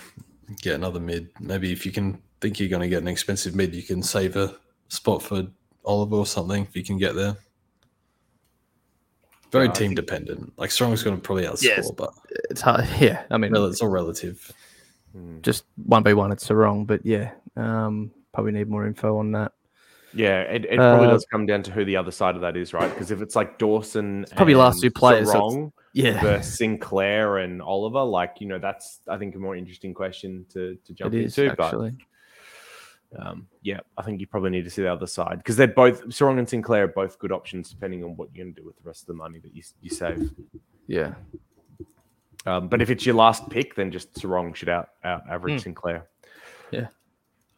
Get 0.63 0.73
another 0.75 0.99
mid. 0.99 1.29
Maybe 1.39 1.71
if 1.71 1.85
you 1.85 1.91
can 1.91 2.19
think 2.41 2.59
you're 2.59 2.67
going 2.69 2.81
to 2.81 2.89
get 2.89 3.03
an 3.03 3.07
expensive 3.07 3.55
mid, 3.55 3.73
you 3.75 3.83
can 3.83 4.01
save 4.01 4.35
a 4.35 4.57
spot 4.89 5.21
for 5.21 5.45
Oliver 5.85 6.15
or 6.15 6.25
something 6.25 6.63
if 6.63 6.75
you 6.75 6.83
can 6.83 6.97
get 6.97 7.13
there. 7.15 7.37
Very 9.51 9.67
Yeah, 9.67 9.71
team 9.73 9.87
think- 9.89 9.95
dependent. 9.97 10.51
Like 10.57 10.71
Serong's 10.71 11.03
going 11.03 11.15
to 11.15 11.21
probably 11.21 11.45
outscore, 11.45 11.63
Yes. 11.63 11.91
but 11.91 12.09
It's 12.49 12.61
hard. 12.61 12.85
Yeah. 12.99 13.23
I 13.29 13.37
mean, 13.37 13.55
it's 13.55 13.81
all 13.81 13.89
relative. 13.89 14.51
hmm. 15.13 15.39
just 15.41 15.65
one 15.85 16.01
by 16.03 16.13
one, 16.15 16.31
it's 16.31 16.47
Serong, 16.47 16.87
but 16.87 17.05
yeah, 17.05 17.31
um, 17.55 18.11
probably 18.33 18.51
need 18.51 18.69
more 18.69 18.85
info 18.85 19.17
on 19.17 19.31
that. 19.33 19.53
Yeah, 20.13 20.41
it, 20.41 20.65
it 20.65 20.75
probably 20.77 21.07
Uh, 21.07 21.11
does 21.11 21.25
come 21.31 21.45
down 21.45 21.63
to 21.63 21.71
who 21.71 21.85
the 21.85 21.95
other 21.95 22.11
side 22.11 22.35
of 22.35 22.41
that 22.41 22.57
is, 22.57 22.73
right? 22.73 22.89
Because 22.89 23.11
if 23.11 23.21
it's 23.21 23.35
like 23.35 23.57
Dawson, 23.57 24.25
probably 24.35 24.55
last 24.55 24.81
two 24.81 24.91
players, 24.91 25.31
so 25.31 25.71
Yeah. 25.93 26.19
versus 26.21 26.57
Sinclair 26.57 27.37
and 27.37 27.61
Oliver, 27.61 28.03
like 28.03 28.35
you 28.41 28.47
know, 28.47 28.59
that's 28.59 28.99
I 29.07 29.17
think 29.17 29.35
a 29.35 29.39
more 29.39 29.55
interesting 29.55 29.93
question 29.93 30.45
to 30.53 30.75
to 30.85 30.93
jump 30.93 31.13
It 31.13 31.21
is 31.25 31.37
into. 31.37 31.51
actually. 31.51 31.91
But 33.11 33.25
um, 33.25 33.47
yeah, 33.61 33.79
I 33.97 34.01
think 34.03 34.19
you 34.21 34.27
probably 34.27 34.49
need 34.51 34.63
to 34.65 34.69
see 34.69 34.81
the 34.81 34.91
other 34.91 35.07
side 35.07 35.37
because 35.37 35.55
they're 35.57 35.67
both 35.67 36.05
Serong 36.07 36.39
and 36.39 36.47
Sinclair 36.47 36.85
are 36.85 36.87
both 36.87 37.17
good 37.19 37.31
options 37.31 37.69
depending 37.69 38.03
on 38.03 38.15
what 38.17 38.29
you're 38.33 38.43
going 38.45 38.55
to 38.55 38.61
do 38.61 38.65
with 38.67 38.77
the 38.77 38.83
rest 38.83 39.03
of 39.03 39.07
the 39.07 39.13
money 39.13 39.39
that 39.39 39.55
you 39.55 39.63
you 39.81 39.89
save. 39.89 40.29
Yeah. 40.87 41.13
Um, 42.45 42.67
but 42.69 42.81
if 42.81 42.89
it's 42.89 43.05
your 43.05 43.15
last 43.15 43.49
pick, 43.49 43.75
then 43.75 43.91
just 43.91 44.13
Serong 44.15 44.55
should 44.55 44.69
out 44.69 44.89
out 45.05 45.23
average 45.29 45.53
Hmm. 45.55 45.59
Sinclair. 45.59 46.07
Yeah. 46.71 46.87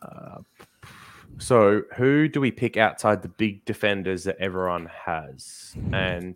Uh, 0.02 0.40
so 1.40 1.82
who 1.96 2.28
do 2.28 2.40
we 2.42 2.52
pick 2.52 2.78
outside 2.78 3.22
the 3.22 3.28
big 3.30 3.66
defenders 3.66 4.24
that 4.26 4.38
everyone 4.40 4.90
has? 5.06 5.76
And 5.92 6.36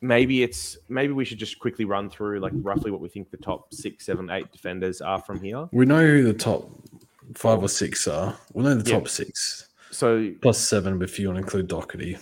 maybe 0.00 0.42
it's 0.42 0.76
maybe 0.88 1.12
we 1.12 1.24
should 1.24 1.38
just 1.38 1.58
quickly 1.58 1.84
run 1.84 2.10
through 2.10 2.40
like 2.40 2.52
roughly 2.56 2.90
what 2.90 3.00
we 3.00 3.08
think 3.08 3.30
the 3.30 3.36
top 3.38 3.72
six, 3.72 4.06
seven, 4.06 4.30
eight 4.30 4.50
defenders 4.52 5.00
are 5.00 5.20
from 5.20 5.40
here. 5.42 5.68
We 5.72 5.86
know 5.86 6.04
who 6.06 6.22
the 6.24 6.34
top 6.34 6.68
five 7.34 7.62
or 7.62 7.68
six 7.68 8.06
are. 8.06 8.36
We 8.52 8.62
know 8.64 8.74
the 8.74 8.88
Yeah. 8.90 8.98
top 8.98 9.08
six 9.08 9.68
So 9.90 10.32
plus 10.42 10.58
seven 10.58 11.00
if 11.02 11.18
you 11.18 11.28
want 11.28 11.38
to 11.38 11.42
include 11.44 11.68
Docherty. 11.68 12.18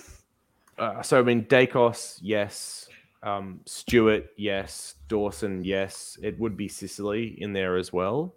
uh, 0.78 1.02
so 1.02 1.18
I 1.18 1.22
mean 1.22 1.44
Daicos, 1.46 2.18
yes. 2.22 2.88
Um, 3.24 3.60
Stewart, 3.66 4.26
yes. 4.36 4.96
Dawson, 5.08 5.64
yes. 5.64 6.18
It 6.22 6.38
would 6.40 6.56
be 6.56 6.66
Sicily 6.68 7.40
in 7.40 7.52
there 7.52 7.76
as 7.76 7.92
well. 7.92 8.34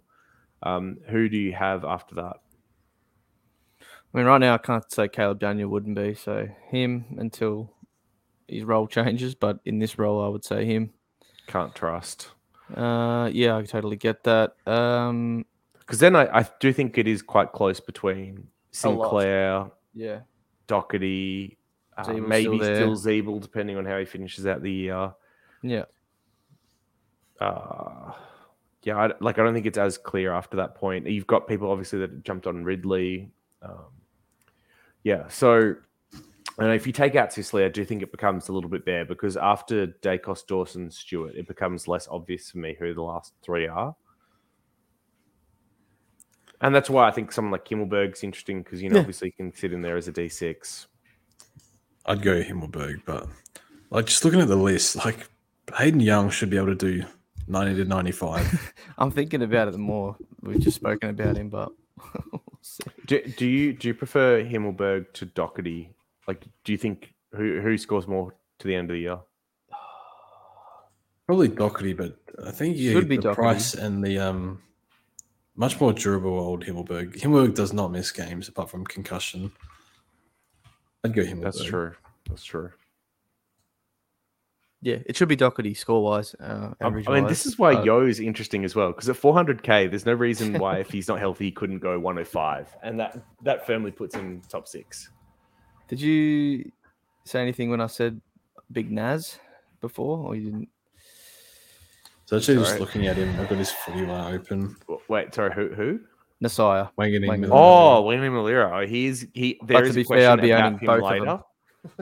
Um, 0.62 0.98
who 1.08 1.28
do 1.28 1.36
you 1.36 1.52
have 1.52 1.84
after 1.84 2.14
that? 2.16 2.36
I 4.16 4.20
mean, 4.20 4.28
right 4.28 4.38
now 4.38 4.54
I 4.54 4.58
can't 4.58 4.90
say 4.90 5.08
Caleb 5.08 5.40
Daniel 5.40 5.68
wouldn't 5.68 5.94
be. 5.94 6.14
So 6.14 6.48
him 6.70 7.04
until 7.18 7.70
his 8.48 8.64
role 8.64 8.86
changes, 8.86 9.34
but 9.34 9.58
in 9.66 9.78
this 9.78 9.98
role, 9.98 10.24
I 10.24 10.28
would 10.28 10.42
say 10.42 10.64
him. 10.64 10.94
Can't 11.46 11.74
trust. 11.74 12.30
Uh, 12.74 13.28
yeah, 13.30 13.58
I 13.58 13.62
totally 13.64 13.96
get 13.96 14.24
that. 14.24 14.54
Um, 14.66 15.44
Because 15.80 15.98
then 15.98 16.16
I, 16.16 16.38
I 16.38 16.48
do 16.60 16.72
think 16.72 16.96
it 16.96 17.06
is 17.06 17.20
quite 17.20 17.52
close 17.52 17.78
between 17.78 18.48
Sinclair, 18.72 19.70
yeah, 19.94 20.20
Docherty, 20.66 21.58
uh, 21.98 22.14
maybe 22.14 22.58
still 22.58 22.96
still 22.96 22.96
Ziebell, 22.96 23.42
depending 23.42 23.76
on 23.76 23.84
how 23.84 23.98
he 23.98 24.06
finishes 24.06 24.46
out 24.46 24.62
the 24.62 24.72
year. 24.72 25.12
yeah, 25.62 25.84
Uh, 27.38 28.12
yeah, 28.82 28.96
I, 28.96 29.10
like 29.20 29.38
I 29.38 29.44
don't 29.44 29.52
think 29.52 29.66
it's 29.66 29.78
as 29.78 29.98
clear 29.98 30.32
after 30.32 30.56
that 30.56 30.74
point. 30.74 31.06
You've 31.06 31.26
got 31.26 31.46
people 31.46 31.70
obviously 31.70 31.98
that 31.98 32.24
jumped 32.24 32.46
on 32.46 32.64
Ridley. 32.64 33.30
Um, 33.62 33.84
yeah, 35.06 35.28
so 35.28 35.76
and 36.58 36.72
if 36.72 36.84
you 36.84 36.92
take 36.92 37.14
out 37.14 37.32
Sicily, 37.32 37.64
I 37.64 37.68
do 37.68 37.84
think 37.84 38.02
it 38.02 38.10
becomes 38.10 38.48
a 38.48 38.52
little 38.52 38.68
bit 38.68 38.84
bare 38.84 39.04
because 39.04 39.36
after 39.36 39.86
Daicos, 40.02 40.44
Dawson, 40.44 40.90
Stewart, 40.90 41.36
it 41.36 41.46
becomes 41.46 41.86
less 41.86 42.08
obvious 42.08 42.50
for 42.50 42.58
me 42.58 42.74
who 42.76 42.92
the 42.92 43.02
last 43.02 43.32
three 43.40 43.68
are. 43.68 43.94
And 46.60 46.74
that's 46.74 46.90
why 46.90 47.06
I 47.06 47.12
think 47.12 47.30
someone 47.30 47.52
like 47.52 47.68
Himmelberg's 47.68 48.24
interesting 48.24 48.62
because 48.64 48.82
you 48.82 48.88
know 48.88 48.96
Yeah. 48.96 49.00
obviously 49.02 49.28
he 49.28 49.32
can 49.32 49.54
sit 49.54 49.72
in 49.72 49.80
there 49.80 49.96
as 49.96 50.08
a 50.08 50.12
D 50.12 50.28
six. 50.28 50.88
I'd 52.06 52.22
go 52.22 52.42
Himmelberg, 52.42 53.02
but 53.04 53.28
like 53.90 54.06
just 54.06 54.24
looking 54.24 54.40
at 54.40 54.48
the 54.48 54.56
list, 54.56 54.96
like 55.04 55.28
Hayden 55.78 56.00
Young 56.00 56.30
should 56.30 56.50
be 56.50 56.56
able 56.56 56.68
to 56.68 56.74
do 56.74 57.04
90 57.46 57.76
to 57.76 57.84
95. 57.84 58.72
I'm 58.98 59.12
thinking 59.12 59.42
about 59.42 59.68
it 59.68 59.76
more. 59.76 60.16
We've 60.42 60.58
just 60.58 60.76
spoken 60.76 61.10
about 61.10 61.36
him, 61.36 61.48
but 61.48 61.70
we'll 62.32 62.40
see. 62.40 62.45
Do, 63.06 63.22
do 63.22 63.46
you 63.46 63.72
do 63.72 63.88
you 63.88 63.94
prefer 63.94 64.42
Himmelberg 64.42 65.12
to 65.14 65.26
Docherty? 65.26 65.88
Like, 66.26 66.44
do 66.64 66.72
you 66.72 66.78
think 66.78 67.14
who 67.34 67.60
who 67.60 67.76
scores 67.78 68.06
more 68.06 68.34
to 68.58 68.66
the 68.66 68.74
end 68.74 68.90
of 68.90 68.94
the 68.94 69.00
year? 69.00 69.18
Probably 71.26 71.48
Docherty, 71.48 71.96
but 71.96 72.18
I 72.44 72.50
think 72.52 72.76
you 72.76 72.92
Should 72.92 73.08
be 73.08 73.16
the 73.16 73.22
Docherty. 73.30 73.34
price 73.34 73.74
and 73.74 74.04
the 74.04 74.18
um 74.18 74.62
much 75.56 75.80
more 75.80 75.92
durable 75.92 76.38
old 76.38 76.64
Himmelberg. 76.64 77.18
Himmelberg 77.20 77.54
does 77.54 77.72
not 77.72 77.90
miss 77.90 78.12
games 78.12 78.48
apart 78.48 78.70
from 78.70 78.84
concussion. 78.84 79.52
I'd 81.04 81.14
go 81.14 81.22
Himmelberg. 81.22 81.42
That's 81.42 81.64
true. 81.64 81.92
That's 82.28 82.44
true. 82.44 82.70
Yeah, 84.86 84.98
it 85.04 85.16
should 85.16 85.26
be 85.28 85.36
Docherty 85.36 85.76
score 85.76 86.00
wise. 86.00 86.36
Uh, 86.38 86.70
I 86.80 86.90
mean, 86.90 87.26
this 87.26 87.44
is 87.44 87.58
why 87.58 87.74
but- 87.74 87.84
Yeo's 87.84 88.20
interesting 88.20 88.64
as 88.64 88.76
well 88.76 88.92
because 88.92 89.08
at 89.08 89.16
400k, 89.16 89.90
there's 89.90 90.06
no 90.06 90.12
reason 90.12 90.56
why 90.60 90.78
if 90.84 90.90
he's 90.92 91.08
not 91.08 91.18
healthy, 91.18 91.46
he 91.46 91.50
couldn't 91.50 91.80
go 91.80 91.98
105, 91.98 92.76
and 92.84 93.00
that 93.00 93.20
that 93.42 93.66
firmly 93.66 93.90
puts 93.90 94.14
him 94.14 94.42
top 94.48 94.68
six. 94.68 95.10
Did 95.88 96.00
you 96.00 96.70
say 97.24 97.42
anything 97.42 97.68
when 97.68 97.80
I 97.80 97.88
said 97.88 98.20
Big 98.70 98.92
Naz 98.92 99.40
before, 99.80 100.18
or 100.18 100.36
you 100.36 100.44
didn't? 100.44 100.68
So 102.26 102.36
actually, 102.36 102.58
just 102.58 102.68
Sorry. 102.68 102.78
looking 102.80 103.06
at 103.08 103.16
him, 103.16 103.40
I've 103.40 103.48
got 103.48 103.58
his 103.58 103.72
footy 103.72 104.06
line 104.06 104.34
open. 104.34 104.76
Wait, 105.08 105.34
sorry, 105.34 105.52
who? 105.52 105.74
who? 105.74 105.98
Nasiah. 106.40 106.90
Wangan 106.96 107.22
Wangan. 107.26 107.34
England. 107.34 107.52
Oh, 107.52 108.02
William 108.02 108.32
Milera. 108.34 108.86
He's 108.86 109.26
he. 109.34 109.58
There 109.66 109.82
to 109.82 109.88
is 109.88 109.96
be 109.96 110.02
a 110.02 110.04
fair, 110.04 110.30
I'd 110.30 110.40
be 110.40 110.52
about 110.52 110.66
owning 110.66 110.78
him 110.78 110.86
both 110.86 111.02
of 111.02 111.10
later. 111.10 111.24
them. 111.24 111.40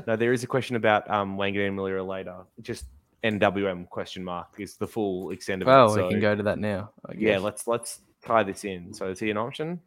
No, 0.07 0.17
there 0.17 0.33
is 0.33 0.43
a 0.43 0.47
question 0.47 0.77
about 0.77 1.09
um, 1.11 1.37
Wanganeen-Milera 1.37 2.07
later. 2.07 2.37
Just 2.63 2.87
NWM 3.25 3.89
question 3.89 4.23
mark 4.23 4.49
is 4.59 4.77
the 4.77 4.87
full 4.87 5.31
extent 5.31 5.63
of 5.63 5.67
Well, 5.67 5.95
it. 5.95 6.03
we 6.03 6.11
can 6.11 6.21
go 6.21 6.35
to 6.35 6.43
that 6.43 6.59
now. 6.59 6.91
Yeah, 7.17 7.39
let's 7.39 7.67
let's 7.67 8.01
tie 8.25 8.43
this 8.43 8.65
in. 8.65 8.93
So 8.93 9.09
is 9.09 9.19
he 9.19 9.31
an 9.31 9.37
option? 9.37 9.81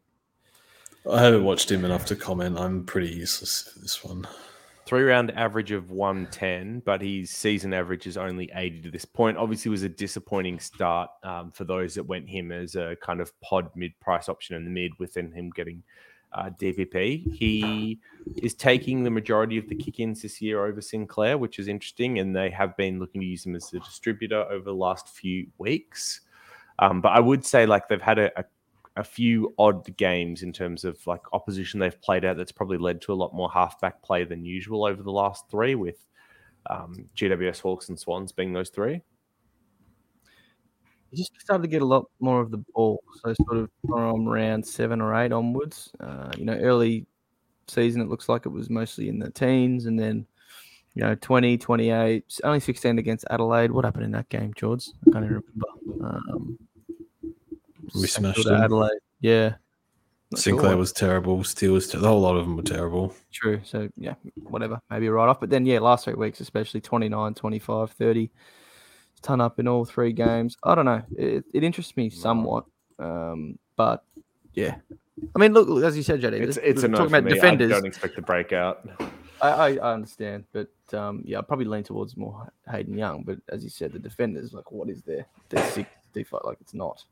I 1.09 1.21
haven't 1.21 1.43
watched 1.45 1.71
him 1.71 1.85
enough 1.85 2.05
to 2.07 2.15
comment. 2.15 2.59
I'm 2.59 2.83
pretty 2.83 3.09
useless 3.09 3.61
for 3.61 3.79
this 3.79 4.03
one. 4.03 4.27
Three 4.85 5.03
round 5.03 5.31
average 5.31 5.71
of 5.71 5.91
110, 5.91 6.81
but 6.85 7.01
his 7.01 7.29
season 7.29 7.73
average 7.73 8.07
is 8.07 8.17
only 8.17 8.49
80 8.53 8.83
to 8.83 8.91
this 8.91 9.05
point. 9.05 9.37
Obviously, 9.37 9.69
was 9.69 9.83
a 9.83 9.89
disappointing 9.89 10.59
start 10.59 11.09
um, 11.23 11.51
for 11.51 11.65
those 11.65 11.93
that 11.95 12.03
went 12.05 12.27
him 12.29 12.51
as 12.51 12.75
a 12.75 12.95
kind 13.01 13.19
of 13.19 13.37
pod 13.41 13.69
mid 13.75 13.97
price 13.99 14.29
option 14.29 14.55
in 14.55 14.63
the 14.63 14.69
mid, 14.71 14.91
within 14.97 15.31
him 15.31 15.49
getting 15.49 15.83
uh, 16.33 16.49
DPP. 16.59 17.33
He 17.33 17.99
is 18.41 18.53
taking 18.53 19.03
the 19.03 19.09
majority 19.09 19.57
of 19.57 19.67
the 19.67 19.75
kick 19.75 19.99
ins 19.99 20.21
this 20.21 20.41
year 20.41 20.65
over 20.65 20.81
Sinclair, 20.81 21.37
which 21.37 21.59
is 21.59 21.67
interesting, 21.67 22.19
and 22.19 22.35
they 22.35 22.49
have 22.49 22.75
been 22.77 22.99
looking 22.99 23.21
to 23.21 23.27
use 23.27 23.45
him 23.45 23.55
as 23.55 23.73
a 23.73 23.79
distributor 23.79 24.43
over 24.49 24.65
the 24.65 24.73
last 24.73 25.09
few 25.09 25.47
weeks. 25.57 26.21
Um, 26.79 27.01
but 27.01 27.09
I 27.09 27.19
would 27.19 27.45
say, 27.45 27.65
like, 27.65 27.87
they've 27.87 28.01
had 28.01 28.19
a, 28.19 28.39
a 28.39 28.45
a 28.97 29.03
few 29.03 29.53
odd 29.59 29.95
games 29.97 30.41
in 30.41 30.51
terms 30.51 30.83
of 30.83 30.97
like 31.05 31.21
opposition 31.31 31.79
they've 31.79 32.01
played 32.01 32.25
out 32.25 32.35
that's 32.35 32.51
probably 32.51 32.79
led 32.79 32.99
to 32.99 33.13
a 33.13 33.15
lot 33.15 33.33
more 33.33 33.49
halfback 33.51 34.01
play 34.01 34.23
than 34.23 34.43
usual 34.43 34.85
over 34.85 35.03
the 35.03 35.11
last 35.11 35.45
three 35.51 35.75
with 35.75 36.03
um, 36.69 37.07
GWS 37.15 37.61
Hawks 37.61 37.89
and 37.89 37.99
Swans 37.99 38.31
being 38.31 38.53
those 38.53 38.69
three. 38.69 39.01
He 41.11 41.17
just 41.17 41.31
started 41.39 41.61
to 41.63 41.67
get 41.69 41.81
a 41.81 41.85
lot 41.85 42.09
more 42.19 42.41
of 42.41 42.51
the 42.51 42.57
ball. 42.73 43.01
So 43.23 43.33
sort 43.45 43.57
of 43.57 43.69
from 43.87 44.25
round 44.27 44.65
seven 44.65 45.01
or 45.01 45.15
eight 45.15 45.31
onwards. 45.31 45.89
Uh, 45.99 46.31
you 46.37 46.45
know, 46.45 46.53
early 46.55 47.05
season 47.67 48.01
it 48.01 48.09
looks 48.09 48.29
like 48.29 48.45
it 48.45 48.49
was 48.49 48.69
mostly 48.69 49.09
in 49.09 49.19
the 49.19 49.29
teens, 49.31 49.85
and 49.85 49.99
then 49.99 50.25
you 50.95 51.03
know 51.03 51.15
20, 51.15 51.57
28, 51.57 52.23
s- 52.29 52.41
only 52.43 52.59
16 52.59 52.97
against 52.99 53.25
Adelaide. 53.29 53.71
What 53.71 53.85
happened 53.85 54.05
in 54.05 54.11
that 54.11 54.29
game, 54.29 54.53
George? 54.55 54.87
I 55.07 55.11
can't 55.11 55.25
even 55.25 55.43
remember. 55.87 56.05
Um, 56.05 56.59
We 57.95 58.07
smashed 58.07 58.45
Adelaide. 58.47 58.99
Yeah. 59.21 59.55
Not 60.31 60.39
Sinclair 60.41 60.71
what- 60.71 60.79
was 60.79 60.91
terrible. 60.91 61.41
Steele 61.45 61.71
was 61.73 61.87
ter- 61.87 61.99
the 61.99 62.07
whole 62.09 62.19
lot 62.19 62.35
of 62.35 62.45
them 62.45 62.57
were 62.57 62.63
terrible. 62.63 63.13
True. 63.31 63.61
So, 63.63 63.87
yeah, 63.95 64.15
whatever. 64.43 64.81
Maybe 64.89 65.07
a 65.07 65.11
write 65.13 65.29
off. 65.29 65.39
But 65.39 65.49
then, 65.49 65.65
yeah, 65.65 65.79
last 65.79 66.03
three 66.03 66.15
weeks, 66.15 66.41
especially 66.41 66.81
29, 66.81 67.33
25, 67.33 67.91
30, 67.91 68.29
ton 69.21 69.41
up 69.41 69.59
in 69.59 69.67
all 69.67 69.85
three 69.85 70.13
games. 70.13 70.57
I 70.63 70.75
don't 70.75 70.85
know. 70.85 71.01
It, 71.17 71.45
it 71.53 71.63
interests 71.63 71.95
me 71.97 72.09
somewhat. 72.09 72.65
Um, 72.99 73.57
but, 73.75 74.03
yeah. 74.53 74.75
I 75.35 75.39
mean, 75.39 75.53
look, 75.53 75.83
as 75.83 75.97
you 75.97 76.03
said, 76.03 76.21
JD, 76.21 76.33
It's 76.41 76.57
it's 76.57 76.83
a 76.83 76.87
we're 76.87 76.91
no 76.91 76.97
talking 76.97 77.13
about 77.13 77.23
me. 77.25 77.33
defenders. 77.33 77.71
I 77.71 77.75
don't 77.75 77.85
expect 77.85 78.15
the 78.15 78.21
breakout. 78.21 78.87
I, 79.41 79.49
I, 79.49 79.69
I 79.75 79.93
understand. 79.93 80.45
But, 80.51 80.69
um, 80.93 81.23
yeah, 81.25 81.39
I'd 81.39 81.47
probably 81.47 81.65
lean 81.65 81.83
towards 81.83 82.17
more 82.17 82.51
Hayden 82.69 82.97
Young. 82.97 83.23
But 83.23 83.39
as 83.49 83.63
you 83.63 83.69
said, 83.69 83.91
the 83.93 83.99
defenders, 83.99 84.53
like, 84.53 84.71
what 84.71 84.89
is 84.89 85.01
there? 85.03 85.25
They're 85.49 85.69
six, 85.71 85.89
like, 86.15 86.57
it's 86.61 86.73
not 86.73 87.03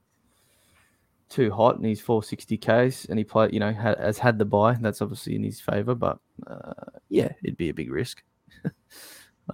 too 1.29 1.51
hot, 1.51 1.77
and 1.77 1.85
he's 1.85 2.01
460 2.01 2.57
Ks, 2.57 3.05
and 3.05 3.17
he 3.17 3.23
played, 3.23 3.53
you 3.53 3.59
know, 3.59 3.73
ha- 3.73 3.95
has 3.99 4.17
had 4.17 4.37
the 4.37 4.45
buy. 4.45 4.73
That's 4.79 5.01
obviously 5.01 5.35
in 5.35 5.43
his 5.43 5.59
favor, 5.59 5.95
but 5.95 6.19
uh, 6.47 6.73
yeah, 7.09 7.31
it'd 7.43 7.57
be 7.57 7.69
a 7.69 7.73
big 7.73 7.91
risk. 7.91 8.23
I 8.65 8.69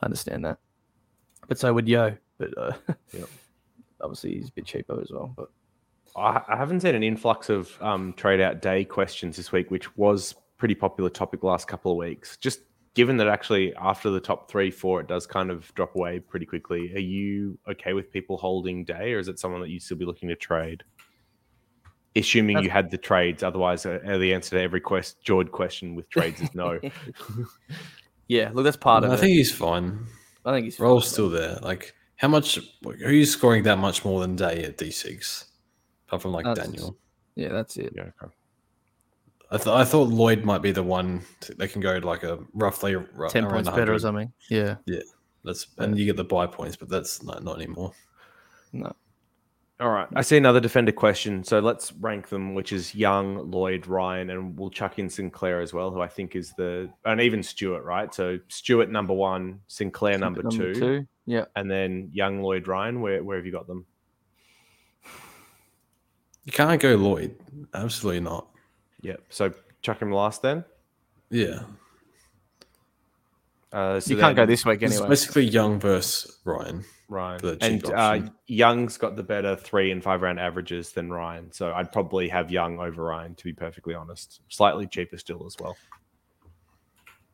understand 0.04 0.46
that, 0.46 0.58
but 1.48 1.58
so 1.58 1.74
would 1.74 1.88
Yeo. 1.88 2.18
But 2.42 2.58
uh, 2.58 2.74
Yep. 3.14 3.30
obviously 4.02 4.34
he's 4.36 4.50
a 4.50 4.52
bit 4.54 4.66
cheaper 4.66 5.00
as 5.02 5.12
well. 5.12 5.34
But 5.36 5.50
I, 6.16 6.42
I 6.54 6.58
haven't 6.58 6.82
seen 6.82 6.96
an 6.96 7.04
influx 7.04 7.50
of 7.50 7.72
um, 7.82 8.14
trade 8.14 8.42
out 8.42 8.62
day 8.62 8.84
questions 8.84 9.38
this 9.38 9.52
week, 9.52 9.70
which 9.72 9.96
was 9.98 10.36
pretty 10.58 10.76
popular 10.76 11.10
topic 11.10 11.44
last 11.44 11.68
couple 11.68 11.92
of 11.92 11.98
weeks. 11.98 12.38
Just 12.38 12.62
given 12.94 13.16
that 13.18 13.28
actually 13.28 13.74
after 13.76 14.10
the 14.10 14.20
top 14.20 14.50
three, 14.50 14.70
four, 14.72 15.00
it 15.02 15.08
does 15.08 15.26
kind 15.26 15.50
of 15.52 15.74
drop 15.76 15.96
away 15.96 16.20
pretty 16.20 16.46
quickly. 16.46 16.92
Are 16.96 17.00
you 17.00 17.58
okay 17.70 17.94
with 17.94 18.12
people 18.12 18.38
holding 18.38 18.84
day, 18.84 19.14
or 19.14 19.20
is 19.20 19.28
it 19.28 19.40
someone 19.40 19.62
that 19.62 19.70
you'd 19.70 19.82
still 19.84 19.98
be 19.98 20.06
looking 20.06 20.30
to 20.30 20.36
trade? 20.36 20.84
Assuming 22.14 22.62
you 22.62 22.70
had 22.70 22.92
the 22.92 22.98
trades, 22.98 23.42
otherwise, 23.42 23.86
uh, 23.86 24.00
the 24.20 24.34
answer 24.34 24.58
to 24.58 24.62
every 24.62 24.82
quest, 24.82 25.22
Jord 25.24 25.54
question 25.54 25.96
with 25.96 26.10
trades 26.10 26.42
is 26.42 26.54
no. 26.54 26.78
yeah, 28.28 28.50
look, 28.54 28.66
that's 28.66 28.76
part 28.76 29.06
of 29.06 29.12
I 29.12 29.14
it. 29.14 29.18
I 29.18 29.20
think 29.22 29.32
he's 29.38 29.52
fine. 29.54 30.08
I 30.46 30.52
think 30.52 30.66
he's 30.66 30.78
Roll's 30.78 31.06
fine. 31.06 31.12
still 31.14 31.30
there. 31.30 31.58
Like, 31.62 31.94
how 32.22 32.28
much? 32.28 32.60
Who's 33.00 33.32
scoring 33.32 33.64
that 33.64 33.80
much 33.80 34.06
more 34.06 34.20
than 34.22 34.36
Day 34.36 34.64
at 34.64 34.78
D6? 34.78 35.46
Apart 36.08 36.22
from 36.22 36.32
like 36.34 36.46
That's- 36.46 36.68
Daniel. 36.68 36.96
Yeah, 37.36 37.48
that's 37.50 37.78
it. 37.78 37.94
yeah, 37.96 38.10
okay. 38.22 38.32
I, 39.50 39.58
th- 39.58 39.68
I 39.68 39.84
thought 39.86 40.10
Lloyd 40.10 40.44
might 40.44 40.62
be 40.62 40.72
the 40.72 40.84
one 40.84 41.22
to, 41.42 41.56
they 41.56 41.68
can 41.68 41.82
go 41.82 41.98
like 41.98 42.22
a 42.24 42.38
roughly 42.54 42.96
ru- 42.96 43.30
Ten 43.30 43.46
around 43.46 43.54
points 43.54 43.70
better 43.70 43.94
or 43.94 44.00
something. 44.00 44.32
Yeah, 44.50 44.76
Yeah. 44.86 45.00
That's 45.44 45.66
and 45.80 45.98
you 45.98 46.06
get 46.06 46.18
the 46.18 46.24
buy 46.24 46.46
points, 46.46 46.76
but 46.76 46.90
that's 46.90 47.24
not, 47.24 47.44
not 47.44 47.56
anymore. 47.56 47.94
no. 48.72 48.94
All 49.82 49.90
right. 49.90 50.08
I 50.16 50.22
see 50.22 50.38
another 50.38 50.60
defender 50.60 50.92
question. 50.92 51.44
So 51.44 51.60
let's 51.60 51.92
rank 51.94 52.30
them, 52.30 52.54
which 52.54 52.72
is 52.72 52.94
Young, 52.94 53.50
Lloyd, 53.50 53.88
Ryan, 53.88 54.30
and 54.30 54.58
we'll 54.58 54.70
chuck 54.70 55.00
in 55.00 55.10
Sinclair 55.10 55.60
as 55.60 55.74
well, 55.74 55.90
who 55.90 56.02
I 56.02 56.08
think 56.08 56.36
is 56.36 56.54
the 56.56 56.88
and 57.04 57.20
even 57.20 57.42
Stewart, 57.42 57.84
right? 57.84 58.14
So 58.14 58.38
Stewart 58.48 58.92
number 58.92 59.14
one, 59.14 59.60
Sinclair 59.66 60.20
number, 60.20 60.44
two, 60.44 61.08
Yeah, 61.26 61.46
and 61.56 61.70
then 61.70 62.12
Young, 62.14 62.44
Lloyd, 62.44 62.68
Ryan. 62.68 63.02
Where 63.02 63.24
where 63.24 63.38
have 63.38 63.46
you 63.48 63.52
got 63.52 63.66
them? 63.66 63.88
You 66.44 66.52
can't 66.52 66.80
go 66.80 66.96
Lloyd. 66.96 67.36
Absolutely 67.74 68.22
not. 68.22 68.48
Yep. 69.02 69.24
So 69.30 69.52
chuck 69.82 70.00
him 70.00 70.12
last 70.12 70.44
then. 70.44 70.64
Yeah. 71.32 71.62
Uh, 73.72 74.00
so 74.00 74.14
you 74.14 74.20
can't 74.20 74.36
go 74.36 74.46
this 74.46 74.66
week 74.66 74.82
It's 74.82 74.96
anyway. 74.96 75.10
basically 75.10 75.46
Young 75.46 75.80
versus 75.80 76.40
Ryan. 76.44 76.84
Ryan 77.08 77.58
and 77.62 77.86
uh. 77.86 78.20
Young's 78.48 78.98
got 78.98 79.16
the 79.18 79.24
better 79.24 79.56
three 79.56 79.92
and 79.92 80.02
five 80.02 80.22
round 80.22 80.40
averages 80.40 80.92
than 80.92 81.12
Ryan. 81.12 81.52
So 81.52 81.74
I'd 81.74 81.92
probably 81.92 82.30
have 82.30 82.50
Young 82.52 82.80
over 82.80 83.04
Ryan 83.04 83.36
to 83.36 83.44
be 83.44 83.54
perfectly 83.54 83.94
honest. 83.94 84.42
Slightly 84.48 84.88
cheaper 84.88 85.18
still 85.18 85.46
as 85.46 85.56
well. 85.60 85.76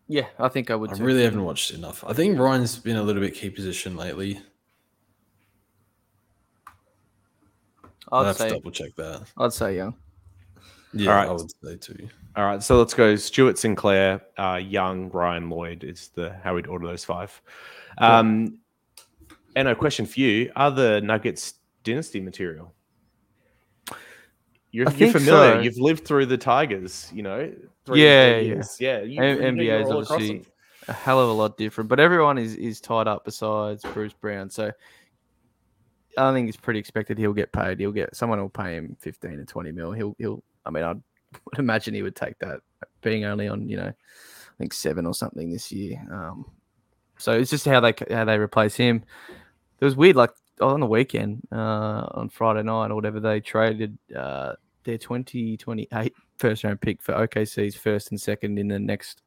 Yeah, 0.08 0.28
I 0.40 0.48
think 0.48 0.72
I 0.72 0.76
would. 0.76 0.92
I 0.92 0.96
Too. 0.96 1.04
really 1.04 1.24
haven't 1.24 1.44
watched 1.44 1.72
enough. 1.72 2.04
I 2.08 2.14
think 2.14 2.40
Ryan's 2.40 2.78
been 2.80 2.96
a 2.96 3.04
little 3.04 3.22
bit 3.22 3.34
key 3.34 3.50
position 3.50 3.96
lately. 3.96 4.40
I'll 8.12 8.22
I'd 8.22 8.28
have 8.28 8.38
to 8.38 8.50
double 8.50 8.72
check 8.72 8.96
that. 8.96 9.24
I'd 9.38 9.54
say 9.54 9.76
Young. 9.76 9.96
Yeah, 11.00 11.12
Alright. 11.12 11.30
I 11.30 11.32
would 11.32 11.52
say 11.64 11.78
too. 11.78 12.10
All 12.36 12.46
right, 12.46 12.62
so 12.62 12.78
let's 12.78 12.94
go. 12.94 13.16
Stewart 13.16 13.58
Sinclair, 13.58 14.22
uh, 14.38 14.60
Young, 14.64 15.10
Ryan 15.10 15.50
Lloyd 15.50 15.84
is 15.84 16.10
the 16.10 16.36
how 16.44 16.56
we'd 16.56 16.68
order 16.68 16.88
those 16.88 17.04
five. 17.04 17.42
Um, 17.98 18.60
and 19.56 19.68
a 19.68 19.76
question 19.76 20.06
for 20.06 20.20
you: 20.20 20.52
Are 20.56 20.70
the 20.70 21.02
Nuggets 21.02 21.56
dynasty 21.84 22.22
material? 22.22 22.74
You're, 24.72 24.92
you're 24.92 25.12
familiar. 25.12 25.56
So. 25.56 25.60
You've 25.62 25.78
lived 25.78 26.06
through 26.06 26.28
the 26.28 26.38
Tigers, 26.38 27.10
you 27.14 27.24
know. 27.24 27.52
Yeah, 27.92 28.38
yeah. 28.38 28.64
yeah. 28.80 29.02
You, 29.02 29.22
M- 29.22 29.38
you 29.38 29.52
know 29.52 29.64
NBA 29.64 29.84
is 29.84 29.90
obviously- 29.90 30.46
a 30.88 30.94
hell 30.94 31.20
of 31.20 31.30
a 31.30 31.34
lot 31.34 31.58
different. 31.58 31.90
But 31.90 32.00
everyone 32.00 32.38
is 32.38 32.56
is 32.56 32.80
tied 32.80 33.08
up 33.08 33.26
besides 33.26 33.84
Bruce 33.94 34.14
Brown. 34.14 34.50
So 34.50 34.72
I 36.18 36.34
think 36.34 36.48
it's 36.48 36.58
pretty 36.58 36.80
expected 36.80 37.18
he'll 37.18 37.34
get 37.34 37.52
paid. 37.52 37.80
He'll 37.80 37.92
get 37.92 38.16
someone 38.16 38.40
will 38.40 38.50
pay 38.50 38.76
him 38.76 38.96
fifteen 39.00 39.38
to 39.38 39.46
twenty 39.46 39.72
mil. 39.72 39.92
He'll 39.92 40.16
he'll. 40.18 40.44
I 40.68 40.70
mean, 40.70 40.84
I'd, 40.84 41.02
would 41.46 41.60
imagine 41.60 41.94
he 41.94 42.04
would 42.04 42.16
take 42.16 42.38
that, 42.40 42.60
being 43.02 43.26
only 43.26 43.48
on 43.48 43.68
you 43.68 43.78
know, 43.78 43.88
I 43.88 44.58
think 44.58 44.74
seven 44.74 45.06
or 45.06 45.14
something 45.14 45.52
this 45.52 45.72
year. 45.72 46.06
Um, 46.12 46.46
so 47.18 47.32
it's 47.34 47.50
just 47.50 47.66
how 47.66 47.80
they 47.80 47.94
how 48.12 48.26
they 48.26 48.38
replace 48.38 48.76
him. 48.76 49.04
It 49.80 49.86
was 49.86 49.96
weird, 49.96 50.16
like 50.16 50.32
on 50.62 50.80
the 50.80 50.88
weekend, 50.88 51.48
uh, 51.52 52.08
on 52.12 52.30
Friday 52.30 52.64
night 52.64 52.92
or 52.92 52.96
whatever, 52.96 53.20
they 53.20 53.40
traded 53.40 53.98
uh, 54.16 54.54
their 54.84 54.98
2028 54.98 56.14
first 56.38 56.64
round 56.64 56.82
pick 56.82 57.02
for 57.02 57.14
OKC's 57.14 57.76
first 57.76 58.12
and 58.12 58.20
second 58.20 58.58
in 58.60 58.68
the 58.68 58.80
next 58.80 59.22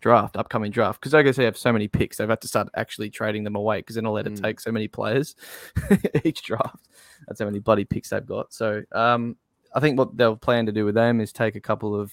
draft, 0.00 0.36
upcoming 0.36 0.70
draft. 0.70 1.00
Because 1.00 1.12
OKC 1.14 1.44
have 1.44 1.56
so 1.56 1.72
many 1.72 1.88
picks, 1.88 2.18
they've 2.18 2.28
had 2.28 2.40
to 2.42 2.48
start 2.48 2.68
actually 2.76 3.08
trading 3.10 3.44
them 3.44 3.56
away 3.56 3.78
because 3.78 3.94
they're 3.94 4.02
not 4.02 4.10
allowed 4.10 4.24
to 4.26 4.30
Mm. 4.32 4.42
take 4.42 4.60
so 4.60 4.70
many 4.70 4.88
players 4.88 5.34
each 6.24 6.42
draft. 6.42 6.86
That's 7.26 7.40
how 7.40 7.46
many 7.46 7.60
bloody 7.60 7.84
picks 7.86 8.10
they've 8.10 8.24
got. 8.26 8.52
So 8.52 8.82
um, 8.92 9.36
I 9.74 9.80
think 9.80 9.98
what 9.98 10.16
they'll 10.16 10.36
plan 10.36 10.66
to 10.66 10.72
do 10.72 10.84
with 10.84 10.94
them 10.94 11.20
is 11.20 11.32
take 11.32 11.56
a 11.56 11.60
couple 11.60 11.98
of 11.98 12.12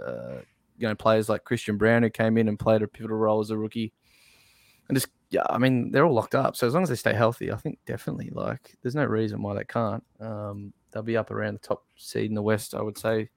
uh, 0.00 0.38
you 0.78 0.88
know 0.88 0.94
players 0.94 1.28
like 1.28 1.44
Christian 1.44 1.76
Braun 1.76 2.02
who 2.02 2.10
came 2.10 2.38
in 2.38 2.48
and 2.48 2.58
played 2.58 2.82
a 2.82 2.88
pivotal 2.88 3.18
role 3.18 3.40
as 3.40 3.50
a 3.50 3.58
rookie, 3.58 3.92
and 4.88 4.96
just 4.96 5.08
yeah, 5.30 5.44
I 5.50 5.58
mean 5.58 5.90
they're 5.90 6.06
all 6.06 6.14
locked 6.14 6.34
up. 6.34 6.56
So 6.56 6.66
as 6.66 6.74
long 6.74 6.82
as 6.82 6.88
they 6.88 6.94
stay 6.94 7.14
healthy, 7.14 7.52
I 7.52 7.56
think 7.56 7.78
definitely 7.86 8.30
like 8.32 8.76
there's 8.82 8.94
no 8.94 9.04
reason 9.04 9.42
why 9.42 9.54
they 9.54 9.64
can't. 9.64 10.02
Um, 10.20 10.72
they'll 10.90 11.02
be 11.02 11.16
up 11.16 11.30
around 11.30 11.54
the 11.54 11.60
top 11.60 11.84
seed 11.96 12.26
in 12.26 12.34
the 12.34 12.42
West, 12.42 12.74
I 12.74 12.80
would 12.80 12.96
say, 12.96 13.28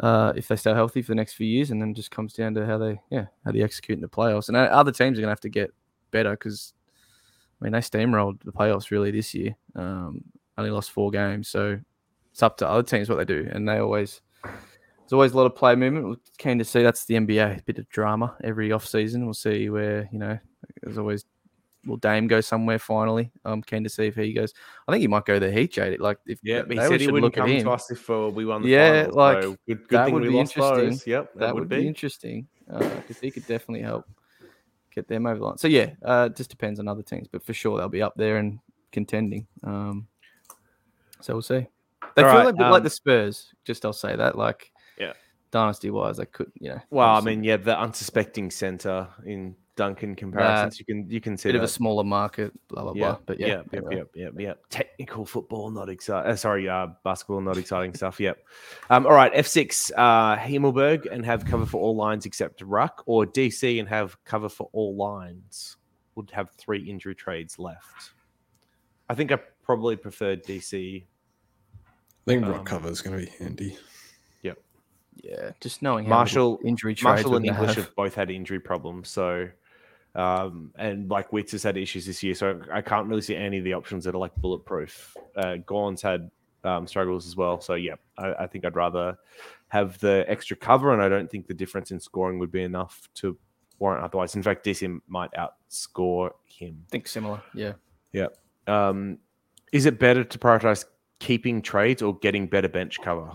uh, 0.00 0.32
if 0.36 0.48
they 0.48 0.56
stay 0.56 0.72
healthy 0.72 1.02
for 1.02 1.12
the 1.12 1.16
next 1.16 1.34
few 1.34 1.46
years, 1.46 1.70
and 1.70 1.82
then 1.82 1.94
just 1.94 2.10
comes 2.10 2.32
down 2.32 2.54
to 2.54 2.64
how 2.64 2.78
they 2.78 3.00
yeah 3.10 3.26
how 3.44 3.52
they 3.52 3.62
execute 3.62 3.98
in 3.98 4.02
the 4.02 4.08
playoffs. 4.08 4.48
And 4.48 4.56
other 4.56 4.92
teams 4.92 5.18
are 5.18 5.20
gonna 5.20 5.32
have 5.32 5.40
to 5.40 5.48
get 5.48 5.72
better 6.12 6.30
because 6.30 6.74
I 7.60 7.64
mean 7.64 7.72
they 7.72 7.80
steamrolled 7.80 8.42
the 8.44 8.52
playoffs 8.52 8.90
really 8.90 9.10
this 9.10 9.34
year. 9.34 9.56
Um, 9.74 10.22
only 10.56 10.70
lost 10.70 10.90
four 10.90 11.10
games, 11.10 11.48
so 11.48 11.78
it's 12.38 12.42
up 12.44 12.56
to 12.56 12.68
other 12.68 12.84
teams 12.84 13.08
what 13.08 13.16
they 13.16 13.24
do, 13.24 13.48
and 13.50 13.68
they 13.68 13.78
always 13.78 14.20
there's 14.44 15.12
always 15.12 15.32
a 15.32 15.36
lot 15.36 15.46
of 15.46 15.56
play 15.56 15.74
movement. 15.74 16.06
We're 16.06 16.16
keen 16.38 16.56
to 16.60 16.64
see 16.64 16.84
that's 16.84 17.04
the 17.04 17.16
NBA, 17.16 17.58
a 17.58 17.62
bit 17.64 17.78
of 17.78 17.88
drama 17.88 18.36
every 18.44 18.70
off 18.70 18.86
season. 18.86 19.24
We'll 19.24 19.34
see 19.34 19.68
where 19.70 20.08
you 20.12 20.20
know 20.20 20.38
there's 20.80 20.98
always 20.98 21.24
will 21.84 21.96
Dame 21.96 22.28
go 22.28 22.40
somewhere 22.40 22.78
finally. 22.78 23.32
I'm 23.44 23.60
keen 23.60 23.82
to 23.82 23.90
see 23.90 24.06
if 24.06 24.14
he 24.14 24.32
goes. 24.32 24.54
I 24.86 24.92
think 24.92 25.00
he 25.00 25.08
might 25.08 25.24
go 25.24 25.40
the 25.40 25.50
Heat, 25.50 25.72
Jade. 25.72 25.98
Like 25.98 26.18
if 26.26 26.38
Yeah, 26.44 26.62
he 26.70 26.76
said 26.78 27.00
he 27.00 27.08
wouldn't 27.08 27.24
look 27.24 27.34
come 27.34 27.58
to 27.58 27.72
us 27.72 27.90
if 27.90 28.08
uh, 28.08 28.30
we 28.32 28.44
won 28.44 28.62
the 28.62 28.68
Yeah, 28.68 29.02
finals. 29.02 29.16
like, 29.16 29.42
so 29.42 29.56
good, 29.66 29.88
good 29.88 29.90
that 29.90 30.04
thing 30.04 30.14
would 30.14 30.22
we 30.22 30.28
be 30.28 30.36
lost 30.36 30.54
interesting. 30.54 30.90
those. 30.90 31.06
Yep, 31.08 31.32
that, 31.34 31.40
that 31.40 31.54
would 31.56 31.68
be 31.68 31.88
interesting 31.88 32.46
because 32.68 33.18
he 33.20 33.32
could 33.32 33.46
definitely 33.46 33.82
help 33.82 34.04
get 34.94 35.08
them 35.08 35.26
over 35.26 35.40
the 35.40 35.44
line. 35.44 35.58
So 35.58 35.66
yeah, 35.66 35.90
uh, 36.04 36.28
it 36.30 36.36
just 36.36 36.50
depends 36.50 36.78
on 36.78 36.86
other 36.86 37.02
teams, 37.02 37.26
but 37.26 37.44
for 37.44 37.52
sure 37.52 37.78
they'll 37.78 37.88
be 37.88 38.00
up 38.02 38.14
there 38.14 38.36
and 38.36 38.60
contending. 38.92 39.48
Um, 39.64 40.06
so 41.20 41.32
we'll 41.32 41.42
see. 41.42 41.66
They 42.18 42.24
All 42.24 42.30
feel 42.30 42.40
right, 42.40 42.48
a 42.48 42.52
bit 42.52 42.64
um, 42.66 42.72
like 42.72 42.82
the 42.82 42.90
Spurs. 42.90 43.54
Just 43.64 43.84
I'll 43.84 43.92
say 43.92 44.16
that, 44.16 44.36
like 44.36 44.72
Yeah. 44.98 45.12
dynasty 45.52 45.90
wise, 45.90 46.16
they 46.16 46.26
could, 46.26 46.50
you 46.58 46.70
know. 46.70 46.80
Well, 46.90 47.14
I 47.14 47.20
mean, 47.20 47.44
yeah, 47.44 47.56
the 47.56 47.78
unsuspecting 47.78 48.50
center 48.50 49.08
in 49.24 49.54
Duncan 49.76 50.16
comparisons, 50.16 50.80
you 50.80 50.84
can 50.84 51.08
you 51.08 51.20
can 51.20 51.36
see 51.36 51.50
a 51.50 51.52
bit 51.52 51.56
of 51.58 51.62
a 51.62 51.68
smaller 51.68 52.02
market, 52.02 52.52
blah 52.66 52.82
blah 52.82 52.92
Yeah, 52.94 53.12
blah. 53.12 53.18
But 53.26 53.38
yeah, 53.38 53.46
yeah, 53.46 53.52
you're 53.54 53.82
yep, 53.82 53.84
right. 53.84 53.96
yep, 53.98 54.08
yep, 54.16 54.32
yep. 54.36 54.64
Technical 54.70 55.24
football, 55.24 55.70
not 55.70 55.88
exciting. 55.88 56.32
Uh, 56.32 56.34
sorry, 56.34 56.68
uh, 56.68 56.88
basketball, 57.04 57.40
not 57.40 57.56
exciting 57.56 57.94
stuff. 57.94 58.18
Yep. 58.18 58.38
Um, 58.90 59.06
all 59.06 59.12
right, 59.12 59.30
F 59.32 59.46
six, 59.46 59.92
uh, 59.96 60.36
Himmelberg 60.36 61.06
and 61.10 61.24
have 61.24 61.44
cover 61.44 61.66
for 61.66 61.80
all 61.80 61.94
lines 61.94 62.26
except 62.26 62.60
ruck, 62.62 63.04
or 63.06 63.24
DC 63.24 63.78
and 63.78 63.88
have 63.88 64.16
cover 64.24 64.48
for 64.48 64.68
all 64.72 64.96
lines. 64.96 65.76
Would 66.16 66.32
have 66.32 66.50
three 66.50 66.80
injury 66.90 67.14
trades 67.14 67.60
left. 67.60 68.10
I 69.08 69.14
think 69.14 69.30
I 69.30 69.38
probably 69.62 69.94
prefer 69.94 70.34
DC. 70.34 71.04
I 72.28 72.32
think 72.34 72.46
rock 72.46 72.58
Um, 72.60 72.64
cover 72.64 72.88
is 72.90 73.00
going 73.00 73.18
to 73.18 73.24
be 73.26 73.32
handy. 73.38 73.76
Yep. 74.42 74.58
Yeah, 75.16 75.50
just 75.60 75.82
knowing 75.82 76.04
how 76.04 76.10
Marshall- 76.10 76.52
little 76.52 76.68
injury 76.68 76.96
Marshall 77.02 77.36
and 77.36 77.46
English 77.46 77.74
have. 77.74 77.86
have 77.86 77.94
both 77.96 78.14
had 78.14 78.30
injury 78.30 78.60
problems, 78.60 79.08
so 79.08 79.48
um, 80.14 80.72
and 80.76 81.08
like 81.10 81.32
Witts 81.32 81.52
has 81.52 81.62
had 81.62 81.76
issues 81.76 82.06
this 82.06 82.22
year, 82.22 82.34
so 82.34 82.60
I 82.72 82.80
can't 82.80 83.06
really 83.06 83.22
see 83.22 83.36
any 83.36 83.58
of 83.58 83.64
the 83.64 83.74
options 83.74 84.04
that 84.04 84.14
are 84.14 84.18
like 84.18 84.34
bulletproof. 84.36 85.16
Uh, 85.36 85.56
Gawn's 85.56 86.02
had 86.02 86.30
um, 86.64 86.86
struggles 86.86 87.26
as 87.26 87.36
well, 87.36 87.60
so 87.60 87.74
yeah, 87.74 87.94
I, 88.16 88.34
I 88.40 88.46
think 88.46 88.64
I'd 88.64 88.74
rather 88.76 89.16
have 89.68 89.98
the 90.00 90.24
extra 90.28 90.56
cover, 90.56 90.92
and 90.92 91.02
I 91.02 91.08
don't 91.08 91.30
think 91.30 91.46
the 91.46 91.54
difference 91.54 91.90
in 91.90 92.00
scoring 92.00 92.38
would 92.38 92.50
be 92.50 92.62
enough 92.62 93.08
to 93.16 93.38
warrant 93.78 94.02
otherwise. 94.04 94.34
In 94.34 94.42
fact, 94.42 94.64
DC 94.64 95.00
might 95.06 95.30
outscore 95.32 96.30
him. 96.46 96.84
I 96.88 96.90
think 96.90 97.06
similar. 97.06 97.40
Yeah, 97.54 97.72
yeah. 98.12 98.28
Um, 98.66 99.18
is 99.72 99.86
it 99.86 99.98
better 99.98 100.24
to 100.24 100.38
prioritize 100.38 100.84
keeping 101.18 101.62
trades 101.62 102.02
or 102.02 102.16
getting 102.18 102.46
better 102.46 102.68
bench 102.68 103.00
cover? 103.02 103.30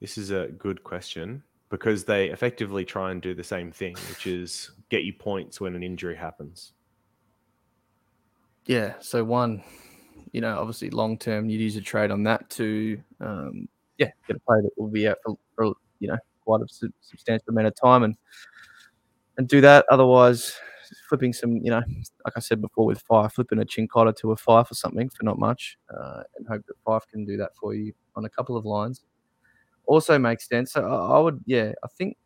This 0.00 0.16
is 0.18 0.30
a 0.30 0.48
good 0.58 0.84
question 0.84 1.42
because 1.70 2.04
they 2.04 2.30
effectively 2.30 2.84
try 2.84 3.10
and 3.10 3.20
do 3.20 3.34
the 3.34 3.44
same 3.44 3.72
thing, 3.72 3.96
which 4.08 4.26
is 4.26 4.70
get 4.90 5.04
you 5.04 5.12
points 5.12 5.60
when 5.60 5.74
an 5.74 5.82
injury 5.82 6.16
happens. 6.16 6.72
Yeah. 8.66 8.94
So 9.00 9.24
one, 9.24 9.62
you 10.32 10.40
know, 10.40 10.58
obviously 10.58 10.90
long 10.90 11.18
term, 11.18 11.48
you'd 11.48 11.60
use 11.60 11.76
a 11.76 11.80
trade 11.80 12.10
on 12.10 12.22
that 12.24 12.48
to, 12.50 13.00
um, 13.20 13.68
yeah, 13.98 14.10
get 14.26 14.36
a 14.36 14.40
player 14.40 14.62
that 14.62 14.70
will 14.76 14.88
be 14.88 15.08
out 15.08 15.18
for, 15.24 15.36
for 15.56 15.74
you 15.98 16.08
know 16.08 16.18
quite 16.44 16.60
a 16.62 16.90
substantial 17.00 17.48
amount 17.48 17.66
of 17.66 17.74
time 17.74 18.04
and 18.04 18.16
and 19.36 19.48
do 19.48 19.60
that. 19.60 19.84
Otherwise, 19.90 20.58
flipping 21.08 21.32
some, 21.32 21.56
you 21.56 21.70
know, 21.70 21.82
like 22.24 22.34
I 22.36 22.40
said 22.40 22.60
before 22.60 22.86
with 22.86 23.02
Fyfe, 23.06 23.32
flipping 23.32 23.60
a 23.60 23.64
Chincotta 23.64 24.16
to 24.16 24.32
a 24.32 24.36
Fyfe 24.36 24.70
or 24.70 24.74
something 24.74 25.08
for 25.10 25.24
not 25.24 25.38
much, 25.38 25.78
uh, 25.92 26.22
and 26.36 26.46
hope 26.48 26.62
that 26.66 26.76
Fyfe 26.86 27.06
can 27.10 27.24
do 27.24 27.36
that 27.36 27.50
for 27.60 27.74
you 27.74 27.92
on 28.16 28.24
a 28.24 28.28
couple 28.28 28.56
of 28.56 28.64
lines. 28.64 29.04
Also 29.86 30.18
makes 30.18 30.48
sense. 30.48 30.72
So 30.72 30.86
I, 30.86 31.16
I 31.16 31.18
would, 31.18 31.40
yeah, 31.46 31.72
I 31.84 31.88
think. 31.96 32.16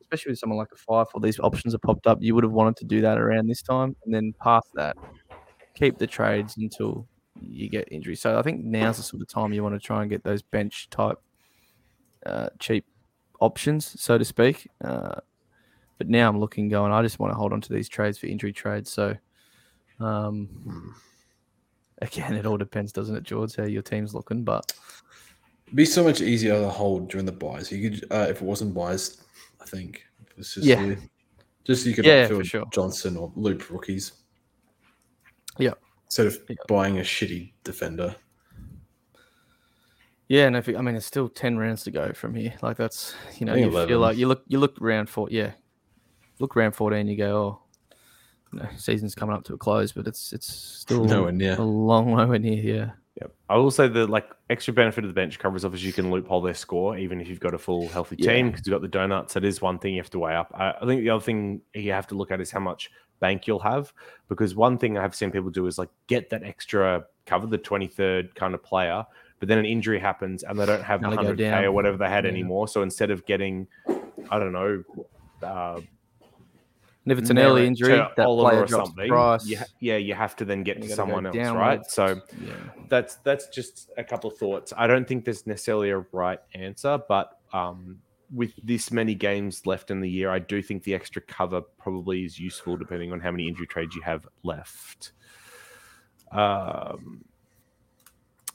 Especially 0.00 0.30
with 0.30 0.38
someone 0.38 0.58
like 0.58 0.72
a 0.72 0.76
Fyfe, 0.76 1.08
all 1.12 1.20
these 1.20 1.38
options 1.38 1.74
have 1.74 1.82
popped 1.82 2.06
up. 2.06 2.18
You 2.22 2.34
would 2.34 2.42
have 2.42 2.52
wanted 2.52 2.76
to 2.78 2.86
do 2.86 3.02
that 3.02 3.18
around 3.18 3.46
this 3.46 3.60
time, 3.60 3.94
and 4.04 4.14
then 4.14 4.32
past 4.42 4.66
that, 4.74 4.96
keep 5.74 5.98
the 5.98 6.06
trades 6.06 6.56
until 6.56 7.06
you 7.38 7.68
get 7.68 7.92
injury. 7.92 8.16
So 8.16 8.38
I 8.38 8.42
think 8.42 8.64
now's 8.64 8.96
the 8.96 9.02
sort 9.02 9.20
of 9.20 9.28
time 9.28 9.52
you 9.52 9.62
want 9.62 9.74
to 9.74 9.78
try 9.78 10.00
and 10.00 10.10
get 10.10 10.24
those 10.24 10.40
bench 10.40 10.88
type 10.88 11.18
uh, 12.24 12.48
cheap 12.58 12.86
options, 13.40 14.00
so 14.00 14.16
to 14.16 14.24
speak. 14.24 14.68
Uh, 14.82 15.20
but 15.98 16.08
now 16.08 16.28
I'm 16.28 16.40
looking, 16.40 16.68
going, 16.68 16.92
I 16.92 17.02
just 17.02 17.18
want 17.18 17.32
to 17.32 17.36
hold 17.36 17.52
on 17.52 17.60
to 17.60 17.72
these 17.72 17.88
trades 17.88 18.18
for 18.18 18.26
injury 18.26 18.52
trades. 18.52 18.90
So 18.90 19.16
um, 20.00 20.94
again, 22.00 22.34
it 22.34 22.46
all 22.46 22.56
depends, 22.56 22.92
doesn't 22.92 23.16
it, 23.16 23.24
George, 23.24 23.56
how 23.56 23.64
your 23.64 23.82
team's 23.82 24.14
looking? 24.14 24.44
But 24.44 24.72
It'd 25.66 25.76
be 25.76 25.84
so 25.84 26.02
much 26.04 26.22
easier 26.22 26.60
to 26.60 26.68
hold 26.68 27.10
during 27.10 27.26
the 27.26 27.32
buys. 27.32 27.70
You 27.70 27.90
could, 27.90 28.04
uh, 28.10 28.26
if 28.30 28.40
it 28.40 28.44
wasn't 28.44 28.74
buys, 28.74 29.22
I 29.60 29.64
think 29.66 30.02
if 30.22 30.30
it 30.30 30.36
was 30.38 30.54
just 30.54 30.66
Yeah. 30.66 30.94
just 31.64 31.84
you 31.84 31.94
could 31.94 32.06
Yeah, 32.06 32.26
for 32.28 32.44
sure. 32.44 32.64
Johnson 32.72 33.16
or 33.16 33.30
loop 33.34 33.68
rookies. 33.68 34.12
Yeah. 35.58 35.74
Instead 36.06 36.26
of 36.26 36.38
Yeah. 36.48 36.56
buying 36.68 36.98
a 36.98 37.02
shitty 37.02 37.52
defender. 37.64 38.16
yeah, 40.28 40.46
and 40.46 40.56
if 40.56 40.68
I 40.68 40.80
mean, 40.80 40.94
it's 40.94 41.06
still 41.06 41.28
ten 41.28 41.58
rounds 41.58 41.84
to 41.84 41.90
go 41.90 42.12
from 42.12 42.34
here. 42.34 42.54
Like 42.62 42.76
that's 42.76 43.14
you 43.38 43.46
know, 43.46 43.54
you 43.54 43.70
feel 43.86 43.98
like 43.98 44.16
you 44.16 44.28
look, 44.28 44.44
you 44.46 44.58
look 44.58 44.76
round 44.80 45.10
four, 45.10 45.28
yeah, 45.30 45.52
look 46.40 46.56
round 46.56 46.74
fourteen, 46.74 47.06
you 47.08 47.16
go, 47.16 47.36
oh, 47.36 47.60
you 48.52 48.60
know, 48.60 48.68
season's 48.76 49.14
coming 49.14 49.34
up 49.34 49.44
to 49.44 49.54
a 49.54 49.58
close, 49.58 49.92
but 49.92 50.06
it's 50.06 50.32
it's 50.32 50.52
still 50.52 51.04
Nowhere 51.04 51.32
near. 51.32 51.56
a 51.58 51.62
long 51.62 52.12
way 52.28 52.38
near. 52.38 52.62
Yeah, 52.62 52.90
Yep. 53.20 53.34
I 53.48 53.56
will 53.56 53.70
say 53.70 53.88
the 53.88 54.06
like 54.06 54.28
extra 54.50 54.72
benefit 54.72 55.04
of 55.04 55.08
the 55.10 55.14
bench 55.14 55.38
cover 55.38 55.56
is 55.56 55.64
obviously 55.64 55.88
you 55.88 55.92
can 55.92 56.10
loophole 56.10 56.40
their 56.40 56.54
score 56.54 56.96
even 56.96 57.20
if 57.20 57.28
you've 57.28 57.40
got 57.40 57.54
a 57.54 57.58
full 57.58 57.88
healthy 57.88 58.16
Yeah. 58.18 58.32
team 58.34 58.50
because 58.50 58.66
you've 58.66 58.72
got 58.74 58.82
the 58.82 58.88
donuts. 58.88 59.34
That 59.34 59.44
is 59.44 59.60
one 59.60 59.78
thing 59.78 59.94
you 59.94 60.00
have 60.00 60.10
to 60.10 60.18
weigh 60.18 60.34
up. 60.34 60.50
I, 60.54 60.72
I 60.80 60.86
think 60.86 61.02
the 61.02 61.10
other 61.10 61.22
thing 61.24 61.60
you 61.74 61.92
have 61.92 62.06
to 62.08 62.14
look 62.14 62.30
at 62.30 62.40
is 62.40 62.50
how 62.50 62.60
much 62.60 62.90
bank 63.20 63.46
you'll 63.48 63.58
have 63.58 63.92
because 64.28 64.54
one 64.54 64.78
thing 64.78 64.96
I 64.96 65.02
have 65.02 65.14
seen 65.14 65.30
people 65.32 65.50
do 65.50 65.66
is 65.66 65.76
like 65.76 65.88
get 66.06 66.30
that 66.30 66.44
extra 66.44 67.04
cover, 67.26 67.46
the 67.48 67.58
23rd 67.58 68.34
kind 68.36 68.54
of 68.54 68.62
player, 68.62 69.04
but 69.40 69.48
then 69.48 69.58
an 69.58 69.66
injury 69.66 69.98
happens 69.98 70.44
and 70.44 70.58
they 70.58 70.64
don't 70.66 70.84
have 70.84 71.00
the 71.02 71.10
Now 71.10 71.16
they 71.16 71.22
go 71.22 71.34
100k 71.34 71.64
or 71.64 71.72
whatever 71.72 71.96
they 71.96 72.08
had 72.08 72.24
Yeah. 72.24 72.30
anymore. 72.30 72.68
So 72.68 72.82
instead 72.82 73.10
of 73.10 73.26
getting, 73.26 73.66
I 74.30 74.38
don't 74.38 74.52
know, 74.52 74.84
uh, 75.42 75.80
and 77.08 77.12
if 77.12 77.18
it's 77.22 77.30
an 77.30 77.38
early 77.38 77.66
injury, 77.66 77.96
that 77.96 78.18
Oliver 78.26 78.50
player 78.50 78.62
or 78.64 78.66
drops 78.66 78.88
something, 78.90 79.08
price. 79.08 79.46
you 79.46 79.56
ha- 79.56 79.64
yeah, 79.80 79.96
you 79.96 80.12
have 80.12 80.36
to 80.36 80.44
then 80.44 80.62
get 80.62 80.76
to 80.76 80.82
you 80.82 80.88
go 80.90 80.94
someone 80.94 81.24
else, 81.24 81.36
right? 81.56 81.80
So 81.90 82.20
yeah, 82.44 82.52
that's 82.90 83.14
that's 83.24 83.48
just 83.48 83.88
a 83.96 84.04
couple 84.04 84.30
of 84.30 84.36
thoughts. 84.36 84.74
I 84.76 84.86
don't 84.86 85.08
think 85.08 85.24
there's 85.24 85.46
necessarily 85.46 85.88
a 85.88 86.04
right 86.12 86.38
answer, 86.54 87.00
but 87.08 87.38
um, 87.54 88.00
with 88.30 88.52
this 88.62 88.92
many 88.92 89.14
games 89.14 89.64
left 89.64 89.90
in 89.90 90.02
the 90.02 90.10
year, 90.10 90.28
I 90.30 90.38
do 90.38 90.60
think 90.60 90.82
the 90.82 90.94
extra 90.94 91.22
cover 91.22 91.62
probably 91.62 92.26
is 92.26 92.38
useful 92.38 92.76
depending 92.76 93.10
on 93.10 93.20
how 93.20 93.30
many 93.30 93.48
injury 93.48 93.66
trades 93.66 93.94
you 93.94 94.02
have 94.02 94.28
left. 94.42 95.12
Um, 96.30 97.24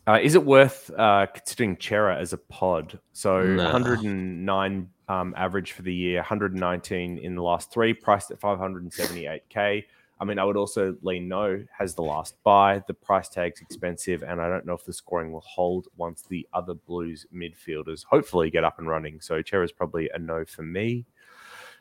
uh, 0.05 0.19
is 0.21 0.35
it 0.35 0.45
worth 0.45 0.91
uh, 0.95 1.25
considering 1.33 1.75
Cerra 1.81 2.19
as 2.19 2.33
a 2.33 2.37
pod? 2.37 2.99
So 3.13 3.41
Nah. 3.41 3.71
109 3.71 4.89
um, 5.09 5.33
average 5.37 5.73
for 5.73 5.81
the 5.81 5.93
year, 5.93 6.17
119 6.17 7.17
in 7.17 7.35
the 7.35 7.43
last 7.43 7.71
three, 7.71 7.93
priced 7.93 8.31
at 8.31 8.39
578k. 8.39 9.83
I 10.19 10.25
mean, 10.25 10.39
I 10.39 10.45
would 10.45 10.55
also 10.55 10.95
lean 11.01 11.27
no, 11.27 11.61
has 11.77 11.95
the 11.95 12.03
last 12.03 12.41
buy. 12.43 12.81
The 12.87 12.93
price 12.93 13.27
tag's 13.27 13.59
expensive, 13.59 14.23
and 14.23 14.39
I 14.39 14.47
don't 14.47 14.65
know 14.65 14.73
if 14.73 14.85
the 14.85 14.93
scoring 14.93 15.31
will 15.31 15.41
hold 15.41 15.87
once 15.97 16.21
the 16.21 16.47
other 16.53 16.75
Blues 16.75 17.25
midfielders 17.35 18.05
hopefully 18.05 18.49
get 18.49 18.63
up 18.63 18.79
and 18.79 18.87
running. 18.87 19.19
So 19.19 19.41
Cerra's 19.45 19.71
probably 19.71 20.09
a 20.13 20.19
no 20.19 20.45
for 20.45 20.61
me. 20.61 21.05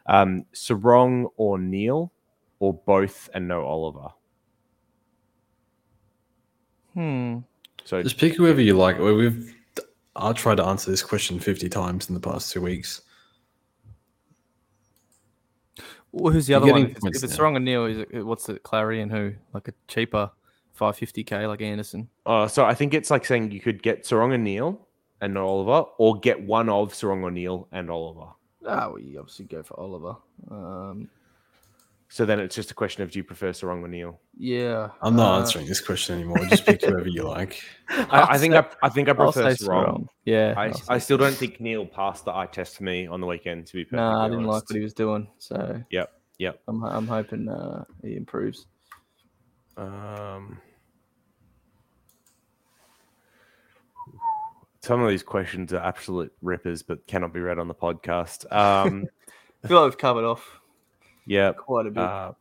Um, 0.06 0.44
Serong 0.52 1.26
or 1.36 1.58
Neale, 1.58 2.12
or 2.58 2.74
both, 2.74 3.30
and 3.34 3.46
no 3.46 3.64
Oliver. 3.64 4.08
hmm. 6.94 7.38
So 7.84 8.02
Just 8.02 8.18
pick 8.18 8.34
whoever 8.34 8.60
you 8.60 8.74
like. 8.74 8.98
Well, 8.98 9.14
We've 9.14 9.54
I 10.16 10.32
tried 10.32 10.56
to 10.56 10.64
answer 10.64 10.90
this 10.90 11.02
question 11.02 11.38
fifty 11.38 11.68
times 11.68 12.08
in 12.08 12.14
the 12.14 12.20
past 12.20 12.52
two 12.52 12.60
weeks. 12.60 13.02
Well, 16.12 16.32
who's 16.32 16.46
the 16.46 16.54
other 16.54 16.70
one? 16.70 16.84
If 16.84 16.90
it's, 16.92 17.00
points 17.00 17.18
if 17.18 17.24
it's 17.24 17.38
now. 17.38 17.44
Serong 17.44 17.56
and 17.56 17.64
Neale, 17.64 17.86
is 17.86 17.98
it, 17.98 18.26
what's 18.26 18.48
it? 18.48 18.62
Clary 18.62 19.00
and 19.00 19.10
who? 19.10 19.32
Like 19.52 19.68
a 19.68 19.72
cheaper 19.88 20.30
550k, 20.78 21.48
like 21.48 21.62
Anderson. 21.62 22.08
Uh, 22.26 22.46
so 22.46 22.64
I 22.64 22.74
think 22.74 22.94
it's 22.94 23.10
like 23.10 23.24
saying 23.24 23.50
you 23.50 23.60
could 23.60 23.82
get 23.82 24.04
Serong 24.04 24.34
and 24.34 24.44
Neale 24.44 24.86
and 25.20 25.34
not 25.34 25.44
Oliver, 25.44 25.88
or 25.98 26.18
get 26.18 26.40
one 26.42 26.68
of 26.68 26.92
Serong 26.92 27.24
O'Neill 27.24 27.68
and 27.72 27.90
Oliver. 27.90 28.32
Ah, 28.66 28.88
well, 28.88 28.98
you 28.98 29.18
obviously 29.18 29.44
go 29.46 29.62
for 29.62 29.78
Oliver. 29.78 30.16
Um, 30.50 31.08
So 32.12 32.26
then 32.26 32.40
it's 32.40 32.54
just 32.54 32.70
a 32.70 32.74
question 32.74 33.02
of 33.02 33.10
do 33.10 33.18
you 33.18 33.24
prefer 33.24 33.52
Serong 33.52 33.88
Neale? 33.88 34.20
yeah, 34.36 34.90
I'm 35.00 35.16
not 35.16 35.34
uh, 35.34 35.40
answering 35.40 35.64
this 35.64 35.80
question 35.80 36.16
anymore. 36.16 36.44
Just 36.50 36.66
pick 36.66 36.84
whoever 36.84 37.08
you 37.08 37.22
like. 37.38 37.62
I, 37.88 38.04
I'll 38.10 38.38
think 38.38 38.52
say- 38.52 38.58
I, 38.58 38.66
I 38.82 38.88
think 38.90 39.08
I 39.08 39.14
prefer 39.14 39.54
say 39.54 39.64
Serong. 39.64 39.86
Serong. 39.86 40.06
Yeah, 40.26 40.52
I, 40.54 40.66
I'll 40.66 40.74
say 40.74 40.84
I 40.90 40.98
still 40.98 41.16
don't 41.16 41.32
think 41.32 41.58
Neale 41.58 41.86
passed 41.86 42.26
the 42.26 42.32
eye 42.34 42.44
test 42.44 42.76
for 42.76 42.84
me 42.84 43.06
on 43.06 43.22
the 43.22 43.26
weekend. 43.26 43.66
To 43.68 43.72
be 43.72 43.84
perfectly 43.86 43.96
Nah, 43.96 44.26
I 44.26 44.28
didn't 44.28 44.44
like 44.44 44.62
what 44.68 44.76
he 44.76 44.82
was 44.82 44.92
doing. 44.92 45.26
So 45.38 45.82
Yep, 45.88 46.12
yep. 46.36 46.60
I'm 46.68 46.84
I'm 46.84 47.06
hoping 47.06 47.48
uh, 47.48 47.84
he 48.02 48.14
improves. 48.16 48.66
Um, 49.78 50.60
some 54.82 55.00
of 55.00 55.08
these 55.08 55.22
questions 55.22 55.72
are 55.72 55.78
absolute 55.78 56.30
rippers, 56.42 56.82
but 56.82 57.06
cannot 57.06 57.32
be 57.32 57.40
read 57.40 57.58
on 57.58 57.68
the 57.68 57.74
podcast. 57.74 58.44
Um, 58.52 59.06
I 59.64 59.68
feel 59.68 59.80
like 59.80 59.92
we've 59.92 59.98
covered 59.98 60.24
off 60.24 60.60
yeah. 61.26 61.52
quite 61.52 61.86
a 61.86 61.90
bit. 61.90 62.02
Uh, 62.02 62.32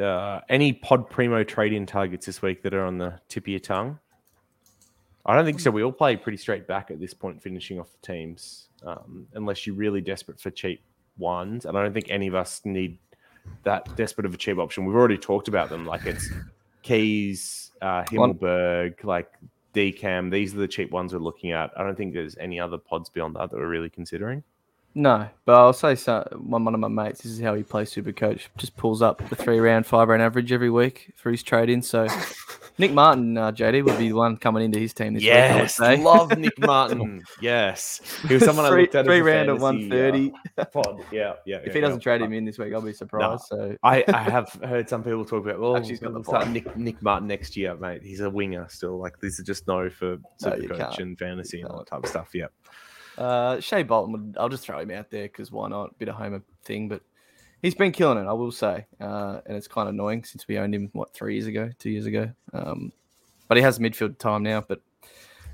uh, 0.00 0.40
any 0.48 0.72
pod 0.72 1.08
primo 1.08 1.44
trade-in 1.44 1.86
targets 1.86 2.26
this 2.26 2.42
week 2.42 2.62
that 2.62 2.74
are 2.74 2.84
on 2.84 2.98
the 2.98 3.18
tip 3.28 3.44
of 3.44 3.48
your 3.48 3.60
tongue? 3.60 3.98
I 5.26 5.34
don't 5.34 5.44
think 5.44 5.60
so. 5.60 5.70
We 5.70 5.82
all 5.82 5.92
play 5.92 6.16
pretty 6.16 6.38
straight 6.38 6.66
back 6.66 6.90
at 6.90 7.00
this 7.00 7.14
point, 7.14 7.42
finishing 7.42 7.80
off 7.80 7.90
the 7.92 8.06
teams, 8.06 8.68
um, 8.84 9.26
unless 9.34 9.66
you're 9.66 9.76
really 9.76 10.00
desperate 10.00 10.38
for 10.38 10.50
cheap 10.50 10.82
ones. 11.16 11.64
And 11.64 11.78
I 11.78 11.82
don't 11.82 11.94
think 11.94 12.06
any 12.10 12.26
of 12.26 12.34
us 12.34 12.60
need 12.64 12.98
that 13.62 13.94
desperate 13.96 14.26
of 14.26 14.34
a 14.34 14.36
cheap 14.36 14.58
option. 14.58 14.84
We've 14.84 14.96
already 14.96 15.16
talked 15.16 15.48
about 15.48 15.70
them. 15.70 15.86
Like 15.86 16.04
it's 16.04 16.28
Keays, 16.82 17.70
uh, 17.80 18.04
Himmelberg, 18.04 19.02
like 19.04 19.32
Decam. 19.74 20.30
These 20.30 20.54
are 20.54 20.58
the 20.58 20.68
cheap 20.68 20.90
ones 20.90 21.12
we're 21.12 21.20
looking 21.20 21.52
at. 21.52 21.70
I 21.76 21.82
don't 21.82 21.96
think 21.96 22.12
there's 22.12 22.36
any 22.36 22.60
other 22.60 22.78
pods 22.78 23.08
beyond 23.08 23.36
that 23.36 23.50
that 23.50 23.56
we're 23.56 23.68
really 23.68 23.90
considering. 23.90 24.42
No, 24.96 25.28
but 25.44 25.54
I'll 25.56 25.72
say 25.72 25.96
so. 25.96 26.26
One, 26.40 26.64
one 26.64 26.72
of 26.74 26.80
my 26.80 26.86
mates, 26.88 27.22
this 27.22 27.32
is 27.32 27.40
how 27.40 27.54
he 27.54 27.64
plays 27.64 27.90
Super 27.90 28.12
Coach, 28.12 28.48
just 28.56 28.76
pulls 28.76 29.02
up 29.02 29.28
the 29.28 29.34
three 29.34 29.58
round, 29.58 29.86
five 29.86 30.08
round 30.08 30.22
average 30.22 30.52
every 30.52 30.70
week 30.70 31.12
for 31.16 31.32
his 31.32 31.42
trade 31.42 31.68
in. 31.68 31.82
So 31.82 32.06
Nick 32.78 32.92
Martin, 32.92 33.36
uh, 33.36 33.50
JD, 33.50 33.84
would 33.84 33.98
be 33.98 34.08
the 34.08 34.12
one 34.12 34.36
coming 34.36 34.62
into 34.62 34.78
his 34.78 34.94
team 34.94 35.14
this 35.14 35.24
yes, 35.24 35.80
week. 35.80 35.88
I 35.88 35.96
say. 35.96 36.02
love 36.02 36.38
Nick 36.38 36.56
Martin. 36.64 37.24
yes, 37.40 38.00
he 38.28 38.34
was 38.34 38.44
someone 38.44 38.66
I 38.66 38.68
three, 38.68 38.82
looked 38.82 38.94
at. 38.94 39.04
three 39.04 39.20
round 39.20 39.48
of 39.48 39.60
130. 39.60 40.32
uh, 40.58 40.64
pod. 40.72 41.04
Yeah, 41.10 41.34
yeah. 41.44 41.56
if 41.56 41.66
yeah, 41.66 41.72
he 41.72 41.80
doesn't 41.80 41.98
yeah. 41.98 42.02
trade 42.04 42.22
him 42.22 42.32
in 42.32 42.44
this 42.44 42.58
week, 42.58 42.72
I'll 42.72 42.80
be 42.80 42.92
surprised. 42.92 43.46
So 43.48 43.76
I, 43.82 44.04
I 44.06 44.22
have 44.22 44.50
heard 44.62 44.88
some 44.88 45.02
people 45.02 45.24
talk 45.24 45.44
about 45.44 45.58
well, 45.58 45.76
Actually, 45.76 45.90
he's 45.90 46.00
got 46.00 46.14
the 46.14 46.22
start. 46.22 46.48
Nick 46.50 46.76
Nick 46.76 47.02
Martin 47.02 47.26
next 47.26 47.56
year, 47.56 47.74
mate. 47.76 48.02
He's 48.04 48.20
a 48.20 48.30
winger 48.30 48.68
still. 48.68 48.98
Like 48.98 49.18
these 49.20 49.40
are 49.40 49.44
just 49.44 49.66
no 49.66 49.90
for 49.90 50.18
super 50.36 50.62
you 50.62 50.68
coach 50.68 51.00
and 51.00 51.18
fantasy 51.18 51.62
and 51.62 51.70
all 51.70 51.78
that 51.78 51.88
type 51.88 52.04
of 52.04 52.08
stuff. 52.08 52.30
Yeah. 52.32 52.46
Uh, 53.18 53.60
Shai 53.60 53.82
Bolton, 53.82 54.12
would, 54.12 54.36
I'll 54.38 54.48
just 54.48 54.64
throw 54.64 54.78
him 54.80 54.90
out 54.90 55.10
there 55.10 55.24
because 55.24 55.52
why 55.52 55.68
not? 55.68 55.96
Bit 55.98 56.08
of 56.08 56.16
homer 56.16 56.42
thing, 56.64 56.88
but 56.88 57.02
he's 57.62 57.74
been 57.74 57.92
killing 57.92 58.18
it, 58.18 58.28
I 58.28 58.32
will 58.32 58.52
say. 58.52 58.86
Uh, 59.00 59.40
and 59.46 59.56
it's 59.56 59.68
kind 59.68 59.88
of 59.88 59.94
annoying 59.94 60.24
since 60.24 60.46
we 60.48 60.58
owned 60.58 60.74
him, 60.74 60.90
what, 60.92 61.14
three 61.14 61.34
years 61.34 61.46
ago, 61.46 61.70
two 61.78 61.90
years 61.90 62.06
ago. 62.06 62.30
Um, 62.52 62.92
but 63.48 63.56
he 63.56 63.62
has 63.62 63.78
midfield 63.78 64.18
time 64.18 64.42
now, 64.42 64.64
but 64.66 64.80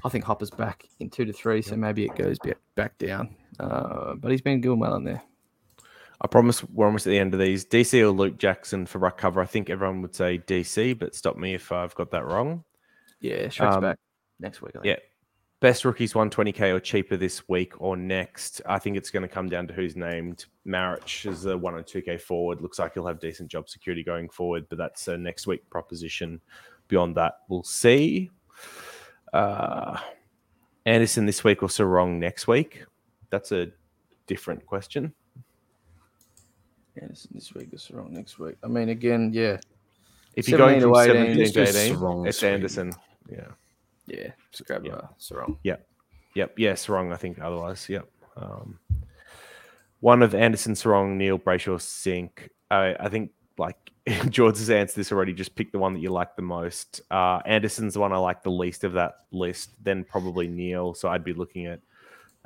I 0.04 0.08
think 0.08 0.24
Hopper's 0.24 0.50
back 0.50 0.86
in 1.00 1.10
two 1.10 1.24
to 1.24 1.32
three, 1.32 1.60
so 1.62 1.76
maybe 1.76 2.04
it 2.04 2.14
goes 2.14 2.38
back, 2.38 2.58
back 2.74 2.98
down. 2.98 3.34
Uh, 3.58 4.14
but 4.14 4.30
he's 4.30 4.40
been 4.40 4.60
doing 4.60 4.78
well 4.78 4.94
in 4.94 5.04
there. 5.04 5.22
I 6.22 6.26
promise 6.26 6.62
we're 6.64 6.86
almost 6.86 7.06
at 7.06 7.10
the 7.10 7.18
end 7.18 7.32
of 7.32 7.40
these. 7.40 7.64
DC 7.64 7.98
or 8.00 8.10
Luke 8.10 8.38
Jackson 8.38 8.84
for 8.86 8.98
ruck 8.98 9.16
cover. 9.16 9.40
I 9.40 9.46
think 9.46 9.70
everyone 9.70 10.02
would 10.02 10.14
say 10.14 10.38
DC, 10.38 10.98
but 10.98 11.14
stop 11.14 11.36
me 11.36 11.54
if 11.54 11.72
I've 11.72 11.94
got 11.94 12.10
that 12.10 12.26
wrong. 12.26 12.64
Yeah, 13.20 13.46
Shrek's 13.46 13.76
Um, 13.76 13.80
back 13.82 13.98
next 14.38 14.60
week. 14.60 14.74
Yeah. 14.82 14.96
Best 15.60 15.84
rookies 15.84 16.14
120k 16.14 16.74
or 16.74 16.80
cheaper 16.80 17.18
this 17.18 17.46
week 17.46 17.78
or 17.82 17.94
next. 17.94 18.62
I 18.66 18.78
think 18.78 18.96
it's 18.96 19.10
going 19.10 19.22
to 19.22 19.28
come 19.28 19.48
down 19.48 19.66
to 19.66 19.74
who's 19.74 19.94
named. 19.94 20.46
Marich 20.66 21.30
is 21.30 21.44
a 21.44 21.56
1 21.56 21.74
and 21.74 21.84
2k 21.84 22.18
forward. 22.18 22.62
Looks 22.62 22.78
like 22.78 22.94
he'll 22.94 23.06
have 23.06 23.20
decent 23.20 23.50
job 23.50 23.68
security 23.68 24.02
going 24.02 24.30
forward, 24.30 24.66
but 24.70 24.78
that's 24.78 25.08
a 25.08 25.18
next 25.18 25.46
week 25.46 25.68
proposition. 25.68 26.40
Beyond 26.88 27.14
that, 27.16 27.40
we'll 27.48 27.62
see. 27.62 28.30
Uh, 29.34 30.00
Anderson 30.86 31.26
this 31.26 31.44
week 31.44 31.62
or 31.62 31.68
Serong 31.68 32.18
next 32.18 32.48
week? 32.48 32.84
That's 33.28 33.52
a 33.52 33.68
different 34.26 34.64
question. 34.64 35.12
Yeah, 36.96 37.08
this, 37.08 37.28
this 37.30 37.54
week 37.54 37.68
or 37.72 37.98
wrong. 37.98 38.12
Next 38.12 38.38
week. 38.38 38.56
I 38.64 38.66
mean, 38.66 38.88
again, 38.88 39.30
yeah, 39.32 39.58
If 40.36 40.48
you're 40.48 40.58
going 40.58 40.80
17 40.80 40.82
from 40.82 40.92
to 40.94 41.12
18, 41.12 41.14
17 41.14 41.42
it's 41.42 41.52
to 41.52 41.64
just 41.66 41.78
18, 41.78 41.96
Serong 41.96 42.26
it's 42.26 42.42
week. 42.42 42.50
Anderson. 42.50 42.92
Yeah. 43.30 43.46
Yeah. 44.10 44.32
Just 44.50 44.66
grab 44.66 44.84
Yeah. 44.84 44.94
uh, 44.94 45.06
Serong. 45.18 45.56
Yep. 46.34 46.54
Yeah, 46.56 46.72
Serong, 46.74 47.12
I 47.12 47.16
think 47.16 47.40
otherwise. 47.40 47.88
Yep. 47.88 48.08
Um, 48.36 48.78
one 50.00 50.22
of 50.22 50.34
Anderson, 50.34 50.74
Serong, 50.74 51.16
Neale, 51.16 51.38
Brayshaw, 51.38 51.80
Sink. 51.80 52.50
I, 52.70 52.94
I 52.98 53.08
think 53.08 53.32
like 53.58 53.76
George 54.30 54.58
has 54.58 54.70
answered 54.70 54.94
this 54.96 55.12
already. 55.12 55.32
Just 55.32 55.54
pick 55.54 55.72
the 55.72 55.78
one 55.78 55.92
that 55.94 56.00
you 56.00 56.10
like 56.10 56.36
the 56.36 56.42
most. 56.42 57.00
Uh, 57.10 57.40
Anderson's 57.44 57.94
the 57.94 58.00
one 58.00 58.12
I 58.12 58.16
like 58.16 58.42
the 58.42 58.50
least 58.50 58.84
of 58.84 58.92
that 58.94 59.24
list. 59.32 59.70
Then 59.82 60.04
probably 60.04 60.46
Neale. 60.48 60.94
So 60.94 61.08
I'd 61.08 61.24
be 61.24 61.32
looking 61.34 61.66
at 61.66 61.80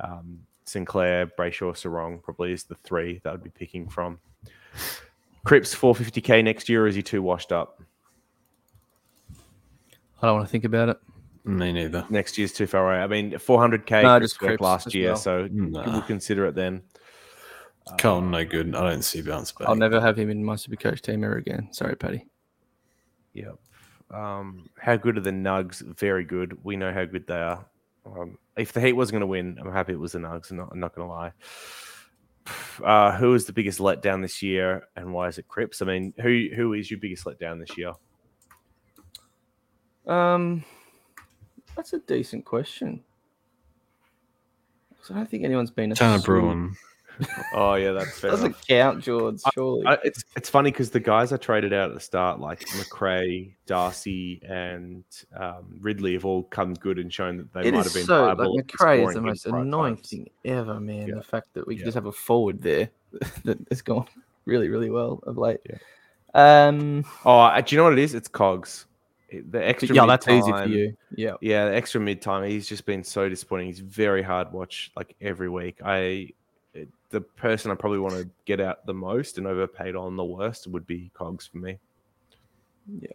um, 0.01 0.41
Sinclair, 0.65 1.27
Brayshaw, 1.27 1.73
Serong. 1.75 2.23
Probably 2.23 2.53
is 2.53 2.65
the 2.65 2.75
three 2.77 3.21
that 3.23 3.33
I'd 3.35 3.45
be 3.45 3.51
picking 3.51 3.89
from. 3.89 4.19
Cripps 5.45 5.75
450k 5.75 6.43
next 6.43 6.69
year. 6.69 6.85
Or 6.85 6.89
is 6.89 6.95
he 6.95 7.03
too 7.03 7.23
washed 7.23 7.53
up? 7.53 7.81
I 10.23 10.27
don't 10.27 10.37
want 10.37 10.49
to 10.49 10.51
think 10.51 10.65
about 10.65 10.89
it. 10.89 10.99
Me 11.45 11.73
neither. 11.73 12.07
Next 12.09 12.39
year's 12.39 12.53
too 12.53 12.67
far 12.67 12.91
away. 12.91 13.03
I 13.03 13.07
mean, 13.07 13.33
400k 13.33 14.03
No, 14.03 14.19
Cripps 14.19 14.33
just 14.33 14.43
worked 14.43 14.61
last 14.63 14.95
year. 14.95 15.11
well. 15.11 15.17
So 15.17 15.49
Nah. 15.51 15.93
we'll 15.93 16.03
consider 16.03 16.47
it 16.47 16.55
then. 16.55 16.83
Carlton, 17.99 18.31
no 18.31 18.45
good. 18.47 18.75
I 18.75 18.89
don't 18.91 19.03
see 19.03 19.21
bounce 19.21 19.53
back. 19.53 19.69
I'll 19.69 19.75
never 19.77 20.01
have 20.01 20.19
him 20.19 20.31
in 20.31 20.43
my 20.43 20.57
super 20.57 20.77
coach 20.77 21.03
team 21.03 21.23
ever 21.23 21.37
again. 21.37 21.69
Sorry, 21.71 21.95
Paddy. 21.97 22.27
Yep. 23.35 23.57
Um, 24.11 24.71
how 24.79 24.97
good 24.97 25.19
are 25.19 25.21
the 25.23 25.31
Nugs? 25.33 25.83
Very 25.99 26.25
good. 26.25 26.57
We 26.65 26.77
know 26.77 26.93
how 26.95 27.05
good 27.05 27.27
they 27.27 27.35
are. 27.37 27.67
Um, 28.07 28.39
if 28.57 28.73
the 28.73 28.81
Heat 28.81 28.95
was 28.95 29.11
going 29.11 29.21
to 29.21 29.27
win, 29.27 29.59
I'm 29.61 29.71
happy 29.71 29.93
it 29.93 29.99
was 30.01 30.13
the 30.13 30.21
Nugs. 30.21 30.51
I'm 30.51 30.57
not, 30.57 30.69
I'm 30.73 30.81
not 30.81 30.95
going 30.95 31.07
to 31.09 31.13
lie. 31.13 31.33
Uh, 32.83 33.17
who 33.17 33.33
is 33.35 33.47
the 33.47 33.53
biggest 33.55 33.79
letdown 33.79 34.21
this 34.21 34.43
year, 34.43 34.87
and 34.97 35.13
why 35.15 35.29
is 35.29 35.39
it 35.39 35.47
Cripps? 35.49 35.81
I 35.81 35.87
mean, 35.87 36.13
who 36.21 36.49
who 36.55 36.73
is 36.75 36.91
your 36.91 37.01
biggest 37.01 37.25
letdown 37.25 37.59
this 37.59 37.79
year? 37.79 37.93
Um, 40.07 40.65
that's 41.77 41.93
a 41.93 41.99
decent 42.01 42.45
question. 42.45 43.03
'Cause 45.01 45.11
I 45.11 45.15
don't 45.15 45.29
think 45.31 45.45
anyone's 45.45 45.71
been 45.71 45.93
a 45.93 45.95
Tanner 45.95 46.19
swing- 46.19 46.43
Bruhn. 46.43 46.77
Oh 47.55 47.75
yeah, 47.75 47.93
that's 47.93 48.19
fair. 48.19 48.33
Doesn't 48.33 48.57
count, 48.67 49.05
George. 49.05 49.39
Surely. 49.53 49.87
I, 49.87 49.99
it's 50.03 50.25
it's 50.35 50.49
funny 50.51 50.73
because 50.73 50.91
the 50.91 50.99
guys 50.99 51.33
I 51.33 51.37
traded 51.37 51.73
out 51.73 51.91
at 51.91 51.95
the 51.95 52.01
start, 52.01 52.41
like 52.41 52.65
Macrae, 52.77 53.55
Darcy, 53.67 54.41
and 54.49 55.05
um, 55.37 55.77
Ridley, 55.81 56.15
have 56.15 56.25
all 56.25 56.43
come 56.43 56.75
good 56.75 56.99
and 56.99 57.13
shown 57.13 57.37
that 57.37 57.53
they 57.53 57.69
it 57.69 57.75
might 57.75 57.85
have 57.85 57.95
been 57.95 58.05
so 58.05 58.25
like 58.27 58.37
viable 58.39 58.59
at 58.59 58.67
Macrae 58.67 59.05
is 59.07 59.15
the 59.15 59.21
most 59.21 59.45
prime 59.49 59.63
annoying 59.63 59.95
times. 59.97 60.09
thing 60.11 60.29
ever, 60.45 60.81
man. 60.81 61.07
Yeah. 61.07 61.15
The 61.15 61.23
fact 61.23 61.55
that 61.55 61.65
we 61.69 61.77
Yeah. 61.77 61.85
just 61.85 61.95
have 61.95 62.07
a 62.07 62.13
forward 62.13 62.61
there 62.63 62.91
that 63.45 63.59
has 63.71 63.81
gone 63.81 64.09
really, 64.45 64.69
really 64.69 64.91
well 64.91 65.21
of 65.25 65.39
late. 65.39 65.61
Yeah. 65.71 65.77
Um, 66.35 67.05
Oh, 67.25 67.61
do 67.61 67.73
you 67.73 67.79
know 67.79 67.85
what 67.85 67.93
it 67.93 68.01
is? 68.01 68.15
It's 68.15 68.27
Cogs. 68.27 68.87
It- 69.29 69.51
The 69.51 69.65
extra 69.67 69.95
yeah, 69.95 70.07
that's 70.07 70.29
easy 70.29 70.41
for 70.51 70.59
mid-time- 70.59 70.73
you. 70.73 70.97
Yeah, 71.17 71.35
Yeah, 71.41 71.69
the 71.69 71.75
extra 71.75 72.01
mid 72.01 72.21
time. 72.23 72.49
He's 72.49 72.69
just 72.69 72.87
been 72.87 73.03
so 73.03 73.29
disappointing. 73.29 73.67
He's 73.69 73.81
very 73.81 74.23
hard 74.23 74.53
watch 74.53 74.93
like 74.97 75.17
every 75.21 75.49
week. 75.49 75.79
I 75.85 76.31
the 77.11 77.21
person 77.21 77.71
I 77.71 77.75
probably 77.77 78.01
want 78.01 78.15
to 78.17 78.29
get 78.45 78.61
out 78.61 78.85
the 78.87 78.95
most 78.95 79.39
and 79.39 79.47
overpaid 79.47 79.95
on 79.95 80.17
the 80.17 80.25
worst 80.25 80.67
would 80.67 80.85
be 80.87 81.11
Cogs 81.15 81.47
for 81.47 81.59
me. 81.59 81.79
Yeah, 83.01 83.13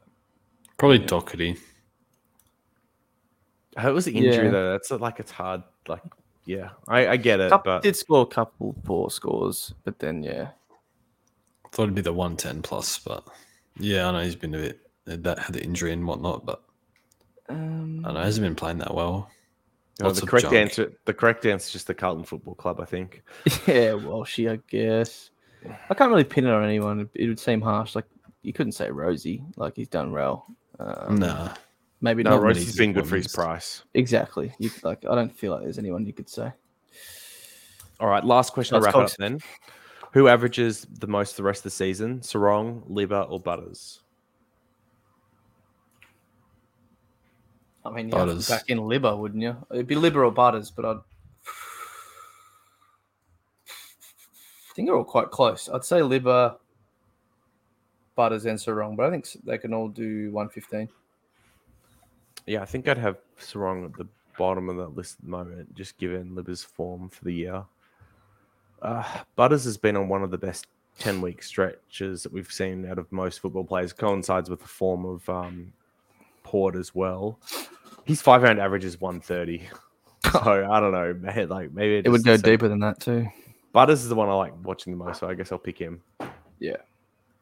probably 0.78 1.00
Yeah. 1.00 1.06
Docherty. 1.08 1.58
It 3.78 3.94
was 3.94 4.06
the 4.06 4.14
injury 4.14 4.46
Yeah. 4.46 4.52
though. 4.52 4.72
That's 4.72 4.92
like 4.92 5.20
it's 5.20 5.32
hard. 5.32 5.64
Like 5.88 6.02
yeah, 6.46 6.70
I, 6.88 7.10
I 7.10 7.18
get 7.18 7.40
it, 7.40 7.50
Cup 7.50 7.64
but 7.66 7.84
did 7.84 7.96
score 7.96 8.24
a 8.24 8.26
couple 8.26 8.74
poor 8.84 9.10
scores, 9.10 9.74
but 9.84 10.00
then 10.00 10.24
yeah, 10.24 10.50
Thought 11.72 11.84
it'd 11.84 11.96
be 11.96 12.02
the 12.02 12.14
110 12.14 12.62
plus, 12.64 12.98
but 13.00 13.24
yeah, 13.78 14.08
I 14.08 14.12
know 14.12 14.20
he's 14.24 14.36
been 14.36 14.56
a 14.56 14.58
bit 14.58 14.80
that 15.18 15.40
had 15.40 15.54
the 15.54 15.64
injury 15.64 15.92
and 15.94 16.06
whatnot, 16.06 16.46
but 16.46 16.64
um, 17.50 18.02
I 18.04 18.10
don't 18.10 18.14
know, 18.16 18.24
hasn't 18.24 18.46
been 18.46 18.56
playing 18.56 18.80
that 18.80 18.94
well. 18.94 19.30
No, 20.00 20.08
Lots 20.08 20.22
the 20.22 20.28
correct 20.28 20.44
junk. 20.44 20.56
answer. 20.56 20.94
The 21.06 21.14
correct 21.14 21.46
answer 21.46 21.66
is 21.68 21.72
just 21.74 21.88
the 21.88 21.94
Carlton 21.94 22.24
Football 22.24 22.56
Club. 22.56 22.80
I 22.80 22.86
think. 22.86 23.22
yeah, 23.68 23.94
well, 23.94 24.24
she, 24.24 24.48
I 24.48 24.60
guess. 24.70 25.30
I 25.90 25.94
can't 25.94 26.10
really 26.10 26.24
pin 26.24 26.46
it 26.46 26.52
on 26.52 26.64
anyone. 26.64 27.10
It 27.16 27.28
would 27.28 27.40
seem 27.40 27.60
harsh. 27.60 27.96
Like 27.96 28.06
you 28.42 28.54
couldn't 28.54 28.72
say 28.72 28.90
Rosie. 28.92 29.44
Like 29.58 29.76
he's 29.76 29.90
done 29.90 30.12
well. 30.14 30.46
Um, 30.80 31.18
nah. 31.18 31.54
maybe 32.00 32.24
No, 32.24 32.30
not. 32.32 32.44
many 32.44 32.48
Rosie's 32.60 32.78
been 32.78 32.94
good 32.94 33.08
for 33.08 33.18
his 33.18 33.28
price. 33.28 33.84
Exactly. 33.94 34.54
You 34.58 34.70
like. 34.84 35.04
I 35.10 35.16
don't 35.16 35.36
feel 35.36 35.52
like 35.52 35.64
there's 35.64 35.78
anyone 35.80 36.06
you 36.06 36.14
could 36.14 36.30
say. 36.30 36.52
All 38.00 38.08
right, 38.08 38.24
last 38.24 38.54
question 38.54 38.80
to 38.80 38.86
wrap 38.86 38.96
up 38.96 39.12
then. 39.18 39.42
Who 40.14 40.30
averages 40.30 40.88
the 40.90 41.08
most 41.08 41.36
the 41.36 41.44
rest 41.44 41.60
of 41.60 41.64
the 41.66 41.70
season? 41.72 42.22
Serong, 42.22 42.90
Libba, 42.90 43.30
or 43.30 43.40
Butters? 43.42 44.00
I 47.86 47.90
mean, 47.92 48.10
you 48.10 48.18
have 48.18 48.28
to 48.28 48.50
back 48.50 48.70
in 48.70 48.80
Libba, 48.80 49.18
wouldn't 49.18 49.42
you? 49.42 49.56
It'd 49.72 49.88
be 49.88 49.96
Libba 49.96 50.16
or 50.16 50.32
Butters, 50.32 50.72
but 50.72 50.86
I'd. 50.86 50.98
I 53.68 54.74
think 54.74 54.88
they're 54.88 54.98
all 54.98 55.04
quite 55.04 55.32
close. 55.32 55.70
I'd 55.70 55.84
say 55.84 56.00
Libba, 56.00 56.58
Butters, 58.16 58.46
and 58.46 58.58
Serong, 58.58 58.96
but 58.96 59.06
I 59.06 59.12
think 59.12 59.28
they 59.44 59.58
can 59.58 59.74
all 59.74 59.88
do 59.88 60.32
115. 60.32 60.90
Yeah, 62.46 62.62
I 62.62 62.66
think 62.66 62.88
I'd 62.88 62.98
have 62.98 63.18
Serong 63.40 63.86
at 63.86 63.94
the 63.94 64.08
bottom 64.38 64.70
of 64.70 64.78
that 64.78 64.96
list 64.96 65.18
at 65.20 65.26
the 65.26 65.32
moment, 65.32 65.76
just 65.76 65.98
given 65.98 66.32
Libba's 66.32 66.64
form 66.64 67.10
for 67.10 67.24
the 67.26 67.34
year. 67.34 67.64
Uh, 68.82 69.04
Butters 69.36 69.66
has 69.66 69.78
been 69.78 69.98
on 69.98 70.08
one 70.08 70.24
of 70.24 70.32
the 70.32 70.38
best 70.38 70.68
10 71.00 71.22
week 71.22 71.44
stretches 71.44 72.24
that 72.24 72.32
we've 72.32 72.52
seen 72.52 72.86
out 72.86 72.98
of 72.98 73.12
most 73.12 73.40
football 73.40 73.64
players, 73.64 73.94
coincides 73.94 74.50
with 74.50 74.62
the 74.62 74.68
form 74.68 75.06
of 75.06 75.28
um, 75.30 75.72
Port 76.50 76.76
as 76.76 76.96
well. 76.96 77.40
His 78.06 78.24
five 78.24 78.42
round 78.42 78.60
average 78.60 78.84
is 78.84 79.00
130. 79.00 79.70
so 80.32 80.68
I 80.72 80.80
don't 80.80 80.92
know. 80.92 81.14
may- 81.14 81.46
Like 81.46 81.72
maybe 81.72 81.98
It 81.98 82.10
would 82.10 82.24
go 82.24 82.32
the 82.38 82.40
same- 82.40 82.52
deeper 82.54 82.68
than 82.68 82.80
that 82.80 83.00
too. 83.00 83.28
Butters 83.72 84.02
is 84.02 84.10
the 84.10 84.16
one 84.16 84.30
I 84.30 84.34
like 84.34 84.54
watching 84.64 84.92
the 84.92 84.98
most, 84.98 85.20
so 85.20 85.30
I 85.30 85.36
guess 85.36 85.52
I'll 85.52 85.60
pick 85.60 85.78
him. 85.78 86.02
Yeah. 86.60 86.78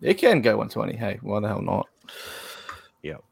It 0.02 0.16
can 0.16 0.42
go 0.42 0.58
120. 0.58 0.98
Hey, 0.98 1.20
why 1.22 1.40
the 1.40 1.48
hell 1.48 1.62
not? 1.62 1.88
Yep. 3.02 3.24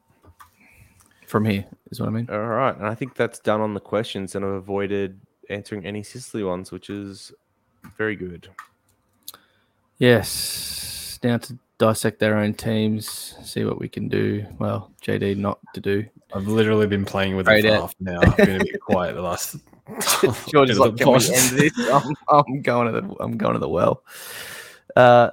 From 1.26 1.44
here 1.44 1.66
is 1.90 2.00
what 2.00 2.08
I 2.08 2.12
mean. 2.12 2.26
All 2.30 2.38
right, 2.40 2.74
and 2.74 2.86
I 2.86 2.94
think 2.94 3.14
that's 3.14 3.38
done 3.38 3.60
on 3.60 3.74
the 3.74 3.80
questions, 3.80 4.34
and 4.34 4.44
I've 4.46 4.52
avoided 4.52 5.20
answering 5.50 5.84
any 5.84 6.02
Sicily 6.02 6.42
ones, 6.42 6.72
which 6.72 6.88
is 6.88 7.32
very 7.98 8.16
good. 8.16 8.48
Yes. 9.98 11.18
Down 11.20 11.40
to 11.40 11.58
dissect 11.78 12.18
their 12.18 12.38
own 12.38 12.54
teams, 12.54 13.34
see 13.42 13.64
what 13.64 13.78
we 13.78 13.88
can 13.88 14.08
do. 14.08 14.46
Well, 14.58 14.92
JD 15.02 15.36
not 15.36 15.58
to 15.74 15.80
do. 15.80 16.04
I've 16.34 16.48
literally 16.48 16.86
been 16.86 17.04
playing 17.04 17.36
with 17.36 17.48
it 17.48 17.62
for 17.62 17.68
half 17.68 17.94
an 18.00 18.08
hour. 18.08 18.26
I've 18.26 18.36
been 18.36 18.60
a 18.60 18.64
bit 18.64 18.80
quiet 18.80 19.14
the 19.14 19.22
last. 19.22 19.56
George 20.48 20.70
is 20.70 20.78
like, 20.80 20.96
can 20.96 21.08
we 21.08 21.14
end 21.14 21.58
this? 21.58 21.72
I'm, 21.92 22.14
I'm 22.28 22.62
going 22.62 22.92
to 22.92 23.00
the 23.00 23.14
I'm 23.20 23.36
going 23.36 23.54
to 23.54 23.58
the 23.58 23.68
well. 23.68 24.02
Uh, 24.94 25.30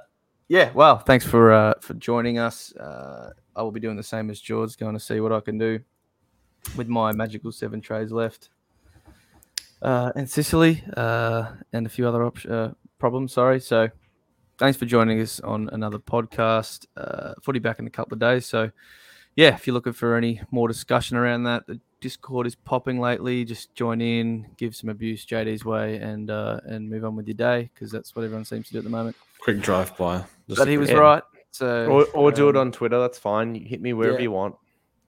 yeah. 0.48 0.70
Well, 0.74 0.98
thanks 0.98 1.26
for 1.26 1.52
uh, 1.52 1.74
for 1.80 1.94
joining 1.94 2.38
us. 2.38 2.74
Uh, 2.76 3.32
I 3.56 3.62
will 3.62 3.72
be 3.72 3.80
doing 3.80 3.96
the 3.96 4.02
same 4.02 4.30
as 4.30 4.40
George, 4.40 4.76
going 4.76 4.94
to 4.94 5.00
see 5.00 5.20
what 5.20 5.32
I 5.32 5.40
can 5.40 5.58
do 5.58 5.80
with 6.76 6.88
my 6.88 7.12
magical 7.12 7.52
seven 7.52 7.80
trades 7.80 8.12
left. 8.12 8.50
Uh, 9.82 10.12
and 10.16 10.28
Sicily, 10.28 10.82
uh, 10.96 11.52
and 11.72 11.86
a 11.86 11.90
few 11.90 12.08
other 12.08 12.24
op- 12.24 12.46
uh, 12.48 12.70
problems. 12.98 13.32
Sorry. 13.32 13.60
So, 13.60 13.88
thanks 14.58 14.78
for 14.78 14.86
joining 14.86 15.20
us 15.20 15.40
on 15.40 15.68
another 15.72 15.98
podcast. 15.98 16.86
Uh, 16.96 17.34
footy 17.42 17.58
back 17.58 17.78
in 17.78 17.86
a 17.86 17.90
couple 17.90 18.14
of 18.14 18.20
days. 18.20 18.46
So, 18.46 18.70
yeah, 19.36 19.54
if 19.54 19.66
you're 19.66 19.74
looking 19.74 19.92
for 19.92 20.16
any 20.16 20.40
more 20.50 20.68
discussion 20.68 21.16
around 21.16 21.44
that, 21.44 21.66
the 21.66 21.80
Discord 22.00 22.46
is 22.46 22.54
popping 22.54 23.00
lately. 23.00 23.44
Just 23.44 23.74
join 23.74 24.00
in, 24.00 24.46
give 24.56 24.76
some 24.76 24.90
abuse 24.90 25.24
JD's 25.24 25.64
way, 25.64 25.96
and 25.96 26.30
uh, 26.30 26.60
and 26.66 26.88
move 26.88 27.04
on 27.04 27.16
with 27.16 27.26
your 27.26 27.34
day 27.34 27.70
because 27.74 27.90
that's 27.90 28.14
what 28.14 28.24
everyone 28.24 28.44
seems 28.44 28.66
to 28.66 28.72
do 28.72 28.78
at 28.78 28.84
the 28.84 28.90
moment. 28.90 29.16
Quick 29.40 29.60
drive 29.60 29.96
by. 29.96 30.24
Just 30.48 30.58
But 30.58 30.68
he 30.68 30.78
was 30.78 30.88
quick- 30.88 31.00
right. 31.00 31.22
So 31.50 31.86
Or, 31.86 32.04
or 32.14 32.32
do 32.32 32.48
it 32.48 32.56
um, 32.56 32.62
on 32.62 32.72
Twitter. 32.72 32.98
That's 32.98 33.18
fine. 33.18 33.54
You 33.54 33.64
hit 33.64 33.80
me 33.80 33.92
wherever 33.92 34.16
yeah. 34.18 34.24
you 34.24 34.32
want. 34.32 34.56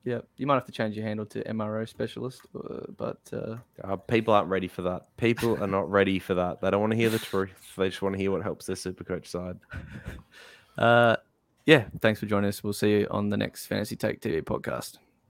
Yeah, 0.06 0.20
you 0.36 0.46
might 0.46 0.54
have 0.54 0.66
to 0.66 0.72
change 0.72 0.96
your 0.96 1.04
handle 1.04 1.26
to 1.26 1.42
MRO 1.42 1.86
specialist, 1.86 2.42
uh, 2.54 2.86
but 2.96 3.18
uh, 3.32 3.56
Uh, 3.82 3.96
people 3.96 4.32
aren't 4.32 4.48
ready 4.48 4.68
for 4.68 4.82
that. 4.82 5.08
People 5.16 5.60
are 5.60 5.66
not 5.66 5.90
ready 5.90 6.20
for 6.20 6.34
that. 6.34 6.60
They 6.60 6.70
don't 6.70 6.80
want 6.80 6.92
to 6.92 6.96
hear 6.96 7.10
the 7.10 7.18
truth. 7.18 7.50
They 7.76 7.88
just 7.88 8.02
want 8.02 8.14
to 8.14 8.20
hear 8.20 8.30
what 8.30 8.42
helps 8.44 8.66
their 8.66 8.76
supercoach 8.76 9.26
side. 9.26 9.58
uh, 10.78 11.16
yeah. 11.66 11.86
Thanks 12.00 12.20
for 12.20 12.26
joining 12.26 12.46
us. 12.48 12.62
We'll 12.62 12.72
see 12.72 13.00
you 13.00 13.08
on 13.10 13.30
the 13.30 13.36
next 13.36 13.66
Fantasy 13.66 13.96
Take 13.96 14.20
TV 14.20 14.42
podcast. 14.42 14.98